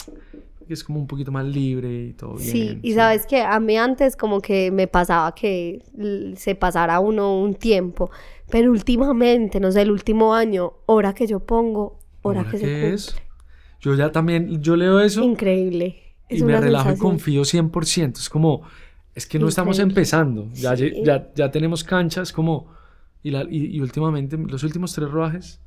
es 0.68 0.84
como 0.84 1.00
un 1.00 1.06
poquito 1.06 1.32
más 1.32 1.46
libre 1.46 2.06
y 2.06 2.14
todo 2.14 2.38
bien. 2.38 2.50
Sí, 2.50 2.80
y 2.82 2.94
sabes 2.94 3.28
que 3.28 3.44
a 3.44 3.60
mí 3.60 3.78
antes 3.78 4.16
como 4.16 4.42
que 4.42 4.72
me 4.72 4.88
pasaba 4.88 5.36
que 5.36 5.84
se 6.38 6.56
pasara 6.56 7.00
uno 7.00 7.40
un 7.40 7.54
tiempo, 7.54 8.10
pero 8.50 8.72
últimamente, 8.72 9.60
no 9.60 9.72
sé, 9.72 9.84
el 9.84 9.92
último 9.92 10.34
año, 10.34 10.74
hora 10.88 11.14
que 11.14 11.28
yo 11.28 11.40
pongo, 11.40 12.00
hora, 12.24 12.44
que 12.50 12.58
se 12.58 12.64
cumple. 12.64 12.94
es? 12.94 13.16
Yo 13.80 13.94
ya 13.94 14.12
también, 14.12 14.64
yo 14.64 14.76
leo 14.76 15.00
eso. 15.00 15.22
Increíble. 15.22 16.05
Y 16.30 16.44
me 16.44 16.60
relajo 16.60 16.92
y 16.92 16.98
confío 16.98 17.42
100%. 17.42 18.18
Es 18.18 18.30
como, 18.30 18.62
es 19.14 19.26
que 19.26 19.40
no 19.40 19.48
estamos 19.48 19.80
empezando, 19.80 20.50
ya, 20.54 20.76
ya, 20.76 21.32
ya, 21.34 21.52
tenemos 21.52 21.84
canchas 21.84 22.32
como... 22.32 22.74
Y, 23.24 23.32
la, 23.32 23.44
y, 23.50 23.80
últimamente, 23.82 24.38
los 24.38 24.64
últimos 24.64 24.94
tres 24.94 25.10
rodajes, 25.10 25.60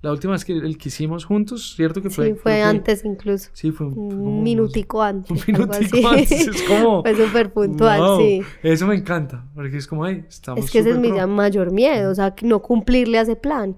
la 0.00 0.10
última 0.10 0.32
vez 0.32 0.44
que 0.44 0.52
el 0.54 0.78
que 0.78 0.88
hicimos 0.88 1.26
juntos, 1.26 1.74
¿cierto 1.76 2.00
que 2.00 2.08
fue? 2.08 2.28
Sí, 2.28 2.34
fue 2.34 2.62
antes 2.62 3.04
incluso. 3.04 3.50
Sí, 3.52 3.72
fue, 3.72 3.88
un 3.88 4.42
minutico 4.42 5.02
antes. 5.02 5.30
Un 5.30 5.42
minutico 5.46 6.08
antes, 6.08 6.30
es 6.30 6.62
como... 6.68 7.02
fue 7.02 7.14
súper 7.14 7.52
puntual, 7.52 8.18
sí. 8.18 8.42
Eso 8.62 8.86
me 8.86 8.94
encanta, 8.94 9.44
porque 9.54 9.76
es 9.76 9.86
como, 9.86 10.04
ahí 10.04 10.24
estamos 10.26 10.64
Es 10.64 10.70
que 10.70 10.78
ese 10.78 10.90
es 10.90 10.98
mi 10.98 11.10
mayor 11.12 11.72
miedo, 11.72 12.10
o 12.10 12.14
sea, 12.14 12.34
no 12.42 12.62
cumplirle 12.62 13.18
a 13.18 13.22
ese 13.22 13.36
plan. 13.36 13.76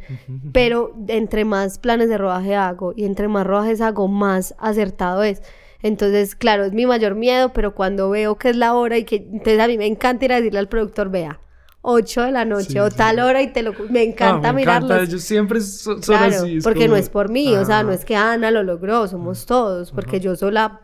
Pero 0.53 0.95
entre 1.09 1.45
más 1.45 1.79
planes 1.79 2.09
de 2.09 2.19
rodaje 2.19 2.55
hago 2.55 2.93
y 2.95 3.05
entre 3.05 3.27
más 3.29 3.47
rodajes 3.47 3.81
hago, 3.81 4.07
más 4.07 4.55
acertado 4.59 5.23
es. 5.23 5.43
Entonces, 5.83 6.35
claro, 6.35 6.65
es 6.65 6.73
mi 6.73 6.87
mayor 6.87 7.15
miedo, 7.15 7.53
pero 7.53 7.75
cuando 7.75 8.11
veo 8.11 8.37
que 8.37 8.51
es 8.51 8.57
la 8.57 8.75
hora 8.75 8.99
y 8.99 9.05
que 9.05 9.17
entonces 9.17 9.61
a 9.61 9.69
mí 9.69 9.79
me 9.79 9.87
encanta 9.87 10.25
ir 10.25 10.33
a 10.33 10.37
decirle 10.37 10.59
al 10.59 10.69
productor, 10.69 11.11
vea, 11.11 11.41
8 11.83 12.23
de 12.23 12.33
la 12.33 12.45
noche 12.45 12.81
o 12.81 12.91
tal 12.91 13.21
hora 13.21 13.43
y 13.43 13.53
te 13.53 13.63
lo 13.63 13.73
me 13.91 14.03
encanta 14.03 14.49
ah, 14.49 14.53
me 14.53 14.63
Encanta. 14.63 15.01
Ellos 15.03 15.23
siempre 15.23 15.61
son, 15.61 16.01
claro, 16.01 16.45
porque 16.65 16.89
no 16.89 16.97
es 16.97 17.09
por 17.09 17.31
mí, 17.31 17.55
o 17.55 17.65
sea, 17.65 17.85
no 17.85 17.93
es 17.93 18.05
que 18.05 18.17
Ana 18.17 18.51
lo 18.51 18.65
logró, 18.65 19.07
somos 19.07 19.47
todos, 19.47 19.93
porque 19.93 20.19
yo 20.19 20.35
sola 20.35 20.81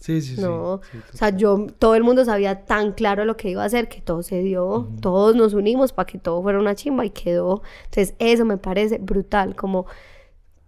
Sí, 0.00 0.22
sí, 0.22 0.40
no, 0.40 0.80
sí. 0.90 0.98
o 1.12 1.16
sea, 1.16 1.28
yo, 1.36 1.66
todo 1.78 1.94
el 1.94 2.02
mundo 2.02 2.24
sabía 2.24 2.64
tan 2.64 2.92
claro 2.92 3.26
lo 3.26 3.36
que 3.36 3.50
iba 3.50 3.62
a 3.62 3.66
hacer 3.66 3.90
que 3.90 4.00
todo 4.00 4.22
se 4.22 4.40
dio, 4.40 4.88
todos 5.02 5.36
nos 5.36 5.52
unimos 5.52 5.92
para 5.92 6.06
que 6.06 6.18
todo 6.18 6.42
fuera 6.42 6.58
una 6.58 6.74
chimba 6.74 7.04
y 7.04 7.10
quedó. 7.10 7.60
Entonces, 7.84 8.14
eso 8.18 8.46
me 8.46 8.56
parece 8.56 8.96
brutal, 8.96 9.54
como 9.54 9.84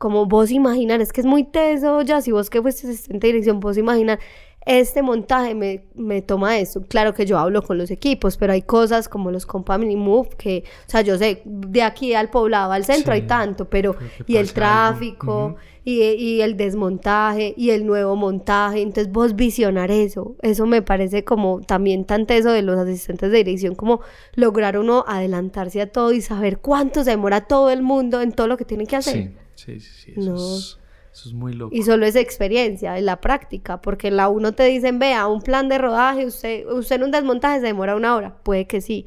como 0.03 0.26
vos 0.26 0.50
imaginar, 0.50 1.00
es 1.00 1.12
que 1.12 1.20
es 1.20 1.26
muy 1.28 1.44
teso 1.44 2.03
ya, 2.03 2.20
si 2.20 2.32
vos 2.32 2.50
que 2.50 2.61
fuiste 2.61 2.88
asistente 2.88 3.24
de 3.24 3.34
dirección, 3.34 3.61
vos 3.61 3.78
imaginar 3.78 4.18
este 4.66 5.00
montaje 5.00 5.55
me, 5.55 5.84
me, 5.94 6.22
toma 6.22 6.59
esto. 6.59 6.82
Claro 6.82 7.14
que 7.14 7.24
yo 7.24 7.38
hablo 7.38 7.62
con 7.62 7.78
los 7.78 7.88
equipos, 7.92 8.36
pero 8.36 8.53
hay 8.53 8.62
cosas 8.62 9.09
como 9.09 9.30
los 9.30 9.46
Company 9.46 9.94
Move 9.94 10.30
que, 10.36 10.64
o 10.88 10.90
sea, 10.90 11.03
yo 11.03 11.16
sé, 11.18 11.42
de 11.44 11.84
aquí 11.84 12.14
al 12.14 12.30
poblado, 12.30 12.72
al 12.72 12.84
centro 12.84 13.12
hay 13.12 13.22
tanto, 13.28 13.70
pero 13.70 13.94
y 14.26 14.38
el 14.38 14.53
tráfico, 14.53 15.55
y, 15.84 16.03
y, 16.03 16.40
el 16.40 16.57
desmontaje, 16.57 17.55
y 17.57 17.70
el 17.70 17.86
nuevo 17.86 18.16
montaje, 18.16 18.82
entonces 18.82 19.12
vos 19.12 19.36
visionar 19.36 19.92
eso, 19.92 20.34
eso 20.42 20.66
me 20.66 20.82
parece 20.82 21.22
como 21.22 21.61
también 21.61 22.07
tan 22.07 22.26
teso 22.26 22.50
de 22.50 22.62
los 22.62 22.76
asistentes 22.76 23.30
de 23.30 23.38
dirección, 23.38 23.76
como 23.76 24.00
lograr 24.34 24.76
uno 24.78 25.05
adelantarse 25.07 25.80
a 25.80 25.92
todo 25.92 26.12
y 26.12 26.22
saber 26.22 26.59
cuánto 26.59 27.05
se 27.05 27.11
demora 27.11 27.42
todo 27.42 27.70
el 27.70 27.82
mundo 27.82 28.20
en 28.20 28.32
todo 28.32 28.48
lo 28.48 28.57
que 28.57 28.64
tiene 28.64 28.86
que 28.86 28.96
hacer. 28.96 29.14
Sí, 29.14 29.41
sí, 29.55 29.80
sí, 29.80 30.12
eso 30.16 30.78
eso 31.12 31.28
es 31.28 31.34
muy 31.34 31.53
loco. 31.53 31.74
Y 31.74 31.82
solo 31.82 32.07
es 32.07 32.16
experiencia, 32.16 32.96
es 32.96 33.05
la 33.05 33.20
práctica, 33.20 33.82
porque 33.82 34.09
en 34.09 34.16
la 34.16 34.28
uno 34.28 34.53
te 34.53 34.64
dicen, 34.64 34.98
vea, 34.98 35.26
un 35.26 35.42
plan 35.42 35.68
de 35.68 35.76
rodaje, 35.76 36.24
usted, 36.24 36.66
usted 36.66 36.96
en 36.96 37.03
un 37.05 37.11
desmontaje 37.11 37.61
se 37.61 37.66
demora 37.66 37.96
una 37.96 38.16
hora, 38.16 38.34
puede 38.42 38.66
que 38.66 38.80
sí, 38.80 39.07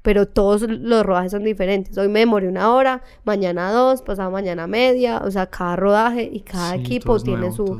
pero 0.00 0.26
todos 0.26 0.62
los 0.62 1.04
rodajes 1.04 1.32
son 1.32 1.44
diferentes. 1.44 1.96
Hoy 1.98 2.08
me 2.08 2.20
demoré 2.20 2.48
una 2.48 2.74
hora, 2.74 3.02
mañana 3.24 3.72
dos, 3.72 4.00
pasado 4.00 4.30
mañana 4.30 4.66
media, 4.66 5.18
o 5.18 5.30
sea, 5.30 5.46
cada 5.46 5.76
rodaje 5.76 6.28
y 6.32 6.40
cada 6.40 6.76
equipo 6.76 7.20
tiene 7.20 7.52
su, 7.52 7.78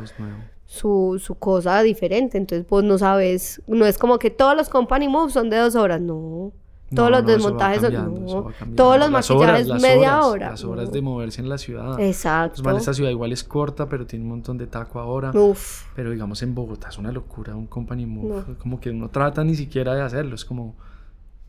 su, 0.67 1.19
su 1.19 1.35
cosa 1.37 1.83
diferente, 1.83 2.37
entonces 2.37 2.69
vos 2.69 2.85
no 2.85 2.99
sabes, 2.99 3.63
no 3.67 3.87
es 3.87 3.97
como 3.97 4.19
que 4.19 4.31
todos 4.31 4.55
los 4.55 4.69
company 4.69 5.09
moves 5.09 5.33
son 5.33 5.49
de 5.49 5.57
dos 5.57 5.75
horas, 5.75 6.03
no. 6.03 6.53
Todos 6.95 7.11
los 7.11 7.27
desmontajes 7.27 7.81
son. 7.81 8.53
todos 8.77 8.99
los 8.99 9.11
maquillajes 9.11 9.69
media 9.81 10.23
hora. 10.23 10.51
Las 10.51 10.65
horas 10.65 10.93
de 10.93 11.01
moverse 11.01 11.41
en 11.41 11.49
la 11.49 11.59
ciudad. 11.59 11.99
Exacto. 12.01 12.63
Pues, 12.63 12.77
esta 12.77 12.95
ciudad 12.95 13.11
igual 13.11 13.33
es 13.33 13.45
corta, 13.45 13.89
pero 13.89 14.07
tiene 14.07 14.25
un 14.25 14.31
montón 14.31 14.59
de 14.59 14.67
taco 14.67 15.01
ahora. 15.01 15.31
Uf. 15.35 15.85
Pero 15.95 16.11
digamos 16.11 16.43
en 16.43 16.55
Bogotá 16.55 16.89
es 16.89 16.99
una 16.99 17.13
locura 17.13 17.55
un 17.55 17.67
company 17.67 18.07
move. 18.07 18.57
Como 18.59 18.81
que 18.81 18.91
uno 18.91 19.09
trata 19.09 19.45
ni 19.45 19.55
siquiera 19.55 19.95
de 19.95 20.03
hacerlo. 20.03 20.35
Es 20.35 20.45
como 20.45 20.77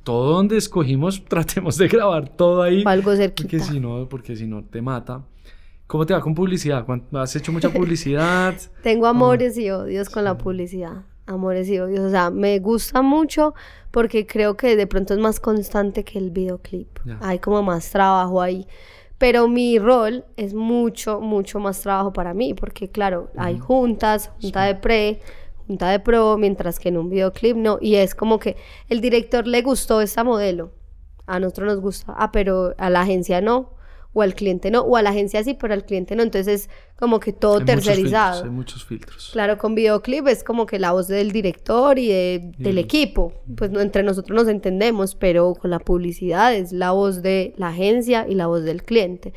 todo 0.03 0.33
donde 0.33 0.57
escogimos, 0.57 1.23
tratemos 1.27 1.77
de 1.77 1.87
grabar 1.87 2.29
todo 2.29 2.61
ahí. 2.61 2.83
Algo 2.85 3.15
cerquita. 3.15 3.49
Porque 3.49 3.59
si 3.59 3.79
no, 3.79 4.07
porque 4.09 4.35
si 4.35 4.47
no 4.47 4.63
te 4.63 4.81
mata. 4.81 5.23
¿Cómo 5.87 6.05
te 6.05 6.13
va 6.15 6.21
con 6.21 6.33
publicidad? 6.33 6.83
¿Has 7.13 7.35
hecho 7.35 7.51
mucha 7.51 7.69
publicidad? 7.69 8.55
Tengo 8.81 9.05
amores 9.05 9.55
y 9.57 9.69
odios 9.69 10.09
con 10.09 10.23
la 10.23 10.35
publicidad 10.35 11.03
amores 11.25 11.69
y 11.69 11.79
odios. 11.79 12.01
O 12.01 12.09
sea, 12.09 12.29
me 12.29 12.59
gusta 12.59 13.01
mucho 13.01 13.53
porque 13.91 14.25
creo 14.25 14.57
que 14.57 14.75
de 14.75 14.87
pronto 14.87 15.13
es 15.13 15.19
más 15.19 15.39
constante 15.39 16.03
que 16.03 16.17
el 16.17 16.31
videoclip. 16.31 16.99
Hay 17.21 17.39
como 17.39 17.63
más 17.63 17.89
trabajo 17.89 18.41
ahí. 18.41 18.67
Pero 19.17 19.47
mi 19.47 19.79
rol 19.79 20.25
es 20.35 20.53
mucho, 20.53 21.21
mucho 21.21 21.59
más 21.59 21.79
trabajo 21.79 22.11
para 22.11 22.33
mí, 22.33 22.53
porque 22.53 22.89
claro, 22.89 23.29
hay 23.37 23.57
juntas, 23.57 24.31
junta 24.41 24.63
de 24.63 24.75
pre, 24.75 25.21
junta 25.67 25.89
de 25.89 25.99
pro, 26.01 26.37
mientras 26.37 26.79
que 26.79 26.89
en 26.89 26.97
un 26.97 27.09
videoclip 27.09 27.55
no. 27.55 27.77
Y 27.79 27.95
es 27.95 28.13
como 28.13 28.39
que 28.39 28.57
el 28.89 28.99
director 28.99 29.47
le 29.47 29.61
gustó 29.61 30.01
esta 30.01 30.25
modelo, 30.25 30.71
a 31.27 31.39
nosotros 31.39 31.67
nos 31.67 31.81
gusta, 31.81 32.13
ah, 32.17 32.31
pero 32.33 32.75
a 32.77 32.89
la 32.89 33.01
agencia 33.01 33.39
no 33.39 33.74
o 34.15 34.21
al 34.21 34.33
cliente 34.33 34.71
no, 34.71 34.79
o 34.79 34.95
a 34.95 35.01
la 35.01 35.09
agencia 35.09 35.43
sí, 35.43 35.55
pero 35.55 35.73
al 35.73 35.83
cliente 35.83 36.15
no. 36.15 36.23
Entonces 36.23 36.61
es 36.61 36.69
como 36.97 37.19
que 37.19 37.33
todo 37.33 37.63
tercerizado. 37.63 38.45
hay 38.45 38.49
muchos 38.49 38.85
filtros. 38.85 39.29
Claro, 39.33 39.57
con 39.57 39.75
videoclip 39.75 40.25
es 40.29 40.41
como 40.41 40.65
que 40.65 40.79
la 40.79 40.93
voz 40.93 41.09
del 41.09 41.33
director 41.33 41.99
y 41.99 42.07
del 42.57 42.77
equipo. 42.77 43.33
Pues 43.57 43.71
no, 43.71 43.81
entre 43.81 44.03
nosotros 44.03 44.33
nos 44.43 44.47
entendemos, 44.47 45.15
pero 45.15 45.53
con 45.53 45.69
la 45.69 45.79
publicidad 45.79 46.55
es 46.55 46.71
la 46.71 46.91
voz 46.91 47.21
de 47.21 47.53
la 47.57 47.67
agencia 47.67 48.25
y 48.27 48.35
la 48.35 48.47
voz 48.47 48.63
del 48.63 48.83
cliente. 48.83 49.33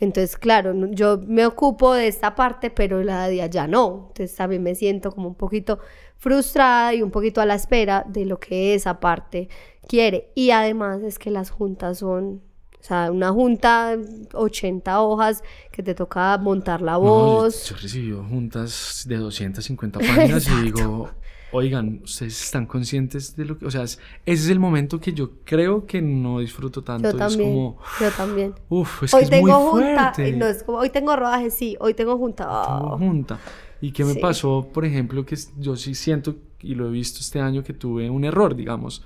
Entonces, 0.00 0.38
claro, 0.38 0.74
yo 0.92 1.20
me 1.26 1.44
ocupo 1.44 1.92
de 1.92 2.08
esta 2.08 2.34
parte, 2.34 2.70
pero 2.70 3.04
la 3.04 3.28
de 3.28 3.42
allá 3.42 3.66
no. 3.66 4.06
Entonces 4.08 4.34
también 4.34 4.62
me 4.62 4.74
siento 4.74 5.12
como 5.12 5.28
un 5.28 5.34
poquito 5.34 5.78
frustrada 6.16 6.94
y 6.94 7.02
un 7.02 7.10
poquito 7.10 7.42
a 7.42 7.46
la 7.46 7.54
espera 7.54 8.06
de 8.08 8.24
lo 8.24 8.40
que 8.40 8.74
esa 8.74 8.98
parte 8.98 9.50
quiere. 9.86 10.32
Y 10.34 10.52
además 10.52 11.02
es 11.02 11.18
que 11.18 11.30
las 11.30 11.50
juntas 11.50 11.98
son 11.98 12.40
o 12.82 12.84
sea, 12.84 13.12
una 13.12 13.30
junta, 13.30 13.96
80 14.32 15.00
hojas, 15.02 15.44
que 15.70 15.84
te 15.84 15.94
toca 15.94 16.36
montar 16.38 16.82
la 16.82 16.96
voz. 16.96 17.68
yo, 17.68 17.76
recibí 17.76 18.10
juntas 18.28 19.04
de 19.06 19.18
250 19.18 20.00
páginas 20.00 20.48
y 20.48 20.62
digo, 20.64 21.08
oigan, 21.52 22.00
¿ustedes 22.02 22.42
están 22.42 22.66
conscientes 22.66 23.36
de 23.36 23.44
lo 23.44 23.56
que...? 23.56 23.66
O 23.66 23.70
sea, 23.70 23.84
ese 23.84 24.00
es 24.26 24.48
el 24.48 24.58
momento 24.58 24.98
que 24.98 25.12
yo 25.12 25.30
creo 25.44 25.86
que 25.86 26.02
no 26.02 26.40
disfruto 26.40 26.82
tanto. 26.82 27.12
Yo 27.12 27.16
también, 27.16 27.48
es 27.48 27.54
como, 27.54 27.78
yo 28.00 28.10
también. 28.10 28.54
Uf, 28.68 29.04
es 29.04 29.14
hoy 29.14 29.20
que 29.20 29.24
es 29.26 29.30
tengo 29.30 29.60
muy 29.60 29.82
junta, 29.84 30.12
fuerte. 30.12 30.32
No, 30.32 30.46
es 30.46 30.64
como, 30.64 30.78
hoy 30.78 30.90
tengo 30.90 31.14
rodaje, 31.14 31.50
sí, 31.50 31.76
hoy 31.78 31.94
tengo 31.94 32.18
junta. 32.18 32.64
Tengo 32.66 32.98
junta. 32.98 33.38
¿Y 33.80 33.92
qué 33.92 34.04
me 34.04 34.16
pasó, 34.16 34.68
por 34.72 34.84
ejemplo, 34.84 35.24
que 35.24 35.38
yo 35.56 35.76
sí 35.76 35.94
siento, 35.94 36.34
y 36.58 36.74
lo 36.74 36.88
he 36.88 36.90
visto 36.90 37.20
este 37.20 37.38
año, 37.38 37.62
que 37.62 37.74
tuve 37.74 38.10
un 38.10 38.24
error, 38.24 38.56
digamos 38.56 39.04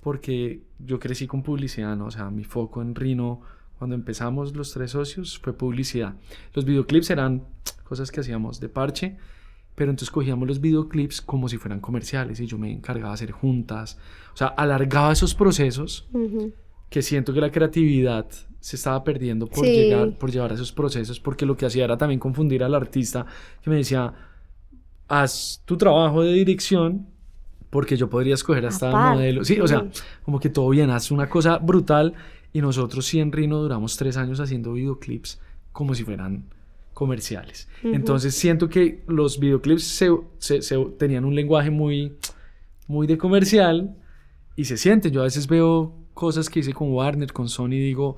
porque 0.00 0.62
yo 0.78 0.98
crecí 0.98 1.26
con 1.26 1.42
publicidad, 1.42 1.96
¿no? 1.96 2.06
O 2.06 2.10
sea, 2.10 2.30
mi 2.30 2.44
foco 2.44 2.82
en 2.82 2.94
Rino, 2.94 3.40
cuando 3.78 3.94
empezamos 3.94 4.54
los 4.56 4.72
tres 4.72 4.92
socios, 4.92 5.38
fue 5.38 5.52
publicidad. 5.52 6.14
Los 6.54 6.64
videoclips 6.64 7.10
eran 7.10 7.44
cosas 7.84 8.10
que 8.10 8.20
hacíamos 8.20 8.60
de 8.60 8.68
parche, 8.68 9.16
pero 9.74 9.90
entonces 9.90 10.10
cogíamos 10.10 10.46
los 10.46 10.60
videoclips 10.60 11.20
como 11.20 11.48
si 11.48 11.56
fueran 11.56 11.80
comerciales 11.80 12.40
y 12.40 12.46
yo 12.46 12.58
me 12.58 12.70
encargaba 12.70 13.10
de 13.10 13.14
hacer 13.14 13.30
juntas. 13.30 13.98
O 14.32 14.36
sea, 14.36 14.48
alargaba 14.48 15.12
esos 15.12 15.34
procesos 15.34 16.08
que 16.88 17.02
siento 17.02 17.32
que 17.32 17.40
la 17.40 17.50
creatividad 17.50 18.26
se 18.60 18.76
estaba 18.76 19.02
perdiendo 19.04 19.46
por, 19.46 19.64
llegar, 19.64 20.18
por 20.18 20.30
llevar 20.30 20.50
a 20.52 20.54
esos 20.54 20.72
procesos, 20.72 21.18
porque 21.18 21.46
lo 21.46 21.56
que 21.56 21.66
hacía 21.66 21.84
era 21.84 21.96
también 21.96 22.20
confundir 22.20 22.62
al 22.62 22.74
artista 22.74 23.24
que 23.62 23.70
me 23.70 23.76
decía, 23.76 24.12
haz 25.08 25.62
tu 25.64 25.76
trabajo 25.76 26.22
de 26.22 26.32
dirección 26.32 27.08
porque 27.70 27.96
yo 27.96 28.10
podría 28.10 28.34
escoger 28.34 28.66
hasta 28.66 28.90
el 28.90 28.96
modelo. 28.96 29.44
Sí, 29.44 29.60
o 29.60 29.68
sea, 29.68 29.86
como 30.24 30.40
que 30.40 30.50
todo 30.50 30.68
bien, 30.68 30.90
hace 30.90 31.14
una 31.14 31.28
cosa 31.28 31.58
brutal 31.58 32.14
y 32.52 32.60
nosotros 32.60 33.06
sí 33.06 33.20
en 33.20 33.32
Rino 33.32 33.62
duramos 33.62 33.96
tres 33.96 34.16
años 34.16 34.40
haciendo 34.40 34.72
videoclips 34.72 35.40
como 35.72 35.94
si 35.94 36.04
fueran 36.04 36.44
comerciales. 36.92 37.68
Entonces 37.82 38.34
siento 38.34 38.68
que 38.68 39.02
los 39.06 39.38
videoclips 39.38 39.84
se, 39.84 40.10
se, 40.38 40.76
tenían 40.98 41.24
un 41.24 41.34
lenguaje 41.34 41.70
muy, 41.70 42.16
muy 42.88 43.06
de 43.06 43.16
comercial 43.16 43.96
y 44.56 44.64
se 44.64 44.76
sienten. 44.76 45.12
Yo 45.12 45.20
a 45.20 45.24
veces 45.24 45.46
veo 45.46 45.94
cosas 46.12 46.50
que 46.50 46.60
hice 46.60 46.74
con 46.74 46.92
Warner, 46.92 47.32
con 47.32 47.48
Sony 47.48 47.74
y 47.74 47.80
digo, 47.80 48.16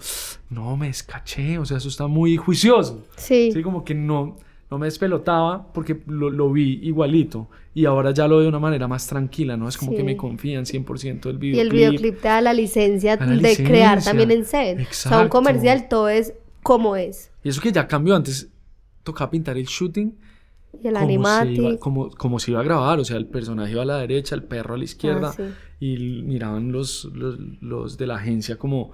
no, 0.50 0.76
me 0.76 0.88
escaché, 0.88 1.58
o 1.58 1.64
sea, 1.64 1.76
eso 1.76 1.88
está 1.88 2.06
muy 2.06 2.36
juicioso. 2.36 3.06
Sí. 3.16 3.52
Sí, 3.52 3.62
como 3.62 3.84
que 3.84 3.94
no 3.94 4.36
no 4.72 4.78
me 4.78 4.86
despelotaba 4.86 5.70
porque 5.74 6.00
lo, 6.06 6.50
vi 6.50 6.80
igualito 6.82 7.50
y 7.74 7.84
ahora 7.84 8.10
ya 8.12 8.26
lo 8.26 8.36
veo 8.36 8.44
de 8.44 8.48
una 8.48 8.58
manera 8.58 8.88
más 8.88 9.06
tranquila, 9.06 9.54
¿no? 9.54 9.68
Es 9.68 9.76
como 9.76 9.94
que 9.94 10.02
me 10.02 10.16
confían 10.16 10.64
100% 10.64 11.24
del 11.24 11.36
videoclip. 11.36 11.54
Y 11.54 11.60
el 11.60 11.68
videoclip 11.68 12.22
te 12.22 12.28
da 12.28 12.40
la 12.40 12.54
licencia 12.54 13.18
de 13.18 13.56
crear 13.58 14.02
también 14.02 14.30
en 14.30 14.46
set. 14.46 14.80
Exacto. 14.80 15.08
O 15.08 15.18
sea, 15.18 15.20
un 15.24 15.28
comercial 15.28 15.88
todo 15.90 16.08
es 16.08 16.32
como 16.62 16.96
es. 16.96 17.30
Y 17.44 17.50
eso 17.50 17.60
que 17.60 17.70
ya 17.70 17.86
cambió, 17.86 18.16
antes 18.16 18.48
tocaba 19.02 19.30
pintar 19.30 19.58
el 19.58 19.66
shooting. 19.66 20.16
Y 20.82 20.88
el 20.88 20.96
animatic. 20.96 21.78
como, 21.78 22.08
como 22.08 22.38
se 22.38 22.52
iba 22.52 22.60
a 22.60 22.62
grabar, 22.64 22.98
o 22.98 23.04
sea, 23.04 23.18
el 23.18 23.26
personaje 23.26 23.72
iba 23.72 23.82
a 23.82 23.84
la 23.84 23.98
derecha, 23.98 24.34
el 24.34 24.44
perro 24.44 24.72
a 24.72 24.78
la 24.78 24.84
izquierda 24.84 25.34
ah, 25.38 25.42
y 25.80 26.22
miraban 26.22 26.72
los, 26.72 27.10
los, 27.12 27.38
los 27.60 27.98
de 27.98 28.06
la 28.06 28.14
agencia 28.14 28.56
como 28.56 28.92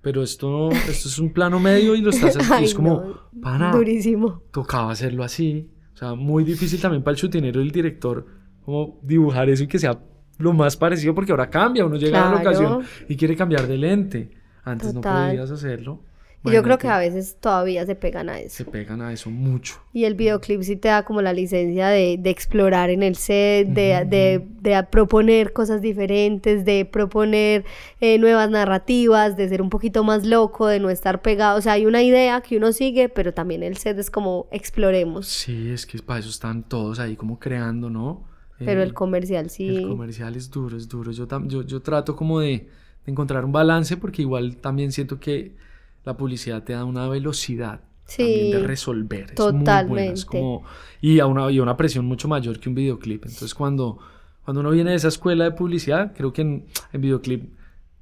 pero 0.00 0.22
esto, 0.22 0.70
esto 0.70 1.08
es 1.08 1.18
un 1.18 1.32
plano 1.32 1.58
medio 1.60 1.94
y 1.94 2.00
lo 2.00 2.10
estás 2.10 2.36
haciendo. 2.38 2.64
es 2.64 2.74
como, 2.74 3.14
para. 3.42 3.72
Durísimo. 3.72 4.42
Tocaba 4.52 4.92
hacerlo 4.92 5.24
así. 5.24 5.70
O 5.94 5.96
sea, 5.96 6.14
muy 6.14 6.44
difícil 6.44 6.80
también 6.80 7.02
para 7.02 7.12
el 7.12 7.18
chutinero 7.18 7.60
y 7.60 7.64
el 7.64 7.72
director, 7.72 8.24
como 8.64 9.00
dibujar 9.02 9.48
eso 9.50 9.64
y 9.64 9.66
que 9.66 9.78
sea 9.78 9.98
lo 10.38 10.52
más 10.52 10.76
parecido, 10.76 11.14
porque 11.14 11.32
ahora 11.32 11.50
cambia. 11.50 11.84
Uno 11.84 11.96
llega 11.96 12.28
a 12.28 12.34
la 12.34 12.40
ocasión 12.40 12.82
y 13.08 13.16
quiere 13.16 13.34
cambiar 13.36 13.66
de 13.66 13.76
lente. 13.76 14.30
Antes 14.64 14.94
no 14.94 15.00
podías 15.00 15.50
hacerlo. 15.50 16.04
Yo 16.44 16.62
creo 16.62 16.78
que 16.78 16.88
a 16.88 16.98
veces 16.98 17.36
todavía 17.40 17.84
se 17.84 17.94
pegan 17.94 18.28
a 18.28 18.38
eso. 18.38 18.56
Se 18.56 18.64
pegan 18.64 19.02
a 19.02 19.12
eso 19.12 19.30
mucho. 19.30 19.82
Y 19.92 20.04
el 20.04 20.14
videoclip 20.14 20.62
sí 20.62 20.76
te 20.76 20.88
da 20.88 21.04
como 21.04 21.20
la 21.20 21.32
licencia 21.32 21.88
de, 21.88 22.16
de 22.18 22.30
explorar 22.30 22.90
en 22.90 23.02
el 23.02 23.16
set, 23.16 23.68
de, 23.68 24.04
de, 24.06 24.46
de, 24.60 24.82
proponer 24.84 25.52
cosas 25.52 25.82
diferentes, 25.82 26.64
de 26.64 26.84
proponer 26.84 27.64
eh, 28.00 28.18
nuevas 28.18 28.50
narrativas, 28.50 29.36
de 29.36 29.48
ser 29.48 29.60
un 29.60 29.68
poquito 29.68 30.04
más 30.04 30.24
loco, 30.24 30.68
de 30.68 30.78
no 30.80 30.90
estar 30.90 31.22
pegado. 31.22 31.58
O 31.58 31.60
sea, 31.60 31.72
hay 31.72 31.86
una 31.86 32.02
idea 32.02 32.40
que 32.40 32.56
uno 32.56 32.72
sigue, 32.72 33.08
pero 33.08 33.34
también 33.34 33.62
el 33.62 33.76
set 33.76 33.98
es 33.98 34.10
como 34.10 34.46
exploremos. 34.52 35.26
Sí, 35.26 35.70
es 35.70 35.86
que 35.86 35.98
para 35.98 36.20
eso 36.20 36.30
están 36.30 36.62
todos 36.62 37.00
ahí 37.00 37.16
como 37.16 37.38
creando, 37.38 37.90
¿no? 37.90 38.26
Pero 38.58 38.82
el 38.82 38.90
eh, 38.90 38.94
comercial 38.94 39.50
sí. 39.50 39.76
El 39.76 39.88
comercial 39.88 40.36
es 40.36 40.50
duro, 40.50 40.76
es 40.76 40.88
duro. 40.88 41.12
Yo, 41.12 41.26
yo, 41.46 41.62
yo 41.62 41.80
trato 41.80 42.16
como 42.16 42.40
de 42.40 42.68
encontrar 43.06 43.44
un 43.44 43.52
balance 43.52 43.96
porque 43.96 44.22
igual 44.22 44.56
también 44.56 44.92
siento 44.92 45.18
que 45.18 45.56
la 46.04 46.16
publicidad 46.16 46.62
te 46.62 46.72
da 46.72 46.84
una 46.84 47.08
velocidad 47.08 47.80
también 48.16 48.50
de 48.52 48.66
resolver. 48.66 49.34
Totalmente. 49.34 50.14
Es 50.14 50.24
como, 50.24 50.64
y, 51.00 51.20
a 51.20 51.26
una, 51.26 51.50
y 51.50 51.60
una 51.60 51.76
presión 51.76 52.06
mucho 52.06 52.28
mayor 52.28 52.58
que 52.58 52.68
un 52.68 52.74
videoclip. 52.74 53.24
Entonces, 53.24 53.54
cuando, 53.54 53.98
cuando 54.44 54.60
uno 54.60 54.70
viene 54.70 54.90
de 54.90 54.96
esa 54.96 55.08
escuela 55.08 55.44
de 55.44 55.52
publicidad, 55.52 56.12
creo 56.16 56.32
que 56.32 56.42
en, 56.42 56.66
videoclip 56.92 57.52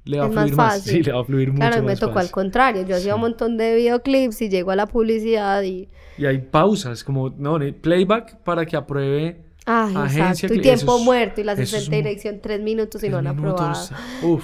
le 0.05 0.19
va 0.19 0.27
a 0.27 0.29
fluir 0.29 0.55
más, 0.55 0.83
sí, 0.83 1.03
le 1.03 1.11
va 1.11 1.19
a 1.19 1.25
fluir 1.25 1.51
mucho 1.51 1.59
Claro, 1.59 1.83
me 1.83 1.97
tocó 1.97 2.19
al 2.19 2.31
contrario. 2.31 2.85
Yo 2.87 2.95
hacía 2.95 3.15
un 3.15 3.21
montón 3.21 3.57
de 3.57 3.75
videoclips 3.75 4.41
y 4.41 4.49
llego 4.49 4.71
a 4.71 4.75
la 4.75 4.87
publicidad 4.87 5.61
y... 5.63 5.89
Y 6.17 6.25
hay 6.25 6.39
pausas, 6.39 7.03
como, 7.03 7.29
no, 7.29 7.59
playback 7.81 8.37
para 8.43 8.65
que 8.65 8.77
apruebe 8.77 9.47
Ah, 9.69 10.07
exacto. 10.07 10.53
Y 10.53 10.61
tiempo 10.61 10.97
muerto 10.99 11.41
y 11.41 11.43
la 11.43 11.51
asistente 11.51 11.91
de 11.91 11.97
dirección 11.97 12.39
tres 12.41 12.61
minutos 12.61 13.03
y 13.03 13.09
no 13.09 13.17
han 13.17 13.27
aprobado. 13.27 13.77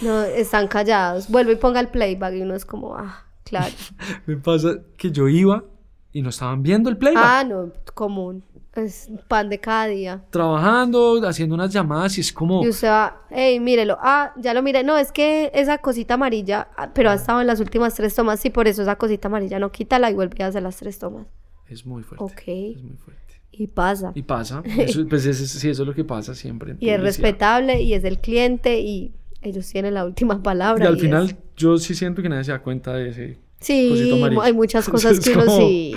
No, 0.01 0.21
están 0.23 0.67
callados. 0.67 1.29
Vuelve 1.29 1.53
y 1.53 1.55
ponga 1.55 1.79
el 1.79 1.87
playback 1.87 2.33
y 2.33 2.41
uno 2.41 2.55
es 2.55 2.65
como, 2.65 2.97
ah, 2.97 3.23
claro. 3.43 3.73
Me 4.25 4.37
pasa 4.37 4.79
que 4.97 5.11
yo 5.11 5.27
iba 5.27 5.63
y 6.11 6.21
no 6.21 6.29
estaban 6.29 6.63
viendo 6.63 6.89
el 6.89 6.97
playback. 6.97 7.23
Ah, 7.25 7.43
no, 7.43 7.71
común. 7.93 8.43
Es 8.75 9.09
pan 9.27 9.49
de 9.49 9.59
cada 9.59 9.85
día. 9.85 10.23
Trabajando, 10.31 11.21
haciendo 11.27 11.53
unas 11.53 11.71
llamadas 11.71 12.17
y 12.17 12.21
es 12.21 12.33
como... 12.33 12.63
Y 12.63 12.69
usted 12.69 12.87
va, 12.87 13.21
hey, 13.29 13.59
mírelo. 13.59 13.97
Ah, 14.01 14.33
ya 14.37 14.53
lo 14.53 14.63
mire. 14.63 14.83
No, 14.83 14.97
es 14.97 15.11
que 15.11 15.51
esa 15.53 15.77
cosita 15.77 16.15
amarilla, 16.15 16.69
ah, 16.75 16.91
pero 16.93 17.11
ha 17.11 17.13
estado 17.13 17.41
en 17.41 17.47
las 17.47 17.59
últimas 17.59 17.93
tres 17.93 18.15
tomas 18.15 18.43
y 18.45 18.49
por 18.49 18.67
eso 18.67 18.81
esa 18.81 18.95
cosita 18.95 19.27
amarilla 19.27 19.59
no 19.59 19.71
quítala 19.71 20.09
y 20.09 20.15
vuelve 20.15 20.43
a 20.43 20.47
hacer 20.47 20.63
las 20.63 20.77
tres 20.77 20.97
tomas. 20.97 21.27
Es 21.67 21.85
muy 21.85 22.01
fuerte. 22.01 22.23
Ok. 22.23 22.41
Es 22.47 22.83
muy 22.83 22.97
fuerte. 22.97 23.23
Y 23.51 23.67
pasa. 23.67 24.11
Y 24.15 24.23
pasa. 24.23 24.63
Eso, 24.77 25.07
pues 25.07 25.27
eso, 25.27 25.45
sí, 25.45 25.69
eso 25.69 25.83
es 25.83 25.87
lo 25.87 25.93
que 25.93 26.03
pasa 26.03 26.33
siempre. 26.33 26.75
y 26.79 26.89
es 26.89 26.99
respetable 26.99 27.81
y 27.81 27.93
es 27.93 28.03
el 28.03 28.19
cliente 28.19 28.79
y 28.79 29.13
ellos 29.43 29.67
tienen 29.69 29.93
la 29.93 30.05
última 30.05 30.41
palabra. 30.41 30.85
Y 30.85 30.87
al 30.87 30.99
final 30.99 31.35
yo 31.55 31.77
sí 31.77 31.95
siento 31.95 32.21
que 32.21 32.29
nadie 32.29 32.45
se 32.45 32.51
da 32.51 32.61
cuenta 32.61 32.93
de 32.93 33.09
ese 33.09 33.37
Sí, 33.63 34.21
hay 34.41 34.53
muchas 34.53 34.89
cosas 34.89 35.21
que 35.21 35.31
uno 35.31 35.57
sí. 35.57 35.95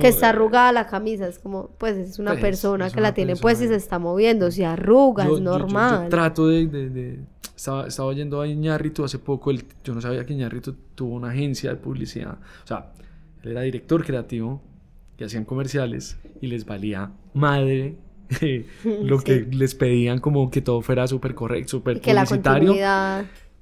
que 0.00 0.08
está 0.08 0.30
arrugada 0.30 0.72
la 0.72 0.86
camisa, 0.86 1.28
es 1.28 1.38
como, 1.38 1.68
pues 1.78 1.96
es 1.96 2.18
una 2.18 2.32
pues, 2.32 2.40
persona 2.40 2.90
que 2.90 3.02
la 3.02 3.12
tiene 3.12 3.36
pues 3.36 3.60
y 3.60 3.68
se 3.68 3.74
está 3.74 3.98
moviendo, 3.98 4.50
se 4.50 4.64
arruga, 4.64 5.26
es 5.26 5.40
normal. 5.40 6.04
Yo, 6.04 6.08
trato 6.08 6.48
de, 6.48 6.66
de, 6.66 7.20
Estaba, 7.54 7.86
estaba 7.86 8.08
oyendo 8.08 8.40
a 8.40 8.46
Iñárritu 8.46 9.04
hace 9.04 9.18
poco, 9.18 9.50
el, 9.50 9.64
yo 9.84 9.94
no 9.94 10.00
sabía 10.00 10.24
que 10.24 10.32
Iñárritu 10.32 10.74
tuvo 10.94 11.14
una 11.14 11.30
agencia 11.30 11.70
de 11.70 11.76
publicidad, 11.76 12.38
o 12.64 12.66
sea, 12.66 12.92
él 13.42 13.50
era 13.50 13.60
director 13.60 14.02
creativo 14.02 14.62
que 15.18 15.26
hacían 15.26 15.44
comerciales 15.44 16.16
y 16.40 16.46
les 16.46 16.64
valía 16.64 17.12
madre 17.34 17.96
lo 18.84 19.18
que 19.20 19.46
les 19.50 19.74
pedían 19.74 20.20
como 20.20 20.50
que 20.50 20.60
todo 20.60 20.80
fuera 20.82 21.06
súper 21.06 21.34
correcto, 21.34 21.70
súper 21.70 22.00
publicitario. 22.00 22.74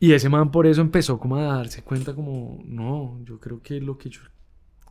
Y 0.00 0.12
ese 0.12 0.28
man 0.28 0.50
por 0.50 0.66
eso 0.66 0.80
empezó 0.80 1.18
como 1.18 1.36
a 1.36 1.56
darse 1.56 1.82
cuenta 1.82 2.14
como, 2.14 2.62
no, 2.66 3.20
yo 3.24 3.38
creo 3.38 3.62
que 3.62 3.80
lo 3.80 3.96
que 3.96 4.10
yo 4.10 4.20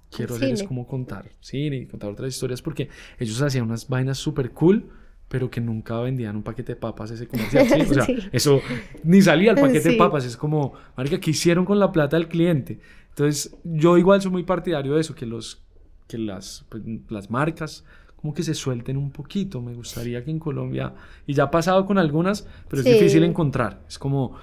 quiero 0.09 0.35
hacer 0.35 0.53
es 0.53 0.63
como 0.63 0.87
contar 0.87 1.29
cine 1.39 1.77
y 1.77 1.85
contar 1.87 2.09
otras 2.09 2.33
historias 2.33 2.61
porque 2.61 2.89
ellos 3.19 3.41
hacían 3.41 3.65
unas 3.65 3.87
vainas 3.87 4.17
súper 4.17 4.51
cool, 4.51 4.89
pero 5.27 5.49
que 5.49 5.61
nunca 5.61 5.99
vendían 5.99 6.35
un 6.37 6.43
paquete 6.43 6.73
de 6.73 6.75
papas 6.77 7.11
ese 7.11 7.27
comercial. 7.27 7.67
O 7.89 7.93
sea, 7.93 8.07
eso 8.31 8.61
ni 9.03 9.21
salía 9.21 9.51
el 9.51 9.59
paquete 9.59 9.89
de 9.89 9.97
papas, 9.97 10.25
es 10.25 10.37
como, 10.37 10.73
marica, 10.95 11.19
¿qué 11.19 11.31
hicieron 11.31 11.65
con 11.65 11.79
la 11.79 11.91
plata 11.91 12.17
del 12.17 12.27
cliente? 12.27 12.79
Entonces, 13.09 13.55
yo 13.63 13.97
igual 13.97 14.21
soy 14.21 14.31
muy 14.31 14.43
partidario 14.43 14.95
de 14.95 15.01
eso, 15.01 15.13
que 15.13 15.25
los 15.25 15.63
que 16.07 16.17
las, 16.17 16.65
pues, 16.69 16.83
las 17.09 17.29
marcas 17.29 17.85
como 18.23 18.33
que 18.33 18.41
se 18.41 18.53
suelten 18.53 18.95
un 18.95 19.11
poquito. 19.11 19.61
Me 19.61 19.73
gustaría 19.73 20.23
que 20.23 20.31
en 20.31 20.39
Colombia, 20.39 20.93
y 21.27 21.33
ya 21.33 21.43
ha 21.43 21.51
pasado 21.51 21.85
con 21.85 21.97
algunas, 21.97 22.47
pero 22.69 22.81
es 22.81 22.85
difícil 22.85 23.25
encontrar. 23.25 23.81
Es 23.85 23.99
como 23.99 24.37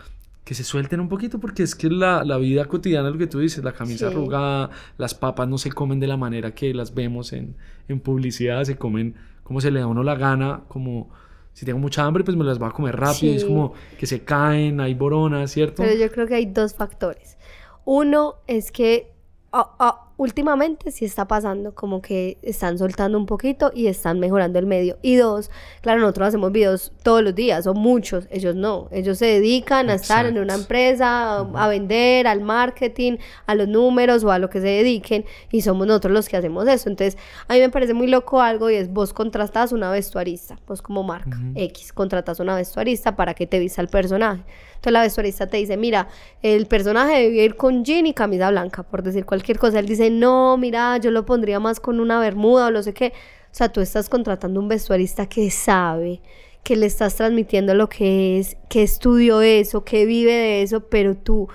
que 0.45 0.55
se 0.55 0.65
suelten 0.65 1.01
un 1.01 1.09
poquito 1.09 1.41
porque 1.41 1.63
es 1.63 1.75
que 1.75 1.89
la, 1.89 2.23
la 2.23 2.37
vida 2.37 2.67
cotidiana, 2.67 3.09
lo 3.09 3.17
que 3.17 3.27
tú 3.27 3.39
dices, 3.39 3.65
la 3.65 3.73
camisa 3.73 4.09
arrugada, 4.09 4.69
las 4.99 5.15
papas 5.15 5.49
no 5.49 5.57
se 5.57 5.73
comen 5.73 5.99
de 5.99 6.07
la 6.07 6.19
manera 6.19 6.55
que 6.55 6.75
las 6.75 6.95
vemos 6.95 7.33
en, 7.33 7.57
en 7.89 8.01
publicidad, 8.01 8.65
se 8.65 8.77
comen 8.77 9.15
como 9.45 9.63
se 9.63 9.71
le 9.71 9.81
da 9.81 9.87
a 9.87 9.89
uno 9.89 10.03
la 10.03 10.15
gana, 10.15 10.65
como 10.69 11.09
si 11.55 11.65
tengo 11.65 11.79
mucha 11.79 12.05
hambre, 12.05 12.23
pues 12.23 12.37
me 12.37 12.45
las 12.45 12.61
va 12.61 12.69
a 12.69 12.73
comer 12.73 12.97
rápido, 12.97 13.35
es 13.35 13.47
como 13.47 13.73
que 13.99 14.05
se 14.05 14.25
caen, 14.25 14.79
hay 14.83 14.93
boronas, 14.93 15.53
¿cierto? 15.53 15.83
Pero 15.83 15.99
yo 15.99 16.13
creo 16.13 16.27
que 16.27 16.35
hay 16.35 16.47
dos 16.47 16.75
factores. 16.75 17.39
Uno 17.87 18.35
es 18.47 18.73
que 18.73 19.15
ah, 19.53 19.75
ah, 19.79 20.10
últimamente 20.21 20.91
sí 20.91 21.07
está 21.07 21.27
pasando, 21.27 21.75
como 21.75 22.03
que 22.03 22.37
están 22.43 22.77
soltando 22.77 23.17
un 23.17 23.25
poquito 23.25 23.73
y 23.75 23.87
están 23.87 24.21
mejorando 24.21 24.59
el 24.59 24.67
medio. 24.67 24.99
Y 25.01 25.17
dos, 25.17 25.51
claro, 25.81 26.03
nosotros 26.03 26.29
hacemos 26.29 26.53
videos 26.53 26.93
todos 27.03 27.23
los 27.23 27.35
días, 27.35 27.67
o 27.67 27.73
muchos, 27.73 28.29
ellos 28.31 28.55
no, 28.55 28.89
ellos 28.93 29.17
se 29.17 29.25
dedican 29.25 29.89
a 29.89 29.95
estar 29.95 30.27
en 30.27 30.39
una 30.39 30.57
empresa, 30.57 31.39
a 31.39 31.69
vender, 31.69 32.27
al 32.27 32.43
marketing, 32.43 33.17
a 33.47 33.55
los 33.55 33.67
números 33.67 34.23
o 34.23 34.31
a 34.31 34.39
lo 34.39 34.51
que 34.51 34.61
se 34.61 34.67
dediquen, 34.67 35.25
y 35.51 35.63
somos 35.63 35.87
nosotros 35.87 36.13
los 36.13 36.29
que 36.29 36.37
hacemos 36.37 36.69
eso. 36.69 36.91
Entonces, 36.91 37.17
a 37.49 37.55
mí 37.55 37.61
me 37.61 37.71
parece 37.71 37.95
muy 37.95 38.07
loco 38.07 38.43
algo 38.43 38.69
y 38.69 38.75
es 38.75 38.93
vos 38.93 39.15
contratas 39.15 39.73
una 39.73 39.91
vestuarista, 39.91 40.59
vos 40.67 40.83
como 40.83 41.03
marca 41.03 41.39
X, 41.55 41.95
contratas 41.95 42.41
una 42.41 42.57
vestuarista 42.57 43.17
para 43.17 43.33
que 43.33 43.47
te 43.47 43.59
vista 43.59 43.81
el 43.81 43.89
personaje. 43.89 44.43
Entonces 44.81 44.93
la 44.95 45.03
vestuarista 45.03 45.47
te 45.47 45.59
dice, 45.59 45.77
mira, 45.77 46.09
el 46.41 46.65
personaje 46.65 47.21
debe 47.21 47.45
ir 47.45 47.57
con 47.57 47.85
jean 47.85 48.07
y 48.07 48.15
camisa 48.15 48.51
blanca, 48.51 48.83
por 48.83 49.03
decir 49.03 49.27
cualquier 49.27 49.59
cosa. 49.59 49.79
Él 49.79 49.85
dice, 49.85 50.10
no, 50.11 50.57
mira, 50.57 50.97
yo 50.99 51.11
lo 51.11 51.25
pondría 51.27 51.61
más 51.61 51.81
con 51.81 52.01
una 52.01 52.21
bermuda 52.21 52.69
o 52.69 52.71
no 52.71 52.83
sé 52.83 52.95
qué. 52.95 53.13
O 53.47 53.55
sea, 53.55 53.71
tú 53.71 53.81
estás 53.81 54.09
contratando 54.09 54.61
un 54.61 54.69
vestuarista 54.69 55.29
que 55.29 55.51
sabe, 55.51 56.21
que 56.63 56.77
le 56.77 56.87
estás 56.87 57.17
transmitiendo 57.17 57.75
lo 57.75 57.89
que 57.89 58.39
es, 58.39 58.57
que 58.69 58.83
estudió 58.83 59.43
eso, 59.43 59.85
que 59.85 60.07
vive 60.07 60.33
de 60.33 60.63
eso, 60.63 60.89
pero 60.89 61.17
tú 61.17 61.49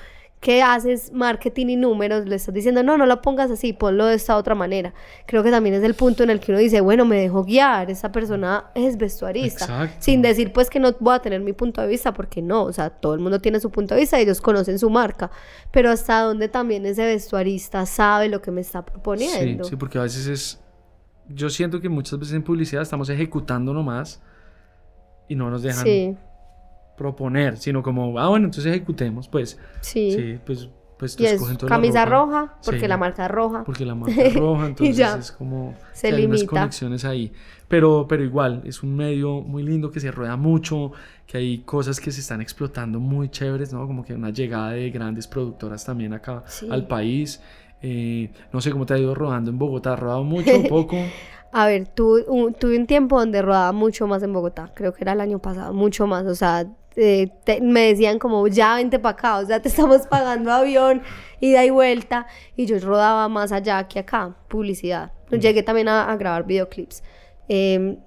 que 0.46 0.62
haces 0.62 1.12
marketing 1.12 1.70
y 1.70 1.76
números, 1.76 2.28
le 2.28 2.36
estás 2.36 2.54
diciendo, 2.54 2.84
no, 2.84 3.00
no 3.00 3.08
lo 3.08 3.20
pongas 3.20 3.50
así, 3.50 3.74
ponlo 3.74 4.06
de 4.06 4.14
esta 4.14 4.38
otra 4.38 4.54
manera. 4.54 4.94
Creo 5.26 5.42
que 5.42 5.50
también 5.50 5.74
es 5.74 5.84
el 5.84 5.96
punto 5.96 6.22
en 6.22 6.30
el 6.30 6.40
que 6.40 6.52
uno 6.52 6.60
dice, 6.60 6.82
bueno, 6.82 7.04
me 7.04 7.16
dejo 7.20 7.44
guiar, 7.44 7.90
esa 7.90 8.12
persona 8.12 8.66
es 8.76 8.96
vestuarista. 8.96 9.90
Sin 9.98 10.22
decir 10.22 10.54
pues 10.54 10.70
que 10.70 10.80
no 10.80 10.96
voy 11.00 11.16
a 11.16 11.20
tener 11.20 11.42
mi 11.42 11.54
punto 11.54 11.82
de 11.82 11.88
vista, 11.88 12.14
porque 12.14 12.44
no, 12.44 12.66
o 12.66 12.72
sea, 12.72 12.92
todo 12.92 13.16
el 13.16 13.22
mundo 13.22 13.42
tiene 13.42 13.60
su 13.60 13.72
punto 13.72 13.96
de 13.96 14.02
vista 14.02 14.20
y 14.20 14.22
ellos 14.22 14.40
conocen 14.40 14.78
su 14.78 14.92
marca, 14.92 15.32
pero 15.72 15.90
hasta 15.90 16.22
donde 16.22 16.48
también 16.48 16.86
ese 16.86 17.04
vestuarista 17.08 17.88
sabe 17.88 18.30
lo 18.30 18.40
que 18.44 18.52
me 18.52 18.62
está 18.62 18.86
proponiendo. 18.86 19.64
Sí, 19.64 19.72
sí, 19.72 19.76
porque 19.78 19.98
a 19.98 20.04
veces 20.04 20.28
es, 20.28 20.62
yo 21.28 21.50
siento 21.50 21.82
que 21.82 21.90
muchas 21.90 22.20
veces 22.20 22.36
en 22.36 22.44
publicidad 22.44 22.84
estamos 22.84 23.10
ejecutando 23.10 23.74
nomás 23.74 24.22
y 25.28 25.34
no 25.34 25.50
nos 25.50 25.64
dejan 25.64 25.84
sí 25.84 26.16
proponer, 26.98 27.58
sino 27.58 27.84
como, 27.84 28.18
ah, 28.20 28.30
bueno, 28.30 28.46
entonces 28.46 28.74
ejecutemos, 28.74 29.28
pues. 29.28 29.60
Sí. 29.82 30.12
Sí, 30.12 30.40
pues, 30.46 30.70
pues 30.98 31.20
y 31.20 31.26
es 31.26 31.42
camisa 31.68 32.06
roja, 32.06 32.58
porque 32.64 32.88
la 32.88 32.98
marca 32.98 33.26
es 33.26 33.32
roja. 33.32 33.64
Porque 33.64 33.86
la 33.86 33.96
marca 33.96 34.22
es 34.22 34.34
roja, 34.34 34.68
entonces 34.68 35.16
es 35.20 35.32
como 35.32 35.76
se 35.94 36.12
limita. 36.12 36.22
Hay 36.22 36.42
unas 36.42 36.44
conexiones 36.44 37.06
ahí. 37.06 37.32
Pero, 37.68 38.06
pero 38.08 38.24
igual, 38.24 38.62
es 38.66 38.84
un 38.84 38.96
medio 38.96 39.42
muy 39.42 39.64
lindo 39.64 39.92
que 39.92 40.00
se 40.00 40.12
rueda 40.12 40.38
mucho, 40.38 40.92
que 41.26 41.38
hay 41.38 41.58
cosas 41.60 42.00
que 42.00 42.12
se 42.12 42.22
están 42.22 42.42
explotando 42.42 43.00
muy 43.00 43.30
chéveres, 43.30 43.74
¿no? 43.74 43.88
Como 43.88 44.04
que 44.04 44.14
una 44.14 44.30
llegada 44.30 44.72
de 44.72 44.92
grandes 44.92 45.28
productoras 45.28 45.84
también 45.84 46.14
acá 46.14 46.44
al 46.70 46.88
país. 46.88 47.42
Eh, 47.82 48.32
no 48.54 48.62
sé 48.62 48.72
cómo 48.72 48.86
te 48.86 48.94
ha 48.94 48.98
ido 48.98 49.14
rodando 49.14 49.52
en 49.52 49.58
Bogotá, 49.58 49.94
¿has 49.94 50.00
rodado 50.00 50.24
mucho 50.24 50.52
o 50.58 50.64
poco? 50.68 50.98
A 51.52 51.68
ver, 51.68 51.88
tuve 51.88 52.26
un, 52.28 52.54
tuve 52.54 52.78
un 52.78 52.86
tiempo 52.86 53.18
donde 53.18 53.42
rodaba 53.42 53.72
mucho 53.72 54.08
más 54.08 54.22
en 54.24 54.34
Bogotá, 54.34 54.72
creo 54.76 54.94
que 54.94 55.04
era 55.06 55.14
el 55.14 55.22
año 55.22 55.40
pasado, 55.40 55.74
mucho 55.74 56.06
más, 56.06 56.26
o 56.26 56.36
sea, 56.36 56.68
eh, 56.96 57.30
me 57.62 57.88
decían 57.88 58.20
como, 58.20 58.48
ya 58.48 58.76
vente 58.76 59.00
para 59.00 59.14
acá, 59.14 59.38
o 59.40 59.46
sea, 59.46 59.62
te 59.62 59.68
estamos 59.70 60.08
pagando 60.08 60.52
avión, 60.52 61.02
ida 61.40 61.66
y 61.66 61.70
vuelta, 61.70 62.28
y 62.56 62.66
yo 62.66 62.78
rodaba 62.80 63.28
más 63.30 63.52
allá 63.52 63.88
que 63.88 64.00
acá, 64.00 64.36
publicidad. 64.48 65.12
Llegué 65.32 65.64
también 65.64 65.90
a, 65.90 66.16
grabar 66.16 66.46
videoclips. 66.46 67.04
Em, 67.48 67.98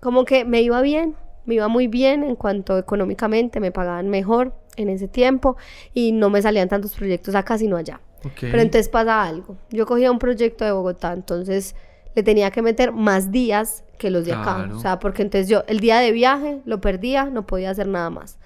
como 0.00 0.24
que 0.24 0.44
me 0.44 0.62
iba 0.62 0.80
bien, 0.82 1.16
me 1.44 1.54
iba 1.54 1.68
muy 1.68 1.86
bien 1.86 2.22
en 2.22 2.36
cuanto 2.36 2.76
económicamente, 2.78 3.60
me 3.60 3.72
pagaban 3.72 4.08
mejor 4.08 4.54
en 4.76 4.88
ese 4.88 5.08
tiempo 5.08 5.56
y 5.94 6.12
no 6.12 6.30
me 6.30 6.42
salían 6.42 6.68
tantos 6.68 6.94
proyectos 6.94 7.34
acá 7.34 7.58
sino 7.58 7.76
allá. 7.76 8.00
Pero 8.40 8.60
entonces 8.60 8.88
pasa 8.88 9.22
algo. 9.22 9.56
Yo 9.70 9.86
cogía 9.86 10.10
un 10.10 10.18
proyecto 10.18 10.64
de 10.64 10.72
Bogotá, 10.72 11.12
entonces 11.12 11.74
le 12.14 12.22
tenía 12.22 12.50
que 12.50 12.62
meter 12.62 12.92
más 12.92 13.30
días 13.30 13.84
que 13.98 14.10
los 14.10 14.24
de 14.24 14.32
acá. 14.32 14.68
O 14.72 14.80
sea, 14.80 14.98
porque 14.98 15.22
entonces 15.22 15.48
yo 15.48 15.62
el 15.68 15.80
día 15.80 15.98
de 15.98 16.12
viaje 16.12 16.60
lo 16.64 16.80
perdía, 16.80 17.26
no 17.26 17.46
podía 17.46 17.70
hacer 17.70 17.86
nada 17.86 18.10
más. 18.10 18.38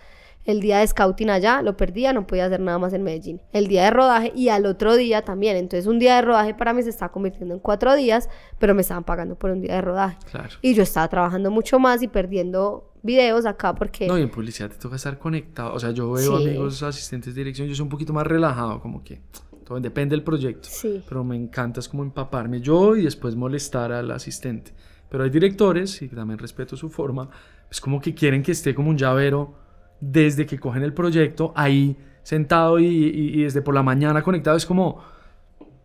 El 0.45 0.61
día 0.61 0.81
de 0.81 0.87
scouting 0.87 1.31
allá 1.31 1.63
lo 1.63 1.75
perdía, 1.77 2.13
no 2.13 2.27
podía 2.27 2.45
hacer 2.45 2.61
nada 2.61 2.79
más 2.79 2.93
en 2.93 3.03
Medellín. 3.03 3.41
El 3.53 3.67
día 3.67 3.85
de 3.85 3.91
rodaje 3.91 4.31
y 4.37 4.51
al 4.51 4.67
otro 4.67 4.95
día 4.95 5.23
también. 5.23 5.57
Entonces 5.57 5.87
un 5.87 5.99
día 5.99 6.17
de 6.17 6.23
rodaje 6.23 6.53
para 6.53 6.75
mí 6.75 6.83
se 6.83 6.91
estaba 6.91 7.11
convirtiendo 7.11 7.55
en 7.55 7.61
cuatro 7.61 7.95
días, 7.95 8.29
pero 8.59 8.75
me 8.75 8.83
estaban 8.83 9.05
pagando 9.05 9.37
por 9.37 9.51
un 9.51 9.63
día 9.63 9.77
de 9.77 9.81
rodaje. 9.81 10.19
Y 10.61 10.75
yo 10.75 10.83
estaba 10.83 11.09
trabajando 11.09 11.51
mucho 11.51 11.79
más 11.79 12.03
y 12.03 12.09
perdiendo 12.09 12.93
videos 13.03 13.47
acá 13.47 13.75
porque... 13.75 14.07
No, 14.07 14.19
y 14.19 14.23
en 14.23 14.31
publicidad 14.31 14.69
te 14.69 14.77
toca 14.77 14.97
estar 14.97 15.19
conectado. 15.19 15.73
O 15.73 15.81
sea, 15.81 15.93
yo 15.93 16.13
veo 16.13 16.37
amigos 16.37 16.83
asistentes 16.83 17.35
de 17.35 17.41
dirección, 17.41 17.67
yo 17.67 17.75
soy 17.75 17.85
un 17.85 17.89
poquito 17.89 18.13
más 18.13 18.27
relajado, 18.27 18.81
como 18.81 19.03
que 19.03 19.23
todo 19.65 19.81
depende 19.81 20.15
del 20.15 20.23
proyecto. 20.23 20.69
Sí. 20.71 21.03
Pero 21.09 21.25
me 21.25 21.37
encanta 21.37 21.81
es 21.81 21.89
como 21.89 22.03
empaparme 22.03 22.61
yo 22.61 22.97
y 22.97 23.05
después 23.05 23.35
molestar 23.35 23.93
al 23.93 24.11
asistente. 24.11 24.73
Pero 25.09 25.25
hay 25.25 25.31
directores, 25.31 26.03
y 26.03 26.09
también 26.09 26.39
respeto 26.39 26.77
su 26.77 26.89
forma, 26.89 27.29
es 27.71 27.81
como 27.81 28.01
que 28.01 28.15
quieren 28.15 28.43
que 28.43 28.53
esté 28.53 28.75
como 28.75 28.91
un 28.91 28.99
llavero 28.99 29.55
desde 30.01 30.47
que 30.47 30.59
cogen 30.59 30.83
el 30.83 30.93
proyecto 30.93 31.53
ahí 31.57 31.97
sentado 32.23 32.79
y, 32.79 32.87
y, 32.87 33.43
desde 33.43 33.63
por 33.63 33.75
la 33.75 33.83
mañana 33.83 34.23
conectado. 34.23 34.57
Es 34.57 34.67
como, 34.67 35.01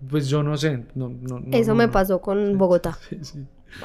pues 0.10 0.28
yo 0.28 0.42
no 0.44 0.58
sé. 0.58 0.86
No, 0.96 1.10
no, 1.10 1.42
Eso 1.52 1.76
me 1.76 1.88
pasó 1.88 2.22
con 2.22 2.58
Bogotá. 2.58 2.98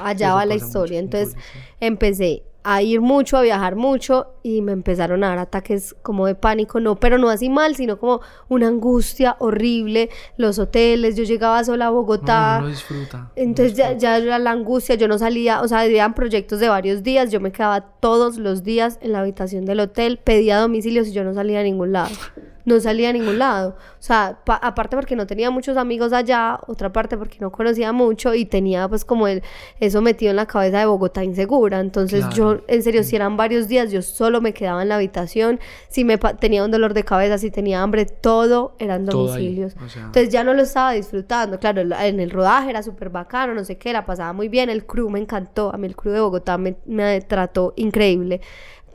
Allá 0.01 0.33
va 0.33 0.45
la 0.45 0.55
historia. 0.55 0.99
Entonces 0.99 1.35
empecé 1.79 2.43
a 2.67 2.81
ir 2.81 2.99
mucho, 2.99 3.37
a 3.37 3.43
viajar 3.43 3.75
mucho 3.75 4.33
y 4.41 4.63
me 4.63 4.71
empezaron 4.71 5.23
a 5.23 5.27
dar 5.27 5.37
ataques 5.37 5.95
como 6.01 6.25
de 6.25 6.33
pánico, 6.33 6.79
no, 6.79 6.95
pero 6.95 7.19
no 7.19 7.29
así 7.29 7.47
mal, 7.47 7.75
sino 7.75 7.99
como 7.99 8.21
una 8.49 8.67
angustia 8.67 9.35
horrible, 9.37 10.09
los 10.35 10.57
hoteles, 10.57 11.15
yo 11.15 11.23
llegaba 11.25 11.63
sola 11.63 11.87
a 11.87 11.89
Bogotá. 11.91 12.57
No, 12.57 12.63
no 12.63 12.69
disfruta. 12.69 13.31
Entonces 13.35 13.77
ya, 13.77 13.93
ya 13.93 14.17
era 14.17 14.39
la 14.39 14.49
angustia, 14.49 14.95
yo 14.95 15.07
no 15.07 15.19
salía, 15.19 15.61
o 15.61 15.67
sea, 15.67 15.81
habían 15.81 16.15
proyectos 16.15 16.59
de 16.59 16.67
varios 16.67 17.03
días, 17.03 17.31
yo 17.31 17.39
me 17.39 17.51
quedaba 17.51 17.81
todos 17.81 18.37
los 18.37 18.63
días 18.63 18.97
en 19.01 19.11
la 19.11 19.19
habitación 19.19 19.65
del 19.65 19.81
hotel, 19.81 20.17
pedía 20.17 20.57
domicilios 20.57 21.07
y 21.09 21.11
yo 21.11 21.23
no 21.23 21.35
salía 21.35 21.59
a 21.59 21.63
ningún 21.63 21.91
lado 21.91 22.15
no 22.65 22.79
salía 22.79 23.09
a 23.09 23.13
ningún 23.13 23.39
lado. 23.39 23.69
O 23.79 24.03
sea, 24.03 24.39
aparte 24.45 24.95
porque 24.95 25.15
no 25.15 25.27
tenía 25.27 25.49
muchos 25.51 25.77
amigos 25.77 26.11
allá, 26.13 26.59
otra 26.67 26.91
parte 26.91 27.17
porque 27.17 27.37
no 27.39 27.51
conocía 27.51 27.91
mucho 27.91 28.33
y 28.33 28.45
tenía 28.45 28.87
pues 28.89 29.05
como 29.05 29.27
el, 29.27 29.43
eso 29.79 30.01
metido 30.01 30.31
en 30.31 30.35
la 30.35 30.47
cabeza 30.47 30.79
de 30.79 30.85
Bogotá 30.85 31.23
insegura. 31.23 31.79
Entonces 31.79 32.25
yo, 32.33 32.61
en 32.67 32.83
serio, 32.83 33.03
si 33.03 33.15
eran 33.15 33.37
varios 33.37 33.67
días, 33.67 33.91
yo 33.91 34.01
solo 34.01 34.41
me 34.41 34.53
quedaba 34.53 34.81
en 34.81 34.89
la 34.89 34.95
habitación. 34.95 35.59
Si 35.87 36.03
me 36.03 36.17
tenía 36.17 36.63
un 36.65 36.71
dolor 36.71 36.93
de 36.93 37.03
cabeza, 37.03 37.37
si 37.37 37.51
tenía 37.51 37.81
hambre, 37.81 38.05
todo 38.05 38.75
eran 38.79 39.05
domicilios. 39.05 39.75
Entonces 39.95 40.29
ya 40.29 40.43
no 40.43 40.53
lo 40.53 40.63
estaba 40.63 40.91
disfrutando. 40.91 41.59
Claro, 41.59 41.81
en 41.81 42.19
el 42.19 42.31
rodaje 42.31 42.71
era 42.71 42.81
súper 42.81 43.09
bacano, 43.09 43.53
no 43.53 43.63
sé 43.63 43.77
qué, 43.77 43.93
la 43.93 44.05
pasaba 44.05 44.33
muy 44.33 44.49
bien. 44.49 44.69
El 44.69 44.85
crew 44.85 45.09
me 45.09 45.19
encantó. 45.19 45.71
A 45.73 45.77
mí 45.77 45.87
el 45.87 45.95
crew 45.95 46.13
de 46.13 46.19
Bogotá 46.19 46.57
me, 46.57 46.75
me 46.85 47.21
trató 47.21 47.73
increíble. 47.75 48.41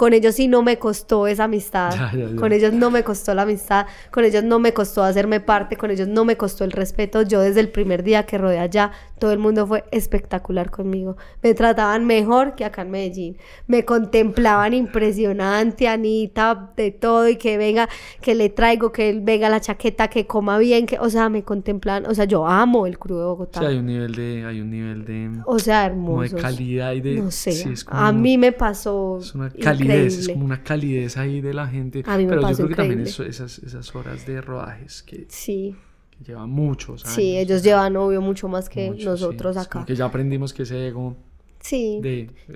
Con 0.00 0.14
ellos 0.14 0.34
sí 0.36 0.48
no 0.48 0.62
me 0.62 0.78
costó 0.78 1.26
esa 1.26 1.44
amistad. 1.44 1.92
Con 2.38 2.52
ellos 2.52 2.72
no 2.72 2.90
me 2.90 3.04
costó 3.04 3.34
la 3.34 3.42
amistad. 3.42 3.86
Con 4.10 4.24
ellos 4.24 4.42
no 4.42 4.58
me 4.58 4.72
costó 4.72 5.02
hacerme 5.02 5.40
parte. 5.40 5.76
Con 5.76 5.90
ellos 5.90 6.08
no 6.08 6.24
me 6.24 6.38
costó 6.38 6.64
el 6.64 6.72
respeto. 6.72 7.20
Yo 7.20 7.42
desde 7.42 7.60
el 7.60 7.68
primer 7.68 8.02
día 8.02 8.24
que 8.24 8.38
rodé 8.38 8.60
allá, 8.60 8.92
todo 9.18 9.30
el 9.30 9.38
mundo 9.38 9.66
fue 9.66 9.84
espectacular 9.90 10.70
conmigo. 10.70 11.18
Me 11.42 11.52
trataban 11.52 12.06
mejor 12.06 12.54
que 12.54 12.64
acá 12.64 12.80
en 12.80 12.92
Medellín. 12.92 13.36
Me 13.66 13.84
contemplaban 13.84 14.72
impresionante, 14.72 15.86
Anita, 15.86 16.72
de 16.78 16.92
todo. 16.92 17.28
Y 17.28 17.36
que 17.36 17.58
venga, 17.58 17.86
que 18.22 18.34
le 18.34 18.48
traigo, 18.48 18.92
que 18.92 19.20
venga 19.22 19.50
la 19.50 19.60
chaqueta, 19.60 20.08
que 20.08 20.26
coma 20.26 20.56
bien. 20.56 20.86
que 20.86 20.98
O 20.98 21.10
sea, 21.10 21.28
me 21.28 21.42
contemplaban. 21.42 22.06
O 22.06 22.14
sea, 22.14 22.24
yo 22.24 22.46
amo 22.46 22.86
el 22.86 22.98
crudo 22.98 23.18
de 23.18 23.26
Bogotá. 23.26 23.60
Sí, 23.60 23.66
hay 23.66 23.76
un 23.76 23.84
nivel 23.84 24.14
de... 24.14 24.46
Hay 24.46 24.62
un 24.62 24.70
nivel 24.70 25.04
de... 25.04 25.30
O 25.44 25.58
sea, 25.58 25.84
hermoso. 25.84 26.36
de 26.36 26.40
calidad 26.40 26.92
y 26.92 27.02
de... 27.02 27.16
No 27.16 27.30
sé. 27.30 27.74
a 27.88 28.12
mí 28.12 28.38
me 28.38 28.52
pasó... 28.52 29.18
Es 29.20 29.34
una 29.34 29.50
calidad 29.50 29.89
es 29.90 30.28
como 30.28 30.44
una 30.44 30.62
calidez 30.62 31.16
ahí 31.16 31.40
de 31.40 31.54
la 31.54 31.66
gente. 31.66 32.02
A 32.06 32.16
mí 32.16 32.24
me 32.24 32.30
Pero 32.30 32.50
yo 32.50 32.56
creo 32.56 32.68
que 32.68 32.74
también 32.74 33.00
esas, 33.02 33.58
esas 33.58 33.94
horas 33.94 34.26
de 34.26 34.40
rodajes 34.40 35.02
que, 35.02 35.26
sí. 35.28 35.76
llevan 36.24 36.50
muchos 36.50 37.04
años. 37.04 37.14
Sí, 37.14 37.38
ellos 37.38 37.62
llevan, 37.62 37.96
obvio, 37.96 38.20
mucho 38.20 38.48
más 38.48 38.68
que 38.68 38.90
nosotros 38.90 39.56
acá. 39.56 39.84
Que 39.84 39.94
ya 39.94 40.06
aprendimos 40.06 40.52
que 40.52 40.62
ese 40.62 40.88
ego... 40.88 41.16
Sí, 41.62 42.00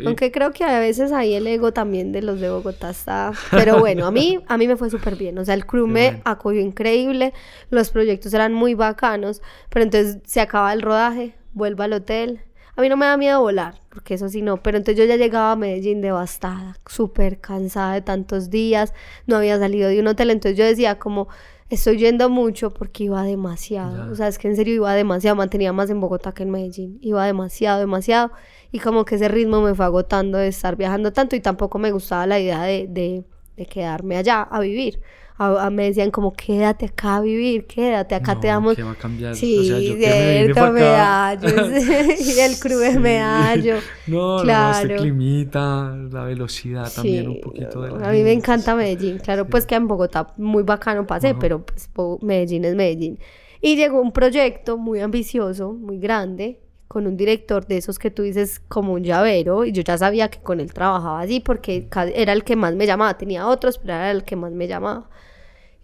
aunque 0.07 0.33
creo 0.33 0.51
que 0.53 0.65
a 0.65 0.79
veces 0.79 1.13
ahí 1.13 1.35
el 1.35 1.47
ego 1.47 1.75
también 1.75 2.11
de 2.11 2.23
los 2.23 2.41
de 2.41 2.49
Bogotá 2.49 2.89
está... 2.89 3.33
Pero 3.51 3.79
bueno, 3.79 4.07
a 4.07 4.11
mí, 4.11 4.39
a 4.49 4.57
mí 4.57 4.67
me 4.67 4.77
fue 4.77 4.89
súper 4.89 5.17
bien, 5.17 5.37
o 5.37 5.45
sea, 5.45 5.53
el 5.53 5.67
crew 5.67 5.87
me 5.87 6.23
acogió 6.25 6.63
increíble, 6.63 7.35
los 7.69 7.91
proyectos 7.91 8.33
eran 8.33 8.55
muy 8.55 8.73
bacanos, 8.73 9.43
pero 9.69 9.85
entonces 9.85 10.23
se 10.25 10.41
acaba 10.41 10.73
el 10.73 10.81
rodaje, 10.81 11.35
vuelvo 11.53 11.83
al 11.83 11.93
hotel, 11.93 12.41
a 12.77 12.81
mí 12.81 12.89
no 12.89 12.97
me 12.97 13.07
da 13.07 13.17
miedo 13.17 13.41
volar, 13.41 13.81
porque 13.89 14.15
eso 14.15 14.29
sí 14.29 14.43
no, 14.43 14.63
pero 14.63 14.77
entonces 14.77 14.99
yo 14.99 15.09
ya 15.09 15.17
llegaba 15.17 15.53
a 15.53 15.57
Medellín 15.57 16.01
devastada, 16.01 16.77
súper 16.87 17.41
cansada 17.41 17.95
de 17.95 18.03
tantos 18.03 18.51
días, 18.51 18.93
no 19.27 19.37
había 19.37 19.59
salido 19.59 19.89
de 19.89 20.01
un 20.01 20.09
hotel, 20.09 20.31
entonces 20.31 20.59
yo 20.59 20.65
decía 20.65 20.99
como, 20.99 21.29
estoy 21.71 21.99
yendo 21.99 22.29
mucho 22.29 22.73
porque 22.73 23.05
iba 23.05 23.23
demasiado, 23.23 24.11
o 24.11 24.15
sea, 24.17 24.29
es 24.29 24.39
que 24.39 24.49
en 24.49 24.57
serio 24.57 24.75
iba 24.75 24.95
demasiado, 24.95 25.37
mantenía 25.37 25.73
más 25.73 25.89
en 25.91 26.01
Bogotá 26.01 26.33
que 26.33 26.43
en 26.43 26.51
Medellín, 26.51 26.99
iba 27.01 27.25
demasiado, 27.25 27.79
demasiado, 27.81 28.33
y 28.73 28.81
como 28.81 29.05
que 29.05 29.15
ese 29.15 29.29
ritmo 29.29 29.61
me 29.61 29.75
fue 29.75 29.85
agotando 29.85 30.39
de 30.39 30.49
estar 30.49 30.77
viajando 30.77 31.13
tanto 31.13 31.37
y 31.37 31.41
tampoco 31.41 31.79
me 31.79 31.93
gustaba 31.93 32.27
la 32.27 32.41
idea 32.41 32.63
de, 32.63 32.87
de, 32.89 33.25
de 33.57 33.67
quedarme 33.67 34.17
allá 34.17 34.43
a 34.43 34.61
vivir 34.61 35.01
a, 35.37 35.69
me 35.71 35.87
decían 35.87 36.11
como 36.11 36.33
quédate 36.33 36.87
acá 36.87 37.17
a 37.17 37.21
vivir, 37.21 37.67
quédate, 37.67 38.15
acá 38.15 38.39
te 38.39 38.47
damos... 38.47 38.77
¿qué 38.77 38.85
va 38.85 38.93
a 38.93 38.95
cambiar? 38.95 39.35
Sí, 39.35 39.59
o 39.59 39.65
sea, 39.65 39.81
yo 39.81 39.97
cierto, 39.97 40.73
medallos, 40.73 41.53
y 42.21 42.41
el 42.41 43.01
medallo. 43.01 43.77
No, 44.07 44.39
claro. 44.43 44.89
no, 44.89 44.95
este 44.95 44.97
climita, 44.97 45.97
la 46.13 46.25
velocidad 46.25 46.93
también 46.93 47.29
un 47.29 47.41
poquito 47.41 47.83
de 47.83 47.91
la 47.91 48.09
A 48.09 48.13
mí 48.13 48.23
me 48.23 48.33
encanta 48.33 48.77
Medellín, 48.77 49.19
claro, 49.19 49.47
pues 49.49 49.67
que 49.67 49.75
en 49.75 49.89
Bogotá 49.89 50.33
muy 50.37 50.63
bacano 50.63 51.07
pasé, 51.07 51.35
pero 51.35 51.65
pues 51.65 51.91
Medellín 52.23 52.65
es 52.65 52.77
Medellín. 52.77 53.19
Y 53.61 53.77
llegó 53.77 54.01
un 54.01 54.13
proyecto 54.13 54.77
muy 54.77 55.01
ambicioso, 55.01 55.73
muy 55.73 55.99
grande, 55.99 56.61
con 56.89 57.07
un 57.07 57.17
director 57.17 57.67
de 57.67 57.79
esos 57.79 57.99
que 57.99 58.11
tú 58.11 58.23
dices 58.23 58.61
como 58.69 58.93
un 58.93 59.03
llavero 59.05 59.65
y 59.65 59.73
yo 59.73 59.83
ya 59.83 59.99
sabía 59.99 60.29
que 60.29 60.41
con 60.41 60.61
él 60.61 60.73
trabajaba 60.73 61.21
así 61.21 61.41
porque 61.41 61.89
era 62.15 62.33
el 62.33 62.45
que 62.45 62.57
más 62.57 62.75
me 62.75 62.87
llamaba, 62.87 63.17
tenía 63.19 63.47
otros, 63.49 63.79
pero 63.79 63.95
era 63.95 64.11
el 64.11 64.25
que 64.25 64.37
más 64.37 64.53
me 64.53 64.69
llamaba. 64.69 65.09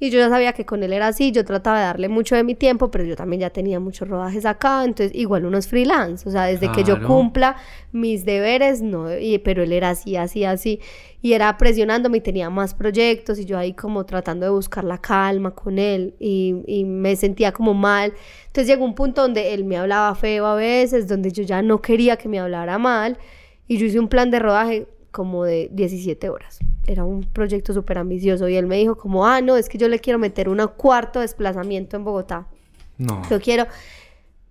Y 0.03 0.09
yo 0.09 0.19
ya 0.19 0.31
sabía 0.31 0.55
que 0.55 0.65
con 0.65 0.83
él 0.83 0.95
era 0.95 1.09
así, 1.09 1.31
yo 1.31 1.45
trataba 1.45 1.79
de 1.79 1.85
darle 1.85 2.09
mucho 2.09 2.35
de 2.35 2.43
mi 2.43 2.55
tiempo, 2.55 2.91
pero 2.91 3.05
yo 3.05 3.17
también 3.17 3.41
ya 3.41 3.51
tenía 3.51 3.79
muchos 3.81 4.09
rodajes 4.09 4.47
acá, 4.47 4.83
entonces 4.83 5.15
igual 5.15 5.45
unos 5.45 5.69
freelance, 5.69 6.27
o 6.27 6.33
sea, 6.33 6.45
desde 6.45 6.73
que 6.73 6.85
yo 6.85 7.07
cumpla 7.07 7.57
mis 7.93 8.25
deberes, 8.25 8.81
no, 8.81 9.15
y, 9.15 9.37
pero 9.39 9.63
él 9.63 9.75
era 9.75 9.91
así, 9.91 10.17
así, 10.17 10.45
así, 10.45 10.81
y 11.21 11.35
era 11.35 11.55
presionándome 11.59 12.17
y 12.17 12.21
tenía 12.23 12.49
más 12.49 12.73
proyectos 12.73 13.39
y 13.39 13.45
yo 13.45 13.59
ahí 13.59 13.75
como 13.75 14.07
tratando 14.07 14.47
de 14.47 14.53
buscar 14.53 14.85
la 14.85 14.97
calma 14.97 15.55
con 15.55 15.79
él 15.79 16.15
y, 16.19 16.57
y 16.67 16.85
me 16.85 17.15
sentía 17.15 17.53
como 17.53 17.75
mal. 17.75 18.15
Entonces 18.47 18.69
llegó 18.69 18.87
un 18.87 18.95
punto 18.95 19.21
donde 19.21 19.53
él 19.53 19.65
me 19.65 19.77
hablaba 19.77 20.15
feo 20.15 20.47
a 20.47 20.55
veces, 20.55 21.09
donde 21.09 21.31
yo 21.31 21.43
ya 21.43 21.61
no 21.61 21.83
quería 21.83 22.17
que 22.17 22.27
me 22.27 22.39
hablara 22.39 22.79
mal 22.79 23.19
y 23.69 23.77
yo 23.77 23.85
hice 23.85 24.01
un 24.01 24.09
plan 24.09 24.31
de 24.31 24.39
rodaje 24.39 24.87
como 25.11 25.45
de 25.45 25.69
17 25.73 26.29
horas. 26.29 26.59
Era 26.87 27.05
un 27.05 27.23
proyecto 27.25 27.73
súper 27.73 27.99
ambicioso 27.99 28.49
y 28.49 28.57
él 28.57 28.67
me 28.67 28.77
dijo 28.77 28.97
como, 28.97 29.27
ah, 29.27 29.41
no, 29.41 29.57
es 29.57 29.69
que 29.69 29.79
yo 29.79 29.89
le 29.89 29.99
quiero 29.99 30.19
meter 30.19 30.49
un 30.49 30.59
cuarto 30.77 31.21
desplazamiento 31.21 31.97
en 31.97 32.05
Bogotá. 32.05 32.47
No. 32.99 33.23
Yo 33.31 33.41
quiero... 33.41 33.67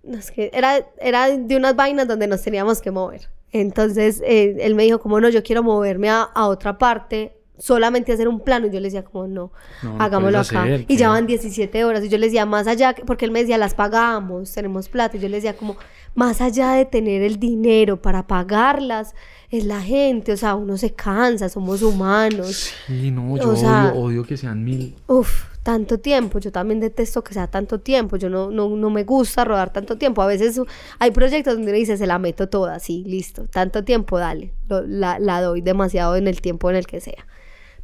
No, 0.02 0.16
es 0.16 0.30
que 0.30 0.50
era, 0.54 0.86
era 0.98 1.28
de 1.28 1.56
unas 1.56 1.76
vainas 1.76 2.08
donde 2.08 2.26
nos 2.26 2.42
teníamos 2.42 2.80
que 2.80 2.90
mover. 2.90 3.28
Entonces 3.52 4.22
eh, 4.24 4.56
él 4.60 4.74
me 4.74 4.84
dijo 4.84 4.98
como, 5.00 5.20
no, 5.20 5.28
yo 5.28 5.42
quiero 5.42 5.62
moverme 5.62 6.08
a, 6.08 6.22
a 6.22 6.46
otra 6.46 6.78
parte 6.78 7.40
solamente 7.60 8.12
hacer 8.12 8.26
un 8.26 8.40
plano. 8.40 8.66
Y 8.66 8.70
yo 8.70 8.80
le 8.80 8.86
decía, 8.86 9.04
como 9.04 9.28
no, 9.28 9.52
hagámoslo 9.98 10.40
acá. 10.40 10.66
y 10.88 10.96
ya 10.96 11.08
van 11.10 11.26
17 11.26 11.84
horas. 11.84 12.04
Y 12.04 12.08
yo 12.08 12.18
le 12.18 12.26
decía, 12.26 12.46
más 12.46 12.66
allá, 12.66 12.94
porque 13.06 13.24
él 13.24 13.30
me 13.30 13.40
decía, 13.40 13.58
las 13.58 13.74
pagamos, 13.74 14.52
tenemos 14.52 14.88
plata. 14.88 15.16
Y 15.16 15.20
yo 15.20 15.28
le 15.28 15.36
decía, 15.36 15.56
como, 15.56 15.76
más 16.14 16.40
allá 16.40 16.72
de 16.72 16.84
tener 16.84 17.22
el 17.22 17.38
dinero 17.38 18.00
para 18.00 18.26
pagarlas, 18.26 19.14
es 19.50 19.64
la 19.64 19.80
gente, 19.80 20.32
o 20.32 20.36
sea, 20.36 20.54
uno 20.54 20.76
se 20.76 20.92
cansa, 20.92 21.48
somos 21.48 21.82
humanos. 21.82 22.72
Sí, 22.86 23.10
no, 23.10 23.36
yo 23.36 23.50
odio, 23.50 23.94
odio, 23.94 24.24
que 24.24 24.36
sean 24.36 24.64
mil. 24.64 24.94
Uf, 25.08 25.46
tanto 25.62 25.98
tiempo, 25.98 26.38
yo 26.38 26.52
también 26.52 26.80
detesto 26.80 27.22
que 27.22 27.34
sea 27.34 27.48
tanto 27.48 27.80
tiempo, 27.80 28.16
yo 28.16 28.30
no, 28.30 28.50
no, 28.50 28.68
no 28.68 28.90
me 28.90 29.04
gusta 29.04 29.44
rodar 29.44 29.72
tanto 29.72 29.98
tiempo, 29.98 30.22
a 30.22 30.26
veces 30.26 30.60
hay 30.98 31.10
proyectos 31.10 31.54
donde 31.54 31.70
uno 31.70 31.78
dice, 31.78 31.96
se 31.96 32.06
la 32.06 32.18
meto 32.18 32.48
toda, 32.48 32.78
sí, 32.78 33.04
listo, 33.06 33.46
tanto 33.46 33.84
tiempo, 33.84 34.18
dale, 34.18 34.52
la, 34.68 35.18
la 35.18 35.42
doy 35.42 35.60
demasiado 35.60 36.16
en 36.16 36.28
el 36.28 36.40
tiempo 36.40 36.70
en 36.70 36.76
el 36.76 36.86
que 36.86 37.00
sea 37.00 37.26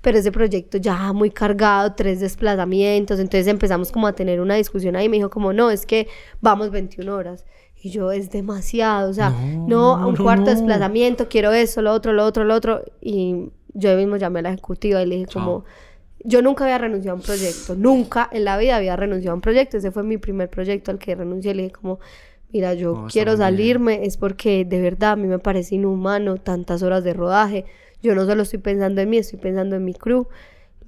pero 0.06 0.18
ese 0.18 0.30
proyecto 0.30 0.78
ya 0.78 1.12
muy 1.12 1.30
cargado, 1.30 1.94
tres 1.94 2.20
desplazamientos, 2.20 3.18
entonces 3.18 3.48
empezamos 3.48 3.90
como 3.90 4.06
a 4.06 4.12
tener 4.12 4.40
una 4.40 4.54
discusión 4.54 4.94
ahí, 4.94 5.08
me 5.08 5.16
dijo 5.16 5.30
como, 5.30 5.52
no, 5.52 5.68
es 5.68 5.84
que 5.84 6.06
vamos 6.40 6.70
21 6.70 7.12
horas. 7.12 7.44
Y 7.86 7.90
yo, 7.90 8.10
es 8.10 8.30
demasiado, 8.30 9.08
o 9.10 9.14
sea, 9.14 9.30
no, 9.30 10.08
un 10.08 10.16
cuarto 10.16 10.50
desplazamiento, 10.50 11.28
quiero 11.28 11.52
eso, 11.52 11.82
lo 11.82 11.92
otro, 11.92 12.12
lo 12.12 12.24
otro, 12.24 12.42
lo 12.42 12.52
otro. 12.52 12.82
Y 13.00 13.50
yo 13.74 13.96
mismo 13.96 14.16
llamé 14.16 14.40
a 14.40 14.42
la 14.42 14.48
ejecutiva 14.48 15.00
y 15.00 15.06
le 15.06 15.14
dije 15.14 15.28
como, 15.32 15.64
yo 16.24 16.42
nunca 16.42 16.64
había 16.64 16.78
renunciado 16.78 17.16
a 17.16 17.20
un 17.20 17.24
proyecto, 17.24 17.76
nunca 17.76 18.28
en 18.32 18.44
la 18.44 18.58
vida 18.58 18.74
había 18.74 18.96
renunciado 18.96 19.30
a 19.32 19.34
un 19.36 19.40
proyecto, 19.40 19.76
ese 19.76 19.92
fue 19.92 20.02
mi 20.02 20.18
primer 20.18 20.50
proyecto 20.50 20.90
al 20.90 20.98
que 20.98 21.14
renuncié, 21.14 21.54
le 21.54 21.62
dije 21.62 21.74
como, 21.74 22.00
mira, 22.52 22.74
yo 22.74 23.06
quiero 23.08 23.36
salirme, 23.36 24.04
es 24.04 24.16
porque 24.16 24.64
de 24.64 24.80
verdad 24.80 25.12
a 25.12 25.16
mí 25.16 25.28
me 25.28 25.38
parece 25.38 25.76
inhumano 25.76 26.38
tantas 26.38 26.82
horas 26.82 27.04
de 27.04 27.12
rodaje, 27.12 27.66
yo 28.02 28.16
no 28.16 28.26
solo 28.26 28.42
estoy 28.42 28.58
pensando 28.58 29.00
en 29.00 29.10
mí, 29.10 29.18
estoy 29.18 29.38
pensando 29.38 29.76
en 29.76 29.84
mi 29.84 29.94
crew, 29.94 30.26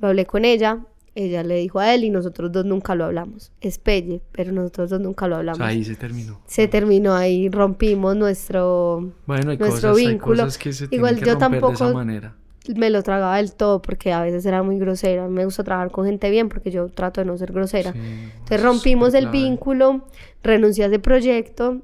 lo 0.00 0.08
hablé 0.08 0.26
con 0.26 0.44
ella, 0.44 0.80
ella 1.24 1.42
le 1.42 1.56
dijo 1.56 1.80
a 1.80 1.92
él 1.94 2.04
y 2.04 2.10
nosotros 2.10 2.52
dos 2.52 2.64
nunca 2.64 2.94
lo 2.94 3.04
hablamos. 3.04 3.50
Es 3.60 3.78
Pelle, 3.78 4.20
pero 4.30 4.52
nosotros 4.52 4.90
dos 4.90 5.00
nunca 5.00 5.26
lo 5.26 5.36
hablamos. 5.36 5.60
ahí 5.60 5.84
se 5.84 5.96
terminó. 5.96 6.40
Se 6.46 6.68
terminó, 6.68 7.14
ahí 7.14 7.48
rompimos 7.48 8.16
nuestro, 8.16 9.12
bueno, 9.26 9.50
hay 9.50 9.58
nuestro 9.58 9.90
cosas, 9.90 9.96
vínculo. 9.96 10.42
Hay 10.42 10.46
cosas 10.46 10.58
que 10.58 10.72
se 10.72 10.86
Igual 10.90 11.18
que 11.18 11.26
yo 11.26 11.36
tampoco 11.36 11.68
de 11.68 11.74
esa 11.74 11.92
manera. 11.92 12.36
me 12.76 12.90
lo 12.90 13.02
tragaba 13.02 13.38
del 13.38 13.52
todo 13.52 13.82
porque 13.82 14.12
a 14.12 14.22
veces 14.22 14.46
era 14.46 14.62
muy 14.62 14.78
grosera. 14.78 15.26
Me 15.26 15.44
gusta 15.44 15.64
trabajar 15.64 15.90
con 15.90 16.06
gente 16.06 16.30
bien 16.30 16.48
porque 16.48 16.70
yo 16.70 16.88
trato 16.88 17.20
de 17.20 17.24
no 17.24 17.36
ser 17.36 17.52
grosera. 17.52 17.92
Entonces 17.94 18.62
rompimos 18.62 19.12
el 19.14 19.28
vínculo, 19.28 20.04
renuncié 20.44 20.84
a 20.84 20.86
ese 20.86 21.00
proyecto 21.00 21.82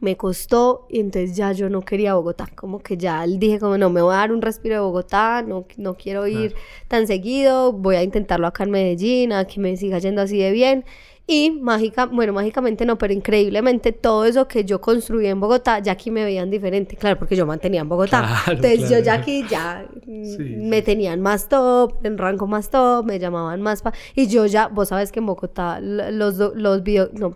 me 0.00 0.16
costó 0.16 0.86
y 0.88 1.00
entonces 1.00 1.36
ya 1.36 1.52
yo 1.52 1.68
no 1.68 1.82
quería 1.82 2.14
Bogotá, 2.14 2.48
como 2.54 2.80
que 2.80 2.96
ya 2.96 3.26
dije 3.26 3.58
como 3.58 3.78
no, 3.78 3.90
me 3.90 4.00
voy 4.00 4.14
a 4.14 4.18
dar 4.18 4.32
un 4.32 4.42
respiro 4.42 4.76
de 4.76 4.80
Bogotá, 4.80 5.42
no, 5.42 5.66
no 5.76 5.94
quiero 5.94 6.26
ir 6.26 6.54
tan 6.86 7.06
seguido, 7.06 7.72
voy 7.72 7.96
a 7.96 8.02
intentarlo 8.02 8.46
acá 8.46 8.64
en 8.64 8.70
Medellín, 8.70 9.32
a 9.32 9.44
que 9.44 9.60
me 9.60 9.76
siga 9.76 9.98
yendo 9.98 10.22
así 10.22 10.38
de 10.38 10.52
bien 10.52 10.84
Y 11.30 11.50
mágica, 11.50 12.06
bueno, 12.06 12.32
mágicamente 12.32 12.86
no, 12.86 12.96
pero 12.96 13.12
increíblemente 13.12 13.92
todo 13.92 14.24
eso 14.24 14.48
que 14.48 14.64
yo 14.64 14.80
construí 14.80 15.26
en 15.26 15.38
Bogotá, 15.38 15.78
ya 15.78 15.92
aquí 15.92 16.10
me 16.10 16.24
veían 16.24 16.48
diferente, 16.48 16.96
claro, 16.96 17.18
porque 17.18 17.36
yo 17.36 17.44
mantenía 17.44 17.82
en 17.82 17.88
Bogotá. 17.90 18.26
Entonces 18.46 18.88
yo 18.88 18.98
ya 19.00 19.12
aquí 19.12 19.44
ya 19.46 19.86
me 20.06 20.80
tenían 20.80 21.20
más 21.20 21.50
top, 21.50 21.96
en 22.02 22.16
rango 22.16 22.46
más 22.46 22.70
top, 22.70 23.04
me 23.04 23.18
llamaban 23.18 23.60
más 23.60 23.82
y 24.14 24.26
yo 24.26 24.46
ya, 24.46 24.68
vos 24.68 24.88
sabes 24.88 25.12
que 25.12 25.20
en 25.20 25.26
Bogotá 25.26 25.80
los 25.80 26.38
los 26.38 26.82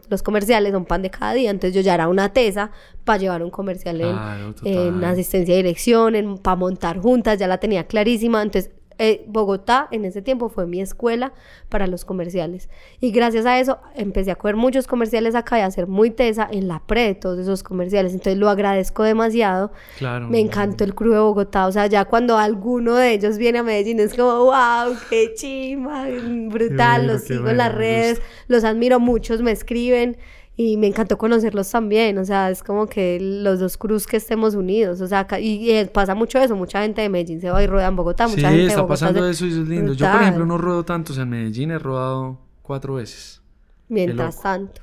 los 0.09 0.23
comerciales 0.23 0.73
son 0.73 0.87
pan 0.87 1.03
de 1.03 1.11
cada 1.11 1.35
día, 1.35 1.51
entonces 1.51 1.75
yo 1.75 1.83
ya 1.83 1.93
era 1.93 2.09
una 2.09 2.33
tesa 2.33 2.71
para 3.05 3.19
llevar 3.19 3.43
un 3.43 3.51
comercial 3.51 4.01
en, 4.01 4.17
en 4.65 5.05
asistencia 5.05 5.55
de 5.55 5.63
dirección, 5.63 6.39
para 6.43 6.57
montar 6.57 6.99
juntas, 6.99 7.39
ya 7.39 7.47
la 7.47 7.59
tenía 7.59 7.87
clarísima, 7.87 8.41
entonces 8.41 8.71
eh, 8.99 9.25
Bogotá 9.27 9.89
en 9.91 10.05
ese 10.05 10.23
tiempo 10.23 10.49
fue 10.49 10.67
mi 10.67 10.81
escuela 10.81 11.33
para 11.69 11.87
los 11.87 12.05
comerciales. 12.05 12.69
Y 13.01 13.11
gracias 13.11 13.47
a 13.47 13.59
eso 13.59 13.79
empecé 13.95 14.31
a 14.31 14.37
coger 14.37 14.57
muchos 14.57 14.87
comerciales 14.87 15.35
acá 15.35 15.59
y 15.59 15.63
a 15.63 15.71
ser 15.71 15.87
muy 15.87 16.11
tesa 16.11 16.49
en 16.51 16.69
la 16.69 16.81
pre 16.81 17.05
de 17.05 17.15
todos 17.15 17.39
esos 17.39 17.63
comerciales. 17.63 18.13
Entonces 18.13 18.39
lo 18.39 18.49
agradezco 18.49 19.03
demasiado. 19.03 19.73
Claro. 19.99 20.29
Me 20.29 20.41
encantó 20.41 20.85
el 20.85 20.95
crew 20.95 21.13
de 21.13 21.21
Bogotá. 21.21 21.67
O 21.67 21.73
sea, 21.73 21.87
ya 21.87 22.05
cuando 22.05 22.39
alguno 22.39 22.97
de 22.97 23.13
ellos 23.13 23.39
viene 23.39 23.61
a 23.61 23.63
Medellín 23.63 24.01
es 24.01 24.15
como, 24.15 24.45
wow, 24.45 24.97
qué 25.09 25.33
chima, 25.35 26.07
brutal. 26.49 27.07
los 27.07 27.23
sigo 27.23 27.49
en 27.49 27.57
las 27.57 27.75
redes, 27.75 28.21
los 28.49 28.65
admiro, 28.65 29.01
muchos 29.01 29.43
me 29.43 29.53
escriben 29.53 30.17
y 30.57 30.77
me 30.77 30.87
encantó 30.87 31.17
conocerlos 31.17 31.71
también, 31.71 32.19
o 32.19 32.25
sea, 32.25 32.51
es 32.51 32.63
como 32.63 32.87
que 32.87 33.19
los 33.21 33.59
dos 33.59 33.79
cruz 33.79 34.07
que 34.07 34.19
estemos 34.19 34.55
unidos, 34.55 35.01
o 35.01 35.07
sea, 35.07 35.27
y, 35.41 35.85
pasa 35.87 36.15
mucho 36.15 36.39
eso, 36.39 36.55
mucha 36.57 36.83
gente 36.83 37.01
de 37.01 37.09
Medellín 37.09 37.41
se 37.41 37.51
va 37.51 37.63
y 37.63 37.67
rueda 37.67 37.89
en 37.89 37.97
Bogotá, 37.97 38.29
mucha 38.29 38.51
sí, 38.51 38.57
gente 38.57 38.67
está 38.67 38.87
pasando 38.87 39.27
eso 39.27 39.47
y 39.47 39.49
eso 39.49 39.63
es 39.63 39.69
lindo. 39.69 39.95
Yo, 39.95 40.11
por 40.11 40.21
ejemplo, 40.21 40.45
no 40.45 40.59
ruedo 40.59 40.85
tantos 40.85 41.17
en 41.19 41.31
Medellín, 41.31 41.71
he 41.71 41.79
rodado 41.79 42.39
cuatro 42.61 42.95
veces. 42.95 43.41
Mientras 43.89 44.41
tanto. 44.43 44.83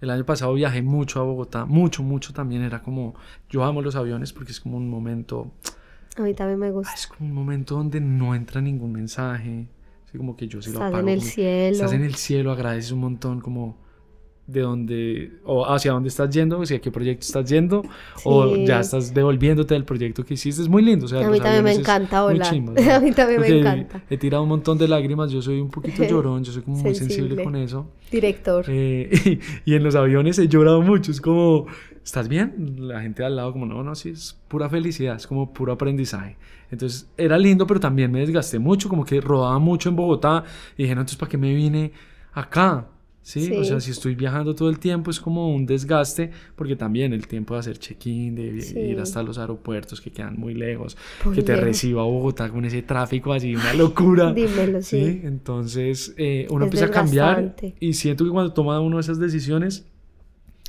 El 0.00 0.10
año 0.10 0.24
pasado 0.24 0.54
viajé 0.54 0.82
mucho 0.82 1.20
a 1.20 1.24
Bogotá, 1.24 1.66
mucho, 1.66 2.02
mucho 2.02 2.32
también, 2.32 2.62
era 2.62 2.82
como, 2.82 3.14
yo 3.50 3.64
amo 3.64 3.82
los 3.82 3.94
aviones 3.96 4.32
porque 4.32 4.52
es 4.52 4.60
como 4.60 4.78
un 4.78 4.88
momento... 4.88 5.52
A 6.16 6.22
mí 6.22 6.34
también 6.34 6.58
me 6.58 6.70
gusta. 6.70 6.92
Es 6.92 7.06
como 7.06 7.28
un 7.28 7.34
momento 7.34 7.76
donde 7.76 8.00
no 8.00 8.34
entra 8.34 8.60
ningún 8.60 8.92
mensaje, 8.92 9.68
así 10.06 10.18
como 10.18 10.36
que 10.36 10.48
yo 10.48 10.60
sí 10.60 10.72
lo 10.72 10.78
apago. 10.78 10.96
Estás 10.96 11.02
en 11.02 11.08
el 11.08 11.22
cielo. 11.22 11.72
Estás 11.72 11.92
en 11.92 12.02
el 12.02 12.14
cielo, 12.16 12.52
agradeces 12.52 12.92
un 12.92 13.00
montón 13.00 13.40
como 13.40 13.81
de 14.52 14.60
dónde 14.60 15.32
o 15.44 15.66
hacia 15.66 15.92
dónde 15.92 16.08
estás 16.08 16.30
yendo, 16.30 16.60
hacia 16.60 16.80
qué 16.80 16.90
proyecto 16.90 17.24
estás 17.24 17.48
yendo 17.48 17.82
o 18.24 18.54
ya 18.56 18.80
estás 18.80 19.14
devolviéndote 19.14 19.74
del 19.74 19.84
proyecto 19.84 20.24
que 20.24 20.34
hiciste. 20.34 20.62
Es 20.62 20.68
muy 20.68 20.82
lindo. 20.82 21.06
O 21.06 21.08
sea, 21.08 21.26
a 21.26 21.30
mí 21.30 21.40
también 21.40 21.64
me 21.64 21.72
encanta 21.72 22.24
hola. 22.24 22.48
a 22.94 23.00
mí 23.00 23.12
también 23.12 23.40
me 23.40 23.48
encanta. 23.48 24.02
He, 24.10 24.18
tirado 24.18 24.42
un 24.42 24.50
montón 24.50 24.76
de 24.78 24.86
lágrimas. 24.86 25.30
Yo 25.32 25.40
soy 25.40 25.60
un 25.60 25.70
poquito 25.70 26.04
llorón. 26.08 26.44
Yo 26.44 26.52
soy 26.52 26.62
como 26.62 26.76
muy 26.76 26.94
sensible 26.94 27.42
con 27.42 27.56
eso. 27.56 27.88
Director. 28.10 28.66
Eh, 28.68 29.40
y, 29.64 29.74
en 29.74 29.82
los 29.82 29.94
aviones 29.94 30.38
he 30.38 30.48
llorado 30.48 30.82
mucho. 30.82 31.10
Es 31.10 31.20
como, 31.20 31.66
¿estás 32.04 32.28
bien? 32.28 32.76
La 32.78 33.00
gente 33.00 33.24
al 33.24 33.36
lado 33.36 33.52
como, 33.52 33.64
no, 33.64 33.82
no, 33.82 33.94
sí, 33.94 34.10
es 34.10 34.38
pura 34.48 34.68
felicidad. 34.68 35.16
Es 35.16 35.26
como 35.26 35.52
puro 35.52 35.72
aprendizaje. 35.72 36.36
Entonces 36.70 37.10
era 37.16 37.38
lindo, 37.38 37.66
pero 37.66 37.80
también 37.80 38.12
me 38.12 38.20
desgasté 38.20 38.58
mucho. 38.58 38.88
Como 38.88 39.04
que 39.04 39.20
rodaba 39.20 39.58
mucho 39.58 39.88
en 39.88 39.96
Bogotá. 39.96 40.44
Y 40.76 40.82
dije, 40.82 40.94
no, 40.94 41.00
entonces, 41.00 41.18
¿para 41.18 41.30
qué 41.30 41.38
me 41.38 41.54
vine 41.54 41.92
acá? 42.34 42.86
¿Sí? 43.22 43.52
O 43.56 43.64
sea, 43.64 43.80
si 43.80 43.90
estoy 43.90 44.14
viajando 44.14 44.54
todo 44.54 44.68
el 44.68 44.78
tiempo 44.78 45.10
es 45.10 45.20
como 45.20 45.54
un 45.54 45.64
desgaste, 45.66 46.30
porque 46.56 46.76
también 46.76 47.12
el 47.12 47.26
tiempo 47.26 47.54
de 47.54 47.60
hacer 47.60 47.78
check-in, 47.78 48.34
de 48.34 48.90
ir 48.90 49.00
hasta 49.00 49.22
los 49.22 49.38
aeropuertos 49.38 50.00
que 50.00 50.10
quedan 50.10 50.38
muy 50.38 50.54
lejos, 50.54 50.96
que 51.34 51.42
te 51.42 51.56
reciba 51.56 52.02
Bogotá 52.02 52.50
con 52.50 52.64
ese 52.64 52.82
tráfico 52.82 53.32
así, 53.32 53.54
una 53.54 53.74
locura. 53.74 54.32
Dímelo, 54.34 54.82
sí. 54.82 55.20
Entonces, 55.24 56.14
eh, 56.16 56.46
uno 56.50 56.64
empieza 56.64 56.86
a 56.86 56.90
cambiar 56.90 57.54
y 57.80 57.94
siento 57.94 58.24
que 58.24 58.30
cuando 58.30 58.52
toma 58.52 58.80
uno 58.80 58.98
esas 58.98 59.18
decisiones, 59.18 59.86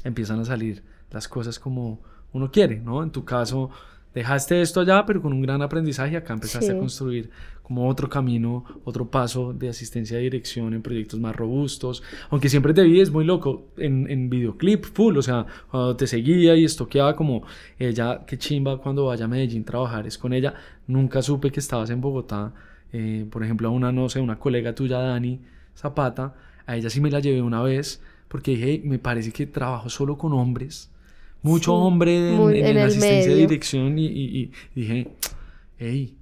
empiezan 0.04 0.40
a 0.40 0.46
salir 0.46 0.84
las 1.12 1.28
cosas 1.28 1.60
como 1.60 2.02
uno 2.34 2.52
quiere, 2.52 2.80
¿no? 2.80 3.04
En 3.04 3.12
tu 3.12 3.24
caso, 3.24 3.70
dejaste 4.14 4.62
esto 4.62 4.82
allá, 4.82 5.06
pero 5.06 5.22
con 5.22 5.34
un 5.34 5.42
gran 5.42 5.62
aprendizaje 5.62 6.18
acá 6.18 6.34
empezaste 6.34 6.72
a 6.72 6.78
construir 6.78 7.30
como 7.64 7.88
otro 7.88 8.10
camino, 8.10 8.66
otro 8.84 9.10
paso 9.10 9.54
de 9.54 9.70
asistencia 9.70 10.18
de 10.18 10.24
dirección 10.24 10.74
en 10.74 10.82
proyectos 10.82 11.20
más 11.20 11.36
robustos. 11.36 12.04
Aunque 12.30 12.50
siempre 12.50 12.74
te 12.74 12.84
vi, 12.84 13.00
es 13.00 13.10
muy 13.10 13.24
loco, 13.24 13.68
en, 13.78 14.10
en 14.10 14.30
videoclip 14.30 14.84
full, 14.84 15.18
o 15.18 15.22
sea, 15.22 15.46
cuando 15.72 15.96
te 15.96 16.06
seguía 16.06 16.56
y 16.56 16.66
estoqueaba 16.66 17.16
como 17.16 17.44
ella, 17.80 18.26
qué 18.28 18.38
chimba 18.38 18.78
cuando 18.78 19.06
vaya 19.06 19.26
a 19.26 19.28
Medellín 19.30 19.64
trabajar, 19.64 20.06
es 20.06 20.18
con 20.18 20.34
ella. 20.34 20.54
Nunca 20.88 21.22
supe 21.22 21.52
que 21.52 21.62
estabas 21.62 21.90
en 21.90 22.02
Bogotá. 22.02 22.54
Eh, 22.92 23.26
por 23.32 23.44
ejemplo, 23.44 23.70
a 23.70 23.72
una, 23.72 23.92
no 23.92 24.10
sé, 24.10 24.20
una 24.20 24.38
colega 24.38 24.76
tuya, 24.76 25.00
Dani 25.00 25.40
Zapata, 25.76 26.36
a 26.68 26.76
ella 26.76 26.90
sí 26.90 27.02
me 27.02 27.10
la 27.10 27.20
llevé 27.20 27.42
una 27.42 27.64
vez 27.64 28.02
porque 28.28 28.52
dije, 28.52 28.82
me 28.84 29.00
parece 29.00 29.32
que 29.32 29.48
trabajo 29.48 29.90
solo 29.90 30.18
con 30.18 30.34
hombres 30.34 30.93
mucho 31.44 31.76
hombre 31.76 32.36
en, 32.36 32.76
la 32.76 32.86
asistencia 32.86 33.32
de 33.32 33.36
dirección 33.36 34.00
y, 34.00 34.06
y, 34.06 34.52
dije, 34.74 35.10
hey, 35.78 36.18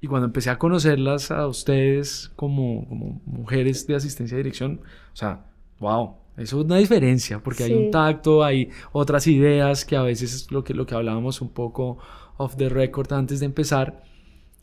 y 0.00 0.06
cuando 0.06 0.26
empecé 0.26 0.50
a 0.50 0.58
conocerlas 0.58 1.30
a 1.30 1.46
ustedes 1.46 2.30
como, 2.36 2.86
como 2.88 3.22
mujeres 3.24 3.86
de 3.86 3.94
asistencia 3.94 4.36
de 4.36 4.42
dirección, 4.42 4.80
o 5.12 5.16
sea, 5.16 5.46
wow, 5.78 6.16
eso 6.36 6.58
es 6.58 6.66
una 6.66 6.76
diferencia, 6.76 7.38
porque 7.38 7.64
hay 7.64 7.72
un 7.72 7.90
tacto, 7.90 8.44
hay 8.44 8.68
otras 8.92 9.26
ideas 9.28 9.84
que 9.84 9.96
a 9.96 10.02
veces 10.02 10.34
es 10.34 10.50
lo 10.50 10.64
que, 10.64 10.74
lo 10.74 10.84
que 10.84 10.94
hablábamos 10.94 11.40
un 11.40 11.48
poco 11.48 11.98
off 12.36 12.56
the 12.56 12.68
record 12.68 13.12
antes 13.12 13.40
de 13.40 13.46
empezar, 13.46 14.02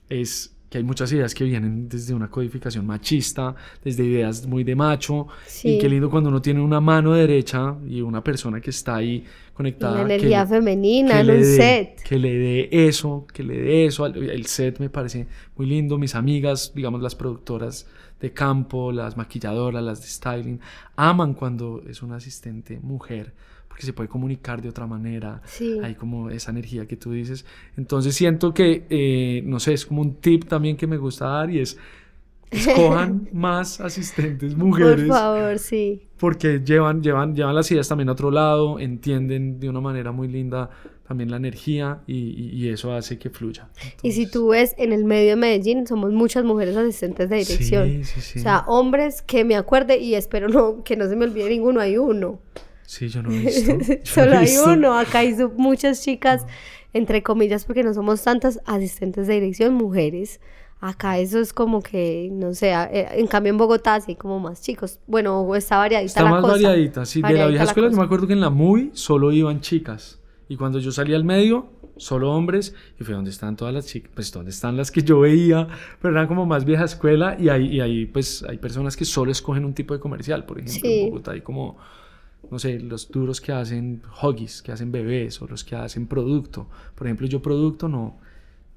es 0.09 0.55
que 0.72 0.77
hay 0.77 0.85
muchas 0.85 1.11
ideas 1.11 1.35
que 1.35 1.43
vienen 1.43 1.89
desde 1.89 2.14
una 2.14 2.30
codificación 2.30 2.88
machista, 2.88 3.53
desde 3.84 4.06
ideas 4.06 4.48
muy 4.48 4.64
de 4.64 4.73
macho, 4.73 5.27
y 5.65 5.77
qué 5.77 5.89
lindo 5.89 6.10
cuando 6.10 6.30
uno 6.30 6.41
tiene 6.41 6.61
una 6.61 6.80
mano 6.80 7.11
derecha 7.11 7.76
y 7.85 7.99
una 7.99 8.23
persona 8.23 8.61
que 8.61 8.69
está 8.69 8.95
ahí 8.95 9.22
conectada. 9.53 9.95
Una 9.95 10.14
energía 10.14 10.48
femenina 10.48 11.19
en 11.19 11.30
un 11.30 11.43
set. 11.43 12.02
Que 12.03 12.18
le 12.18 12.38
dé 12.38 12.69
eso, 12.72 13.27
que 13.34 13.43
le 13.43 13.57
dé 13.57 13.85
eso. 13.85 14.06
El 14.06 14.45
set 14.45 14.80
me 14.80 14.89
parece 14.89 15.27
muy 15.57 15.68
lindo. 15.68 15.98
Mis 15.98 16.15
amigas, 16.15 16.72
digamos 16.73 17.02
las 17.02 17.15
productoras 17.15 17.85
de 18.22 18.31
campo, 18.31 18.93
las 18.93 19.18
maquilladoras, 19.18 19.84
las 19.84 19.99
de 19.99 20.07
styling, 20.07 20.61
aman 20.95 21.34
cuando 21.34 21.84
es 21.85 22.02
una 22.02 22.15
asistente 22.15 22.80
mujer 22.81 23.34
porque 23.72 23.85
se 23.85 23.93
puede 23.93 24.10
comunicar 24.10 24.61
de 24.61 24.68
otra 24.68 24.85
manera. 24.85 25.41
Hay 25.81 25.95
como 25.95 26.30
esa 26.30 26.52
energía 26.52 26.85
que 26.85 26.98
tú 26.98 27.14
dices. 27.14 27.45
Entonces 27.77 28.14
siento 28.14 28.53
que, 28.53 28.85
eh, 28.89 29.43
no 29.45 29.61
sé, 29.61 29.72
es 29.72 29.85
como 29.85 30.02
un 30.02 30.15
tip 30.15 30.43
también 30.43 30.76
que 30.76 30.88
me 30.88 30.98
gusta 30.98 31.27
dar 31.27 31.49
y 31.49 31.60
es, 31.60 31.77
escojan 32.49 33.30
más 33.31 33.80
asistentes 33.80 34.57
mujeres. 34.57 35.06
Por 35.06 35.15
favor, 35.15 35.57
sí. 35.57 36.02
Porque 36.18 36.60
llevan, 36.60 37.02
llevan, 37.02 37.34
llevan 37.34 37.56
las 37.56 37.72
ideas 37.72 37.88
también 37.88 38.10
a 38.10 38.11
otro 38.11 38.30
lado, 38.30 38.77
entienden 38.77 39.61
de 39.61 39.69
una 39.69 39.80
manera 39.80 40.11
muy 40.11 40.27
linda 40.27 40.69
también 41.07 41.31
la 41.31 41.38
energía 41.38 42.02
y, 42.07 42.68
eso 42.68 42.93
hace 42.93 43.18
que 43.18 43.30
fluya. 43.30 43.69
Y 44.02 44.11
si 44.11 44.30
tú 44.30 44.49
ves 44.49 44.76
en 44.77 44.91
el 44.91 45.06
medio 45.06 45.30
de 45.30 45.35
Medellín, 45.38 45.88
somos 45.88 46.11
muchas 46.11 46.43
mujeres 46.43 46.76
asistentes 46.76 47.30
de 47.30 47.38
dirección. 47.38 47.88
Sí, 47.88 48.03
sí, 48.03 48.22
sí. 48.22 48.39
O 48.39 48.41
sea, 48.41 48.65
hombres 48.68 49.22
que 49.22 49.45
me 49.45 49.56
acuerde 49.56 49.98
y 49.98 50.15
espero 50.15 50.49
no, 50.49 50.84
que 50.84 50.98
no 50.98 51.07
se 51.07 51.15
me 51.15 51.23
olvide 51.23 51.49
ninguno, 51.49 51.80
hay 51.80 51.98
uno. 51.98 52.41
Sí, 52.91 53.07
yo 53.07 53.23
no 53.23 53.31
he 53.31 53.39
visto. 53.39 53.72
Solo 54.03 54.38
hay 54.38 54.49
uno. 54.65 54.99
Acá 54.99 55.19
hay 55.19 55.34
muchas 55.55 56.03
chicas, 56.03 56.45
entre 56.91 57.23
comillas, 57.23 57.63
porque 57.63 57.84
no 57.84 57.93
somos 57.93 58.22
tantas 58.22 58.59
asistentes 58.65 59.27
de 59.27 59.35
dirección, 59.35 59.76
mujeres. 59.76 60.41
Acá 60.81 61.18
eso 61.18 61.39
es 61.39 61.53
como 61.53 61.81
que, 61.81 62.27
no 62.34 62.53
sé, 62.53 62.73
eh, 62.73 63.07
en 63.13 63.27
cambio 63.27 63.51
en 63.51 63.57
Bogotá 63.57 64.01
sí 64.01 64.15
como 64.15 64.41
más 64.41 64.61
chicos. 64.61 64.99
Bueno, 65.07 65.55
está 65.55 65.77
variadita 65.77 66.19
está 66.19 66.26
más 66.26 66.41
variadita, 66.41 67.05
sí. 67.05 67.22
de 67.22 67.34
la 67.34 67.47
vieja 67.47 67.63
escuela 67.63 67.89
yo 67.89 67.95
me 67.95 68.03
acuerdo 68.03 68.27
que 68.27 68.34
en 68.34 68.41
la 68.41 68.49
MUI 68.49 68.91
solo 68.93 69.31
iban 69.31 69.61
chicas. 69.61 70.19
Y 70.49 70.57
cuando 70.57 70.80
yo 70.80 70.91
salí 70.91 71.13
al 71.13 71.23
medio, 71.23 71.69
solo 71.95 72.34
hombres. 72.34 72.76
Y 72.99 73.05
fue 73.05 73.15
donde 73.15 73.30
están 73.30 73.55
todas 73.55 73.73
las 73.73 73.85
chicas, 73.85 74.11
pues 74.13 74.34
donde 74.34 74.51
están 74.51 74.76
las 74.76 74.91
que 74.91 75.01
yo 75.01 75.22
veía, 75.22 75.65
pero 76.01 76.13
eran 76.13 76.27
como 76.27 76.45
más 76.45 76.65
vieja 76.65 76.84
escuela. 76.84 77.38
Y 77.39 77.47
ahí, 77.47 77.68
y 77.68 77.80
ahí 77.80 78.05
pues 78.05 78.43
hay 78.43 78.57
personas 78.57 78.97
que 78.97 79.05
solo 79.05 79.31
escogen 79.31 79.63
un 79.63 79.73
tipo 79.73 79.93
de 79.93 80.01
comercial. 80.01 80.43
Por 80.43 80.59
ejemplo, 80.59 80.89
en 80.89 81.09
Bogotá 81.09 81.31
hay 81.31 81.41
como 81.41 81.77
no 82.49 82.59
sé, 82.59 82.80
los 82.80 83.09
duros 83.09 83.39
que 83.39 83.51
hacen 83.51 84.01
huggies, 84.22 84.61
que 84.61 84.72
hacen 84.72 84.91
bebés 84.91 85.41
o 85.41 85.47
los 85.47 85.63
que 85.63 85.76
hacen 85.76 86.07
producto. 86.07 86.68
Por 86.95 87.07
ejemplo, 87.07 87.27
yo 87.27 87.41
producto 87.41 87.88
no, 87.88 88.18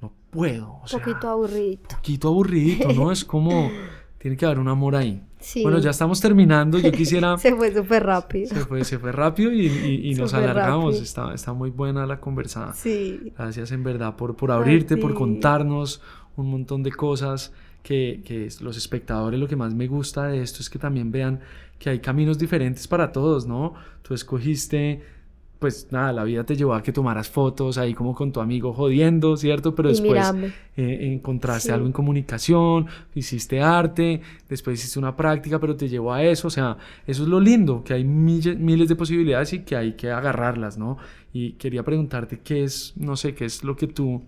no 0.01 0.11
puedo. 0.29 0.81
Un 0.83 0.99
poquito 0.99 1.29
aburrido. 1.29 1.81
Un 1.81 1.95
poquito 1.95 2.27
aburrido, 2.27 2.93
¿no? 2.93 3.11
es 3.11 3.25
como, 3.25 3.69
tiene 4.17 4.37
que 4.37 4.45
haber 4.45 4.59
un 4.59 4.67
amor 4.67 4.95
ahí. 4.95 5.21
Bueno, 5.61 5.79
ya 5.79 5.91
estamos 5.91 6.19
terminando. 6.19 6.79
Yo 6.79 6.91
quisiera. 6.91 7.37
se 7.39 7.55
fue 7.55 7.73
súper 7.73 8.03
rápido. 8.03 8.47
Se 8.47 8.65
fue, 8.65 8.83
se 8.83 8.97
fue 8.97 9.11
rápido 9.11 9.51
y, 9.51 9.67
y, 10.03 10.15
nos 10.15 10.33
alargamos. 10.33 10.95
Está, 10.95 11.33
está 11.33 11.53
muy 11.53 11.69
buena 11.69 12.05
la 12.05 12.19
conversación. 12.19 12.73
Sí. 12.73 13.33
Gracias 13.37 13.71
en 13.71 13.83
verdad 13.83 14.15
por, 14.15 14.35
por 14.35 14.51
abrirte, 14.51 14.97
por 14.97 15.13
contarnos 15.13 16.01
un 16.35 16.49
montón 16.49 16.83
de 16.83 16.91
cosas 16.91 17.53
que, 17.85 18.23
que 18.25 18.49
los 18.61 18.77
espectadores 18.77 19.39
lo 19.39 19.47
que 19.47 19.55
más 19.55 19.75
me 19.75 19.85
gusta 19.85 20.25
de 20.25 20.41
esto 20.41 20.61
es 20.61 20.71
que 20.71 20.79
también 20.79 21.11
vean 21.11 21.39
que 21.77 21.91
hay 21.91 21.99
caminos 21.99 22.39
diferentes 22.39 22.87
para 22.87 23.11
todos, 23.11 23.45
¿no? 23.45 23.75
Tú 24.01 24.15
escogiste 24.15 25.03
pues 25.59 25.87
nada, 25.91 26.11
la 26.11 26.23
vida 26.23 26.43
te 26.43 26.55
llevó 26.55 26.73
a 26.73 26.81
que 26.83 26.91
tomaras 26.91 27.29
fotos 27.29 27.77
ahí 27.77 27.93
como 27.93 28.13
con 28.13 28.31
tu 28.31 28.39
amigo 28.39 28.73
jodiendo, 28.73 29.37
¿cierto? 29.37 29.73
Pero 29.75 29.89
después 29.89 30.33
eh, 30.75 31.13
encontraste 31.13 31.71
algo 31.71 31.85
en 31.85 31.93
comunicación, 31.93 32.87
hiciste 33.13 33.61
arte, 33.61 34.21
después 34.49 34.79
hiciste 34.79 34.99
una 34.99 35.15
práctica, 35.15 35.59
pero 35.59 35.75
te 35.75 35.87
llevó 35.87 36.11
a 36.11 36.23
eso, 36.23 36.47
o 36.47 36.51
sea, 36.51 36.77
eso 37.05 37.23
es 37.23 37.29
lo 37.29 37.39
lindo, 37.39 37.83
que 37.83 37.93
hay 37.93 38.03
miles 38.03 38.89
de 38.89 38.95
posibilidades 38.95 39.53
y 39.53 39.59
que 39.59 39.75
hay 39.75 39.93
que 39.93 40.11
agarrarlas, 40.11 40.77
¿no? 40.77 40.97
Y 41.31 41.53
quería 41.53 41.83
preguntarte 41.83 42.39
qué 42.39 42.63
es, 42.63 42.93
no 42.95 43.15
sé, 43.15 43.33
qué 43.35 43.45
es 43.45 43.63
lo 43.63 43.75
que 43.75 43.87
tú 43.87 44.23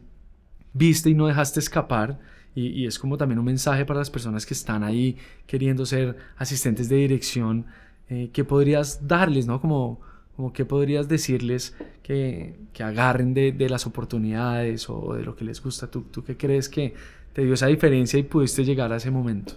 viste 0.74 1.10
y 1.10 1.14
no 1.16 1.28
dejaste 1.28 1.60
escapar. 1.60 2.20
Y, 2.60 2.88
es 2.88 2.98
como 2.98 3.18
también 3.18 3.38
un 3.38 3.46
mensaje 3.46 3.86
para 3.86 4.00
las 4.00 4.10
personas 4.10 4.46
que 4.46 4.56
están 4.56 4.84
ahí 4.84 5.16
queriendo 5.46 5.86
ser 5.86 6.18
asistentes 6.38 6.90
de 6.90 6.96
dirección, 6.96 7.68
eh, 8.10 8.32
¿qué 8.34 8.44
podrías 8.44 9.08
darles, 9.08 9.46
¿no? 9.46 9.62
Como 9.62 10.00
como 10.36 10.54
qué 10.54 10.66
podrías 10.66 11.08
decirles 11.08 11.76
que, 12.04 12.54
que 12.72 12.84
agarren 12.84 13.34
de, 13.34 13.52
de, 13.52 13.70
las 13.70 13.88
oportunidades 13.88 14.88
o 14.88 15.16
de 15.16 15.24
lo 15.24 15.36
que 15.36 15.44
les 15.44 15.64
gusta. 15.64 15.90
¿Tú, 15.90 16.04
¿Tú 16.04 16.24
qué 16.24 16.38
crees 16.38 16.70
que 16.70 16.94
te 17.34 17.44
dio 17.44 17.56
esa 17.56 17.66
diferencia 17.66 18.20
y 18.20 18.24
pudiste 18.24 18.64
llegar 18.64 18.94
a 18.94 18.98
ese 18.98 19.10
momento? 19.10 19.56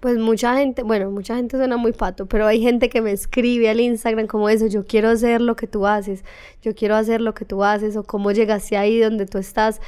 Pues 0.00 0.18
mucha 0.18 0.56
gente, 0.56 0.82
bueno, 0.82 1.08
mucha 1.12 1.36
gente 1.36 1.56
suena 1.56 1.76
muy 1.76 1.92
pato, 1.92 2.26
pero 2.26 2.48
hay 2.48 2.60
gente 2.60 2.88
que 2.88 3.00
me 3.00 3.12
escribe 3.12 3.68
al 3.68 3.78
Instagram 3.78 4.26
como 4.26 4.48
eso, 4.48 4.66
yo 4.66 4.84
quiero 4.84 5.08
hacer 5.08 5.40
lo 5.40 5.54
que 5.54 5.68
tú 5.68 5.86
haces, 5.86 6.24
yo 6.62 6.74
quiero 6.74 6.96
hacer 6.96 7.20
lo 7.20 7.32
que 7.32 7.44
tú 7.44 7.62
haces, 7.62 7.96
o 7.96 8.02
cómo 8.02 8.32
llegaste 8.32 8.76
ahí 8.76 8.98
donde 8.98 9.26
tú 9.26 9.38
estás. 9.38 9.80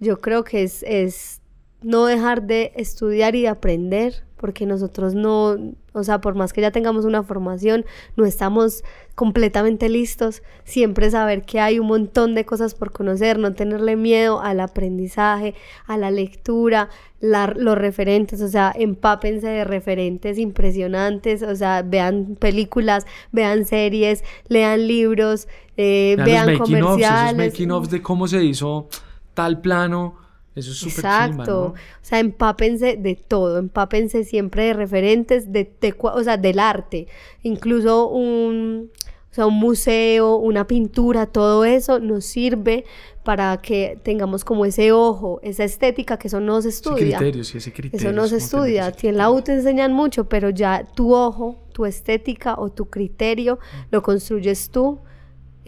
Yo 0.00 0.20
creo 0.20 0.42
que 0.42 0.64
es, 0.64 0.82
es 0.82 1.40
no 1.82 2.06
dejar 2.06 2.42
de 2.42 2.72
estudiar 2.76 3.34
y 3.34 3.42
de 3.42 3.48
aprender, 3.48 4.24
porque 4.36 4.66
nosotros 4.66 5.14
no, 5.14 5.56
o 5.92 6.04
sea, 6.04 6.20
por 6.20 6.34
más 6.34 6.52
que 6.52 6.60
ya 6.60 6.70
tengamos 6.70 7.04
una 7.04 7.22
formación, 7.22 7.86
no 8.16 8.26
estamos 8.26 8.84
completamente 9.14 9.88
listos, 9.88 10.42
siempre 10.64 11.10
saber 11.10 11.42
que 11.44 11.58
hay 11.58 11.78
un 11.78 11.86
montón 11.86 12.34
de 12.34 12.44
cosas 12.44 12.74
por 12.74 12.92
conocer, 12.92 13.38
no 13.38 13.54
tenerle 13.54 13.96
miedo 13.96 14.40
al 14.42 14.60
aprendizaje, 14.60 15.54
a 15.86 15.96
la 15.96 16.10
lectura, 16.10 16.90
los 17.20 17.78
referentes, 17.78 18.42
o 18.42 18.48
sea, 18.48 18.72
empápense 18.76 19.46
de 19.46 19.64
referentes 19.64 20.38
impresionantes, 20.38 21.42
o 21.42 21.56
sea, 21.56 21.82
vean 21.82 22.36
películas, 22.38 23.06
vean 23.32 23.64
series, 23.64 24.22
lean 24.48 24.86
libros, 24.86 25.48
eh, 25.78 26.16
vean, 26.18 26.58
comerciales. 26.58 27.32
Of, 27.32 27.52
making 27.52 27.70
of 27.70 27.88
de 27.88 28.02
cómo 28.02 28.28
se 28.28 28.44
hizo 28.44 28.88
tal 29.32 29.62
plano 29.62 30.25
eso 30.56 30.70
es 30.70 30.78
súper 30.78 31.04
Exacto. 31.04 31.66
O 31.66 31.74
sea, 32.00 32.18
empápense 32.18 32.96
de 32.96 33.14
todo, 33.14 33.58
empápense 33.58 34.24
siempre 34.24 34.64
de 34.64 34.72
referentes, 34.72 35.52
de, 35.52 35.70
o 36.00 36.22
sea, 36.24 36.38
del 36.38 36.58
arte. 36.58 37.08
Incluso 37.42 38.08
un, 38.08 38.90
o 39.30 39.34
sea, 39.34 39.46
un 39.46 39.58
museo, 39.58 40.36
una 40.36 40.66
pintura, 40.66 41.26
todo 41.26 41.66
eso 41.66 42.00
nos 42.00 42.24
sirve 42.24 42.86
para 43.22 43.58
que 43.58 43.98
tengamos 44.02 44.44
como 44.44 44.64
ese 44.64 44.92
ojo, 44.92 45.40
esa 45.42 45.64
estética 45.64 46.16
que 46.16 46.28
eso 46.28 46.40
no 46.40 46.62
se 46.62 46.70
estudia. 46.70 47.18
Ese 47.18 47.44
sí, 47.44 47.58
ese 47.58 47.72
criterio, 47.72 48.08
eso 48.08 48.16
no 48.16 48.26
se 48.26 48.38
estudia. 48.38 48.90
en 49.02 49.16
la 49.18 49.30
U 49.30 49.42
te 49.42 49.52
enseñan 49.52 49.92
mucho, 49.92 50.26
pero 50.26 50.48
ya 50.48 50.84
tu 50.94 51.12
ojo, 51.14 51.58
tu 51.72 51.84
estética 51.84 52.54
o 52.56 52.70
tu 52.70 52.88
criterio 52.88 53.58
lo 53.90 54.02
construyes 54.02 54.70
tú 54.70 55.00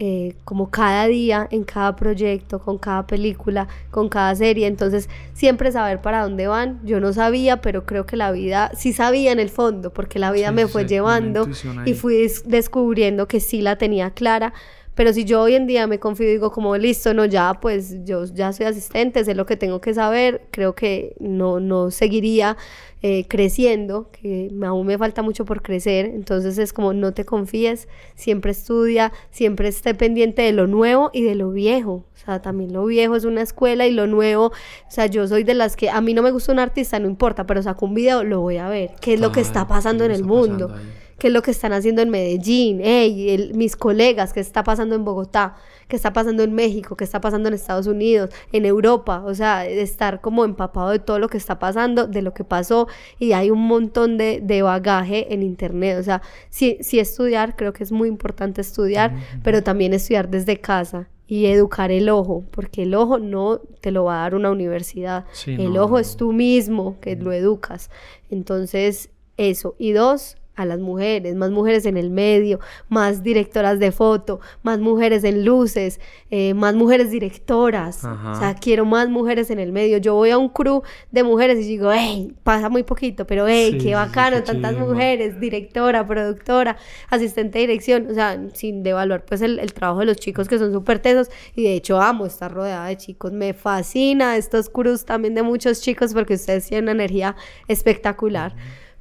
eh, 0.01 0.35
como 0.45 0.69
cada 0.69 1.07
día, 1.07 1.47
en 1.51 1.65
cada 1.65 1.97
proyecto, 1.97 2.59
con 2.59 2.77
cada 2.77 3.05
película, 3.05 3.67
con 3.91 4.07
cada 4.07 4.33
serie. 4.33 4.65
Entonces, 4.65 5.09
siempre 5.33 5.73
saber 5.73 6.01
para 6.01 6.23
dónde 6.23 6.47
van. 6.47 6.79
Yo 6.85 7.01
no 7.01 7.11
sabía, 7.11 7.59
pero 7.59 7.85
creo 7.85 8.05
que 8.05 8.15
la 8.15 8.31
vida 8.31 8.71
sí 8.75 8.93
sabía 8.93 9.33
en 9.33 9.39
el 9.39 9.49
fondo, 9.49 9.91
porque 9.91 10.17
la 10.17 10.31
vida 10.31 10.53
me 10.53 10.67
fue 10.67 10.85
llevando 10.85 11.49
y 11.85 11.93
fui 11.95 12.31
descubriendo 12.45 13.27
que 13.27 13.41
sí 13.41 13.61
la 13.61 13.75
tenía 13.75 14.11
clara. 14.11 14.53
Pero 14.99 15.13
si 15.13 15.23
yo 15.23 15.43
hoy 15.43 15.55
en 15.55 15.65
día 15.65 15.87
me 15.87 15.97
confío 15.97 16.27
y 16.27 16.31
digo 16.31 16.51
como 16.51 16.75
listo, 16.75 17.13
no, 17.13 17.23
ya 17.23 17.53
pues 17.61 18.03
yo 18.03 18.25
ya 18.25 18.51
soy 18.51 18.65
asistente, 18.65 19.23
sé 19.23 19.33
lo 19.33 19.45
que 19.45 19.55
tengo 19.55 19.79
que 19.79 19.93
saber, 19.93 20.41
creo 20.51 20.75
que 20.75 21.15
no, 21.21 21.61
no 21.61 21.89
seguiría 21.89 22.57
eh, 23.01 23.25
creciendo, 23.29 24.09
que 24.11 24.51
aún 24.61 24.85
me 24.85 24.97
falta 24.97 25.21
mucho 25.21 25.45
por 25.45 25.61
crecer, 25.61 26.07
entonces 26.07 26.57
es 26.57 26.73
como 26.73 26.91
no 26.91 27.13
te 27.13 27.23
confíes, 27.23 27.87
siempre 28.15 28.51
estudia, 28.51 29.13
siempre 29.31 29.69
esté 29.69 29.95
pendiente 29.95 30.41
de 30.41 30.51
lo 30.51 30.67
nuevo 30.67 31.11
y 31.13 31.23
de 31.23 31.35
lo 31.35 31.51
viejo, 31.51 32.03
o 32.13 32.17
sea, 32.17 32.41
también 32.41 32.73
lo 32.73 32.85
viejo 32.85 33.15
es 33.15 33.23
una 33.23 33.41
escuela 33.41 33.87
y 33.87 33.93
lo 33.93 34.05
nuevo, 34.05 34.47
o 34.47 34.91
sea, 34.91 35.05
yo 35.05 35.25
soy 35.29 35.45
de 35.45 35.53
las 35.53 35.77
que 35.77 35.89
a 35.89 36.01
mí 36.01 36.13
no 36.13 36.21
me 36.21 36.31
gusta 36.31 36.51
un 36.51 36.59
artista, 36.59 36.99
no 36.99 37.07
importa, 37.07 37.45
pero 37.45 37.63
saco 37.63 37.85
un 37.85 37.93
video, 37.93 38.25
lo 38.25 38.41
voy 38.41 38.57
a 38.57 38.67
ver, 38.67 38.91
qué 38.99 39.13
es 39.13 39.21
lo 39.21 39.31
que 39.31 39.39
está 39.39 39.65
pasando 39.65 40.03
en 40.03 40.11
el 40.11 40.25
mundo 40.25 40.75
qué 41.19 41.27
es 41.27 41.33
lo 41.33 41.41
que 41.41 41.51
están 41.51 41.73
haciendo 41.73 42.01
en 42.01 42.09
Medellín, 42.09 42.79
hey, 42.83 43.51
mis 43.53 43.75
colegas, 43.75 44.33
qué 44.33 44.39
está 44.39 44.63
pasando 44.63 44.95
en 44.95 45.03
Bogotá, 45.03 45.55
qué 45.87 45.95
está 45.95 46.13
pasando 46.13 46.43
en 46.43 46.53
México, 46.53 46.95
qué 46.95 47.03
está 47.03 47.21
pasando 47.21 47.49
en 47.49 47.55
Estados 47.55 47.87
Unidos, 47.87 48.29
en 48.51 48.65
Europa, 48.65 49.23
o 49.25 49.35
sea, 49.35 49.67
estar 49.67 50.21
como 50.21 50.45
empapado 50.45 50.89
de 50.89 50.99
todo 50.99 51.19
lo 51.19 51.27
que 51.27 51.37
está 51.37 51.59
pasando, 51.59 52.07
de 52.07 52.21
lo 52.21 52.33
que 52.33 52.43
pasó, 52.43 52.87
y 53.19 53.33
hay 53.33 53.51
un 53.51 53.67
montón 53.67 54.17
de, 54.17 54.39
de 54.41 54.61
bagaje 54.61 55.33
en 55.33 55.43
Internet, 55.43 55.97
o 55.99 56.03
sea, 56.03 56.21
sí, 56.49 56.77
sí 56.81 56.99
estudiar, 56.99 57.55
creo 57.55 57.73
que 57.73 57.83
es 57.83 57.91
muy 57.91 58.07
importante 58.07 58.61
estudiar, 58.61 59.15
pero 59.43 59.61
también 59.61 59.93
estudiar 59.93 60.29
desde 60.29 60.57
casa 60.57 61.09
y 61.27 61.45
educar 61.45 61.91
el 61.91 62.09
ojo, 62.09 62.43
porque 62.49 62.83
el 62.83 62.95
ojo 62.95 63.19
no 63.19 63.59
te 63.81 63.91
lo 63.91 64.05
va 64.05 64.19
a 64.19 64.21
dar 64.23 64.35
una 64.35 64.49
universidad, 64.49 65.25
el 65.45 65.77
ojo 65.77 65.99
es 65.99 66.17
tú 66.17 66.33
mismo 66.33 66.97
que 67.01 67.15
lo 67.15 67.31
educas. 67.31 67.91
Entonces, 68.31 69.11
eso. 69.37 69.75
Y 69.77 69.91
dos, 69.91 70.37
a 70.59 70.65
las 70.65 70.79
mujeres, 70.79 71.35
más 71.35 71.51
mujeres 71.51 71.85
en 71.85 71.95
el 71.95 72.09
medio, 72.09 72.59
más 72.89 73.23
directoras 73.23 73.79
de 73.79 73.93
foto, 73.93 74.41
más 74.61 74.79
mujeres 74.79 75.23
en 75.23 75.45
luces, 75.45 76.01
eh, 76.29 76.53
más 76.53 76.75
mujeres 76.75 77.11
directoras. 77.11 78.03
O 78.03 78.35
sea, 78.35 78.55
quiero 78.59 78.83
más 78.83 79.07
mujeres 79.07 79.49
en 79.51 79.59
el 79.59 79.71
medio. 79.71 79.97
Yo 79.99 80.15
voy 80.15 80.31
a 80.31 80.37
un 80.37 80.49
crew 80.49 80.83
de 81.11 81.23
mujeres 81.23 81.59
y 81.59 81.61
digo, 81.61 81.91
hey, 81.93 82.35
pasa 82.43 82.67
muy 82.67 82.83
poquito, 82.83 83.25
pero 83.25 83.47
hey, 83.47 83.77
qué 83.81 83.95
bacano, 83.95 84.43
tantas 84.43 84.77
mujeres, 84.77 85.39
directora, 85.39 86.05
productora, 86.05 86.75
asistente 87.09 87.59
de 87.59 87.67
dirección. 87.67 88.07
O 88.11 88.13
sea, 88.13 88.37
sin 88.53 88.83
devaluar 88.83 89.23
pues 89.23 89.41
el, 89.41 89.71
trabajo 89.71 90.01
de 90.01 90.07
los 90.07 90.17
chicos 90.17 90.49
que 90.49 90.59
son 90.59 90.73
súper 90.73 90.99
tesos. 90.99 91.29
Y 91.55 91.63
de 91.63 91.75
hecho 91.75 92.01
amo 92.01 92.25
estar 92.25 92.53
rodeada 92.53 92.87
de 92.87 92.97
chicos. 92.97 93.31
Me 93.31 93.53
fascina 93.53 94.35
estos 94.35 94.69
crews 94.69 95.05
también 95.05 95.35
de 95.35 95.41
muchos 95.41 95.79
chicos 95.79 96.13
porque 96.13 96.33
ustedes 96.33 96.67
tienen 96.67 96.83
una 96.83 96.91
energía 96.91 97.37
espectacular 97.69 98.53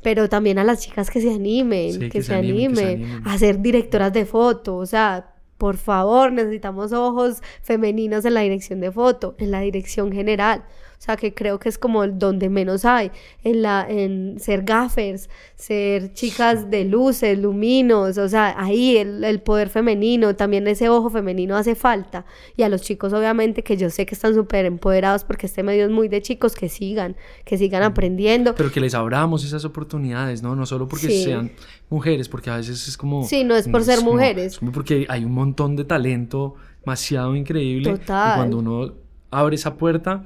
pero 0.03 0.29
también 0.29 0.59
a 0.59 0.65
las 0.65 0.81
chicas 0.81 1.11
que 1.11 1.20
se 1.20 1.33
animen, 1.33 2.11
que, 2.11 2.23
se, 2.23 2.35
animen, 2.35 3.23
a 3.25 3.37
ser 3.39 3.61
directoras 3.61 4.12
de 4.12 4.25
foto, 4.25 4.77
o 4.77 4.87
sea, 4.87 5.35
por 5.59 5.77
favor, 5.77 6.33
necesitamos 6.33 6.93
ojos 6.93 7.43
femeninos 7.62 8.25
en 8.25 8.35
la 8.35 8.41
dirección 8.41 8.81
de 8.81 8.93
foto, 8.93 9.35
en 9.39 9.51
la 9.51 9.61
dirección 9.61 10.12
general. 10.12 10.65
O 10.99 11.01
sea, 11.01 11.16
que 11.16 11.33
creo 11.33 11.61
que 11.61 11.69
es 11.69 11.79
como 11.79 12.05
donde 12.09 12.49
menos 12.49 12.85
hay, 12.85 13.12
en, 13.45 13.62
la, 13.62 13.87
en 13.89 14.35
ser 14.41 14.65
gaffers, 14.65 15.31
ser 15.55 16.12
chicas 16.12 16.69
de 16.70 16.85
luces, 16.85 17.39
luminos, 17.39 18.19
o 18.19 18.29
sea, 18.29 18.57
ahí 18.59 18.97
el, 18.97 19.23
el, 19.23 19.41
poder 19.41 19.69
femenino, 19.69 20.35
también 20.35 20.66
ese 20.66 20.89
ojo 20.89 21.09
femenino 21.09 21.57
hace 21.57 21.77
falta. 21.77 22.27
Y 22.57 22.65
a 22.65 22.69
los 22.69 22.83
chicos, 22.83 23.12
obviamente, 23.12 23.62
que 23.62 23.77
yo 23.77 23.91
sé 23.91 24.07
que 24.07 24.16
están 24.16 24.35
súper 24.35 24.65
empoderados 24.65 25.23
porque 25.23 25.47
este 25.47 25.62
medio 25.62 25.85
es 25.85 25.91
muy 25.93 26.09
de 26.09 26.20
chicos, 26.20 26.57
que 26.57 26.69
sigan, 26.69 27.15
que 27.45 27.57
sigan 27.57 27.85
aprendiendo. 27.85 28.57
Pero 28.57 28.73
que 28.73 28.81
les 28.81 28.95
abramos 28.95 29.45
esas 29.45 29.65
oportunidades, 29.65 30.43
¿no? 30.43 30.57
No 30.57 30.66
solo 30.66 30.89
porque 30.89 31.11
sean 31.11 31.53
mujeres, 31.91 32.29
porque 32.29 32.51
a 32.51 32.57
veces 32.57 32.89
es 32.89 32.97
como... 32.97 33.23
Sí, 33.23 33.45
no 33.45 33.55
es 33.55 33.69
por 33.69 33.85
ser 33.85 34.03
mujeres. 34.03 34.59
Es 34.61 34.70
porque 34.70 35.07
hay 35.09 35.25
un 35.25 35.33
montón 35.33 35.77
de 35.77 35.85
talento 35.85 36.57
demasiado 36.81 37.37
increíble. 37.37 37.93
Total. 37.93 38.33
Y 38.33 38.37
cuando 38.37 38.59
uno 38.59 38.95
abre 39.31 39.55
esa 39.55 39.77
puerta 39.77 40.25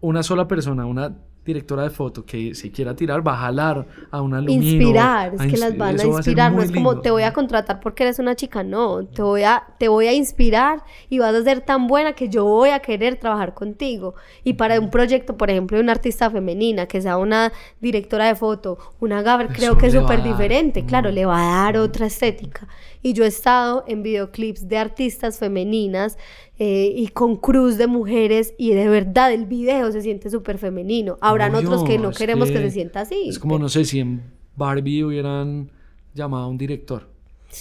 una 0.00 0.22
sola 0.22 0.46
persona, 0.46 0.86
una 0.86 1.14
directora 1.48 1.84
de 1.84 1.90
foto 1.90 2.26
que 2.26 2.54
se 2.54 2.70
quiera 2.70 2.94
tirar 2.94 3.26
va 3.26 3.32
a 3.32 3.36
jalar 3.38 3.86
a 4.10 4.20
una 4.20 4.36
alumno. 4.36 4.62
Inspirar, 4.62 5.34
es 5.34 5.50
que 5.50 5.56
las 5.56 5.78
van 5.78 5.98
a 5.98 6.04
inspirar, 6.04 6.52
no 6.52 6.62
es 6.62 6.70
como 6.70 7.00
te 7.00 7.10
voy 7.10 7.22
a 7.22 7.32
contratar 7.32 7.80
porque 7.80 8.02
eres 8.02 8.18
una 8.18 8.36
chica, 8.36 8.62
no, 8.62 9.06
te 9.06 9.22
voy 9.22 9.44
a 9.44 9.64
te 9.78 9.88
voy 9.88 10.08
a 10.08 10.12
inspirar 10.12 10.84
y 11.08 11.20
vas 11.20 11.34
a 11.34 11.42
ser 11.42 11.62
tan 11.62 11.86
buena 11.86 12.12
que 12.12 12.28
yo 12.28 12.44
voy 12.44 12.68
a 12.68 12.80
querer 12.80 13.16
trabajar 13.16 13.54
contigo. 13.54 14.14
Y 14.44 14.54
para 14.54 14.78
un 14.78 14.90
proyecto, 14.90 15.38
por 15.38 15.48
ejemplo, 15.48 15.78
de 15.78 15.82
una 15.82 15.92
artista 15.92 16.30
femenina, 16.30 16.84
que 16.84 17.00
sea 17.00 17.16
una 17.16 17.50
directora 17.80 18.26
de 18.26 18.34
foto, 18.34 18.76
una 19.00 19.22
Gabriel, 19.22 19.54
creo 19.54 19.78
que 19.78 19.86
es 19.86 19.94
súper 19.94 20.22
diferente, 20.22 20.84
claro, 20.84 21.10
le 21.10 21.24
va 21.24 21.40
a 21.40 21.64
dar 21.64 21.78
otra 21.78 22.06
estética. 22.06 22.68
Y 23.02 23.12
yo 23.12 23.24
he 23.24 23.28
estado 23.28 23.84
en 23.86 24.02
videoclips 24.02 24.68
de 24.68 24.78
artistas 24.78 25.38
femeninas 25.38 26.18
eh, 26.58 26.92
y 26.94 27.08
con 27.08 27.36
cruz 27.36 27.78
de 27.78 27.86
mujeres 27.86 28.54
y 28.58 28.72
de 28.72 28.88
verdad 28.88 29.32
el 29.32 29.46
video 29.46 29.90
se 29.92 30.02
siente 30.02 30.30
súper 30.30 30.58
femenino. 30.58 31.18
Habrán 31.20 31.54
otros 31.54 31.84
que 31.84 31.98
no 31.98 32.10
queremos 32.10 32.50
que, 32.50 32.58
se 32.58 32.70
sienta 32.70 33.02
así. 33.02 33.28
Es 33.28 33.38
como, 33.38 33.58
no 33.58 33.68
sé, 33.68 33.84
si 33.84 34.00
en 34.00 34.22
Barbie 34.56 35.04
hubieran 35.04 35.70
llamado 36.14 36.44
a 36.44 36.48
un 36.48 36.58
director 36.58 37.08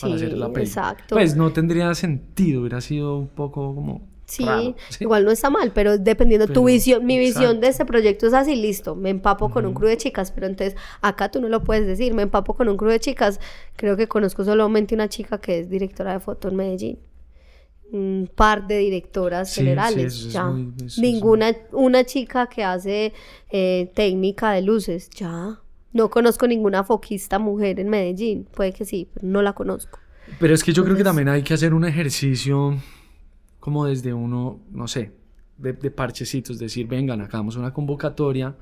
para 0.02 0.16
hacer 0.16 0.34
la 0.34 0.52
peli. 0.52 0.66
Exacto. 0.66 1.16
Pues 1.16 1.36
no 1.36 1.52
tendría 1.54 1.94
sentido, 1.94 2.62
hubiera 2.62 2.82
sido 2.82 3.18
un 3.18 3.28
poco 3.28 3.74
como... 3.76 4.16
Sí, 4.28 4.45
igual 4.99 5.24
no 5.24 5.32
está 5.32 5.49
mal, 5.49 5.72
pero 5.74 5.98
dependiendo 5.98 6.48
tu 6.48 6.66
visión, 6.66 7.06
mi 7.06 7.18
visión 7.18 7.62
de 7.62 7.70
este 7.70 7.86
proyecto 7.86 8.28
es 8.28 8.34
así, 8.34 8.58
listo, 8.58 8.94
me 8.94 9.10
empapo 9.10 9.49
con 9.49 9.66
un 9.66 9.74
crew 9.74 9.88
de 9.88 9.95
chicas, 9.95 10.32
pero 10.32 10.48
entonces 10.48 10.78
acá 11.02 11.32
tú 11.32 11.40
no 11.40 11.48
lo 11.48 11.64
puedes 11.64 11.88
decir, 11.88 12.14
me 12.14 12.24
empapo 12.24 12.54
con 12.54 12.68
un 12.68 12.76
crew 12.76 12.91
de 12.91 12.99
chicas, 12.99 13.40
creo 13.78 13.95
que 13.95 14.10
conozco 14.10 14.44
solamente 14.44 14.94
una 14.94 15.08
chica 15.08 15.40
que 15.40 15.60
es 15.60 15.70
directora 15.70 16.12
de 16.12 16.20
foto 16.20 16.49
en 16.49 16.58
Medellín 16.58 16.99
un 17.91 18.30
par 18.36 18.68
de 18.68 18.80
directoras 18.80 19.56
generales, 19.56 20.32
ya. 20.32 20.54
Ninguna, 20.98 21.56
una 21.72 22.04
chica 22.04 22.48
que 22.48 22.64
hace 22.64 23.14
eh, 23.49 23.91
técnica 23.95 24.52
de 24.52 24.62
luces, 24.62 25.10
ya. 25.12 25.62
No 25.94 26.10
conozco 26.10 26.48
ninguna 26.48 26.84
foquista 26.84 27.40
mujer 27.40 27.80
en 27.80 27.90
Medellín, 27.90 28.45
puede 28.54 28.74
que 28.74 28.84
sí, 28.84 29.08
pero 29.14 29.26
no 29.28 29.41
la 29.41 29.54
conozco. 29.54 29.99
Pero 30.38 30.54
es 30.54 30.64
que 30.64 30.74
yo 30.74 30.84
creo 30.84 30.98
que 30.98 31.04
también 31.04 31.30
hay 31.30 31.44
que 31.44 31.54
hacer 31.54 31.74
un 31.74 31.86
ejercicio 31.86 32.78
como 33.68 33.85
desde 33.85 34.14
uno, 34.14 34.61
no 34.72 34.88
sé, 34.88 35.11
de, 35.57 35.73
de 35.73 35.91
parchecitos, 35.91 36.57
decir, 36.57 36.88
vengan, 36.88 37.19
hagamos 37.19 37.57
una 37.57 37.73
convocatoria 37.73 38.56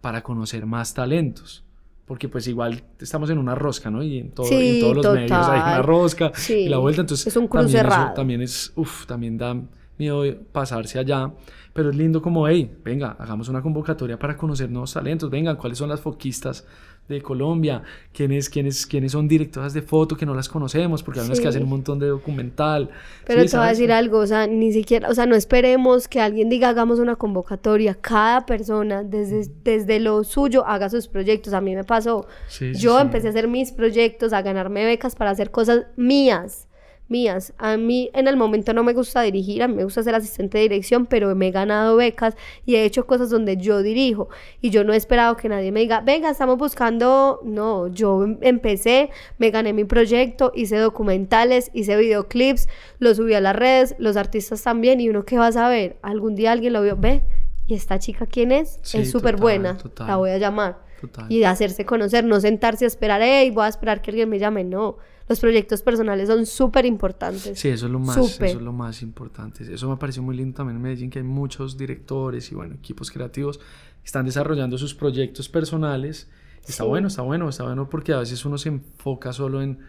para 0.00 0.20
conocer 0.24 0.66
más 0.66 0.92
talentos 0.92 1.62
porque 2.04 2.28
pues 2.28 2.48
igual 2.48 2.82
estamos 2.98 3.30
en 3.30 3.38
una 3.38 3.54
rosca, 3.54 3.88
¿no? 3.88 4.02
Y 4.02 4.18
en, 4.18 4.32
todo, 4.32 4.50
en 4.50 4.80
todos 4.80 4.96
los 4.96 5.14
medios 5.14 5.46
hay 5.46 5.60
una 5.60 5.80
rosca 5.82 6.32
y 6.48 6.68
la 6.68 6.78
vuelta, 6.78 7.02
entonces 7.02 7.28
es 7.28 7.36
un 7.36 7.48
también, 7.48 7.86
eso, 7.86 8.12
también 8.16 8.42
es, 8.42 8.72
uff, 8.74 9.06
también 9.06 9.38
da 9.38 9.62
miedo 9.96 10.24
pasarse 10.50 10.98
allá, 10.98 11.32
pero 11.72 11.90
es 11.90 11.96
lindo 11.96 12.20
como, 12.20 12.48
hey, 12.48 12.78
venga, 12.84 13.14
hagamos 13.20 13.48
una 13.48 13.62
convocatoria 13.62 14.18
para 14.18 14.36
conocer 14.36 14.68
nuevos 14.68 14.92
talentos, 14.92 15.30
vengan, 15.30 15.54
cuáles 15.54 15.78
son 15.78 15.88
las 15.88 16.00
foquistas 16.00 16.66
de 17.08 17.22
Colombia, 17.22 17.82
quiénes, 18.12 18.50
quiénes, 18.50 18.86
quiénes 18.86 19.12
son 19.12 19.28
directoras 19.28 19.72
de 19.72 19.82
foto 19.82 20.16
que 20.16 20.26
no 20.26 20.34
las 20.34 20.48
conocemos, 20.48 21.02
porque 21.02 21.20
hay 21.20 21.26
unas 21.26 21.40
que 21.40 21.48
hacen 21.48 21.62
un 21.62 21.68
montón 21.68 21.98
de 21.98 22.08
documental. 22.08 22.90
Pero 23.26 23.44
te 23.44 23.56
voy 23.56 23.66
a 23.66 23.70
decir 23.70 23.92
algo, 23.92 24.18
o 24.18 24.26
sea, 24.26 24.46
ni 24.46 24.72
siquiera, 24.72 25.08
o 25.08 25.14
sea, 25.14 25.26
no 25.26 25.36
esperemos 25.36 26.08
que 26.08 26.20
alguien 26.20 26.48
diga 26.48 26.68
hagamos 26.68 26.98
una 26.98 27.16
convocatoria, 27.16 27.94
cada 27.94 28.46
persona 28.46 29.02
desde, 29.02 29.50
desde 29.62 30.00
lo 30.00 30.24
suyo 30.24 30.66
haga 30.66 30.88
sus 30.90 31.08
proyectos, 31.08 31.52
a 31.52 31.60
mí 31.60 31.74
me 31.74 31.84
pasó, 31.84 32.26
yo 32.74 32.98
empecé 33.00 33.28
a 33.28 33.30
hacer 33.30 33.48
mis 33.48 33.72
proyectos, 33.72 34.32
a 34.32 34.42
ganarme 34.42 34.84
becas 34.84 35.14
para 35.14 35.30
hacer 35.30 35.50
cosas 35.50 35.86
mías 35.96 36.66
mías. 37.08 37.52
A 37.58 37.76
mí 37.76 38.10
en 38.14 38.28
el 38.28 38.36
momento 38.36 38.72
no 38.72 38.82
me 38.82 38.92
gusta 38.92 39.22
dirigir, 39.22 39.62
a 39.62 39.68
mí 39.68 39.74
me 39.74 39.84
gusta 39.84 40.02
ser 40.02 40.14
asistente 40.14 40.58
de 40.58 40.62
dirección, 40.62 41.06
pero 41.06 41.34
me 41.34 41.48
he 41.48 41.50
ganado 41.50 41.96
becas 41.96 42.36
y 42.64 42.76
he 42.76 42.84
hecho 42.84 43.06
cosas 43.06 43.30
donde 43.30 43.56
yo 43.56 43.82
dirijo. 43.82 44.28
Y 44.60 44.70
yo 44.70 44.84
no 44.84 44.92
he 44.92 44.96
esperado 44.96 45.36
que 45.36 45.48
nadie 45.48 45.72
me 45.72 45.80
diga, 45.80 46.00
venga, 46.00 46.30
estamos 46.30 46.58
buscando, 46.58 47.40
no, 47.44 47.88
yo 47.88 48.24
empecé, 48.40 49.10
me 49.38 49.50
gané 49.50 49.72
mi 49.72 49.84
proyecto, 49.84 50.52
hice 50.54 50.76
documentales, 50.78 51.70
hice 51.72 51.96
videoclips, 51.96 52.68
los 52.98 53.16
subí 53.16 53.34
a 53.34 53.40
las 53.40 53.56
redes, 53.56 53.94
los 53.98 54.16
artistas 54.16 54.62
también 54.62 55.00
y 55.00 55.08
uno 55.08 55.24
que 55.24 55.38
va 55.38 55.48
a 55.48 55.52
saber, 55.52 55.96
algún 56.02 56.34
día 56.34 56.52
alguien 56.52 56.72
lo 56.72 56.82
vio, 56.82 56.96
ve, 56.96 57.22
¿y 57.66 57.74
esta 57.74 57.98
chica 57.98 58.26
quién 58.26 58.52
es? 58.52 58.80
es 58.92 59.10
súper 59.10 59.36
buena, 59.36 59.78
la 59.98 60.16
voy 60.16 60.30
a 60.30 60.38
llamar. 60.38 60.84
Y 61.28 61.44
hacerse 61.44 61.84
conocer, 61.84 62.24
no 62.24 62.40
sentarse 62.40 62.84
a 62.84 62.88
esperar, 62.88 63.20
hey, 63.22 63.50
voy 63.50 63.64
a 63.64 63.68
esperar 63.68 64.00
que 64.00 64.10
alguien 64.10 64.28
me 64.28 64.38
llame, 64.38 64.64
no 64.64 64.96
los 65.28 65.40
proyectos 65.40 65.82
personales 65.82 66.28
son 66.28 66.46
súper 66.46 66.86
importantes. 66.86 67.58
Sí, 67.58 67.68
eso 67.68 67.86
es 67.86 67.92
lo 67.92 67.98
más, 67.98 68.16
eso 68.16 68.44
es 68.44 68.54
lo 68.54 68.72
más 68.72 69.02
importante. 69.02 69.72
Eso 69.72 69.88
me 69.88 69.96
pareció 69.96 70.22
muy 70.22 70.36
lindo 70.36 70.56
también 70.56 70.76
en 70.76 70.82
Medellín, 70.82 71.10
que 71.10 71.18
hay 71.18 71.24
muchos 71.24 71.76
directores 71.76 72.50
y 72.52 72.54
bueno, 72.54 72.74
equipos 72.74 73.10
creativos 73.10 73.58
que 73.58 73.64
están 74.04 74.24
desarrollando 74.24 74.78
sus 74.78 74.94
proyectos 74.94 75.48
personales. 75.48 76.30
Está 76.66 76.84
bueno, 76.84 77.08
está 77.08 77.22
bueno, 77.22 77.48
está 77.48 77.64
bueno 77.64 77.88
porque 77.88 78.12
a 78.12 78.18
veces 78.18 78.44
uno 78.44 78.58
se 78.58 78.68
enfoca 78.68 79.32
solo 79.32 79.62
en 79.62 79.80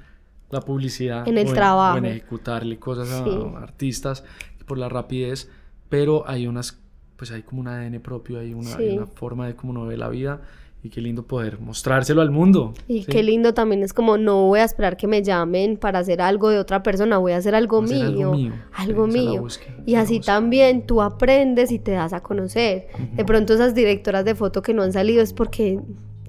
la 0.50 0.62
publicidad. 0.62 1.28
En 1.28 1.38
el 1.38 1.54
trabajo. 1.54 1.98
en 1.98 2.06
ejecutarle 2.06 2.80
cosas 2.80 3.12
a 3.12 3.58
artistas 3.60 4.24
por 4.66 4.78
la 4.78 4.90
rapidez, 4.90 5.50
pero 5.90 6.28
hay 6.28 6.48
unas, 6.48 6.80
pues 7.16 7.32
hay 7.32 7.44
como 7.44 7.62
un 7.62 7.68
ADN 7.68 8.02
propio, 8.02 8.40
hay 8.40 8.54
una, 8.54 8.76
hay 8.76 8.98
una 8.98 9.08
forma 9.08 9.48
de 9.48 9.56
cómo 9.56 9.72
uno 9.72 9.86
ve 9.86 9.98
la 9.98 10.10
vida 10.10 10.42
y 10.84 10.90
qué 10.90 11.02
lindo 11.02 11.24
poder 11.24 11.60
mostrárselo 11.60 12.22
al 12.22 12.32
mundo. 12.32 12.74
Y 12.88 13.04
qué 13.04 13.24
lindo 13.24 13.54
también 13.54 13.84
es 13.84 13.94
como 13.94 14.18
no 14.18 14.46
voy 14.46 14.60
a 14.60 14.64
esperar 14.64 14.96
que 14.96 15.08
me 15.08 15.24
llamen 15.24 15.78
para 15.78 16.00
hacer 16.00 16.22
algo 16.22 16.50
de 16.50 16.60
otra 16.60 16.84
persona, 16.84 17.18
voy 17.18 17.32
a 17.32 17.38
hacer 17.38 17.56
algo 17.56 17.82
mío. 17.82 18.34
algo 18.74 19.08
mío. 19.08 19.46
y 19.86 19.96
así 19.96 20.20
también 20.20 20.86
tú 20.86 21.02
aprendes 21.02 21.72
y 21.72 21.80
te 21.80 21.92
das 21.92 22.14
a 22.14 22.22
conocer. 22.22 22.88
De 23.16 23.26
pronto 23.26 23.54
esas 23.54 23.74
directoras 23.74 24.24
de 24.24 24.36
foto 24.36 24.62
que 24.62 24.74
no 24.74 24.84
han 24.84 24.94
salido 24.94 25.22
es 25.22 25.34
porque 25.34 25.80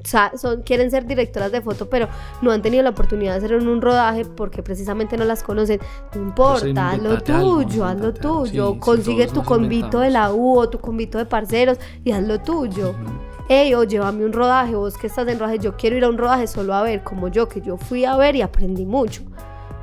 son, 0.05 0.63
quieren 0.63 0.91
ser 0.91 1.07
directoras 1.07 1.53
de 1.53 1.61
foto, 1.61 1.91
pero 1.91 2.09
no 2.41 2.51
han 2.51 2.63
tenido 2.63 2.83
la 2.83 2.91
oportunidad 2.91 3.33
de 3.33 3.39
hacer 3.39 3.53
en 3.53 3.69
un 3.69 3.83
rodaje 3.83 4.25
porque 4.25 4.63
precisamente 4.63 5.19
no 5.19 5.25
las 5.25 5.43
conocen. 5.43 5.79
No 6.15 6.23
importa, 6.23 6.91
haz 6.91 7.03
lo 7.03 7.21
tuyo, 7.21 7.85
haz 7.85 8.01
lo 8.01 8.15
tuyo. 8.15 8.81
Consigue 8.81 9.27
tu 9.27 9.45
convito 9.45 10.01
de 10.01 10.11
la 10.11 10.33
U 10.33 10.59
o 10.59 10.71
tu 10.71 10.79
convito 10.79 11.19
de 11.19 11.27
parceros 11.27 11.79
y 12.03 12.13
haz 12.13 12.27
lo 12.27 12.41
tuyo 12.41 12.95
hey, 13.49 13.75
o 13.75 13.85
llévame 13.85 14.25
un 14.25 14.33
rodaje, 14.33 14.75
vos 14.75 14.97
que 14.97 15.07
estás 15.07 15.27
en 15.29 15.39
rodaje, 15.39 15.59
yo 15.59 15.77
quiero 15.77 15.97
ir 15.97 16.05
a 16.05 16.09
un 16.09 16.19
rodaje 16.19 16.47
solo 16.47 16.75
a 16.75 16.83
ver, 16.83 17.03
como 17.03 17.29
yo, 17.29 17.49
que 17.49 17.61
yo 17.61 17.77
fui 17.77 18.05
a 18.05 18.17
ver 18.17 18.37
y 18.37 18.43
aprendí 18.43 18.85
mucho. 18.85 19.23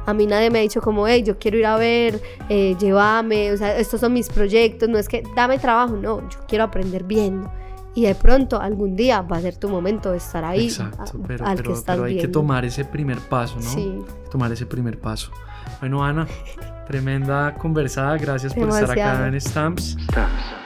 A 0.06 0.14
mí 0.14 0.28
nadie 0.28 0.52
me 0.52 0.60
ha 0.60 0.62
dicho 0.62 0.82
como, 0.82 1.08
hey, 1.08 1.24
yo 1.24 1.40
quiero 1.40 1.58
ir 1.58 1.66
a 1.66 1.78
ver, 1.78 2.22
eh, 2.48 2.76
llévame, 2.80 3.52
o 3.52 3.58
sea, 3.58 3.76
estos 3.78 4.00
son 4.00 4.14
mis 4.14 4.30
proyectos, 4.30 4.88
no 4.88 5.00
es 5.00 5.10
que 5.10 5.24
dame 5.36 5.58
trabajo, 5.58 5.96
no, 5.96 6.22
yo 6.30 6.40
quiero 6.48 6.64
aprender 6.64 7.04
viendo. 7.04 7.52
Y 7.96 8.04
de 8.04 8.14
pronto 8.14 8.60
algún 8.60 8.96
día 8.96 9.22
va 9.22 9.38
a 9.38 9.42
ser 9.42 9.56
tu 9.56 9.70
momento 9.70 10.12
de 10.12 10.18
estar 10.18 10.44
ahí. 10.44 10.66
Exacto, 10.66 11.18
pero, 11.26 11.46
al 11.46 11.64
que 11.64 11.72
estás 11.72 11.96
pero 11.96 12.04
hay 12.04 12.18
que 12.18 12.28
tomar 12.28 12.66
ese 12.66 12.84
primer 12.84 13.20
paso, 13.20 13.56
¿no? 13.56 13.70
Sí. 13.70 14.00
Tomar 14.30 14.52
ese 14.52 14.66
primer 14.66 15.00
paso. 15.00 15.32
Bueno, 15.80 16.04
Ana, 16.04 16.28
tremenda 16.88 17.56
conversada. 17.56 18.18
Gracias 18.18 18.54
por 18.54 18.68
estar 18.68 18.92
acá 18.92 19.28
en 19.28 19.40
Stamps. 19.40 19.98
Stamps. 20.04 20.65